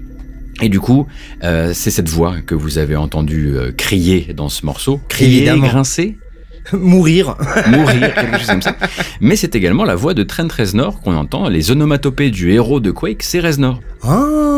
Et 0.63 0.69
du 0.69 0.81
coup, 0.81 1.07
euh, 1.43 1.73
c'est 1.73 1.91
cette 1.91 2.09
voix 2.09 2.41
que 2.43 2.55
vous 2.55 2.79
avez 2.79 2.97
entendu 2.97 3.53
euh, 3.57 3.73
crier 3.73 4.35
dans 4.35 4.49
ce 4.49 4.67
morceau. 4.67 5.01
Crier, 5.09 5.39
Évidemment. 5.39 5.67
grincer, 5.69 6.19
Mourir. 6.77 7.37
mourir, 7.69 8.15
quelque 8.15 8.39
chose 8.39 8.47
comme 8.47 8.63
ça. 8.63 8.77
Mais 9.21 9.37
c'est 9.37 9.55
également 9.55 9.85
la 9.85 9.95
voix 9.95 10.15
de 10.15 10.23
Trent 10.23 10.49
Reznor 10.57 11.01
qu'on 11.01 11.17
entend. 11.17 11.49
Les 11.49 11.71
onomatopées 11.71 12.31
du 12.31 12.53
héros 12.53 12.81
de 12.81 12.91
Quake, 12.91 13.23
c'est 13.23 13.41
Reznor. 13.41 13.81
Ah. 14.03 14.50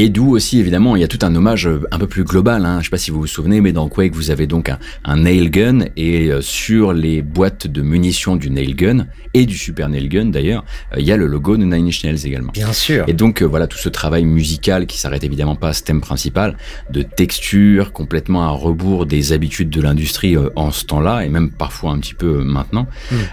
Et 0.00 0.10
d'où 0.10 0.30
aussi, 0.30 0.60
évidemment, 0.60 0.94
il 0.94 1.00
y 1.00 1.04
a 1.04 1.08
tout 1.08 1.18
un 1.22 1.34
hommage 1.34 1.66
euh, 1.66 1.80
un 1.90 1.98
peu 1.98 2.06
plus 2.06 2.22
global. 2.22 2.64
Hein. 2.64 2.78
Je 2.78 2.84
sais 2.84 2.90
pas 2.90 2.98
si 2.98 3.10
vous 3.10 3.18
vous 3.18 3.26
souvenez, 3.26 3.60
mais 3.60 3.72
dans 3.72 3.88
Quake, 3.88 4.14
vous 4.14 4.30
avez 4.30 4.46
donc 4.46 4.68
un, 4.68 4.78
un 5.04 5.16
nail 5.16 5.50
gun 5.50 5.86
et 5.96 6.28
euh, 6.28 6.40
sur 6.40 6.92
les 6.92 7.20
boîtes 7.20 7.66
de 7.66 7.82
munitions 7.82 8.36
du 8.36 8.48
nail 8.48 8.76
gun 8.76 9.08
et 9.34 9.44
du 9.44 9.58
super 9.58 9.88
nail 9.88 10.08
gun 10.08 10.26
d'ailleurs, 10.26 10.64
euh, 10.92 11.00
il 11.00 11.04
y 11.04 11.10
a 11.10 11.16
le 11.16 11.26
logo 11.26 11.56
de 11.56 11.64
Nine 11.64 11.88
Inch 11.88 12.04
Nails 12.04 12.24
également. 12.24 12.52
Bien 12.52 12.72
sûr. 12.72 13.06
Et 13.08 13.12
donc 13.12 13.42
voilà 13.42 13.66
tout 13.66 13.76
ce 13.76 13.88
travail 13.88 14.24
musical 14.24 14.86
qui 14.86 14.98
s'arrête 14.98 15.24
évidemment 15.24 15.56
pas 15.56 15.70
à 15.70 15.72
ce 15.72 15.82
thème 15.82 16.00
principal, 16.00 16.56
de 16.90 17.02
texture 17.02 17.90
complètement 17.90 18.44
à 18.44 18.50
rebours 18.50 19.04
des 19.04 19.32
habitudes 19.32 19.70
de 19.70 19.82
l'industrie 19.82 20.36
en 20.54 20.70
ce 20.70 20.84
temps-là 20.84 21.24
et 21.24 21.28
même 21.28 21.50
parfois 21.50 21.90
un 21.90 21.98
petit 21.98 22.14
peu 22.14 22.44
maintenant. 22.44 22.86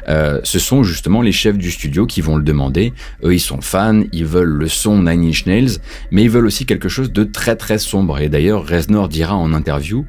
Euh, 0.10 0.40
ce 0.44 0.58
sont 0.58 0.82
justement 0.82 1.22
les 1.22 1.32
chefs 1.32 1.60
du 1.60 1.70
studio 1.70 2.08
qui 2.08 2.22
vont 2.22 2.38
le 2.38 2.44
demander. 2.44 2.92
Eux 3.24 3.36
ils 3.36 3.40
sont 3.40 3.62
fans, 3.62 4.02
ils 4.12 4.26
veulent 4.26 4.50
le 4.50 4.68
son 4.68 5.04
Nine 5.04 5.26
Inch 5.26 5.46
Nails, 5.46 5.78
mais 6.10 6.24
ils 6.24 6.30
veulent 6.30 6.48
aussi 6.48 6.55
quelque 6.64 6.88
chose 6.88 7.11
de 7.11 7.26
très 7.26 7.57
très 7.57 7.77
sombre. 7.80 8.19
Et 8.19 8.30
d'ailleurs 8.30 8.65
Reznor 8.65 9.10
dira 9.10 9.36
en 9.36 9.52
interview 9.53 10.06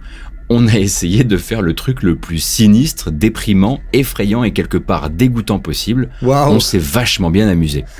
on 0.48 0.68
a 0.68 0.74
essayé 0.78 1.24
de 1.24 1.36
faire 1.36 1.60
le 1.60 1.74
truc 1.74 2.04
le 2.04 2.14
plus 2.14 2.38
sinistre, 2.38 3.10
déprimant, 3.10 3.80
effrayant 3.92 4.44
et 4.44 4.52
quelque 4.52 4.76
part 4.78 5.10
dégoûtant 5.10 5.58
possible. 5.58 6.08
On 6.22 6.60
s'est 6.60 6.78
vachement 6.78 7.30
bien 7.30 7.48
amusé. 7.48 7.84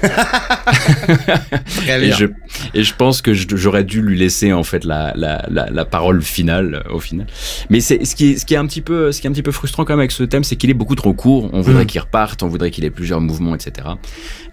Et 1.89 2.13
je, 2.13 2.27
et 2.75 2.83
je 2.83 2.95
pense 2.95 3.23
que 3.23 3.33
j'aurais 3.35 3.85
dû 3.85 4.03
lui 4.03 4.19
laisser 4.19 4.53
en 4.53 4.63
fait 4.63 4.85
la, 4.85 5.13
la, 5.17 5.45
la, 5.51 5.71
la 5.71 5.85
parole 5.85 6.23
finale 6.23 6.83
euh, 6.87 6.95
au 6.95 7.01
final. 7.01 7.27
Mais 7.71 7.81
c'est 7.81 8.05
ce 8.05 8.15
qui 8.15 8.33
est, 8.33 8.37
ce 8.37 8.45
qui 8.47 8.55
est 8.55 8.57
un 8.57 8.67
petit 8.67 8.81
peu 8.81 9.13
ce 9.13 9.21
qui 9.21 9.27
est 9.27 9.31
un 9.31 9.33
petit 9.33 9.43
peu 9.43 9.53
frustrant 9.53 9.85
quand 9.85 9.93
même 9.95 10.01
avec 10.01 10.13
ce 10.13 10.23
thème, 10.25 10.45
c'est 10.45 10.57
qu'il 10.57 10.71
est 10.71 10.75
beaucoup 10.75 10.95
trop 10.95 11.13
court. 11.15 11.51
On 11.53 11.61
voudrait 11.61 11.85
Mm. 11.85 11.87
qu'il 11.87 12.01
reparte, 12.01 12.43
on 12.43 12.49
voudrait 12.49 12.71
qu'il 12.71 12.85
ait 12.85 12.91
plusieurs 12.91 13.21
mouvements, 13.21 13.55
etc. 13.55 13.89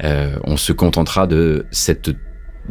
Euh, 0.04 0.36
on 0.44 0.58
se 0.58 0.72
contentera 0.74 1.26
de 1.28 1.66
cette 1.72 2.12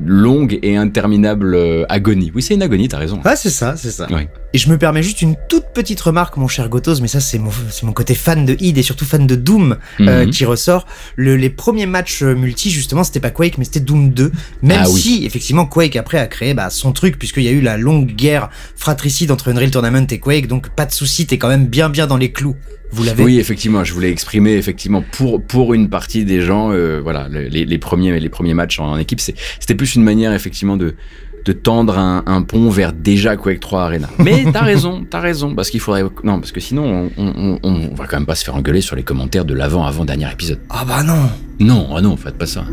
longue 0.01 0.59
et 0.62 0.77
interminable 0.77 1.55
euh, 1.55 1.85
agonie. 1.89 2.32
Oui, 2.35 2.43
c'est 2.43 2.55
une 2.55 2.62
agonie, 2.62 2.89
t'as 2.89 2.98
raison. 2.98 3.20
Ah, 3.24 3.36
c'est 3.36 3.51
ça, 3.51 3.77
c'est 3.77 3.90
ça. 3.90 4.06
Ouais. 4.10 4.28
Et 4.55 4.59
je 4.59 4.69
me 4.69 4.77
permets 4.77 5.03
juste 5.03 5.23
une 5.23 5.35
toute 5.49 5.65
petite 5.73 5.99
remarque, 6.01 6.37
mon 6.37 6.47
cher 6.47 6.69
Gotos, 6.69 7.01
mais 7.01 7.09
ça, 7.09 7.20
c'est 7.20 7.39
mon, 7.39 7.51
mon 7.85 7.93
côté 7.93 8.15
fan 8.15 8.45
de 8.45 8.55
id 8.61 8.77
et 8.77 8.83
surtout 8.83 9.07
fan 9.07 9.27
de 9.27 9.35
Doom 9.35 9.79
euh, 10.01 10.24
Mhm. 10.27 10.31
qui 10.31 10.45
ressort. 10.45 10.87
Le, 11.16 11.37
les 11.37 11.49
premiers 11.49 11.87
matchs 11.87 12.23
euh, 12.23 12.35
multi, 12.35 12.70
justement, 12.70 13.03
c'était 13.03 13.20
pas 13.20 13.31
Quake, 13.31 13.57
mais 13.57 13.65
c'était 13.65 13.81
Doom 13.81 14.11
2. 14.11 14.31
Même 14.62 14.81
Ah 14.85 14.91
oui. 14.91 15.01
si, 15.01 15.24
effectivement, 15.24 15.65
Quake 15.65 15.97
après 15.97 16.19
a 16.19 16.27
créé 16.27 16.53
bah, 16.53 16.69
son 16.69 16.93
truc, 16.93 17.19
puisqu'il 17.19 17.45
y 17.45 17.49
a 17.49 17.53
eu 17.53 17.62
la 17.62 17.79
longue 17.79 18.09
guerre 18.15 18.51
fratricide 18.77 19.31
entre 19.31 19.49
Unreal 19.49 19.70
Tournament 19.70 20.07
et 20.11 20.19
Quake, 20.19 20.49
donc 20.49 20.69
pas 20.69 20.85
de 20.85 20.93
souci, 20.93 21.27
t'es 21.27 21.39
quand 21.39 21.49
même 21.49 21.66
bien 21.66 21.89
bien 21.89 22.07
dans 22.07 22.19
les 22.19 22.31
clous. 22.33 22.57
Vous 22.95 23.05
l'avez 23.05 23.24
Oui, 23.24 23.39
effectivement, 23.39 23.85
je 23.85 23.95
voulais 23.95 24.11
exprimer 24.11 24.53
effectivement 24.53 25.03
pour 25.12 25.43
pour 25.43 25.73
une 25.73 25.89
partie 25.89 26.27
des 26.27 26.43
gens, 26.43 26.73
euh, 26.73 27.01
voilà, 27.03 27.27
le- 27.31 27.49
les, 27.49 27.65
les 27.65 27.79
premiers 27.79 28.20
les 28.20 28.29
premiers 28.29 28.53
matchs 28.53 28.79
en, 28.81 28.93
en 28.93 28.99
équipe, 28.99 29.19
c'était 29.19 29.74
plus 29.74 29.95
une 29.95 30.03
manière 30.05 30.35
effectivement 30.35 30.77
de 30.77 30.95
de 31.44 31.52
tendre 31.52 31.98
un, 31.98 32.23
un 32.27 32.43
pont 32.43 32.70
vers 32.70 32.93
déjà 32.93 33.36
Quake 33.36 33.60
3 33.60 33.82
Arena. 33.82 34.09
Mais 34.19 34.44
t'as 34.52 34.62
raison, 34.62 35.05
t'as 35.09 35.20
raison, 35.20 35.55
parce 35.55 35.70
qu'il 35.70 35.81
faudrait 35.81 36.05
non, 36.24 36.39
parce 36.40 36.52
que 36.52 36.60
sinon 36.60 37.10
on, 37.16 37.23
on, 37.24 37.59
on, 37.62 37.90
on 37.90 37.94
va 37.94 38.06
quand 38.06 38.16
même 38.16 38.27
pas 38.27 38.35
se 38.35 38.44
faire 38.44 38.55
engueuler 38.56 38.81
sur 38.81 38.97
les 38.97 39.02
commentaires 39.02 39.44
de 39.44 39.55
l'avant 39.55 39.85
avant 39.85 40.05
dernier 40.05 40.31
épisode. 40.31 40.60
Ah 40.70 40.85
bah 40.86 41.02
non 41.02 41.31
Non, 41.60 41.89
ah 41.97 42.01
non, 42.01 42.16
faites 42.16 42.36
pas 42.39 42.47
ça. 42.47 42.64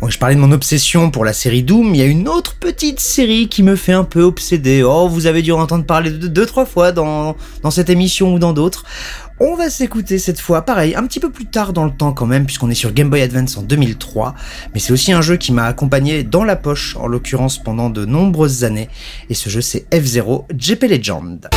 Bon, 0.00 0.10
je 0.10 0.18
parlais 0.18 0.34
de 0.34 0.40
mon 0.40 0.52
obsession 0.52 1.10
pour 1.10 1.24
la 1.24 1.32
série 1.32 1.62
Doom, 1.62 1.94
il 1.94 1.98
y 1.98 2.02
a 2.02 2.06
une 2.06 2.28
autre 2.28 2.56
petite 2.56 3.00
série 3.00 3.48
qui 3.48 3.62
me 3.62 3.76
fait 3.76 3.94
un 3.94 4.04
peu 4.04 4.22
obséder. 4.22 4.82
Oh, 4.82 5.08
vous 5.08 5.26
avez 5.26 5.40
dû 5.40 5.52
en 5.52 5.60
entendre 5.60 5.86
parler 5.86 6.10
de 6.10 6.28
deux, 6.28 6.44
trois 6.44 6.66
fois 6.66 6.92
dans, 6.92 7.34
dans 7.62 7.70
cette 7.70 7.88
émission 7.88 8.34
ou 8.34 8.38
dans 8.38 8.52
d'autres. 8.52 8.84
On 9.38 9.54
va 9.54 9.68
s'écouter 9.68 10.18
cette 10.18 10.40
fois, 10.40 10.62
pareil, 10.62 10.94
un 10.94 11.06
petit 11.06 11.20
peu 11.20 11.30
plus 11.30 11.44
tard 11.44 11.74
dans 11.74 11.84
le 11.84 11.90
temps 11.90 12.14
quand 12.14 12.24
même, 12.24 12.46
puisqu'on 12.46 12.70
est 12.70 12.74
sur 12.74 12.94
Game 12.94 13.10
Boy 13.10 13.20
Advance 13.20 13.58
en 13.58 13.62
2003. 13.62 14.34
Mais 14.72 14.80
c'est 14.80 14.94
aussi 14.94 15.12
un 15.12 15.20
jeu 15.20 15.36
qui 15.36 15.52
m'a 15.52 15.66
accompagné 15.66 16.22
dans 16.22 16.42
la 16.42 16.56
poche, 16.56 16.96
en 16.96 17.06
l'occurrence 17.06 17.62
pendant 17.62 17.90
de 17.90 18.06
nombreuses 18.06 18.64
années. 18.64 18.88
Et 19.28 19.34
ce 19.34 19.50
jeu, 19.50 19.60
c'est 19.60 19.86
F-Zero 19.94 20.46
JP 20.56 20.84
Legend. 20.84 21.50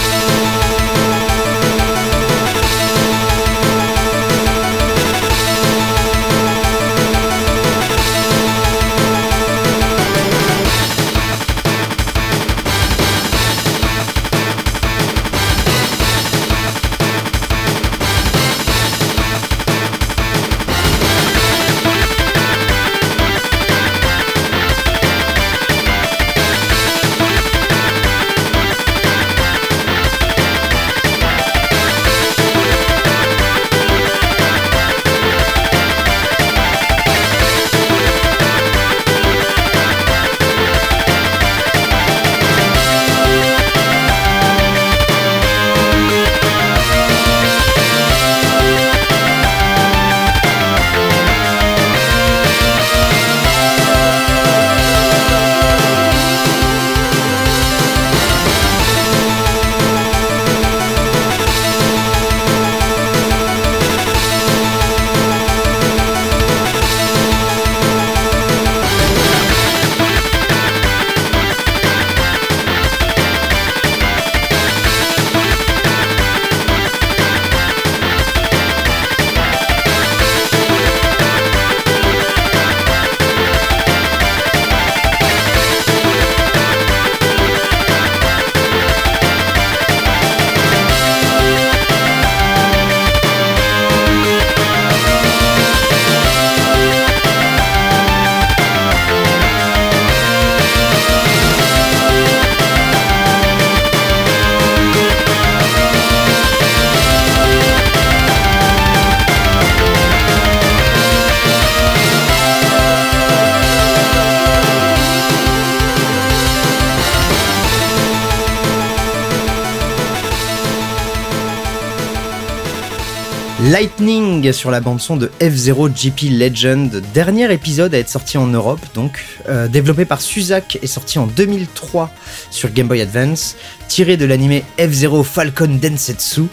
Sur 124.39 124.71
la 124.71 124.79
bande 124.79 125.01
son 125.01 125.17
de 125.17 125.29
F-Zero 125.41 125.89
GP 125.89 126.29
Legend, 126.31 127.03
dernier 127.13 127.51
épisode 127.51 127.93
à 127.93 127.99
être 127.99 128.07
sorti 128.07 128.37
en 128.37 128.47
Europe, 128.47 128.79
donc 128.95 129.19
euh, 129.49 129.67
développé 129.67 130.05
par 130.05 130.21
Suzak 130.21 130.79
et 130.81 130.87
sorti 130.87 131.19
en 131.19 131.27
2003 131.27 132.09
sur 132.49 132.71
Game 132.71 132.87
Boy 132.87 133.01
Advance, 133.01 133.57
tiré 133.89 134.15
de 134.15 134.25
l'anime 134.25 134.61
F-Zero 134.79 135.23
Falcon 135.23 135.77
Densetsu, 135.81 136.43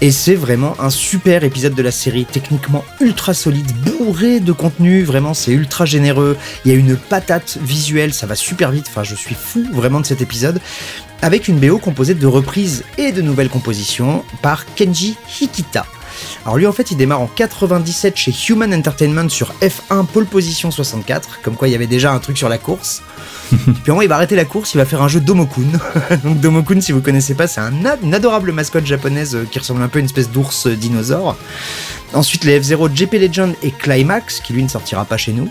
et 0.00 0.10
c'est 0.10 0.34
vraiment 0.34 0.74
un 0.80 0.90
super 0.90 1.44
épisode 1.44 1.76
de 1.76 1.82
la 1.82 1.92
série, 1.92 2.24
techniquement 2.24 2.84
ultra 3.00 3.32
solide, 3.32 3.70
bourré 3.84 4.40
de 4.40 4.52
contenu, 4.52 5.04
vraiment 5.04 5.32
c'est 5.32 5.52
ultra 5.52 5.84
généreux, 5.84 6.36
il 6.64 6.72
y 6.72 6.74
a 6.74 6.76
une 6.76 6.96
patate 6.96 7.58
visuelle, 7.62 8.12
ça 8.12 8.26
va 8.26 8.34
super 8.34 8.72
vite, 8.72 8.86
enfin 8.88 9.04
je 9.04 9.14
suis 9.14 9.36
fou 9.36 9.64
vraiment 9.72 10.00
de 10.00 10.06
cet 10.06 10.20
épisode, 10.20 10.60
avec 11.22 11.46
une 11.46 11.60
BO 11.60 11.78
composée 11.78 12.14
de 12.14 12.26
reprises 12.26 12.82
et 12.98 13.12
de 13.12 13.22
nouvelles 13.22 13.50
compositions 13.50 14.24
par 14.42 14.66
Kenji 14.74 15.16
Hikita. 15.40 15.86
Alors 16.44 16.56
lui 16.56 16.66
en 16.66 16.72
fait 16.72 16.90
il 16.90 16.96
démarre 16.96 17.20
en 17.20 17.26
97 17.26 18.16
chez 18.16 18.34
Human 18.48 18.72
Entertainment 18.72 19.28
sur 19.28 19.52
F1 19.60 20.06
pole 20.06 20.26
position 20.26 20.70
64, 20.70 21.40
comme 21.42 21.56
quoi 21.56 21.68
il 21.68 21.72
y 21.72 21.74
avait 21.74 21.86
déjà 21.86 22.12
un 22.12 22.18
truc 22.18 22.38
sur 22.38 22.48
la 22.48 22.58
course. 22.58 23.02
Puis 23.82 23.92
en 23.92 24.00
il 24.00 24.08
va 24.08 24.16
arrêter 24.16 24.36
la 24.36 24.44
course, 24.44 24.74
il 24.74 24.78
va 24.78 24.84
faire 24.84 25.02
un 25.02 25.08
jeu 25.08 25.20
Domokun. 25.20 25.78
Donc 26.24 26.40
Domokun, 26.40 26.80
si 26.80 26.92
vous 26.92 27.00
connaissez 27.00 27.34
pas, 27.34 27.46
c'est 27.46 27.60
un 27.60 27.72
une 28.02 28.14
adorable 28.14 28.52
mascotte 28.52 28.86
japonaise 28.86 29.36
euh, 29.36 29.46
qui 29.50 29.58
ressemble 29.58 29.82
un 29.82 29.88
peu 29.88 29.98
à 29.98 30.00
une 30.00 30.06
espèce 30.06 30.30
d'ours 30.30 30.66
euh, 30.66 30.74
dinosaure. 30.74 31.36
Ensuite, 32.12 32.44
les 32.44 32.60
F-Zero 32.60 32.88
JP 32.88 33.12
Legend 33.14 33.54
et 33.62 33.70
Climax, 33.70 34.40
qui 34.40 34.52
lui 34.52 34.62
ne 34.62 34.68
sortira 34.68 35.04
pas 35.04 35.16
chez 35.16 35.32
nous. 35.32 35.50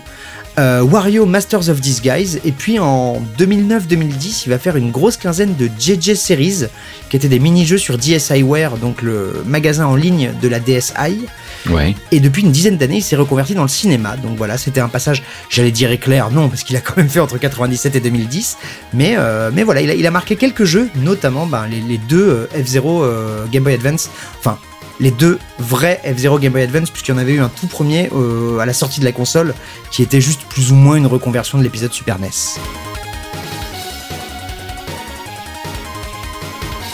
Euh, 0.58 0.82
Wario 0.82 1.26
Masters 1.26 1.68
of 1.68 1.80
Disguise. 1.80 2.40
Et 2.44 2.52
puis 2.52 2.78
en 2.78 3.22
2009-2010, 3.38 4.44
il 4.46 4.50
va 4.50 4.58
faire 4.58 4.76
une 4.76 4.90
grosse 4.90 5.16
quinzaine 5.16 5.54
de 5.54 5.68
JJ 5.78 6.14
Series, 6.14 6.64
qui 7.10 7.16
étaient 7.16 7.28
des 7.28 7.38
mini-jeux 7.38 7.78
sur 7.78 7.98
DSiWare, 7.98 8.78
donc 8.78 9.02
le 9.02 9.42
magasin 9.46 9.86
en 9.86 9.96
ligne 9.96 10.32
de 10.40 10.48
la 10.48 10.58
DSi. 10.58 11.26
Ouais. 11.68 11.94
Et 12.10 12.20
depuis 12.20 12.42
une 12.42 12.52
dizaine 12.52 12.76
d'années, 12.76 12.98
il 12.98 13.02
s'est 13.02 13.16
reconverti 13.16 13.54
dans 13.54 13.62
le 13.62 13.68
cinéma. 13.68 14.16
Donc 14.16 14.36
voilà, 14.36 14.56
c'était 14.56 14.80
un 14.80 14.88
passage, 14.88 15.22
j'allais 15.50 15.70
dire 15.70 15.90
éclair, 15.90 16.30
non, 16.30 16.48
parce 16.48 16.62
qu'il 16.62 16.76
a 16.76 16.80
quand 16.80 16.96
même 16.96 17.08
fait 17.08 17.20
entre 17.20 17.38
97 17.38 17.96
et 17.96 18.00
2010. 18.00 18.56
Mais, 18.94 19.14
euh, 19.18 19.50
mais 19.52 19.62
voilà, 19.62 19.82
il 19.82 19.90
a, 19.90 19.94
il 19.94 20.06
a 20.06 20.10
marqué 20.10 20.36
quelques 20.36 20.64
jeux, 20.64 20.88
notamment 20.96 21.46
ben, 21.46 21.66
les, 21.66 21.80
les 21.80 21.98
deux 21.98 22.48
euh, 22.54 22.62
F-Zero 22.64 23.04
euh, 23.04 23.44
Game 23.52 23.64
Boy 23.64 23.74
Advance. 23.74 24.10
Enfin, 24.38 24.58
les 25.00 25.10
deux 25.10 25.38
vrais 25.58 26.00
F-Zero 26.04 26.38
Game 26.38 26.52
Boy 26.52 26.62
Advance, 26.62 26.90
puisqu'il 26.90 27.12
y 27.12 27.14
en 27.14 27.18
avait 27.18 27.32
eu 27.34 27.40
un 27.40 27.48
tout 27.48 27.66
premier 27.66 28.10
euh, 28.14 28.58
à 28.58 28.66
la 28.66 28.72
sortie 28.72 29.00
de 29.00 29.04
la 29.04 29.12
console, 29.12 29.54
qui 29.90 30.02
était 30.02 30.20
juste 30.20 30.42
plus 30.48 30.72
ou 30.72 30.74
moins 30.74 30.96
une 30.96 31.06
reconversion 31.06 31.58
de 31.58 31.62
l'épisode 31.62 31.92
Super 31.92 32.18
NES. 32.18 32.30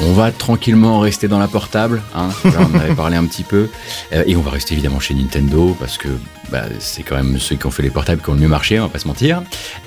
On 0.04 0.14
va 0.14 0.32
tranquillement 0.32 0.98
rester 0.98 1.28
dans 1.28 1.38
la 1.38 1.46
portable, 1.46 2.02
hein. 2.14 2.30
Là, 2.44 2.50
on 2.58 2.76
en 2.76 2.80
avait 2.80 2.94
parlé 2.94 3.16
un 3.16 3.24
petit 3.24 3.44
peu, 3.44 3.68
Euh, 4.12 4.24
et 4.26 4.34
on 4.36 4.40
va 4.40 4.50
rester 4.50 4.74
évidemment 4.74 4.98
chez 4.98 5.14
Nintendo 5.14 5.76
parce 5.78 5.96
que 5.96 6.08
bah, 6.50 6.64
c'est 6.80 7.02
quand 7.04 7.14
même 7.14 7.38
ceux 7.38 7.54
qui 7.54 7.66
ont 7.66 7.70
fait 7.70 7.84
les 7.84 7.90
portables 7.90 8.20
qui 8.20 8.28
ont 8.30 8.34
le 8.34 8.40
mieux 8.40 8.48
marché, 8.48 8.80
on 8.80 8.84
va 8.84 8.88
pas 8.88 8.98
se 8.98 9.06
mentir. 9.06 9.42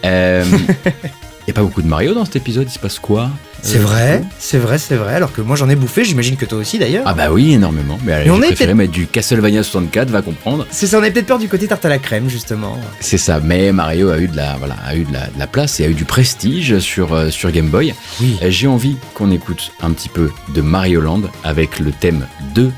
Euh, 0.05 0.45
n'y 1.47 1.51
a 1.51 1.53
pas 1.53 1.61
beaucoup 1.61 1.81
de 1.81 1.87
Mario 1.87 2.13
dans 2.13 2.25
cet 2.25 2.35
épisode, 2.37 2.67
il 2.67 2.71
se 2.73 2.79
passe 2.79 2.97
quoi? 2.99 3.29
C'est 3.61 3.77
Euh, 3.77 3.81
vrai, 3.81 4.23
c'est 4.39 4.57
vrai, 4.57 4.77
c'est 4.77 4.95
vrai. 4.95 5.15
Alors 5.15 5.31
que 5.33 5.41
moi 5.41 5.55
j'en 5.55 5.69
ai 5.69 5.75
bouffé, 5.75 6.03
j'imagine 6.03 6.35
que 6.37 6.45
toi 6.45 6.57
aussi 6.59 6.77
d'ailleurs. 6.79 7.03
Ah 7.05 7.13
bah 7.13 7.31
oui, 7.31 7.53
énormément. 7.53 7.97
Mais 8.03 8.23
Mais 8.25 8.29
on 8.31 8.35
j'ai 8.37 8.41
est 8.43 8.45
préféré 8.47 8.65
peut-être- 8.73 8.77
mettre 8.77 8.91
du 8.91 9.07
Castlevania 9.07 9.63
64, 9.63 10.09
va 10.09 10.21
comprendre. 10.21 10.65
C'est 10.71 10.87
ça, 10.87 10.99
on 10.99 11.03
est 11.03 11.11
peut-être 11.11 11.25
peur 11.27 11.39
du 11.39 11.47
côté 11.49 11.67
tarte 11.67 11.85
à 11.85 11.89
la 11.89 11.97
crème 11.99 12.29
justement. 12.29 12.77
C'est 12.99 13.17
ça, 13.17 13.39
mais 13.43 13.71
Mario 13.71 14.09
a 14.09 14.19
eu 14.19 14.27
de 14.27 14.35
la, 14.35 14.55
voilà, 14.57 14.75
a 14.85 14.95
eu 14.95 15.03
de 15.03 15.13
la, 15.13 15.27
de 15.27 15.39
la 15.39 15.47
place 15.47 15.79
et 15.79 15.85
a 15.85 15.87
eu 15.89 15.93
du 15.93 16.05
prestige 16.05 16.79
sur, 16.79 17.13
euh, 17.13 17.29
sur 17.29 17.51
Game 17.51 17.67
Boy. 17.69 17.93
Oui. 18.21 18.37
Euh, 18.43 18.47
J'ai 18.49 18.67
envie 18.67 18.97
qu'on 19.13 19.31
écoute 19.31 19.71
un 19.81 19.91
petit 19.91 20.09
peu 20.09 20.29
de 20.53 20.61
Mario 20.61 21.01
Land 21.01 21.21
avec 21.43 21.79
le 21.79 21.91
thème 21.91 22.27
2-1, 22.55 22.69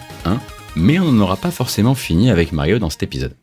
mais 0.75 0.99
on 0.99 1.11
n'aura 1.11 1.35
pas 1.37 1.51
forcément 1.51 1.95
fini 1.95 2.31
avec 2.31 2.51
Mario 2.51 2.79
dans 2.79 2.89
cet 2.89 3.03
épisode. 3.03 3.33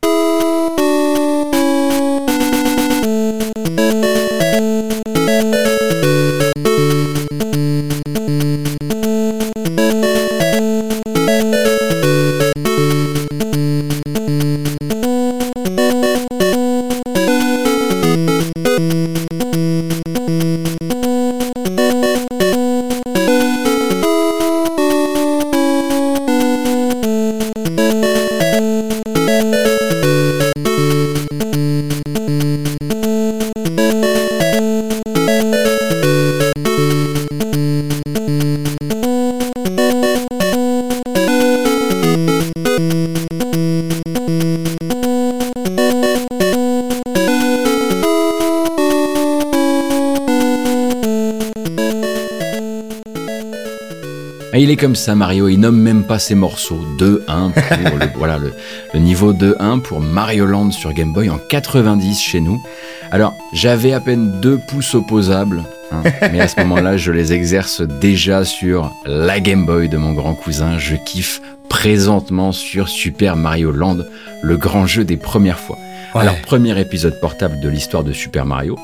Et 54.56 54.62
il 54.62 54.70
est 54.70 54.76
comme 54.76 54.94
ça, 54.94 55.16
Mario, 55.16 55.48
il 55.48 55.58
nomme 55.58 55.80
même 55.80 56.04
pas 56.04 56.20
ses 56.20 56.36
morceaux. 56.36 56.78
2-1 57.00 57.50
pour 57.50 57.98
le, 57.98 58.06
voilà, 58.14 58.38
le, 58.38 58.52
le 58.94 59.00
niveau 59.00 59.32
2-1 59.32 59.80
pour 59.80 60.00
Mario 60.00 60.46
Land 60.46 60.70
sur 60.70 60.92
Game 60.92 61.12
Boy 61.12 61.28
en 61.28 61.38
90 61.50 62.20
chez 62.20 62.40
nous. 62.40 62.62
Alors, 63.10 63.34
j'avais 63.52 63.92
à 63.92 63.98
peine 63.98 64.40
deux 64.40 64.60
pouces 64.68 64.94
opposables, 64.94 65.64
hein, 65.90 66.04
mais 66.30 66.40
à 66.40 66.46
ce 66.46 66.60
moment-là, 66.60 66.96
je 66.96 67.10
les 67.10 67.32
exerce 67.32 67.80
déjà 67.80 68.44
sur 68.44 68.92
la 69.06 69.40
Game 69.40 69.66
Boy 69.66 69.88
de 69.88 69.96
mon 69.96 70.12
grand 70.12 70.34
cousin. 70.34 70.78
Je 70.78 70.94
kiffe 70.94 71.42
présentement 71.68 72.52
sur 72.52 72.88
Super 72.88 73.34
Mario 73.34 73.72
Land, 73.72 73.98
le 74.40 74.56
grand 74.56 74.86
jeu 74.86 75.02
des 75.02 75.16
premières 75.16 75.58
fois. 75.58 75.78
Ouais. 76.14 76.20
Alors, 76.20 76.36
premier 76.42 76.80
épisode 76.80 77.18
portable 77.18 77.58
de 77.58 77.68
l'histoire 77.68 78.04
de 78.04 78.12
Super 78.12 78.46
Mario. 78.46 78.78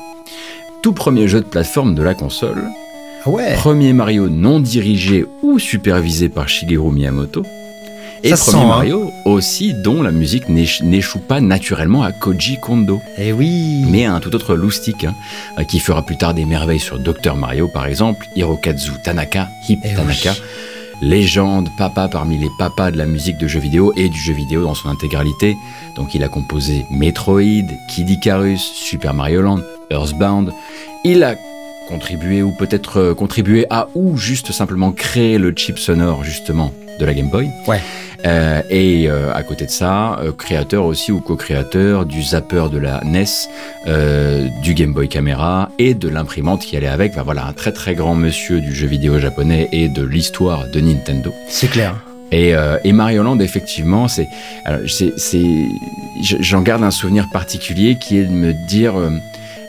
Tout 0.83 0.91
premier 0.91 1.29
jeu 1.29 1.39
de 1.39 1.45
plateforme 1.45 1.95
de 1.95 2.03
la 2.03 2.13
console. 2.13 2.61
Ah 3.25 3.29
ouais. 3.29 3.53
Premier 3.55 3.93
Mario 3.93 4.29
non 4.29 4.59
dirigé 4.59 5.25
ou 5.43 5.59
supervisé 5.59 6.29
par 6.29 6.49
Shigeru 6.49 6.91
Miyamoto. 6.91 7.43
Et 8.23 8.29
Ça 8.29 8.35
premier 8.37 8.51
sent, 8.51 8.57
hein. 8.63 8.67
Mario 8.67 9.11
aussi 9.25 9.73
dont 9.83 10.01
la 10.03 10.11
musique 10.11 10.47
n'éch- 10.47 10.83
n'échoue 10.83 11.19
pas 11.19 11.41
naturellement 11.41 12.03
à 12.03 12.11
Koji 12.11 12.57
Kondo, 12.59 12.99
Eh 13.17 13.31
oui. 13.31 13.83
mais 13.89 14.05
à 14.05 14.13
un 14.13 14.19
tout 14.19 14.35
autre 14.35 14.53
loustic, 14.55 15.05
hein, 15.05 15.15
qui 15.67 15.79
fera 15.79 16.03
plus 16.03 16.17
tard 16.17 16.33
des 16.35 16.45
merveilles 16.45 16.79
sur 16.79 16.99
Dr 16.99 17.35
Mario 17.35 17.67
par 17.67 17.87
exemple, 17.87 18.27
Hirokazu 18.35 18.91
Tanaka, 19.03 19.47
Hip 19.67 19.79
Eh 19.83 19.95
Tanaka, 19.95 20.35
légende, 21.01 21.69
papa 21.79 22.07
parmi 22.07 22.37
les 22.37 22.49
papas 22.59 22.91
de 22.91 22.97
la 22.97 23.07
musique 23.07 23.37
de 23.39 23.47
jeux 23.47 23.59
vidéo 23.59 23.91
et 23.97 24.07
du 24.07 24.19
jeu 24.19 24.33
vidéo 24.33 24.63
dans 24.63 24.75
son 24.75 24.89
intégralité. 24.89 25.55
Donc 25.95 26.13
il 26.13 26.23
a 26.23 26.27
composé 26.27 26.85
Metroid, 26.91 27.41
Kid 27.89 28.07
Icarus, 28.09 28.61
Super 28.61 29.15
Mario 29.15 29.41
Land, 29.41 29.61
Earthbound. 29.89 30.51
Il 31.03 31.23
a 31.23 31.33
contribué 31.91 32.41
ou 32.41 32.51
peut-être 32.51 32.97
euh, 32.97 33.13
contribué 33.13 33.65
à 33.69 33.87
ou 33.95 34.17
juste 34.17 34.51
simplement 34.51 34.91
créer 34.91 35.37
le 35.37 35.53
chip 35.55 35.77
sonore 35.77 36.23
justement 36.23 36.73
de 36.99 37.05
la 37.05 37.13
Game 37.13 37.29
Boy. 37.29 37.49
Ouais. 37.67 37.81
Euh, 38.25 38.61
et 38.69 39.09
euh, 39.09 39.33
à 39.33 39.41
côté 39.43 39.65
de 39.65 39.71
ça, 39.71 40.19
euh, 40.19 40.31
créateur 40.31 40.85
aussi 40.85 41.11
ou 41.11 41.19
co-créateur 41.19 42.05
du 42.05 42.21
zapper 42.21 42.67
de 42.71 42.77
la 42.77 43.01
NES, 43.03 43.25
du 44.61 44.73
Game 44.73 44.93
Boy 44.93 45.09
Camera 45.09 45.69
et 45.79 45.93
de 45.93 46.07
l'imprimante 46.07 46.61
qui 46.61 46.77
allait 46.77 46.87
avec. 46.87 47.13
Enfin, 47.13 47.23
voilà, 47.23 47.45
un 47.45 47.53
très 47.53 47.71
très 47.71 47.95
grand 47.95 48.15
monsieur 48.15 48.61
du 48.61 48.73
jeu 48.73 48.87
vidéo 48.87 49.19
japonais 49.19 49.69
et 49.71 49.89
de 49.89 50.03
l'histoire 50.03 50.67
de 50.67 50.79
Nintendo. 50.79 51.33
C'est 51.47 51.69
clair. 51.69 51.95
Et, 52.31 52.55
euh, 52.55 52.77
et 52.83 52.93
Mario 52.93 53.23
Land, 53.23 53.39
effectivement, 53.39 54.07
c'est, 54.07 54.29
j'en 56.21 56.61
garde 56.61 56.83
un 56.83 56.91
souvenir 56.91 57.27
particulier 57.29 57.95
qui 57.95 58.17
est 58.17 58.23
de 58.23 58.31
me 58.31 58.53
dire, 58.53 58.97
euh, 58.97 59.09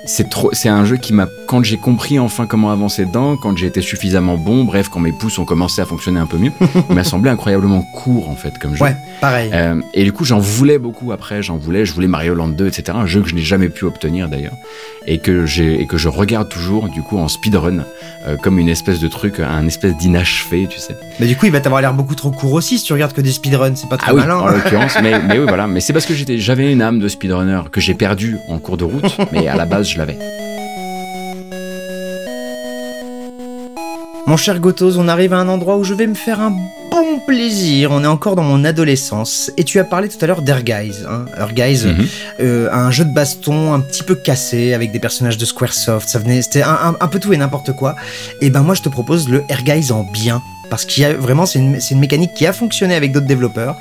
c'est 0.05 0.29
trop, 0.29 0.51
c'est 0.53 0.69
un 0.69 0.85
jeu 0.85 0.97
qui 0.97 1.13
m'a, 1.13 1.29
quand 1.47 1.63
j'ai 1.63 1.77
compris 1.77 2.19
enfin 2.19 2.47
comment 2.47 2.71
avancer 2.71 3.05
dedans, 3.05 3.37
quand 3.37 3.57
j'ai 3.57 3.67
été 3.67 3.81
suffisamment 3.81 4.37
bon, 4.37 4.65
bref, 4.65 4.89
quand 4.89 5.01
mes 5.01 5.13
pouces 5.13 5.39
ont 5.39 5.45
commencé 5.45 5.81
à 5.81 5.85
fonctionner 5.85 6.19
un 6.21 6.27
peu 6.27 6.39
mieux, 6.39 6.53
il 6.89 6.95
m'a 6.95 7.05
semblé 7.05 7.31
incroyablement 7.31 7.83
court 7.83 8.29
en 8.29 8.35
fait 8.35 8.59
comme 8.59 8.75
jeu. 8.75 8.83
Ouais, 8.83 8.97
pareil. 9.21 9.51
Euh, 9.53 9.81
et 9.95 10.05
du 10.05 10.13
coup, 10.13 10.25
j'en 10.25 10.39
voulais 10.41 10.79
beaucoup 10.79 11.13
après, 11.13 11.43
j'en 11.43 11.57
voulais, 11.57 11.87
je 11.87 11.93
voulais 11.93 12.09
Mario 12.09 12.35
Land 12.35 12.49
2, 12.49 12.67
etc. 12.67 12.97
Un 12.97 13.07
jeu 13.07 13.21
que 13.23 13.29
je 13.29 13.35
n'ai 13.35 13.43
jamais 13.43 13.69
pu 13.69 13.85
obtenir 13.85 14.29
d'ailleurs, 14.29 14.55
et 15.07 15.19
que 15.19 15.47
j'ai 15.47 15.81
et 15.81 15.87
que 15.87 15.97
je 15.97 16.09
regarde 16.09 16.49
toujours 16.49 16.89
du 16.89 17.03
coup 17.03 17.19
en 17.19 17.29
speedrun, 17.29 17.85
euh, 18.27 18.37
comme 18.37 18.59
une 18.59 18.69
espèce 18.69 18.99
de 19.01 19.09
truc, 19.09 19.39
un 19.41 19.67
espèce 19.67 19.97
d'inachevé, 19.97 20.67
tu 20.69 20.79
sais. 20.79 20.97
Mais 21.21 21.27
du 21.27 21.37
coup, 21.37 21.47
il 21.47 21.53
va 21.53 21.61
t'avoir 21.61 21.81
l'air 21.81 21.95
beaucoup 21.95 22.15
trop 22.15 22.31
court 22.31 22.53
aussi 22.53 22.79
si 22.79 22.85
tu 22.85 22.93
regardes 22.93 23.13
que 23.13 23.21
des 23.21 23.33
speedruns. 23.33 23.75
C'est 23.77 23.89
pas 23.89 23.97
très 23.97 24.11
Ah 24.11 24.15
oui, 24.15 24.21
malin. 24.21 24.39
en 24.39 24.49
l'occurrence, 24.49 24.97
mais, 25.03 25.21
mais 25.21 25.39
oui, 25.39 25.45
voilà. 25.47 25.67
Mais 25.67 25.81
c'est 25.81 25.93
parce 25.93 26.07
que 26.07 26.15
j'étais, 26.15 26.39
j'avais 26.39 26.73
une 26.73 26.83
âme 26.83 26.99
de 26.99 27.09
speedrunner 27.09 27.63
que 27.71 27.81
j'ai 27.81 27.95
perdue 27.95 28.39
en 28.49 28.59
cours 28.59 28.77
de 28.77 28.85
route, 28.85 29.17
mais 29.33 29.47
à 29.49 29.57
la 29.57 29.65
base, 29.65 29.89
je 29.93 29.99
l'avais. 29.99 30.19
Mon 34.27 34.37
cher 34.37 34.61
Gotos, 34.61 34.97
on 34.99 35.09
arrive 35.09 35.33
à 35.35 35.39
un 35.39 35.49
endroit 35.49 35.77
où 35.77 35.85
je 35.85 35.95
vais 35.95 36.07
me 36.07 36.15
faire 36.15 36.41
un 36.41 36.51
bon 36.91 37.19
plaisir. 37.27 37.91
On 37.91 38.03
est 38.03 38.07
encore 38.07 38.35
dans 38.37 38.43
mon 38.45 38.65
adolescence. 38.65 39.51
Et 39.59 39.65
tu 39.65 39.79
as 39.79 39.85
parlé 39.85 40.09
tout 40.09 40.17
à 40.23 40.27
l'heure 40.27 40.43
d'Air 40.43 40.63
Guys. 40.63 40.95
Hein. 41.07 41.27
Mhm. 41.93 42.07
euh, 42.41 42.69
un 42.73 42.91
jeu 42.91 43.05
de 43.05 43.13
baston 43.13 43.75
un 43.75 43.81
petit 43.81 44.03
peu 44.03 44.15
cassé 44.15 44.73
avec 44.75 44.91
des 44.93 45.01
personnages 45.01 45.37
de 45.39 45.45
Squaresoft. 45.45 46.09
Ça 46.09 46.19
venait, 46.19 46.41
c'était 46.41 46.63
un, 46.63 46.71
un- 46.73 46.97
un 46.99 47.09
peu 47.09 47.19
tout 47.19 47.33
et 47.33 47.37
n'importe 47.37 47.73
quoi. 47.73 47.95
Et 48.41 48.49
ben 48.49 48.63
moi, 48.63 48.75
je 48.75 48.83
te 48.83 48.89
propose 48.89 49.29
le 49.29 49.45
Air 49.49 49.63
Guys 49.65 49.93
en 49.93 50.05
bien. 50.05 50.41
Parce 50.73 50.87
qu'il 50.87 51.03
y 51.03 51.05
a 51.05 51.13
vraiment, 51.13 51.45
c'est 51.45 51.59
une, 51.59 51.99
mécanique 52.01 52.33
qui 52.33 52.47
a 52.47 52.55
fonctionné 52.55 52.95
avec 52.95 53.13
d'autres 53.13 53.27
développeurs. 53.27 53.77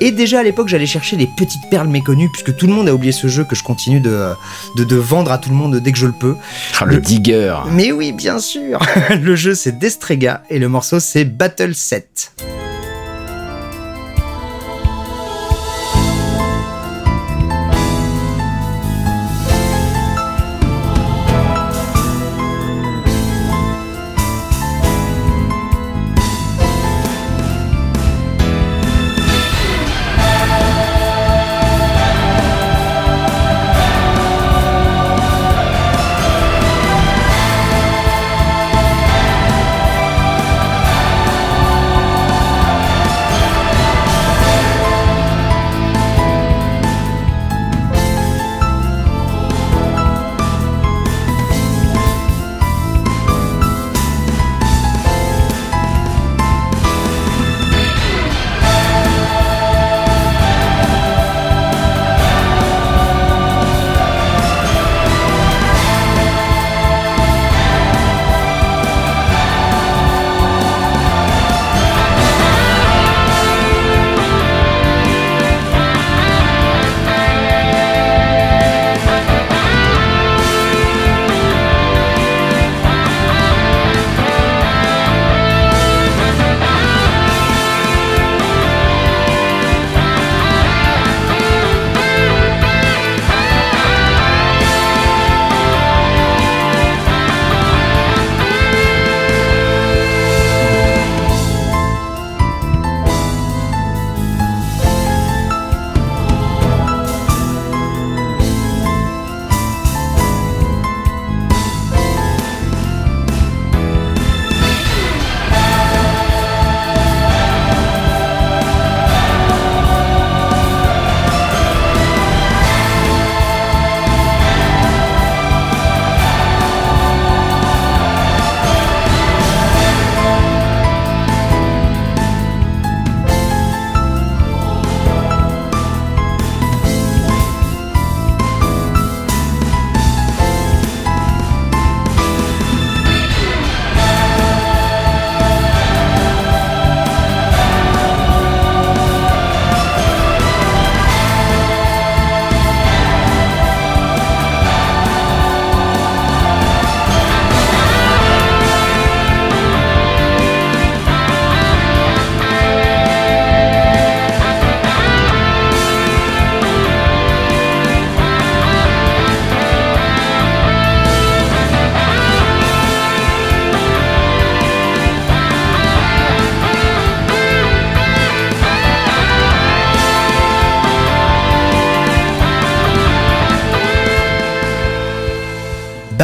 Et 0.00 0.12
déjà 0.12 0.38
à 0.38 0.42
l'époque, 0.44 0.68
j'allais 0.68 0.86
chercher 0.86 1.16
les 1.16 1.26
petites 1.26 1.68
perles 1.72 1.88
méconnues, 1.88 2.28
puisque 2.30 2.56
tout 2.56 2.68
le 2.68 2.72
monde 2.72 2.88
a 2.88 2.94
oublié 2.94 3.10
ce 3.10 3.26
jeu 3.26 3.42
que 3.42 3.56
je 3.56 3.64
continue 3.64 3.98
de, 3.98 4.28
de, 4.76 4.84
de 4.84 4.94
vendre 4.94 5.32
à 5.32 5.38
tout 5.38 5.50
le 5.50 5.56
monde 5.56 5.80
dès 5.80 5.90
que 5.90 5.98
je 5.98 6.06
le 6.06 6.12
peux. 6.12 6.36
Ah, 6.78 6.84
le 6.84 6.94
Le- 6.94 7.00
digger. 7.00 7.52
Mais 7.72 7.90
oui, 7.90 8.12
bien 8.12 8.38
sûr 8.38 8.78
Le 9.20 9.34
jeu 9.34 9.56
c'est 9.56 9.76
Destrega 9.76 10.44
et 10.48 10.60
le 10.60 10.68
morceau 10.68 11.00
c'est 11.00 11.24
Battle 11.24 11.74
7. 11.74 12.55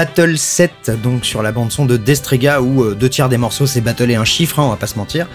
Battle 0.02 0.36
7, 0.36 0.90
donc 1.00 1.24
sur 1.24 1.44
la 1.44 1.52
bande 1.52 1.70
son 1.70 1.86
de 1.86 1.96
Destrega, 1.96 2.60
où 2.60 2.82
euh, 2.82 2.96
deux 2.96 3.08
tiers 3.08 3.28
des 3.28 3.36
morceaux 3.36 3.66
c'est 3.66 3.80
Battle 3.80 4.10
et 4.10 4.16
un 4.16 4.24
chiffre, 4.24 4.58
hein, 4.58 4.64
on 4.64 4.70
va 4.70 4.76
pas 4.76 4.88
se 4.88 4.98
mentir. 4.98 5.28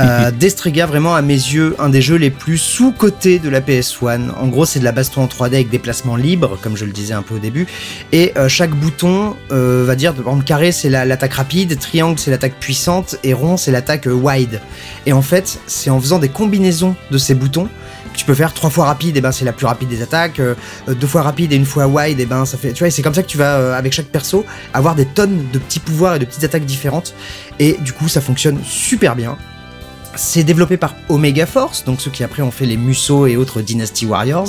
Euh, 0.00 0.30
Destrega, 0.36 0.86
vraiment 0.86 1.14
à 1.14 1.22
mes 1.22 1.34
yeux, 1.34 1.76
un 1.78 1.88
des 1.90 2.02
jeux 2.02 2.16
les 2.16 2.30
plus 2.30 2.58
sous-cotés 2.58 3.38
de 3.38 3.48
la 3.48 3.60
PS1. 3.60 4.30
En 4.36 4.48
gros, 4.48 4.64
c'est 4.66 4.80
de 4.80 4.84
la 4.84 4.90
baston 4.90 5.22
en 5.22 5.26
3D 5.28 5.54
avec 5.54 5.70
des 5.70 5.78
placements 5.78 6.16
libres, 6.16 6.58
comme 6.60 6.76
je 6.76 6.86
le 6.86 6.90
disais 6.90 7.14
un 7.14 7.22
peu 7.22 7.36
au 7.36 7.38
début, 7.38 7.68
et 8.10 8.32
euh, 8.36 8.48
chaque 8.48 8.70
bouton 8.74 9.36
euh, 9.52 9.84
va 9.86 9.94
dire, 9.94 10.12
exemple, 10.18 10.42
carré 10.42 10.72
c'est 10.72 10.90
la- 10.90 11.04
l'attaque 11.04 11.34
rapide, 11.34 11.78
triangle 11.78 12.18
c'est 12.18 12.32
l'attaque 12.32 12.54
puissante, 12.58 13.14
et 13.22 13.32
rond 13.32 13.56
c'est 13.56 13.70
l'attaque 13.70 14.08
wide. 14.10 14.60
Et 15.06 15.12
en 15.12 15.22
fait, 15.22 15.60
c'est 15.68 15.88
en 15.90 16.00
faisant 16.00 16.18
des 16.18 16.30
combinaisons 16.30 16.96
de 17.12 17.18
ces 17.18 17.34
boutons 17.36 17.68
tu 18.14 18.24
peux 18.24 18.34
faire 18.34 18.52
trois 18.52 18.70
fois 18.70 18.86
rapide, 18.86 19.16
et 19.16 19.20
ben 19.20 19.32
c'est 19.32 19.44
la 19.44 19.52
plus 19.52 19.66
rapide 19.66 19.88
des 19.88 20.02
attaques, 20.02 20.40
euh, 20.40 20.54
euh, 20.88 20.94
deux 20.94 21.06
fois 21.06 21.22
rapide 21.22 21.52
et 21.52 21.56
une 21.56 21.64
fois 21.64 21.86
wide, 21.86 22.20
et 22.20 22.26
ben 22.26 22.44
ça 22.44 22.58
fait. 22.58 22.74
C'est 22.90 23.02
comme 23.02 23.14
ça 23.14 23.22
que 23.22 23.28
tu 23.28 23.38
vas, 23.38 23.56
euh, 23.56 23.78
avec 23.78 23.92
chaque 23.92 24.06
perso, 24.06 24.44
avoir 24.74 24.94
des 24.94 25.06
tonnes 25.06 25.46
de 25.52 25.58
petits 25.58 25.80
pouvoirs 25.80 26.16
et 26.16 26.18
de 26.18 26.24
petites 26.24 26.44
attaques 26.44 26.64
différentes. 26.64 27.14
Et 27.58 27.76
du 27.80 27.92
coup, 27.92 28.08
ça 28.08 28.20
fonctionne 28.20 28.58
super 28.64 29.16
bien. 29.16 29.36
C'est 30.16 30.42
développé 30.42 30.76
par 30.76 30.96
Omega 31.08 31.46
Force, 31.46 31.84
donc 31.84 32.00
ceux 32.00 32.10
qui 32.10 32.24
après 32.24 32.42
ont 32.42 32.50
fait 32.50 32.66
les 32.66 32.76
Musso 32.76 33.26
et 33.26 33.36
autres 33.36 33.62
Dynasty 33.62 34.06
Warriors. 34.06 34.48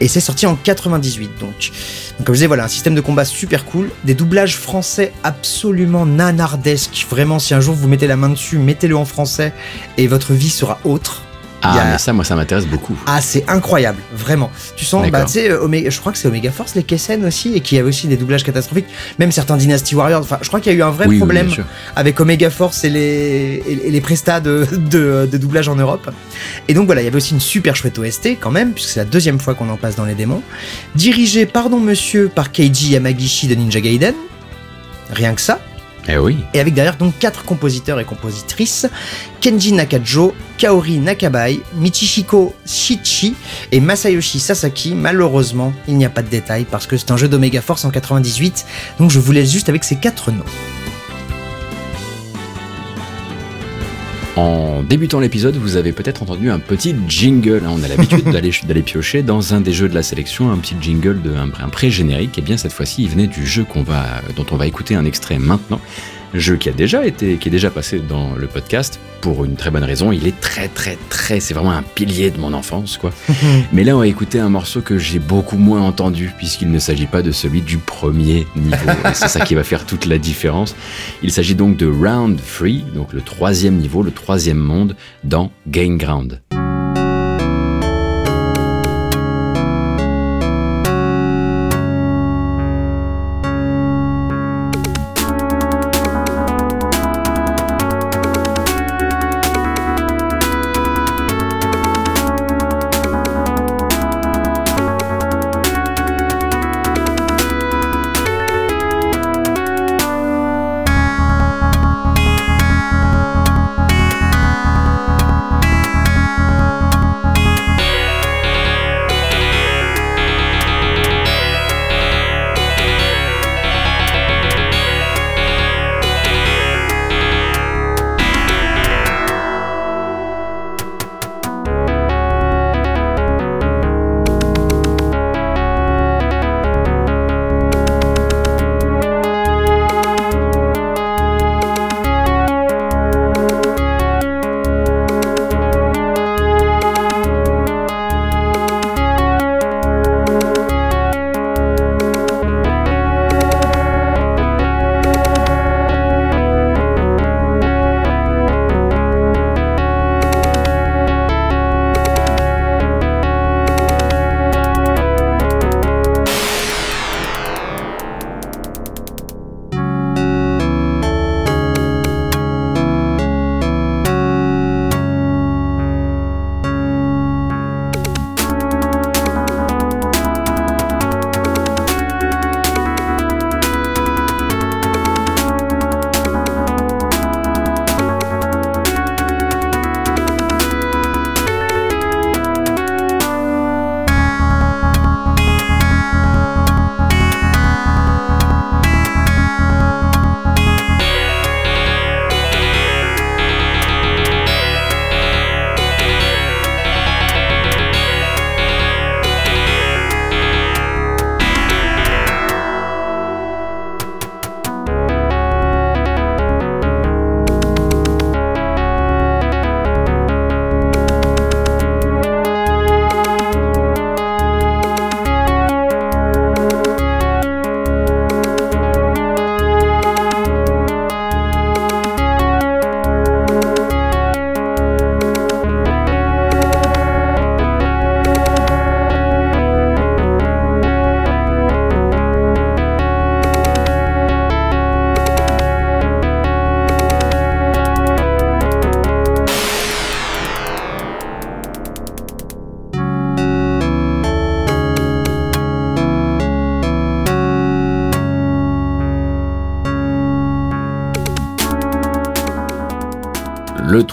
Et 0.00 0.06
c'est 0.06 0.20
sorti 0.20 0.46
en 0.46 0.54
98, 0.54 1.30
donc. 1.40 1.72
Donc 2.16 2.26
comme 2.26 2.34
je 2.34 2.38
disais, 2.38 2.46
voilà, 2.46 2.64
un 2.64 2.68
système 2.68 2.94
de 2.94 3.00
combat 3.00 3.24
super 3.24 3.64
cool. 3.64 3.90
Des 4.04 4.14
doublages 4.14 4.56
français 4.56 5.12
absolument 5.24 6.06
nanardesques. 6.06 7.06
Vraiment, 7.10 7.40
si 7.40 7.54
un 7.54 7.60
jour 7.60 7.74
vous 7.74 7.88
mettez 7.88 8.06
la 8.06 8.16
main 8.16 8.28
dessus, 8.28 8.56
mettez-le 8.56 8.96
en 8.96 9.04
français 9.04 9.52
et 9.98 10.06
votre 10.06 10.32
vie 10.32 10.50
sera 10.50 10.78
autre. 10.84 11.22
Ah, 11.64 11.74
y 11.76 11.78
a- 11.80 11.84
mais 11.92 11.98
ça, 11.98 12.12
moi, 12.12 12.24
ça 12.24 12.36
m'intéresse 12.36 12.66
beaucoup. 12.66 12.96
Ah, 13.06 13.20
c'est 13.20 13.44
incroyable, 13.48 13.98
vraiment. 14.14 14.50
Tu 14.76 14.84
sens, 14.84 15.08
bah, 15.10 15.24
tu 15.24 15.32
sais, 15.32 15.50
euh, 15.50 15.90
je 15.90 16.00
crois 16.00 16.12
que 16.12 16.18
c'est 16.18 16.28
Omega 16.28 16.50
Force, 16.50 16.74
les 16.74 16.82
Kessen 16.82 17.24
aussi, 17.24 17.54
et 17.54 17.60
qui 17.60 17.78
avait 17.78 17.88
aussi 17.88 18.06
des 18.06 18.16
doublages 18.16 18.44
catastrophiques. 18.44 18.86
Même 19.18 19.32
certains 19.32 19.56
Dynasty 19.56 19.94
Warriors. 19.94 20.20
Enfin, 20.22 20.38
je 20.42 20.48
crois 20.48 20.60
qu'il 20.60 20.72
y 20.72 20.74
a 20.74 20.78
eu 20.78 20.82
un 20.82 20.90
vrai 20.90 21.06
Oui, 21.06 21.16
problème 21.18 21.48
avec 21.96 22.20
Omega 22.20 22.50
Force 22.50 22.84
et 22.84 22.90
les, 22.90 23.62
et, 23.66 23.88
et 23.88 23.90
les 23.90 24.00
prestats 24.00 24.40
de, 24.40 24.66
de, 24.72 25.28
de 25.30 25.38
doublage 25.38 25.68
en 25.68 25.76
Europe. 25.76 26.10
Et 26.68 26.74
donc 26.74 26.86
voilà, 26.86 27.00
il 27.00 27.04
y 27.04 27.08
avait 27.08 27.16
aussi 27.16 27.34
une 27.34 27.40
super 27.40 27.74
chouette 27.76 27.98
OST 27.98 28.36
quand 28.40 28.50
même, 28.50 28.72
puisque 28.72 28.90
c'est 28.90 29.00
la 29.00 29.06
deuxième 29.06 29.38
fois 29.40 29.54
qu'on 29.54 29.68
en 29.70 29.76
passe 29.76 29.96
dans 29.96 30.04
les 30.04 30.14
démons. 30.14 30.42
Dirigé, 30.94 31.46
pardon 31.46 31.80
monsieur, 31.80 32.28
par 32.34 32.52
Keiji 32.52 32.92
Yamagishi 32.92 33.46
de 33.48 33.54
Ninja 33.54 33.80
Gaiden. 33.80 34.14
Rien 35.10 35.34
que 35.34 35.40
ça. 35.40 35.60
Eh. 36.08 36.16
Et 36.52 36.60
avec 36.60 36.74
derrière 36.74 36.96
donc 36.96 37.18
quatre 37.18 37.44
compositeurs 37.44 38.00
et 38.00 38.04
compositrices 38.04 38.86
Kenji 39.40 39.72
Nakajo, 39.72 40.34
Kaori 40.58 40.98
Nakabai, 40.98 41.60
Michishiko 41.76 42.54
Shichi 42.66 43.34
et 43.72 43.80
Masayoshi 43.80 44.38
Sasaki. 44.38 44.94
Malheureusement, 44.94 45.72
il 45.88 45.96
n'y 45.96 46.04
a 46.04 46.10
pas 46.10 46.22
de 46.22 46.28
détails 46.28 46.66
parce 46.70 46.86
que 46.86 46.96
c'est 46.96 47.10
un 47.10 47.16
jeu 47.16 47.28
d'Omega 47.28 47.60
Force 47.60 47.84
en 47.84 47.90
98, 47.90 48.66
donc 48.98 49.10
je 49.10 49.18
vous 49.18 49.32
laisse 49.32 49.50
juste 49.50 49.68
avec 49.68 49.84
ces 49.84 49.96
quatre 49.96 50.30
noms. 50.30 50.44
En 54.36 54.82
débutant 54.82 55.20
l'épisode, 55.20 55.54
vous 55.54 55.76
avez 55.76 55.92
peut-être 55.92 56.24
entendu 56.24 56.50
un 56.50 56.58
petit 56.58 56.94
jingle. 57.06 57.62
On 57.68 57.82
a 57.84 57.88
l'habitude 57.88 58.24
d'aller 58.32 58.50
d'aller 58.66 58.82
piocher 58.82 59.22
dans 59.22 59.54
un 59.54 59.60
des 59.60 59.72
jeux 59.72 59.88
de 59.88 59.94
la 59.94 60.02
sélection 60.02 60.50
un 60.50 60.58
petit 60.58 60.74
jingle 60.80 61.22
de 61.22 61.36
un, 61.36 61.50
un 61.60 61.68
pré-générique. 61.68 62.36
Et 62.38 62.42
bien 62.42 62.56
cette 62.56 62.72
fois-ci, 62.72 63.04
il 63.04 63.10
venait 63.10 63.28
du 63.28 63.46
jeu 63.46 63.64
qu'on 63.64 63.84
va, 63.84 64.04
dont 64.36 64.46
on 64.50 64.56
va 64.56 64.66
écouter 64.66 64.96
un 64.96 65.04
extrait 65.04 65.38
maintenant. 65.38 65.80
Jeu 66.34 66.56
qui 66.56 66.68
a 66.68 66.72
déjà 66.72 67.06
été, 67.06 67.36
qui 67.36 67.48
est 67.48 67.50
déjà 67.52 67.70
passé 67.70 68.00
dans 68.00 68.34
le 68.34 68.48
podcast 68.48 68.98
pour 69.20 69.44
une 69.44 69.54
très 69.54 69.70
bonne 69.70 69.84
raison. 69.84 70.10
Il 70.10 70.26
est 70.26 70.38
très 70.40 70.68
très 70.68 70.98
très, 71.08 71.38
c'est 71.38 71.54
vraiment 71.54 71.72
un 71.72 71.82
pilier 71.82 72.30
de 72.30 72.38
mon 72.38 72.52
enfance 72.52 72.98
quoi. 72.98 73.12
Mais 73.72 73.84
là, 73.84 73.96
on 73.96 74.00
va 74.00 74.08
écouter 74.08 74.40
un 74.40 74.48
morceau 74.48 74.80
que 74.80 74.98
j'ai 74.98 75.20
beaucoup 75.20 75.56
moins 75.56 75.82
entendu, 75.82 76.32
puisqu'il 76.36 76.70
ne 76.70 76.78
s'agit 76.78 77.06
pas 77.06 77.22
de 77.22 77.30
celui 77.30 77.62
du 77.62 77.78
premier 77.78 78.46
niveau. 78.56 78.90
Et 79.08 79.14
c'est 79.14 79.28
ça 79.28 79.40
qui 79.40 79.54
va 79.54 79.64
faire 79.64 79.86
toute 79.86 80.06
la 80.06 80.18
différence. 80.18 80.74
Il 81.22 81.30
s'agit 81.30 81.54
donc 81.54 81.76
de 81.76 81.86
Round 81.86 82.38
3, 82.38 82.68
donc 82.94 83.12
le 83.12 83.20
troisième 83.20 83.76
niveau, 83.76 84.02
le 84.02 84.10
troisième 84.10 84.58
monde 84.58 84.96
dans 85.22 85.52
Game 85.68 85.98
Ground. 85.98 86.40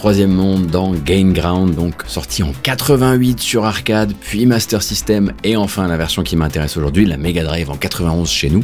Troisième 0.01 0.31
monde 0.31 0.65
dans 0.65 0.95
Gain 0.95 1.29
Ground, 1.29 1.75
donc 1.75 1.93
sorti 2.07 2.41
en 2.41 2.53
88 2.63 3.39
sur 3.39 3.65
arcade, 3.65 4.13
puis 4.19 4.47
Master 4.47 4.81
System, 4.81 5.31
et 5.43 5.55
enfin 5.55 5.87
la 5.87 5.95
version 5.95 6.23
qui 6.23 6.35
m'intéresse 6.35 6.75
aujourd'hui, 6.75 7.05
la 7.05 7.17
Mega 7.17 7.43
Drive 7.43 7.69
en 7.69 7.75
91 7.75 8.27
chez 8.27 8.49
nous. 8.49 8.63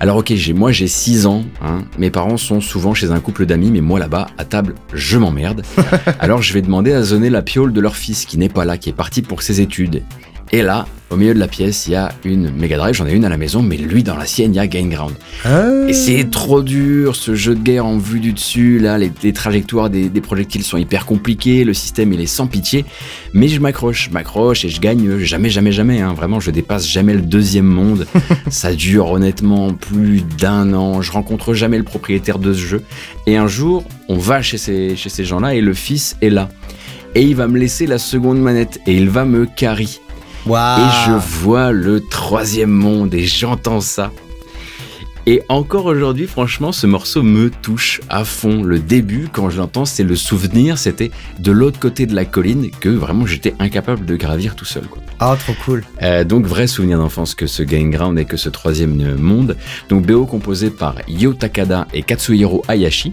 Alors 0.00 0.16
ok, 0.16 0.32
j'ai, 0.34 0.54
moi 0.54 0.72
j'ai 0.72 0.88
6 0.88 1.26
ans, 1.26 1.44
hein, 1.60 1.82
mes 1.98 2.08
parents 2.08 2.38
sont 2.38 2.62
souvent 2.62 2.94
chez 2.94 3.10
un 3.10 3.20
couple 3.20 3.44
d'amis, 3.44 3.70
mais 3.70 3.82
moi 3.82 4.00
là-bas, 4.00 4.28
à 4.38 4.46
table, 4.46 4.74
je 4.94 5.18
m'emmerde. 5.18 5.62
Alors 6.20 6.40
je 6.40 6.54
vais 6.54 6.62
demander 6.62 6.94
à 6.94 7.02
zoner 7.02 7.28
la 7.28 7.42
piole 7.42 7.74
de 7.74 7.80
leur 7.82 7.94
fils 7.94 8.24
qui 8.24 8.38
n'est 8.38 8.48
pas 8.48 8.64
là, 8.64 8.78
qui 8.78 8.88
est 8.88 8.94
parti 8.94 9.20
pour 9.20 9.42
ses 9.42 9.60
études. 9.60 10.02
Et 10.52 10.62
là, 10.62 10.86
au 11.12 11.16
milieu 11.16 11.34
de 11.34 11.38
la 11.38 11.48
pièce, 11.48 11.86
il 11.86 11.92
y 11.92 11.96
a 11.96 12.12
une 12.24 12.50
Mega 12.50 12.76
Drive, 12.76 12.94
j'en 12.94 13.06
ai 13.06 13.12
une 13.12 13.24
à 13.24 13.28
la 13.28 13.36
maison, 13.36 13.62
mais 13.62 13.76
lui 13.76 14.02
dans 14.02 14.16
la 14.16 14.26
sienne, 14.26 14.54
il 14.54 14.56
y 14.56 14.60
a 14.60 14.66
Gain 14.66 14.88
Ground. 14.88 15.14
Ah. 15.44 15.68
Et 15.86 15.92
c'est 15.92 16.30
trop 16.30 16.62
dur, 16.62 17.16
ce 17.16 17.34
jeu 17.34 17.54
de 17.54 17.60
guerre 17.60 17.86
en 17.86 17.98
vue 17.98 18.20
du 18.20 18.32
dessus, 18.32 18.78
là, 18.78 18.98
les, 18.98 19.12
les 19.22 19.32
trajectoires 19.32 19.90
des, 19.90 20.08
des 20.08 20.20
projectiles 20.20 20.62
sont 20.62 20.78
hyper 20.78 21.04
compliqués, 21.04 21.64
le 21.64 21.74
système 21.74 22.12
il 22.12 22.20
est 22.20 22.26
sans 22.26 22.46
pitié, 22.46 22.84
mais 23.34 23.48
je 23.48 23.60
m'accroche, 23.60 24.08
je 24.08 24.14
m'accroche 24.14 24.64
et 24.64 24.68
je 24.68 24.80
gagne 24.80 25.18
jamais, 25.18 25.50
jamais, 25.50 25.72
jamais, 25.72 26.00
hein. 26.00 26.14
vraiment, 26.14 26.40
je 26.40 26.50
dépasse 26.50 26.88
jamais 26.88 27.14
le 27.14 27.22
deuxième 27.22 27.66
monde. 27.66 28.06
Ça 28.50 28.74
dure 28.74 29.10
honnêtement 29.10 29.74
plus 29.74 30.22
d'un 30.38 30.72
an, 30.72 31.02
je 31.02 31.12
rencontre 31.12 31.54
jamais 31.54 31.78
le 31.78 31.84
propriétaire 31.84 32.38
de 32.38 32.52
ce 32.52 32.60
jeu, 32.60 32.82
et 33.26 33.36
un 33.36 33.48
jour, 33.48 33.84
on 34.08 34.18
va 34.18 34.42
chez 34.42 34.58
ces, 34.58 34.96
chez 34.96 35.08
ces 35.08 35.24
gens-là 35.24 35.54
et 35.54 35.60
le 35.60 35.74
fils 35.74 36.16
est 36.22 36.30
là. 36.30 36.48
Et 37.14 37.22
il 37.22 37.36
va 37.36 37.46
me 37.46 37.58
laisser 37.58 37.86
la 37.86 37.98
seconde 37.98 38.40
manette 38.40 38.80
et 38.86 38.94
il 38.94 39.10
va 39.10 39.26
me 39.26 39.44
carry. 39.44 40.00
Et 40.78 41.06
je 41.06 41.12
vois 41.42 41.72
le 41.72 42.00
troisième 42.00 42.70
monde 42.70 43.14
et 43.14 43.24
j'entends 43.24 43.80
ça. 43.80 44.10
Et 45.24 45.40
encore 45.48 45.86
aujourd'hui, 45.86 46.26
franchement, 46.26 46.72
ce 46.72 46.84
morceau 46.88 47.22
me 47.22 47.48
touche 47.48 48.00
à 48.08 48.24
fond. 48.24 48.64
Le 48.64 48.80
début, 48.80 49.28
quand 49.32 49.50
je 49.50 49.58
l'entends, 49.58 49.84
c'est 49.84 50.02
le 50.02 50.16
souvenir, 50.16 50.78
c'était 50.78 51.12
de 51.38 51.52
l'autre 51.52 51.78
côté 51.78 52.06
de 52.06 52.14
la 52.16 52.24
colline 52.24 52.72
que 52.80 52.88
vraiment 52.88 53.24
j'étais 53.24 53.54
incapable 53.60 54.04
de 54.04 54.16
gravir 54.16 54.56
tout 54.56 54.64
seul. 54.64 54.82
Ah, 55.20 55.36
trop 55.38 55.52
cool. 55.64 55.84
Euh, 56.02 56.24
donc 56.24 56.46
vrai 56.46 56.66
souvenir 56.66 56.98
d'enfance 56.98 57.36
que 57.36 57.46
ce 57.46 57.62
Gain 57.62 57.90
Ground 57.90 58.18
et 58.18 58.24
que 58.24 58.36
ce 58.36 58.48
troisième 58.48 59.14
monde. 59.14 59.56
Donc 59.88 60.04
BO 60.04 60.26
composé 60.26 60.70
par 60.70 60.96
Yo 61.06 61.34
Takada 61.34 61.86
et 61.94 62.02
Katsuhiro 62.02 62.64
Hayashi. 62.66 63.12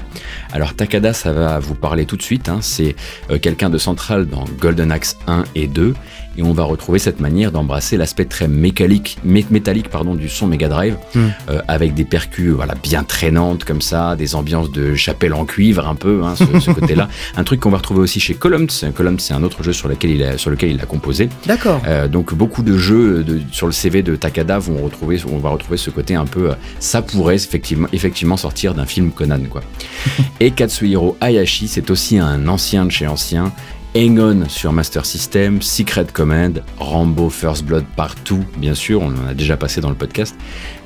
Alors 0.52 0.74
Takada, 0.74 1.14
ça 1.14 1.32
va 1.32 1.60
vous 1.60 1.76
parler 1.76 2.08
tout 2.08 2.18
de 2.18 2.24
suite. 2.24 2.50
hein. 2.50 2.58
C'est 2.62 2.96
euh, 3.30 3.38
quelqu'un 3.38 3.70
de 3.70 3.78
central 3.78 4.26
dans 4.26 4.46
Golden 4.60 4.92
Axe 4.92 5.20
1 5.28 5.44
et 5.54 5.68
2. 5.68 5.94
Et 6.38 6.44
on 6.44 6.54
va 6.54 6.64
retrouver 6.64 7.00
cette 7.00 7.20
manière 7.20 7.52
d'embrasser 7.52 7.98
l'aspect 7.98 8.26
très 8.26 8.48
mécanique, 8.48 9.18
mé- 9.28 9.46
métallique 9.50 9.90
pardon, 9.90 10.16
du 10.16 10.30
son 10.30 10.48
Mega 10.48 10.70
Drive, 10.70 10.96
Mm. 11.16 11.20
euh, 11.50 11.62
avec 11.68 11.94
des 11.96 12.06
percus 12.06 12.52
voilà, 12.52 12.76
bien 12.76 13.04
traînantes 13.04 13.66
comme 13.66 13.82
ça, 13.82 14.16
des 14.16 14.36
ambiances 14.36 14.72
de 14.72 14.96
chapelle 14.96 15.34
en 15.34 15.46
cuivre 15.46 15.88
un 15.88 15.96
peu, 15.96 16.22
hein, 16.24 16.36
ce, 16.36 16.46
ce 16.60 16.72
côté-là. 16.80 17.10
Un 17.36 17.44
truc 17.44 17.60
qu'on 17.60 17.70
va 17.72 17.78
retrouver 17.78 18.00
aussi 18.02 18.20
chez 18.20 18.36
Columns. 18.36 18.68
Columns, 18.96 19.20
c'est 19.20 19.34
un 19.34 19.44
autre 19.44 19.64
jeu 19.64 19.74
sur 19.74 19.90
lequel 19.90 20.12
il 20.12 20.24
a, 20.24 20.38
sur 20.38 20.50
lequel 20.52 20.72
il 20.72 20.80
a 20.82 20.86
composé. 20.86 21.30
D'accord. 21.46 21.82
Euh, 21.88 22.08
donc 22.08 22.34
beaucoup 22.34 22.64
de 22.64 22.78
jeux 22.78 23.24
de- 23.24 23.42
sur 23.52 23.66
le 23.66 23.74
CV 23.74 24.02
de 24.04 24.16
Takada 24.16 24.60
vont 24.60 24.78
retrouver, 24.84 25.20
on 25.32 25.38
va 25.40 25.50
retrouver 25.50 25.78
ce 25.78 25.90
côté 25.90 26.16
un 26.16 26.26
peu, 26.26 26.52
euh, 26.52 26.56
ça 26.80 27.02
pourrait 27.02 27.36
effectivement, 27.36 27.88
effectivement 27.92 28.38
sortir 28.38 28.74
d'un 28.74 28.86
film 28.86 29.12
Conan 29.12 29.42
quoi. 29.50 29.62
Et 30.40 30.52
Katsuhiro 30.52 31.18
Hayashi, 31.22 31.68
c'est 31.68 31.90
aussi 31.90 32.18
un 32.20 32.48
ancien 32.48 32.86
de 32.86 32.92
chez 32.92 33.08
ancien. 33.08 33.52
Engon 33.98 34.44
sur 34.48 34.72
Master 34.72 35.04
System, 35.06 35.62
Secret 35.62 36.06
Command, 36.14 36.64
Rambo 36.78 37.30
First 37.30 37.64
Blood 37.66 37.86
partout, 37.96 38.44
bien 38.58 38.76
sûr, 38.76 39.02
on 39.02 39.08
en 39.08 39.28
a 39.30 39.34
déjà 39.34 39.58
passé 39.58 39.82
dans 39.82 39.90
le 39.90 39.96
podcast, 39.96 40.36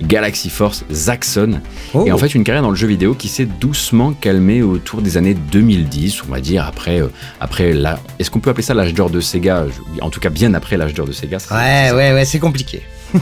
Galaxy 0.02 0.50
Force, 0.50 0.86
Zaxxon, 0.92 1.60
Oh. 1.94 2.06
et 2.08 2.12
en 2.14 2.18
fait 2.18 2.34
une 2.34 2.44
carrière 2.46 2.64
dans 2.64 2.70
le 2.70 2.76
jeu 2.78 2.88
vidéo 2.88 3.14
qui 3.14 3.28
s'est 3.28 3.46
doucement 3.46 4.14
calmée 4.14 4.62
autour 4.62 5.02
des 5.02 5.18
années 5.18 5.34
2010, 5.34 6.24
on 6.28 6.32
va 6.32 6.40
dire 6.40 6.66
après, 6.66 7.02
euh, 7.02 7.08
après 7.42 7.74
la, 7.74 8.00
est-ce 8.20 8.32
qu'on 8.32 8.40
peut 8.40 8.50
appeler 8.50 8.64
ça 8.64 8.74
l'âge 8.74 8.94
d'or 8.94 9.10
de 9.10 9.20
Sega? 9.20 9.66
En 10.02 10.10
tout 10.10 10.22
cas 10.22 10.30
bien 10.30 10.54
après 10.54 10.78
l'âge 10.78 10.94
d'or 10.94 11.06
de 11.06 11.12
Sega. 11.12 11.38
Ouais, 11.52 11.92
ouais, 11.92 12.14
ouais, 12.14 12.26
c'est 12.26 12.40
compliqué. 12.40 12.82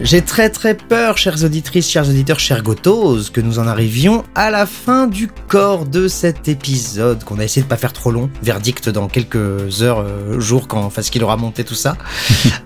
J'ai 0.00 0.22
très 0.22 0.48
très 0.48 0.74
peur, 0.74 1.18
chères 1.18 1.42
auditrices, 1.42 1.90
chers 1.90 2.08
auditeurs, 2.08 2.38
chers 2.38 2.62
gotos, 2.62 3.30
que 3.32 3.40
nous 3.40 3.58
en 3.58 3.66
arrivions 3.66 4.24
à 4.36 4.48
la 4.48 4.64
fin 4.64 5.08
du 5.08 5.26
corps 5.48 5.86
de 5.86 6.06
cet 6.06 6.46
épisode, 6.46 7.24
qu'on 7.24 7.40
a 7.40 7.44
essayé 7.44 7.64
de 7.64 7.66
pas 7.68 7.76
faire 7.76 7.92
trop 7.92 8.12
long, 8.12 8.30
verdict 8.40 8.88
dans 8.90 9.08
quelques 9.08 9.82
heures, 9.82 9.98
euh, 9.98 10.38
jours, 10.38 10.68
quand, 10.68 10.84
enfin, 10.84 11.02
ce 11.02 11.10
qu'il 11.10 11.24
aura 11.24 11.36
monté 11.36 11.64
tout 11.64 11.74
ça. 11.74 11.96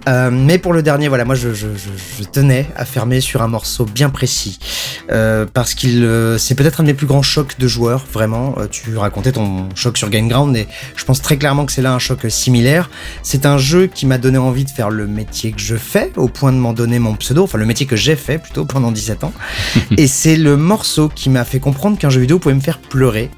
Euh, 0.08 0.32
mais 0.32 0.58
pour 0.58 0.72
le 0.72 0.82
dernier, 0.82 1.06
voilà, 1.06 1.24
moi 1.24 1.36
je, 1.36 1.54
je, 1.54 1.68
je, 1.76 1.90
je 2.18 2.24
tenais 2.28 2.66
à 2.74 2.84
fermer 2.84 3.20
sur 3.20 3.40
un 3.40 3.46
morceau 3.46 3.84
bien 3.84 4.10
précis, 4.10 4.58
euh, 5.12 5.46
parce 5.46 5.74
qu'il, 5.74 6.08
c'est 6.38 6.56
peut-être 6.56 6.80
un 6.80 6.84
des 6.84 6.92
plus 6.94 7.06
grands 7.06 7.22
chocs 7.22 7.56
de 7.56 7.68
joueurs, 7.68 8.04
vraiment. 8.12 8.56
Tu 8.72 8.96
racontais 8.96 9.30
ton 9.30 9.68
choc 9.76 9.96
sur 9.96 10.10
Game 10.10 10.26
Ground, 10.26 10.56
et 10.56 10.66
je 10.96 11.04
pense 11.04 11.22
très 11.22 11.36
clairement 11.36 11.66
que 11.66 11.72
c'est 11.72 11.82
là 11.82 11.92
un 11.92 12.00
choc 12.00 12.26
similaire. 12.30 12.90
C'est 13.22 13.46
un 13.46 13.58
jeu 13.58 13.86
qui 13.86 14.06
m'a 14.06 14.18
donné 14.18 14.38
envie 14.38 14.64
de 14.64 14.70
faire 14.70 14.90
le 14.90 15.06
métier 15.06 15.52
que 15.52 15.60
je 15.60 15.76
fais, 15.76 16.10
au 16.16 16.26
point 16.26 16.52
de 16.52 16.58
m'en 16.58 16.72
donner 16.72 16.98
mon 16.98 17.14
pseudo, 17.22 17.44
enfin 17.44 17.58
le 17.58 17.66
métier 17.66 17.86
que 17.86 17.96
j'ai 17.96 18.16
fait 18.16 18.38
plutôt 18.38 18.64
pendant 18.64 18.92
17 18.92 19.24
ans. 19.24 19.32
et 19.96 20.06
c'est 20.06 20.36
le 20.36 20.56
morceau 20.56 21.08
qui 21.08 21.30
m'a 21.30 21.44
fait 21.44 21.60
comprendre 21.60 21.98
qu'un 21.98 22.10
jeu 22.10 22.20
vidéo 22.20 22.38
pouvait 22.38 22.54
me 22.54 22.60
faire 22.60 22.78
pleurer, 22.78 23.30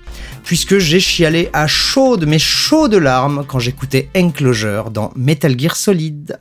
puisque 0.42 0.78
j'ai 0.78 1.00
chialé 1.00 1.50
à 1.52 1.66
chaudes, 1.66 2.26
mais 2.26 2.38
chaudes 2.38 2.94
larmes 2.94 3.44
quand 3.46 3.58
j'écoutais 3.58 4.08
Enclosure 4.16 4.90
dans 4.90 5.12
Metal 5.16 5.58
Gear 5.58 5.76
Solid. 5.76 6.38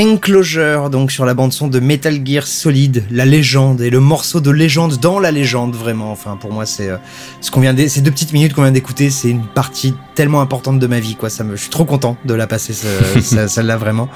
Enclosure, 0.00 0.88
donc 0.88 1.12
sur 1.12 1.26
la 1.26 1.34
bande 1.34 1.52
son 1.52 1.68
de 1.68 1.78
Metal 1.78 2.26
Gear 2.26 2.46
Solid, 2.46 3.04
la 3.10 3.26
légende 3.26 3.82
et 3.82 3.90
le 3.90 4.00
morceau 4.00 4.40
de 4.40 4.50
légende 4.50 4.96
dans 4.98 5.18
la 5.18 5.30
légende 5.30 5.74
vraiment. 5.74 6.10
Enfin 6.10 6.38
pour 6.40 6.52
moi 6.54 6.64
c'est 6.64 6.88
euh, 6.88 6.96
ce 7.42 7.50
qu'on 7.50 7.60
vient 7.60 7.74
d'é- 7.74 7.88
ces 7.90 8.00
deux 8.00 8.10
petites 8.10 8.32
minutes 8.32 8.54
qu'on 8.54 8.62
vient 8.62 8.72
d'écouter, 8.72 9.10
c'est 9.10 9.28
une 9.28 9.44
partie 9.44 9.92
tellement 10.14 10.40
importante 10.40 10.78
de 10.78 10.86
ma 10.86 11.00
vie 11.00 11.16
quoi. 11.16 11.28
Ça 11.28 11.44
me, 11.44 11.54
je 11.54 11.60
suis 11.60 11.70
trop 11.70 11.84
content 11.84 12.16
de 12.24 12.32
la 12.32 12.46
passer 12.46 12.72
ce- 12.72 13.20
ce- 13.20 13.46
celle-là 13.46 13.76
vraiment. 13.76 14.08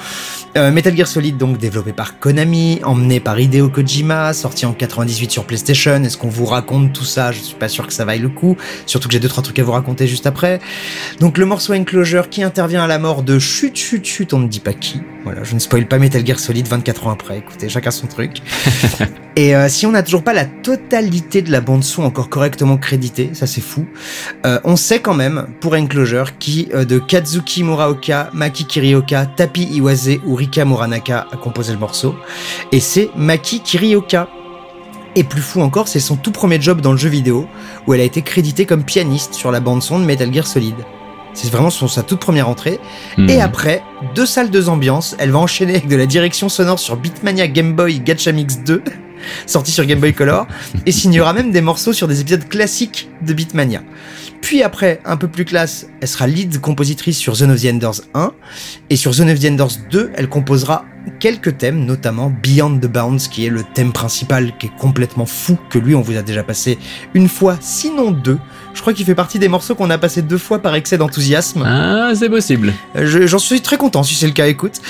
Euh, 0.57 0.71
Metal 0.73 0.97
Gear 0.97 1.07
Solid 1.07 1.37
donc 1.37 1.59
développé 1.59 1.93
par 1.93 2.19
Konami, 2.19 2.81
emmené 2.83 3.21
par 3.21 3.39
Hideo 3.39 3.69
Kojima, 3.69 4.33
sorti 4.33 4.65
en 4.65 4.73
98 4.73 5.31
sur 5.31 5.45
PlayStation. 5.45 6.03
Est-ce 6.03 6.17
qu'on 6.17 6.29
vous 6.31 6.47
raconte 6.47 6.95
tout 6.95 7.05
ça? 7.05 7.31
Je 7.31 7.41
suis 7.41 7.57
pas 7.57 7.69
sûr 7.69 7.87
que 7.87 7.93
ça 7.93 8.07
vaille 8.07 8.21
le 8.21 8.31
coup. 8.31 8.57
Surtout 8.87 9.09
que 9.09 9.13
j'ai 9.13 9.21
deux 9.21 9.29
trois 9.29 9.43
trucs 9.43 9.59
à 9.59 9.63
vous 9.65 9.73
raconter 9.73 10.07
juste 10.07 10.27
après. 10.27 10.61
Donc 11.21 11.37
le 11.37 11.45
morceau 11.45 11.75
Enclosure 11.75 12.31
qui 12.31 12.43
intervient 12.43 12.85
à 12.85 12.87
la 12.87 12.99
mort 12.99 13.23
de 13.23 13.39
chut 13.39 13.77
chut 13.77 14.03
chut, 14.07 14.33
on 14.33 14.39
ne 14.39 14.49
dit 14.49 14.61
pas 14.61 14.73
qui. 14.73 15.03
Voilà, 15.25 15.43
je 15.43 15.55
ne 15.55 15.59
spoil 15.75 15.89
pas 15.89 15.99
Metal 15.99 16.25
Gear 16.25 16.39
Solid 16.39 16.69
24 16.69 17.09
ans 17.09 17.11
après. 17.11 17.39
Écoutez, 17.39 17.69
chacun 17.69 17.91
son 17.91 18.07
truc. 18.07 18.43
Et 19.37 19.57
euh, 19.57 19.69
si 19.69 19.87
on 19.87 19.91
n'a 19.91 20.05
toujours 20.05 20.23
pas 20.23 20.33
la 20.33 20.45
totalité 20.45 21.43
de 21.43 21.51
la 21.51 21.61
bande 21.61 21.83
son 21.83 22.05
encore 22.05 22.29
correctement 22.29 22.77
créditée, 22.77 23.31
ça 23.33 23.49
c'est 23.49 23.61
fou. 23.61 23.85
euh, 24.47 24.61
on 24.63 24.77
sait 24.77 25.01
quand 25.01 25.15
même 25.15 25.49
pour 25.61 25.75
Enclosure 25.75 26.39
qui 26.39 26.69
euh, 26.73 26.85
de 26.85 27.01
Kazuki 27.01 27.65
Muraoka, 27.65 28.31
Maki 28.33 28.67
Kirioka, 28.67 29.27
Tapi 29.27 29.65
Iwase 29.65 30.21
ou 30.25 30.37
Rika 30.37 30.65
Muranaka 30.65 31.27
a 31.33 31.37
composé 31.37 31.73
le 31.73 31.81
morceau. 31.81 32.15
Et 32.71 32.79
c'est 32.79 33.11
Maki 33.17 33.59
Kirioka. 33.59 34.29
Et 35.17 35.25
plus 35.25 35.43
fou 35.43 35.61
encore, 35.61 35.89
c'est 35.89 35.99
son 35.99 36.15
tout 36.15 36.31
premier 36.31 36.61
job 36.61 36.81
dans 36.81 36.93
le 36.93 36.99
jeu 36.99 37.09
vidéo, 37.09 37.49
où 37.89 37.95
elle 37.95 38.01
a 38.01 38.05
été 38.05 38.23
créditée 38.23 38.65
comme 38.65 38.85
pianiste 38.85 39.35
sur 39.35 39.51
la 39.51 39.59
bande 39.59 39.83
son 39.83 39.99
de 39.99 40.05
Metal 40.05 40.33
Gear 40.33 40.47
Solid. 40.47 40.77
C'est 41.35 41.51
vraiment 41.51 41.71
son, 41.71 41.89
sa 41.89 42.03
toute 42.03 42.21
première 42.21 42.49
entrée. 42.49 42.79
Mhm. 43.19 43.29
Et 43.29 43.41
après, 43.41 43.83
deux 44.15 44.27
salles, 44.27 44.51
deux 44.51 44.69
ambiances, 44.69 45.17
elle 45.19 45.31
va 45.31 45.39
enchaîner 45.39 45.73
avec 45.73 45.89
de 45.89 45.97
la 45.97 46.07
direction 46.07 46.49
sonore 46.49 46.79
sur 46.79 46.97
Beatmania 46.97 47.49
Game 47.49 47.75
Boy 47.75 48.01
Gacha 48.01 48.33
Mix 48.33 48.61
2, 48.65 48.83
sorti 49.47 49.73
sur 49.73 49.85
Game 49.85 50.01
Boy 50.01 50.15
Color, 50.15 50.47
et 50.87 50.93
signera 50.93 51.33
même 51.33 51.51
des 51.51 51.61
morceaux 51.61 51.93
sur 51.93 52.09
des 52.09 52.21
épisodes 52.21 52.49
classiques 52.49 53.09
de 53.23 53.33
Beatmania. 53.33 53.83
Puis 54.41 54.63
après, 54.63 55.01
un 55.05 55.17
peu 55.17 55.27
plus 55.27 55.45
classe, 55.45 55.87
elle 56.01 56.09
sera 56.09 56.27
lead 56.27 56.61
compositrice 56.61 57.17
sur 57.17 57.35
Zone 57.35 57.51
of 57.51 57.61
the 57.61 57.67
Enders 57.67 58.03
1, 58.15 58.33
et 58.91 58.97
sur 58.97 59.13
Zone 59.13 59.31
of 59.31 59.41
the 59.41 59.47
Enders 59.47 59.79
2, 59.91 60.13
elle 60.15 60.29
composera 60.29 60.85
quelques 61.19 61.59
thèmes, 61.59 61.85
notamment 61.85 62.31
Beyond 62.31 62.79
the 62.79 62.87
Bounds, 62.87 63.29
qui 63.31 63.47
est 63.47 63.51
le 63.51 63.63
thème 63.75 63.93
principal, 63.93 64.57
qui 64.59 64.67
est 64.67 64.77
complètement 64.79 65.27
fou, 65.27 65.59
que 65.71 65.79
lui 65.79 65.95
on 65.95 66.03
vous 66.03 66.17
a 66.17 66.23
déjà 66.23 66.43
passé 66.43 66.79
une 67.15 67.29
fois, 67.29 67.57
sinon 67.61 68.11
deux. 68.11 68.39
Je 68.75 68.81
crois 68.81 68.93
qu'il 68.93 69.07
fait 69.07 69.15
partie 69.15 69.39
des 69.39 69.49
morceaux 69.49 69.75
qu'on 69.75 69.89
a 69.91 69.99
passé 69.99 70.21
deux 70.21 70.37
fois 70.39 70.59
par 70.61 70.75
excès 70.75 70.99
d'enthousiasme. 70.99 71.63
Ah, 71.67 72.11
c'est 72.15 72.29
possible. 72.29 72.75
Euh, 72.97 73.07
je- 73.07 73.27
J'en 73.27 73.39
suis 73.39 73.61
très 73.61 73.77
content 73.79 74.03
si 74.03 74.15
c'est 74.15 74.27
le 74.27 74.33
cas, 74.33 74.47
écoute. 74.47 74.81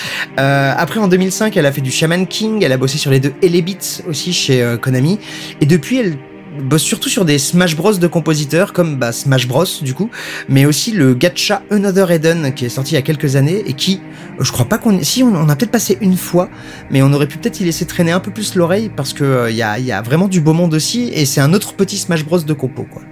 Euh, 0.41 0.73
après, 0.77 0.99
en 1.01 1.07
2005, 1.09 1.57
elle 1.57 1.67
a 1.67 1.73
fait 1.73 1.81
du 1.83 1.91
Shaman 1.91 2.27
King, 2.27 2.63
elle 2.65 2.73
a 2.73 2.77
bossé 2.79 2.99
sur 2.99 3.11
les 3.11 3.21
deux 3.21 3.35
Elebits 3.43 4.01
aussi 4.09 4.33
chez 4.33 4.63
euh, 4.63 4.77
Konami. 4.79 5.19
Et 5.61 5.67
depuis, 5.67 5.99
elle 5.99 6.17
bosse 6.63 6.83
surtout 6.83 7.09
sur 7.09 7.25
des 7.25 7.39
Smash 7.39 7.77
Bros 7.77 7.93
de 7.95 8.07
compositeurs, 8.07 8.73
comme 8.73 8.97
bah, 8.97 9.13
Smash 9.13 9.47
Bros 9.49 9.65
du 9.83 9.93
coup, 9.93 10.09
mais 10.49 10.67
aussi 10.67 10.93
le 10.93 11.13
Gacha 11.15 11.63
Another 11.71 12.11
Eden 12.13 12.55
qui 12.55 12.65
est 12.65 12.69
sorti 12.69 12.93
il 12.93 12.95
y 12.95 12.99
a 12.99 13.03
quelques 13.03 13.35
années 13.37 13.65
et 13.67 13.73
qui, 13.75 14.01
je 14.39 14.51
crois 14.53 14.67
pas 14.67 14.79
qu'on... 14.79 15.03
Si, 15.03 15.23
on, 15.25 15.35
on 15.35 15.49
a 15.49 15.57
peut-être 15.57 15.73
passé 15.73 15.99
une 16.01 16.17
fois, 16.17 16.49
mais 16.91 17.03
on 17.03 17.13
aurait 17.13 17.27
pu 17.27 17.39
peut-être 17.39 17.61
y 17.61 17.65
laisser 17.65 17.87
traîner 17.87 18.13
un 18.13 18.21
peu 18.21 18.31
plus 18.31 18.55
l'oreille 18.55 18.89
parce 18.97 19.13
que 19.13 19.25
euh, 19.25 19.51
y, 19.51 19.63
a, 19.63 19.79
y 19.81 19.91
a 19.91 20.01
vraiment 20.01 20.29
du 20.29 20.41
beau 20.41 20.53
monde 20.53 20.75
aussi 20.75 21.11
et 21.13 21.27
c'est 21.27 21.41
un 21.41 21.53
autre 21.55 21.75
petit 21.75 21.99
Smash 21.99 22.25
Bros 22.25 22.39
de 22.39 22.53
compo, 22.53 22.85
quoi. 22.91 23.03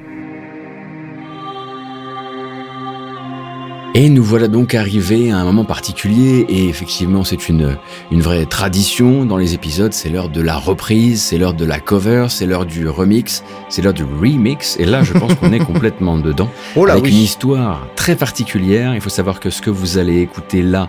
Et 3.94 4.08
nous 4.08 4.24
voilà 4.24 4.48
donc 4.48 4.74
arrivés 4.74 5.30
à 5.30 5.36
un 5.36 5.44
moment 5.44 5.66
particulier 5.66 6.46
et 6.48 6.66
effectivement 6.66 7.24
c'est 7.24 7.50
une, 7.50 7.76
une 8.10 8.22
vraie 8.22 8.46
tradition 8.46 9.26
dans 9.26 9.36
les 9.36 9.52
épisodes, 9.52 9.92
c'est 9.92 10.08
l'heure 10.08 10.30
de 10.30 10.40
la 10.40 10.56
reprise, 10.56 11.20
c'est 11.20 11.36
l'heure 11.36 11.52
de 11.52 11.66
la 11.66 11.78
cover, 11.78 12.26
c'est 12.30 12.46
l'heure 12.46 12.64
du 12.64 12.88
remix, 12.88 13.44
c'est 13.68 13.82
l'heure 13.82 13.92
du 13.92 14.04
remix 14.04 14.78
et 14.80 14.86
là 14.86 15.02
je 15.02 15.12
pense 15.12 15.34
qu'on 15.34 15.52
est 15.52 15.58
complètement 15.64 16.16
dedans 16.16 16.48
Oh 16.74 16.86
là 16.86 16.94
avec 16.94 17.04
oui. 17.04 17.10
une 17.10 17.18
histoire 17.18 17.86
très 17.94 18.16
particulière. 18.16 18.94
Il 18.94 19.02
faut 19.02 19.10
savoir 19.10 19.40
que 19.40 19.50
ce 19.50 19.60
que 19.60 19.68
vous 19.68 19.98
allez 19.98 20.22
écouter 20.22 20.62
là 20.62 20.88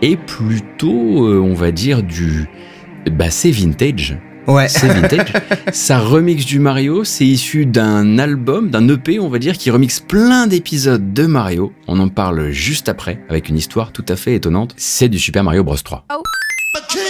est 0.00 0.16
plutôt, 0.16 1.26
euh, 1.26 1.40
on 1.40 1.54
va 1.54 1.72
dire, 1.72 2.04
du... 2.04 2.48
Bah 3.10 3.30
c'est 3.30 3.50
vintage, 3.50 4.16
Ouais. 4.46 4.68
c'est 4.68 4.88
vintage. 4.88 5.32
Ça 5.72 5.98
remix 5.98 6.44
du 6.44 6.58
Mario, 6.58 7.04
c'est 7.04 7.26
issu 7.26 7.66
d'un 7.66 8.18
album, 8.18 8.70
d'un 8.70 8.88
EP, 8.88 9.18
on 9.18 9.28
va 9.28 9.38
dire, 9.38 9.56
qui 9.56 9.70
remixe 9.70 10.00
plein 10.00 10.46
d'épisodes 10.46 11.12
de 11.12 11.26
Mario. 11.26 11.72
On 11.88 11.98
en 12.00 12.08
parle 12.08 12.50
juste 12.50 12.88
après, 12.88 13.20
avec 13.28 13.48
une 13.48 13.56
histoire 13.56 13.92
tout 13.92 14.04
à 14.08 14.16
fait 14.16 14.34
étonnante. 14.34 14.74
C'est 14.76 15.08
du 15.08 15.18
Super 15.18 15.44
Mario 15.44 15.64
Bros 15.64 15.76
3. 15.76 16.06
bien 16.92 17.03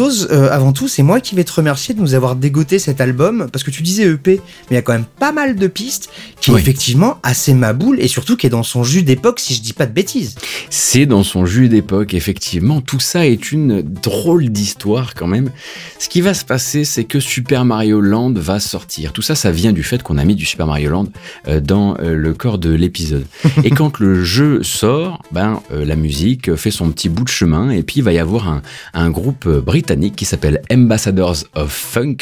euh, 0.00 0.48
avant 0.50 0.72
tout, 0.72 0.88
c'est 0.88 1.02
moi 1.02 1.20
qui 1.20 1.34
vais 1.34 1.44
te 1.44 1.52
remercier 1.52 1.94
de 1.94 2.00
nous 2.00 2.14
avoir 2.14 2.36
dégoté 2.36 2.78
cet 2.78 3.00
album, 3.00 3.48
parce 3.52 3.64
que 3.64 3.70
tu 3.70 3.82
disais 3.82 4.04
EP, 4.04 4.36
mais 4.36 4.42
il 4.72 4.74
y 4.74 4.78
a 4.78 4.82
quand 4.82 4.92
même 4.92 5.06
pas 5.18 5.32
mal 5.32 5.56
de 5.56 5.66
pistes 5.66 6.10
qui 6.40 6.50
est 6.50 6.54
effectivement 6.54 7.18
assez 7.22 7.54
maboule, 7.54 8.00
et 8.00 8.08
surtout 8.08 8.36
qui 8.36 8.46
est 8.46 8.50
dans 8.50 8.62
son 8.62 8.84
jus 8.84 9.02
d'époque, 9.02 9.40
si 9.40 9.54
je 9.54 9.62
dis 9.62 9.72
pas 9.72 9.86
de 9.86 9.92
bêtises. 9.92 10.36
C'est 10.70 11.06
dans 11.06 11.22
son 11.22 11.46
jus 11.46 11.68
d'époque, 11.68 12.14
effectivement. 12.14 12.80
Tout 12.80 13.00
ça 13.00 13.26
est 13.26 13.52
une 13.52 13.82
drôle 13.82 14.48
d'histoire 14.50 15.14
quand 15.14 15.26
même. 15.26 15.50
Ce 15.98 16.08
qui 16.08 16.20
va 16.20 16.34
se 16.34 16.44
passer, 16.44 16.84
c'est 16.84 17.04
que 17.04 17.20
Super 17.20 17.64
Mario 17.64 18.00
Land 18.00 18.34
va 18.34 18.60
sortir. 18.60 19.12
Tout 19.12 19.22
ça, 19.22 19.34
ça 19.34 19.50
vient 19.50 19.72
du 19.72 19.82
fait 19.82 20.02
qu'on 20.02 20.18
a 20.18 20.24
mis 20.24 20.34
du 20.34 20.44
Super 20.44 20.66
Mario 20.66 20.90
Land 20.90 21.06
euh, 21.48 21.60
dans 21.60 21.96
euh, 21.98 22.14
le 22.14 22.34
corps 22.34 22.58
de 22.58 22.70
l'épisode. 22.70 23.26
et 23.64 23.70
quand 23.70 23.98
le 23.98 24.22
jeu 24.24 24.62
sort, 24.62 25.15
ben 25.32 25.60
euh, 25.72 25.84
la 25.84 25.96
musique 25.96 26.54
fait 26.56 26.70
son 26.70 26.90
petit 26.90 27.08
bout 27.08 27.24
de 27.24 27.28
chemin 27.28 27.70
et 27.70 27.82
puis 27.82 27.96
il 27.98 28.02
va 28.02 28.12
y 28.12 28.18
avoir 28.18 28.48
un, 28.48 28.62
un 28.94 29.10
groupe 29.10 29.48
britannique 29.48 30.16
qui 30.16 30.24
s'appelle 30.24 30.62
Ambassadors 30.72 31.36
of 31.54 31.70
Funk 31.70 32.16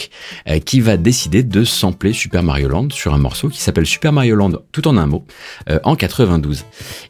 euh, 0.49 0.59
qui 0.59 0.81
va 0.81 0.97
décider 0.97 1.43
de 1.43 1.65
sampler 1.65 2.13
Super 2.13 2.43
Mario 2.43 2.69
Land 2.69 2.89
sur 2.91 3.15
un 3.15 3.19
morceau 3.19 3.49
qui 3.49 3.61
s'appelle 3.61 3.87
Super 3.87 4.13
Mario 4.13 4.37
Land 4.37 4.53
tout 4.73 4.87
en 4.89 4.97
un 4.97 5.07
mot 5.07 5.25
euh, 5.69 5.79
en 5.85 5.97
92. 5.97 6.65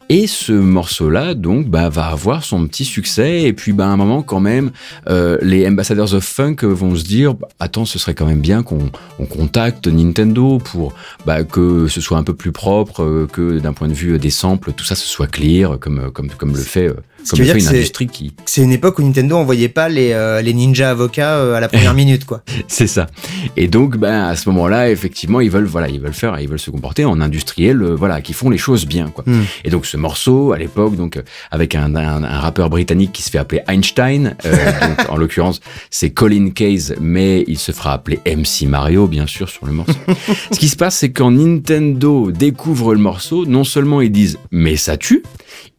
Et 0.09 0.27
ce 0.27 0.51
morceau-là, 0.51 1.33
donc, 1.33 1.67
bah, 1.67 1.89
va 1.89 2.07
avoir 2.07 2.43
son 2.43 2.67
petit 2.67 2.85
succès. 2.85 3.43
Et 3.43 3.53
puis, 3.53 3.73
bah, 3.73 3.87
à 3.87 3.89
un 3.89 3.97
moment, 3.97 4.21
quand 4.21 4.39
même, 4.39 4.71
les 5.07 5.67
Ambassadors 5.67 6.13
of 6.13 6.23
Funk 6.23 6.57
vont 6.61 6.95
se 6.95 7.03
dire, 7.03 7.33
attends, 7.59 7.85
ce 7.85 7.97
serait 7.97 8.13
quand 8.13 8.25
même 8.25 8.41
bien 8.41 8.61
qu'on 8.61 8.91
on 9.17 9.25
contacte 9.25 9.87
Nintendo 9.87 10.59
pour 10.59 10.93
bah, 11.25 11.43
que 11.43 11.87
ce 11.87 12.01
soit 12.01 12.17
un 12.17 12.23
peu 12.23 12.35
plus 12.35 12.51
propre, 12.51 13.27
que 13.31 13.59
d'un 13.59 13.73
point 13.73 13.87
de 13.87 13.93
vue 13.93 14.19
des 14.19 14.29
samples, 14.29 14.73
tout 14.73 14.85
ça, 14.85 14.95
ce 14.95 15.07
soit 15.07 15.27
clear, 15.27 15.79
comme, 15.85 16.09
comme, 16.11 16.29
comme 16.31 16.51
le 16.55 16.61
fait, 16.63 16.87
euh, 16.87 16.95
comme 17.29 17.37
le 17.39 17.45
fait 17.45 17.59
une 17.59 17.67
industrie 17.67 18.07
qui, 18.07 18.33
C'est 18.47 18.63
une 18.63 18.71
époque 18.71 18.97
où 18.97 19.03
Nintendo 19.03 19.35
envoyait 19.37 19.69
pas 19.69 19.87
les, 19.87 20.13
euh, 20.13 20.41
les 20.41 20.51
ninjas 20.53 20.89
avocats 20.89 21.35
euh, 21.37 21.53
à 21.53 21.59
la 21.59 21.67
première 21.69 21.93
minute, 22.01 22.25
quoi. 22.25 22.41
C'est 22.67 22.87
ça. 22.87 23.05
Et 23.55 23.67
donc, 23.67 23.97
ben, 23.97 24.23
à 24.23 24.35
ce 24.35 24.49
moment-là, 24.49 24.89
effectivement, 24.89 25.41
ils 25.41 25.51
veulent, 25.51 25.65
voilà, 25.67 25.87
ils 25.89 25.99
veulent 26.01 26.13
faire, 26.13 26.39
ils 26.39 26.49
veulent 26.49 26.57
se 26.59 26.71
comporter 26.71 27.05
en 27.05 27.21
industriels, 27.21 27.83
euh, 27.83 27.95
voilà, 27.95 28.21
qui 28.21 28.33
font 28.33 28.49
les 28.49 28.57
choses 28.57 28.87
bien, 28.87 29.09
quoi. 29.09 29.23
Hmm. 29.27 29.43
Et 29.63 29.69
donc, 29.69 29.85
ce 29.85 29.95
morceau, 29.95 30.53
à 30.53 30.57
l'époque, 30.57 30.95
donc, 30.95 31.17
euh, 31.17 31.21
avec 31.51 31.75
un, 31.75 31.95
un- 31.95 32.23
un 32.23 32.39
rappeur 32.39 32.71
britannique 32.71 33.11
qui 33.13 33.21
se 33.21 33.29
fait 33.29 33.37
appeler 33.37 33.61
Einstein, 33.67 34.35
euh, 34.45 34.55
donc, 34.97 35.09
en 35.09 35.17
l'occurrence, 35.17 35.59
c'est 35.91 36.09
Colin 36.09 36.49
Case, 36.49 36.95
mais 36.99 37.43
il 37.47 37.59
se 37.59 37.71
fera 37.71 37.93
appeler 37.93 38.19
MC 38.25 38.67
Mario, 38.67 39.07
bien 39.07 39.27
sûr, 39.27 39.49
sur 39.49 39.67
le 39.67 39.71
morceau. 39.73 39.93
Ce 40.51 40.57
qui 40.59 40.67
se 40.67 40.75
passe, 40.75 40.97
c'est 40.97 41.11
quand 41.11 41.29
Nintendo 41.31 42.31
découvre 42.31 42.93
le 42.95 42.99
morceau, 42.99 43.45
non 43.45 43.63
seulement 43.63 44.01
ils 44.01 44.11
disent, 44.11 44.39
mais 44.51 44.75
ça 44.77 44.97
tue, 44.97 45.21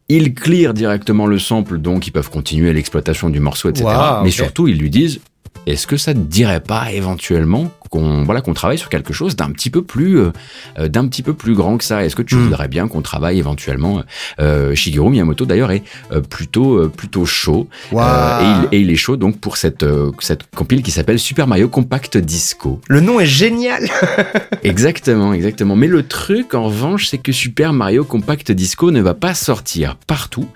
ils 0.09 0.33
clear 0.33 0.73
directement 0.73 1.25
le 1.25 1.39
sample, 1.39 1.79
donc 1.79 2.07
ils 2.07 2.11
peuvent 2.11 2.29
continuer 2.29 2.73
l'exploitation 2.73 3.29
du 3.29 3.39
morceau, 3.39 3.69
etc. 3.69 3.85
Mais 4.23 4.31
surtout, 4.31 4.67
ils 4.67 4.77
lui 4.77 4.89
disent, 4.89 5.19
est-ce 5.65 5.85
que 5.87 5.97
ça 5.97 6.13
te 6.13 6.19
dirait 6.19 6.61
pas 6.61 6.91
éventuellement 6.91 7.71
qu'on 7.89 8.23
voilà 8.23 8.41
qu'on 8.41 8.53
travaille 8.53 8.77
sur 8.77 8.89
quelque 8.89 9.13
chose 9.13 9.35
d'un 9.35 9.49
petit 9.51 9.69
peu 9.69 9.81
plus 9.81 10.19
euh, 10.19 10.31
euh, 10.79 10.87
d'un 10.87 11.07
petit 11.07 11.23
peu 11.23 11.33
plus 11.33 11.53
grand 11.55 11.77
que 11.77 11.83
ça 11.83 12.03
Est-ce 12.05 12.15
que 12.15 12.21
tu 12.21 12.35
Hmm. 12.35 12.43
voudrais 12.45 12.67
bien 12.67 12.87
qu'on 12.87 13.01
travaille 13.01 13.39
éventuellement 13.39 14.03
euh, 14.39 14.75
Shigeru 14.75 15.09
Miyamoto 15.09 15.45
d'ailleurs 15.45 15.71
est 15.71 15.83
plutôt 16.29 16.87
plutôt 16.89 17.25
chaud 17.25 17.67
et, 17.91 17.95
il, 17.95 18.67
et 18.73 18.79
il 18.81 18.91
est 18.91 18.95
chaud 18.95 19.17
donc 19.17 19.39
pour 19.39 19.57
cette 19.57 19.85
cette 20.19 20.43
compile 20.55 20.83
qui 20.83 20.91
s'appelle 20.91 21.19
Super 21.19 21.47
Mario 21.47 21.67
Compact 21.69 22.17
Disco. 22.17 22.79
Le 22.87 23.01
nom 23.01 23.19
est 23.19 23.25
génial. 23.25 23.87
Exactement, 24.63 25.33
exactement. 25.33 25.75
Mais 25.75 25.87
le 25.87 26.03
truc, 26.07 26.53
en 26.53 26.63
revanche, 26.65 27.07
c'est 27.07 27.17
que 27.17 27.31
Super 27.31 27.73
Mario 27.73 28.03
Compact 28.03 28.51
Disco 28.51 28.91
ne 28.91 29.01
va 29.01 29.13
pas 29.13 29.33
sortir 29.33 29.97
partout, 30.07 30.47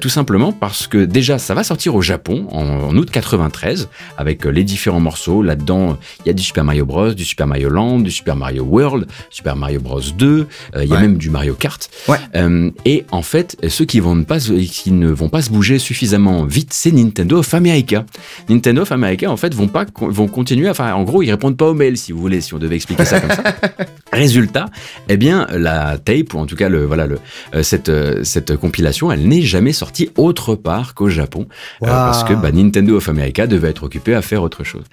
tout 0.00 0.08
simplement 0.08 0.52
parce 0.52 0.86
que 0.86 1.04
déjà, 1.04 1.38
ça 1.38 1.54
va 1.54 1.64
sortir 1.64 1.94
au 1.94 2.02
Japon 2.02 2.46
en, 2.50 2.64
en 2.66 2.96
août 2.96 3.10
93 3.10 3.88
avec 4.18 4.44
les 4.44 4.64
différents 4.64 5.00
morceaux. 5.00 5.42
Là-dedans, 5.42 5.96
il 6.24 6.28
y 6.28 6.30
a 6.30 6.34
du 6.34 6.42
Super 6.42 6.64
Mario 6.66 6.84
Bros, 6.84 7.12
du 7.14 7.24
Super 7.24 7.46
Mario 7.46 7.70
Land, 7.70 8.00
du 8.00 8.10
Super 8.10 8.36
Mario 8.36 8.62
World, 8.64 9.06
Super 9.30 9.56
Mario 9.56 9.80
Bros 9.80 10.00
2. 10.00 10.46
euh, 10.76 10.84
il 10.84 10.90
y 10.90 10.94
a 10.94 11.00
même 11.00 11.16
du 11.16 11.30
Mario 11.30 11.54
Kart. 11.54 11.88
Ouais. 12.08 12.18
Euh, 12.34 12.70
et 12.84 13.04
en 13.10 13.22
fait, 13.22 13.56
ceux 13.68 13.86
qui 13.86 14.00
vont 14.00 14.14
ne 14.14 14.24
pas, 14.24 14.38
se- 14.40 14.52
qui 14.52 14.90
ne 14.90 15.08
vont 15.08 15.30
pas 15.30 15.40
se 15.40 15.50
bouger 15.50 15.78
suffisamment 15.78 16.44
vite, 16.44 16.72
c'est 16.74 16.92
Nintendo 16.92 17.38
of 17.38 17.54
America. 17.54 18.04
Nintendo 18.50 18.82
of 18.82 18.92
America, 18.92 19.30
en 19.30 19.36
fait, 19.38 19.54
vont 19.54 19.68
pas, 19.68 19.86
vont 20.00 20.28
continuer. 20.28 20.68
Enfin, 20.68 20.92
en 20.92 21.04
gros, 21.04 21.22
ils 21.22 21.30
répondent 21.30 21.56
pas 21.56 21.66
aux 21.70 21.74
mails, 21.74 21.96
si 21.96 22.12
vous 22.12 22.20
voulez, 22.20 22.40
si 22.42 22.52
on 22.52 22.58
devait 22.58 22.76
expliquer 22.76 23.04
ça 23.06 23.20
comme 23.20 23.30
ça. 23.30 23.42
Résultat, 24.12 24.66
eh 25.08 25.16
bien, 25.16 25.46
la 25.52 25.98
tape, 25.98 26.34
ou 26.34 26.38
en 26.38 26.46
tout 26.46 26.56
cas, 26.56 26.68
le, 26.68 26.84
voilà, 26.86 27.06
le, 27.06 27.18
euh, 27.54 27.62
cette, 27.62 27.90
cette 28.24 28.56
compilation, 28.56 29.10
elle 29.12 29.26
n'est 29.28 29.42
jamais 29.42 29.72
sortie 29.72 30.10
autre 30.16 30.54
part 30.54 30.94
qu'au 30.94 31.08
Japon. 31.08 31.46
euh, 31.82 31.86
parce 31.86 32.24
que 32.24 32.32
bah, 32.34 32.50
Nintendo 32.52 32.96
of 32.96 33.08
America 33.08 33.46
devait 33.46 33.68
être 33.70 33.82
occupé 33.84 34.14
à 34.14 34.22
faire 34.22 34.42
autre 34.42 34.64
chose. 34.64 34.84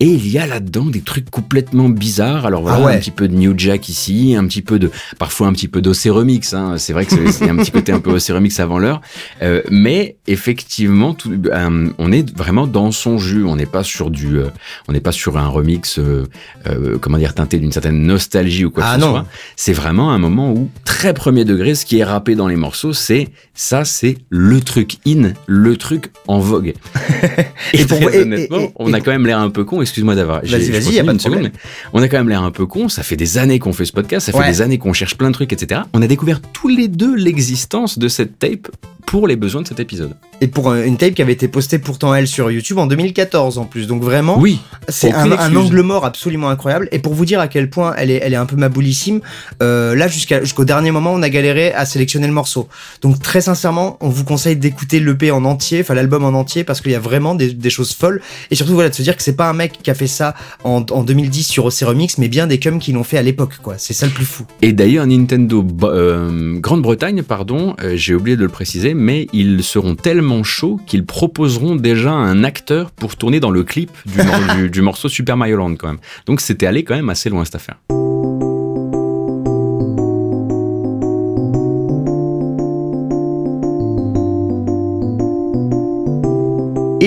Et 0.00 0.06
il 0.06 0.28
y 0.28 0.38
a 0.38 0.46
là-dedans 0.46 0.84
des 0.86 1.00
trucs 1.00 1.17
complètement 1.22 1.88
bizarres. 1.88 2.46
Alors 2.46 2.62
voilà, 2.62 2.78
Ah 2.80 2.86
ouais. 2.86 2.94
un 2.96 2.98
petit 2.98 3.10
peu 3.10 3.28
de 3.28 3.34
New 3.34 3.54
Jack 3.56 3.88
ici, 3.88 4.34
un 4.36 4.46
petit 4.46 4.62
peu 4.62 4.78
de, 4.78 4.90
parfois 5.18 5.46
un 5.48 5.52
petit 5.52 5.68
peu 5.68 5.80
d'OC 5.80 6.04
Remix. 6.06 6.52
Hein. 6.54 6.74
C'est 6.78 6.92
vrai 6.92 7.06
que 7.06 7.30
c'est 7.30 7.48
un 7.48 7.56
petit 7.56 7.70
côté 7.70 7.92
un 7.92 8.00
peu 8.00 8.10
OC 8.10 8.28
Remix 8.34 8.58
avant 8.60 8.78
l'heure. 8.78 9.00
Euh, 9.42 9.62
mais 9.70 10.16
effectivement, 10.26 11.14
tout, 11.14 11.30
euh, 11.52 11.88
on 11.98 12.12
est 12.12 12.34
vraiment 12.36 12.66
dans 12.66 12.90
son 12.92 13.18
jus. 13.18 13.44
On 13.44 13.56
n'est 13.56 13.66
pas 13.66 13.82
sur 13.84 14.10
du, 14.10 14.38
euh, 14.38 14.46
on 14.88 14.92
n'est 14.92 15.00
pas 15.00 15.12
sur 15.12 15.36
un 15.38 15.48
remix, 15.48 15.98
euh, 15.98 16.24
euh, 16.66 16.98
comment 17.00 17.18
dire, 17.18 17.34
teinté 17.34 17.58
d'une 17.58 17.72
certaine 17.72 18.02
nostalgie 18.02 18.64
ou 18.64 18.70
quoi 18.70 18.82
que 18.82 18.88
Ah 18.90 18.94
ce 18.96 19.00
non. 19.00 19.10
soit. 19.10 19.26
C'est 19.56 19.72
vraiment 19.72 20.10
un 20.12 20.18
moment 20.18 20.52
où, 20.52 20.70
très 20.84 21.14
premier 21.14 21.44
degré, 21.44 21.74
ce 21.74 21.84
qui 21.86 21.98
est 21.98 22.04
rappé 22.04 22.34
dans 22.34 22.48
les 22.48 22.56
morceaux, 22.56 22.92
c'est 22.92 23.28
ça, 23.54 23.84
c'est 23.84 24.18
le 24.30 24.60
truc 24.60 24.96
in, 25.06 25.32
le 25.46 25.76
truc 25.76 26.10
en 26.26 26.38
vogue. 26.38 26.74
et, 27.72 27.80
Et 27.80 27.84
pour- 27.86 27.98
et- 28.02 28.22
honnêtement, 28.22 28.58
et- 28.60 28.72
on 28.76 28.92
a 28.92 29.00
quand 29.00 29.10
même 29.10 29.26
l'air 29.26 29.38
un 29.38 29.50
peu 29.50 29.64
con. 29.64 29.80
Excuse-moi 29.82 30.14
d'avoir. 30.14 30.40
Vas-y, 30.44 30.70
vas-y, 30.70 31.00
pas 31.08 31.14
de 31.14 31.20
seconde, 31.20 31.50
on 31.92 32.02
a 32.02 32.08
quand 32.08 32.18
même 32.18 32.28
l'air 32.28 32.42
un 32.42 32.50
peu 32.50 32.66
con. 32.66 32.88
Ça 32.88 33.02
fait 33.02 33.16
des 33.16 33.38
années 33.38 33.58
qu'on 33.58 33.72
fait 33.72 33.84
ce 33.84 33.92
podcast, 33.92 34.26
ça 34.26 34.32
fait 34.32 34.38
Ouais. 34.38 34.46
des 34.48 34.62
années 34.62 34.78
qu'on 34.78 34.92
cherche 34.92 35.16
plein 35.16 35.28
de 35.28 35.34
trucs, 35.34 35.52
etc. 35.52 35.82
On 35.92 36.02
a 36.02 36.06
découvert 36.06 36.40
tous 36.52 36.68
les 36.68 36.88
deux 36.88 37.14
l'existence 37.16 37.98
de 37.98 38.08
cette 38.08 38.38
tape 38.38 38.68
pour 39.06 39.26
les 39.26 39.36
besoins 39.36 39.62
de 39.62 39.66
cet 39.66 39.80
épisode. 39.80 40.12
Et 40.42 40.48
pour 40.48 40.68
euh, 40.70 40.84
une 40.84 40.98
tape 40.98 41.14
qui 41.14 41.22
avait 41.22 41.32
été 41.32 41.48
postée 41.48 41.78
pourtant 41.78 42.14
elle 42.14 42.28
sur 42.28 42.50
YouTube 42.50 42.76
en 42.76 42.86
2014 42.86 43.56
en 43.56 43.64
plus. 43.64 43.86
Donc 43.86 44.02
vraiment, 44.02 44.38
Oui, 44.38 44.60
c'est 44.88 45.12
un, 45.14 45.32
angle 45.32 45.80
mort 45.80 46.04
absolument 46.04 46.50
incroyable. 46.50 46.90
Et 46.92 46.98
pour 46.98 47.14
vous 47.14 47.24
dire 47.24 47.40
à 47.40 47.48
quel 47.48 47.70
point 47.70 47.94
elle 47.96 48.10
est, 48.10 48.20
elle 48.22 48.34
est 48.34 48.36
un 48.36 48.44
peu 48.44 48.56
maboulissime, 48.56 49.20
euh, 49.62 49.94
là 49.94 50.08
jusqu'à 50.08 50.42
jusqu'au 50.42 50.66
dernier 50.66 50.90
moment, 50.90 51.14
on 51.14 51.22
a 51.22 51.30
galéré 51.30 51.72
à 51.72 51.86
sélectionner 51.86 52.26
le 52.26 52.34
morceau. 52.34 52.68
Donc 53.00 53.18
très 53.22 53.40
sincèrement, 53.40 53.96
on 54.00 54.10
vous 54.10 54.24
conseille 54.24 54.56
d'écouter 54.56 55.00
l'EP 55.00 55.30
en 55.30 55.46
entier, 55.46 55.80
enfin 55.80 55.94
l'album 55.94 56.22
en 56.24 56.38
entier, 56.38 56.62
parce 56.62 56.82
qu'il 56.82 56.92
y 56.92 56.94
a 56.94 57.00
vraiment 57.00 57.34
des, 57.34 57.54
des 57.54 57.70
choses 57.70 57.94
folles. 57.94 58.20
Et 58.50 58.56
surtout 58.56 58.74
voilà 58.74 58.90
de 58.90 58.94
se 58.94 59.00
dire 59.02 59.16
que 59.16 59.22
c'est 59.22 59.36
pas 59.36 59.48
un 59.48 59.54
mec 59.54 59.78
qui 59.82 59.90
a 59.90 59.94
fait 59.94 60.06
ça 60.06 60.34
en, 60.64 60.84
en 60.90 60.97
2010 61.04 61.44
sur 61.44 61.64
OC 61.66 61.80
Remix, 61.82 62.18
mais 62.18 62.28
bien 62.28 62.46
des 62.46 62.58
cums 62.58 62.78
qui 62.78 62.92
l'ont 62.92 63.04
fait 63.04 63.18
à 63.18 63.22
l'époque. 63.22 63.58
quoi. 63.62 63.74
C'est 63.78 63.92
ça 63.94 64.06
le 64.06 64.12
plus 64.12 64.24
fou. 64.24 64.44
Et 64.62 64.72
d'ailleurs, 64.72 65.06
Nintendo 65.06 65.62
Bo- 65.62 65.88
euh, 65.90 66.58
Grande-Bretagne, 66.58 67.22
pardon, 67.22 67.74
euh, 67.82 67.92
j'ai 67.96 68.14
oublié 68.14 68.36
de 68.36 68.42
le 68.42 68.48
préciser, 68.48 68.94
mais 68.94 69.26
ils 69.32 69.62
seront 69.62 69.94
tellement 69.94 70.42
chauds 70.42 70.78
qu'ils 70.86 71.04
proposeront 71.04 71.76
déjà 71.76 72.12
un 72.12 72.44
acteur 72.44 72.90
pour 72.90 73.16
tourner 73.16 73.40
dans 73.40 73.50
le 73.50 73.64
clip 73.64 73.90
du, 74.06 74.18
mor- 74.22 74.40
du- 74.56 74.70
du 74.70 74.82
morceau 74.82 75.08
Super 75.08 75.36
Mario 75.36 75.56
Land 75.56 75.76
quand 75.76 75.88
même. 75.88 75.98
Donc 76.26 76.40
c'était 76.40 76.66
allé 76.66 76.84
quand 76.84 76.94
même 76.96 77.10
assez 77.10 77.30
loin 77.30 77.44
cette 77.44 77.54
affaire. 77.56 77.76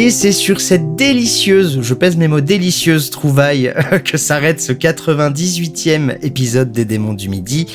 Et 0.02 0.10
c'est 0.10 0.32
sur 0.32 0.61
cette 0.61 0.95
délicieuse, 0.95 1.82
je 1.84 1.94
pèse 1.94 2.18
mes 2.18 2.28
mots, 2.28 2.41
délicieuse 2.41 3.11
trouvaille 3.11 3.72
que 4.03 4.18
s'arrête 4.18 4.60
ce 4.60 4.73
98e 4.73 6.18
épisode 6.23 6.72
des 6.72 6.86
démons 6.86 7.14
du 7.14 7.30
midi. 7.30 7.68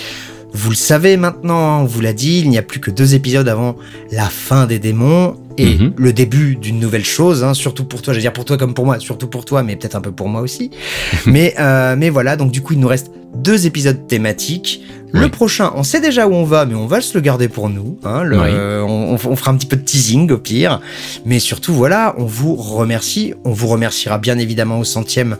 Vous 0.53 0.71
le 0.71 0.75
savez 0.75 1.17
maintenant, 1.17 1.83
on 1.83 1.85
vous 1.85 2.01
l'a 2.01 2.13
dit, 2.13 2.41
il 2.41 2.51
n'y 2.51 2.59
a 2.59 2.63
plus 2.63 2.81
que 2.81 2.91
deux 2.91 3.15
épisodes 3.15 3.49
avant 3.49 3.77
la 4.11 4.25
fin 4.25 4.67
des 4.67 4.81
démons 4.81 5.37
et 5.59 5.77
Mhm. 5.79 5.93
le 5.97 6.13
début 6.13 6.57
d'une 6.57 6.79
nouvelle 6.79 7.05
chose, 7.05 7.43
hein, 7.45 7.55
surtout 7.55 7.85
pour 7.85 8.03
toi, 8.03 8.13
je 8.13 8.19
veux 8.19 8.23
dire 8.23 8.33
pour 8.33 8.45
toi 8.45 8.57
comme 8.57 8.75
pour 8.75 8.85
moi, 8.87 8.99
surtout 9.01 9.29
pour 9.29 9.45
toi, 9.45 9.63
mais 9.63 9.77
peut-être 9.77 9.97
un 9.97 10.01
peu 10.01 10.13
pour 10.13 10.29
moi 10.29 10.41
aussi. 10.41 10.71
mais, 11.27 11.55
euh, 11.59 11.95
mais 11.99 12.11
voilà, 12.11 12.37
donc 12.37 12.51
du 12.53 12.63
coup 12.63 12.73
il 12.75 12.81
nous 12.81 12.89
reste 12.89 13.11
deux 13.35 13.67
épisodes 13.67 14.07
thématiques. 14.07 14.83
Le 15.13 15.23
Oui. 15.25 15.29
prochain, 15.31 15.73
on 15.77 15.83
sait 15.83 16.01
déjà 16.01 16.27
où 16.27 16.35
on 16.35 16.45
va, 16.45 16.67
mais 16.67 16.75
on 16.75 16.87
va 16.87 17.01
se 17.01 17.15
le 17.15 17.21
garder 17.21 17.49
pour 17.49 17.69
nous. 17.69 17.97
Hein, 18.05 18.23
le- 18.23 18.39
Oui. 18.39 18.49
on, 18.53 19.15
on- 19.15 19.31
on 19.31 19.37
fera 19.37 19.51
un 19.51 19.57
petit 19.57 19.67
peu 19.67 19.77
de 19.77 19.83
teasing 19.83 20.31
au 20.33 20.39
pire. 20.39 20.81
Mais 21.25 21.39
surtout, 21.39 21.73
voilà, 21.73 22.15
on 22.19 22.25
vous 22.25 22.55
remercie. 22.57 23.33
On 23.45 23.53
vous 23.53 23.69
remerciera 23.69 24.19
bien 24.19 24.37
évidemment 24.39 24.79
au 24.81 24.85
centième, 24.85 25.37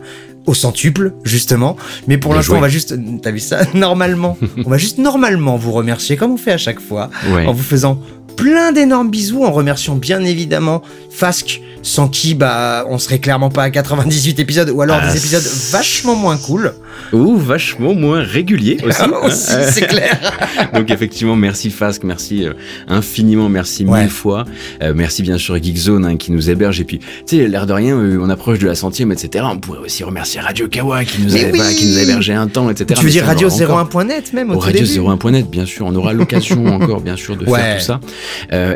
au 0.47 0.53
centuple, 0.53 1.13
justement. 1.23 1.77
Mais 2.07 2.17
pour 2.17 2.33
l'instant, 2.33 2.55
on 2.57 2.61
va 2.61 2.69
juste, 2.69 2.95
t'as 3.21 3.31
vu 3.31 3.39
ça, 3.39 3.59
normalement, 3.73 4.37
on 4.65 4.69
va 4.69 4.77
juste 4.77 4.97
normalement 4.97 5.57
vous 5.57 5.71
remercier, 5.73 6.17
comme 6.17 6.31
on 6.31 6.37
fait 6.37 6.53
à 6.53 6.57
chaque 6.57 6.79
fois, 6.79 7.09
Ouais. 7.31 7.45
en 7.45 7.53
vous 7.53 7.63
faisant 7.63 7.99
plein 8.35 8.71
d'énormes 8.71 9.09
bisous, 9.09 9.43
en 9.43 9.51
remerciant 9.51 9.95
bien 9.95 10.23
évidemment 10.23 10.81
Fask 11.11 11.59
sans 11.81 12.07
qui 12.07 12.35
bah 12.35 12.85
on 12.89 12.97
serait 12.97 13.19
clairement 13.19 13.49
pas 13.49 13.63
à 13.63 13.69
98 13.69 14.39
épisodes 14.39 14.69
ou 14.69 14.81
alors 14.81 14.99
Ah, 15.01 15.11
des 15.11 15.17
épisodes 15.17 15.41
c'est- 15.41 15.71
vachement 15.75 16.15
moins 16.15 16.37
cool. 16.37 16.73
Ou 17.13 17.37
vachement 17.37 17.93
moins 17.93 18.21
régulier 18.21 18.77
aussi. 18.85 19.01
Aussi, 19.23 19.51
c'est 19.71 19.87
clair. 19.87 20.19
Donc 20.73 20.89
effectivement, 20.91 21.35
merci 21.35 21.69
Fasque, 21.69 22.03
merci 22.03 22.45
euh, 22.45 22.53
infiniment, 22.87 23.49
merci 23.49 23.85
Ouais. 23.85 24.01
mille 24.01 24.09
fois. 24.09 24.45
Euh, 24.81 24.93
merci 24.95 25.21
bien 25.21 25.37
sûr 25.37 25.55
Geekzone 25.61 26.05
hein, 26.05 26.17
qui 26.17 26.31
nous 26.31 26.49
héberge. 26.49 26.79
Et 26.79 26.83
puis, 26.83 26.99
tu 27.25 27.37
sais, 27.37 27.47
l'air 27.47 27.65
de 27.65 27.73
rien, 27.73 27.95
euh, 27.97 28.19
on 28.21 28.29
approche 28.29 28.59
de 28.59 28.67
la 28.67 28.75
centième, 28.75 29.11
etc. 29.11 29.45
On 29.49 29.57
pourrait 29.59 29.79
aussi 29.79 30.03
remercier 30.03 30.39
Radio 30.41 30.67
Kawa 30.67 31.05
qui 31.05 31.21
nous, 31.21 31.33
a, 31.35 31.37
Mais 31.37 31.45
oui 31.51 31.57
voilà, 31.59 31.73
qui 31.73 31.85
nous 31.87 31.97
a 31.97 32.01
hébergé 32.01 32.33
un 32.33 32.47
temps, 32.47 32.69
etc. 32.69 32.85
tu 32.95 32.99
veux 33.01 33.05
Mais 33.05 33.11
dire 33.11 33.25
ça, 33.25 33.31
encore- 33.65 33.87
radio01.net 33.89 34.33
même 34.33 34.49
au, 34.49 34.53
au 34.53 34.55
tout 34.57 34.61
radio 34.65 34.81
début 34.85 34.99
01.net, 34.99 35.49
bien 35.49 35.65
sûr. 35.65 35.85
On 35.85 35.95
aura 35.95 36.13
l'occasion 36.13 36.65
encore, 36.73 37.01
bien 37.01 37.15
sûr, 37.15 37.37
de 37.37 37.45
Ouais. 37.45 37.59
faire 37.59 37.77
tout 37.77 37.83
ça. 37.85 37.99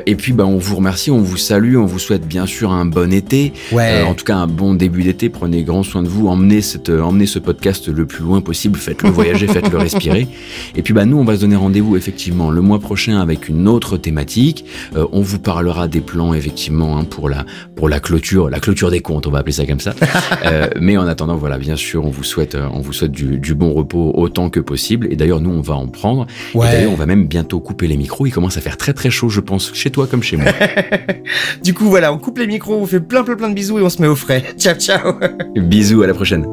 Et 0.06 0.16
puis, 0.16 0.34
bah, 0.34 0.46
on 0.46 0.58
vous 0.58 0.76
remercie, 0.76 1.12
on 1.12 1.20
vous 1.22 1.38
salue, 1.38 1.76
on 1.78 1.86
vous 1.86 2.00
souhaite 2.00 2.28
bien 2.28 2.46
sûr 2.46 2.72
un 2.72 2.86
bon 2.92 3.12
été. 3.12 3.54
Ouais. 3.72 4.02
Euh, 4.02 4.06
en 4.06 4.14
tout 4.14 4.26
cas, 4.26 4.36
un 4.36 4.48
bon 4.48 4.74
début 4.74 5.04
d'été. 5.04 5.30
Prenez 5.30 5.64
grand 5.64 5.84
soin 5.84 6.04
de 6.04 6.08
vous. 6.08 6.28
Emmenez, 6.28 6.62
cette, 6.62 6.90
euh, 6.90 7.02
emmenez 7.02 7.26
ce 7.26 7.40
podcast 7.40 7.88
le 7.88 8.06
plus 8.06 8.24
loin 8.24 8.42
possible. 8.42 8.78
Faites-le 8.78 9.10
voyager, 9.10 9.48
faites-le 9.48 9.78
respirer. 9.78 10.28
Et 10.76 10.82
puis, 10.84 10.94
bah, 10.94 11.06
nous, 11.06 11.18
on 11.18 11.24
va 11.24 11.36
se 11.36 11.42
donner 11.42 11.56
rendez-vous 11.56 11.98
effectivement 11.98 12.52
le 12.52 12.62
mois 12.62 12.80
prochain 12.80 13.20
avec 13.20 13.50
une 13.50 13.68
autre 13.68 13.98
thématique. 13.98 14.66
Euh, 14.96 15.08
on 15.12 15.22
vous 15.22 15.40
parlera 15.40 15.88
des 15.88 16.02
plans 16.02 16.34
effectivement 16.34 16.98
hein, 16.98 17.06
pour 17.06 17.30
la 17.30 17.46
pour 17.76 17.90
la 17.90 18.00
clôture, 18.00 18.50
la 18.50 18.60
clôture 18.60 18.92
des 18.92 19.02
comptes. 19.02 19.26
On 19.26 19.32
va 19.32 19.40
appeler 19.40 19.54
ça 19.54 19.66
comme 19.66 19.80
ça. 19.80 19.96
Mais 20.80 20.98
en 20.98 21.08
attendant, 21.08 21.38
voilà, 21.38 21.58
bien 21.58 21.76
sûr, 21.76 22.06
on 22.06 22.10
vous 22.10 22.24
souhaite, 22.24 22.56
on 22.56 22.82
vous 22.82 22.94
souhaite 22.94 23.12
du, 23.12 23.40
du 23.40 23.56
bon 23.56 23.74
repos 23.74 24.12
autant 24.14 24.50
que 24.50 24.60
possible. 24.60 25.08
Et 25.10 25.16
d'ailleurs, 25.16 25.42
nous, 25.42 25.50
on 25.50 25.62
va 25.62 25.76
en 25.76 25.88
prendre. 25.88 26.28
Ouais. 26.54 26.68
Et 26.68 26.72
d'ailleurs, 26.72 26.92
on 26.92 26.96
va 26.96 27.06
même 27.06 27.26
bientôt 27.26 27.60
couper 27.60 27.88
les 27.88 27.98
micros. 27.98 28.26
Il 28.26 28.32
commence 28.32 28.58
à 28.58 28.62
faire 28.62 28.78
très 28.78 28.94
très 28.94 29.10
chaud, 29.10 29.30
je 29.30 29.40
pense, 29.40 29.72
chez 29.74 29.90
toi 29.90 30.08
comme 30.08 30.24
chez 30.24 30.38
moi. 30.38 30.52
Du 31.64 31.74
coup 31.74 31.86
voilà, 31.86 32.12
on 32.14 32.18
coupe 32.18 32.38
les 32.38 32.48
micros, 32.48 32.81
on 32.82 32.86
fait 32.88 33.00
plein 33.00 33.24
plein 33.24 33.36
plein 33.36 33.50
de 33.50 33.54
bisous 33.54 33.80
et 33.80 33.82
on 33.82 33.90
se 33.90 34.02
met 34.02 34.08
au 34.08 34.16
frais. 34.16 34.44
Ciao 34.58 34.76
ciao. 34.76 35.14
Bisous, 35.56 36.02
à 36.04 36.08
la 36.08 36.14
prochaine. 36.14 36.46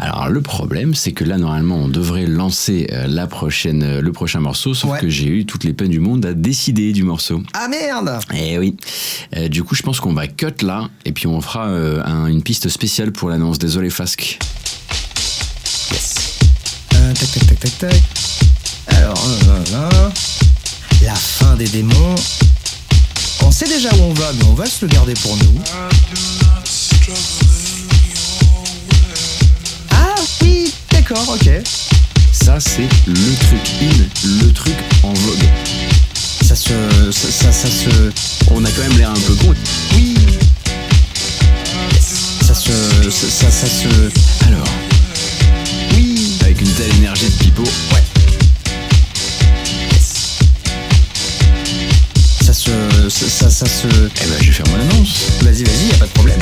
Alors 0.00 0.28
le 0.28 0.40
problème, 0.40 0.94
c'est 0.94 1.10
que 1.10 1.24
là 1.24 1.38
normalement 1.38 1.74
on 1.76 1.88
devrait 1.88 2.26
lancer 2.26 2.86
euh, 2.92 3.06
la 3.08 3.26
prochaine, 3.26 3.82
euh, 3.82 4.00
le 4.00 4.12
prochain 4.12 4.38
morceau, 4.38 4.72
sauf 4.72 4.92
Ouais. 4.92 5.00
que 5.00 5.08
j'ai 5.08 5.26
eu 5.26 5.44
toutes 5.44 5.64
les 5.64 5.72
peines 5.72 5.90
du 5.90 5.98
monde 5.98 6.24
à 6.24 6.34
décider 6.34 6.92
du 6.92 7.02
morceau. 7.02 7.42
Ah 7.54 7.66
merde. 7.68 8.18
Eh 8.36 8.58
oui. 8.58 8.76
Euh, 9.36 9.48
du 9.48 9.64
coup, 9.64 9.74
je 9.74 9.82
pense 9.82 9.98
qu'on 9.98 10.12
va 10.12 10.28
cut 10.28 10.62
là, 10.62 10.88
et 11.04 11.10
puis 11.12 11.26
on 11.26 11.40
fera 11.40 11.66
euh, 11.68 12.00
un- 12.04 12.26
une 12.26 12.42
piste 12.42 12.68
spéciale 12.68 13.10
pour 13.10 13.28
l'annonce. 13.28 13.58
Désolé 13.58 13.90
Fasque. 13.90 14.38
Yes. 15.90 16.38
Euh, 16.94 17.12
tac 17.14 17.30
tac 17.32 17.46
tac 17.48 17.58
tac 17.58 17.78
tac. 17.78 18.02
Alors, 18.88 19.26
la 21.02 21.14
fin 21.14 21.54
des 21.56 21.68
démons. 21.68 22.14
On 23.42 23.50
sait 23.50 23.66
déjà 23.68 23.90
où 23.94 24.02
on 24.02 24.12
va, 24.14 24.32
mais 24.34 24.44
on 24.44 24.54
va 24.54 24.66
se 24.66 24.84
le 24.84 24.88
garder 24.92 25.14
pour 25.14 25.36
nous. 25.36 25.60
Ah 29.90 30.14
oui, 30.42 30.72
d'accord, 30.90 31.24
ok. 31.28 31.48
Ça, 32.32 32.58
c'est 32.60 32.88
le 33.06 33.14
truc 33.14 33.70
in, 33.82 34.38
le 34.44 34.52
truc 34.52 34.74
en 35.02 35.12
vogue. 35.12 35.44
Ça 36.42 36.56
se, 36.56 36.72
ça, 37.12 37.28
ça, 37.30 37.52
ça 37.52 37.68
se, 37.68 38.10
On 38.50 38.64
a 38.64 38.70
quand 38.70 38.82
même 38.88 38.98
l'air 38.98 39.10
un 39.10 39.20
peu 39.26 39.34
con. 39.34 39.54
oui. 39.94 40.14
Ça 42.46 42.54
se, 42.54 42.70
ça, 43.10 43.28
ça, 43.30 43.50
ça 43.50 43.66
se, 43.66 44.46
Alors, 44.46 44.66
oui. 45.94 46.38
avec 46.42 46.60
une 46.60 46.72
telle 46.72 46.94
énergie 46.96 47.26
de 47.26 47.44
pipeau, 47.44 47.62
Ouais. 47.92 48.02
Se, 52.58 53.28
ça, 53.28 53.48
se. 53.50 53.86
eh 53.86 54.26
ben, 54.26 54.36
je 54.40 54.46
vais 54.46 54.52
faire 54.52 54.66
mon 54.68 54.80
annonce. 54.80 55.30
Vas-y, 55.42 55.62
vas-y, 55.64 55.88
y 55.90 55.94
a 55.94 55.98
pas 55.98 56.06
de 56.06 56.10
problème. 56.10 56.38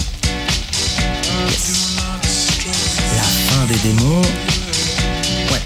La 3.16 3.22
fin 3.22 3.64
des 3.66 3.76
démons. 3.88 4.22
Ouais. 5.52 5.60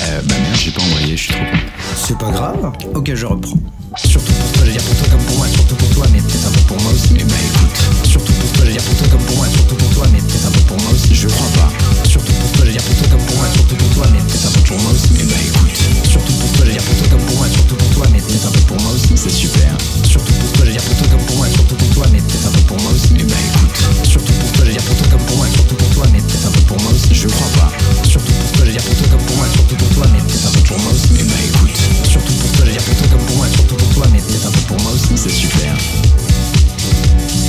Euh, 0.00 0.20
bah 0.24 0.34
merde, 0.40 0.56
j'ai 0.56 0.70
pas 0.70 0.82
envoyé, 0.82 1.16
je 1.16 1.22
suis 1.24 1.32
trop 1.32 1.42
con. 1.42 1.58
C'est 1.96 2.18
pas 2.18 2.30
grave. 2.30 2.72
Ok, 2.94 3.12
je 3.14 3.26
reprends. 3.26 3.58
Surtout 3.96 4.32
pour 4.32 4.52
toi, 4.52 4.64
je 4.64 4.70
veux 4.70 4.72
dire 4.72 4.82
pour 4.88 4.96
toi 4.96 5.08
comme 5.12 5.24
pour 5.26 5.36
moi, 5.36 5.46
surtout 5.52 5.76
pour 5.76 5.88
toi, 5.90 6.06
mais 6.12 6.20
peut-être 6.22 6.46
un 6.48 6.50
peu 6.50 6.60
pour 6.64 6.80
moi 6.80 6.92
aussi. 6.92 7.12
Eh 7.12 7.24
bah 7.24 7.36
écoute, 7.44 7.76
Surtout 8.08 8.32
pour 8.32 8.52
toi, 8.52 8.64
je 8.64 8.70
veux 8.70 8.72
dire 8.72 8.84
pour 8.88 8.96
toi 8.96 9.08
comme 9.12 9.24
pour 9.26 9.36
moi, 9.36 9.46
surtout 9.52 9.76
pour 9.76 9.90
toi, 9.92 10.06
mais 10.12 10.20
peut-être 10.20 10.46
un 10.46 10.50
peu 10.50 10.60
pour 10.64 10.78
moi 10.80 10.90
aussi. 10.92 11.14
je 11.14 11.28
crois 11.28 11.50
pas. 11.60 11.68
Surtout 12.08 12.32
pour 12.32 12.50
toi, 12.52 12.64
je 12.64 12.66
veux 12.66 12.72
dire 12.72 12.82
pour 12.88 12.96
toi 12.96 13.08
comme 13.12 13.26
pour 13.26 13.36
moi, 13.36 13.46
surtout 13.52 13.76
pour 13.76 13.90
toi, 13.92 14.06
mais 14.12 14.20
peut-être 14.24 14.46
un 14.48 14.52
peu 14.56 14.60
pour 14.64 14.78
moi 14.80 14.92
aussi. 14.96 15.12
Eh 15.12 15.24
bah 15.28 15.40
écoute, 15.44 15.76
Surtout 16.08 16.32
pour 16.40 16.50
toi, 16.56 16.64
je 16.64 16.70
veux 16.72 16.72
dire 16.72 16.84
pour 16.88 16.96
toi 16.96 17.08
comme 17.12 17.26
pour 17.28 17.36
moi, 17.36 17.46
surtout 17.52 17.76
pour 17.76 17.90
toi, 17.92 18.04
mais 18.12 18.20
peut-être 18.24 18.46
un 18.46 18.52
peu 18.52 18.60
pour 18.64 18.78
moi 18.80 18.92
aussi. 18.96 19.12
c'est 19.12 19.36
super. 19.36 19.72
Surtout 20.08 20.32
pour 20.40 20.50
toi, 20.56 20.62
je 20.64 20.70
veux 20.70 20.72
dire 20.72 20.84
pour 20.88 20.96
toi 20.96 21.06
comme 21.12 21.24
pour 21.28 21.36
moi, 21.36 21.46
surtout 21.52 21.76
pour 21.76 21.90
toi, 21.92 22.04
mais 22.12 22.20
peut-être 22.24 22.46
un 22.48 22.52
peu 22.56 22.62
pour 22.64 22.78
moi 22.80 22.90
aussi. 22.96 23.12
Eh 23.12 23.24
bah 23.28 23.36
écoute, 23.44 23.76
Surtout 24.08 24.32
pour 24.40 24.50
toi, 24.56 24.64
je 24.64 24.70
veux 24.72 24.76
dire 24.76 24.84
pour 24.88 24.96
toi 24.96 25.06
comme 25.12 25.26
pour 25.28 25.36
moi, 25.36 25.46
surtout 25.52 25.76
pour 25.76 25.90
toi, 25.92 26.04
mais 26.12 26.20
peut-être 26.24 26.46
un 26.48 26.52
peu 26.56 26.64
pour 26.64 26.78
moi 26.80 26.90
aussi. 26.96 27.12
je 27.12 27.28
crois 27.28 27.52
pas. 27.60 27.70
Surtout 28.08 28.32
pour 28.40 28.50
toi, 28.56 28.64
je 28.64 28.70
veux 28.70 28.72
dire 28.72 28.84
pour 28.88 28.96
toi 28.96 29.06
comme 29.12 29.24
pour 29.28 29.36
moi, 29.36 29.46
surtout 29.52 29.76
pour 29.76 29.90
toi, 29.92 30.06
mais 30.16 30.20
peut-être 30.24 30.46
un 30.48 30.52
peu 30.56 30.62
pour 30.64 30.78
moi 30.80 30.92
aussi. 30.96 31.12
Eh 31.12 31.24
bah 31.28 31.40
écoute, 31.44 31.76
Surtout 32.08 32.34
pour 32.40 32.50
toi, 32.56 32.64
je 32.64 32.70
veux 32.70 32.72
dire 32.72 32.84
pour 32.88 32.96
toi 32.96 33.08
comme 33.12 33.26
pour 33.26 33.36
moi, 33.36 33.46
surtout 33.52 33.76
pour 33.82 33.94
toi, 33.94 34.06
mais 34.12 34.20
peut-être 34.20 34.46
un 34.46 34.50
peu 34.50 34.60
pour 34.60 34.80
moi 34.82 34.92
aussi. 34.92 35.16
c'est 35.16 35.30
super. 35.30 35.74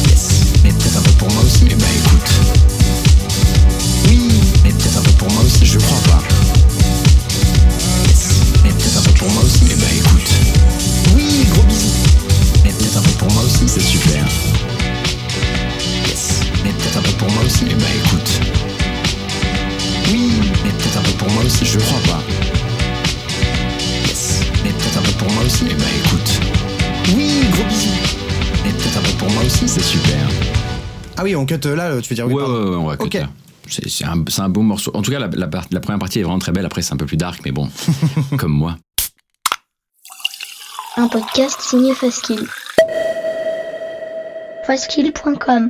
Yes. 0.09 0.27
Mais 0.63 0.71
peut-être 0.71 0.97
un 0.97 1.01
peu 1.01 1.11
pour 1.11 1.31
moi 1.33 1.43
aussi. 1.43 1.65
Eh 1.69 1.75
bah 1.75 1.85
écoute, 1.95 2.29
Oui. 4.07 4.29
Mais 4.63 4.71
peut-être 4.71 4.97
un 4.97 5.01
peu 5.01 5.11
pour 5.11 5.31
moi 5.31 5.43
aussi. 5.43 5.65
je 5.65 5.77
crois 5.79 5.99
pas. 6.09 6.23
Yes. 8.07 8.27
Mais 8.63 8.69
peut-être 8.71 8.97
un 8.97 9.01
peu 9.01 9.11
pour 9.13 9.29
moi 9.31 9.43
aussi. 9.43 9.63
Eh 9.71 9.75
bah 9.75 9.85
écoute, 9.95 10.29
Oui, 11.15 11.45
gros 11.53 11.63
bisous. 11.63 11.87
Mais 12.63 12.71
peut-être 12.71 12.97
un 12.97 13.01
peu 13.01 13.11
pour 13.11 13.31
moi 13.33 13.43
aussi. 13.43 13.67
c'est 13.67 13.81
super. 13.83 14.25
Yes. 16.07 16.39
Mais 16.63 16.71
peut-être 16.71 16.97
un 16.97 17.01
peu 17.01 17.11
pour 17.11 17.31
moi 17.31 17.43
aussi. 17.45 17.65
Eh 17.69 17.75
bah 17.75 17.85
écoute, 18.05 18.29
Oui. 20.11 20.31
Mais 20.65 20.71
peut-être 20.71 20.97
un 20.97 21.01
peu 21.03 21.11
pour 21.13 21.29
moi 21.31 21.43
aussi. 21.43 21.65
je 21.65 21.79
crois 21.79 21.99
pas. 22.07 22.23
Peut-être 24.79 24.97
un 24.97 25.01
peu 25.01 25.11
pour 25.17 25.31
moi 25.31 25.43
aussi. 25.43 25.65
Eh 25.69 25.73
bah 25.73 25.85
écoute, 26.05 26.39
Oui, 27.15 27.41
gros 27.51 27.63
bisous. 27.65 27.89
Mais 28.63 28.71
peut-être 28.71 28.97
un 28.97 29.01
peu 29.01 29.17
pour 29.17 29.29
moi 29.31 29.43
aussi. 29.43 29.67
c'est 29.67 29.83
super. 29.83 30.29
Ah 31.17 31.23
oui, 31.23 31.35
on 31.35 31.45
cut 31.45 31.59
là, 31.75 32.01
tu 32.01 32.09
veux 32.09 32.15
dire 32.15 32.27
Ouais, 32.27 32.33
ouais, 32.33 32.41
ouais, 32.43 32.75
on 32.75 32.85
va 32.85 32.97
cut 32.97 33.17
là. 33.17 33.29
C'est 33.69 34.05
un, 34.05 34.49
beau 34.49 34.61
morceau. 34.61 34.91
En 34.93 35.01
tout 35.01 35.11
cas, 35.11 35.19
la, 35.19 35.29
la 35.29 35.79
première 35.79 35.99
partie 35.99 36.19
est 36.19 36.23
vraiment 36.23 36.39
très 36.39 36.51
belle. 36.51 36.65
Après, 36.65 36.81
c'est 36.81 36.93
un 36.93 36.97
peu 36.97 37.05
plus 37.05 37.17
dark, 37.17 37.41
mais 37.45 37.51
bon, 37.51 37.69
comme 38.37 38.51
moi. 38.51 38.77
Un 40.97 41.07
podcast 41.07 41.59
signé 41.61 41.95
Faskill. 41.95 42.45
Faskill.com 44.67 45.69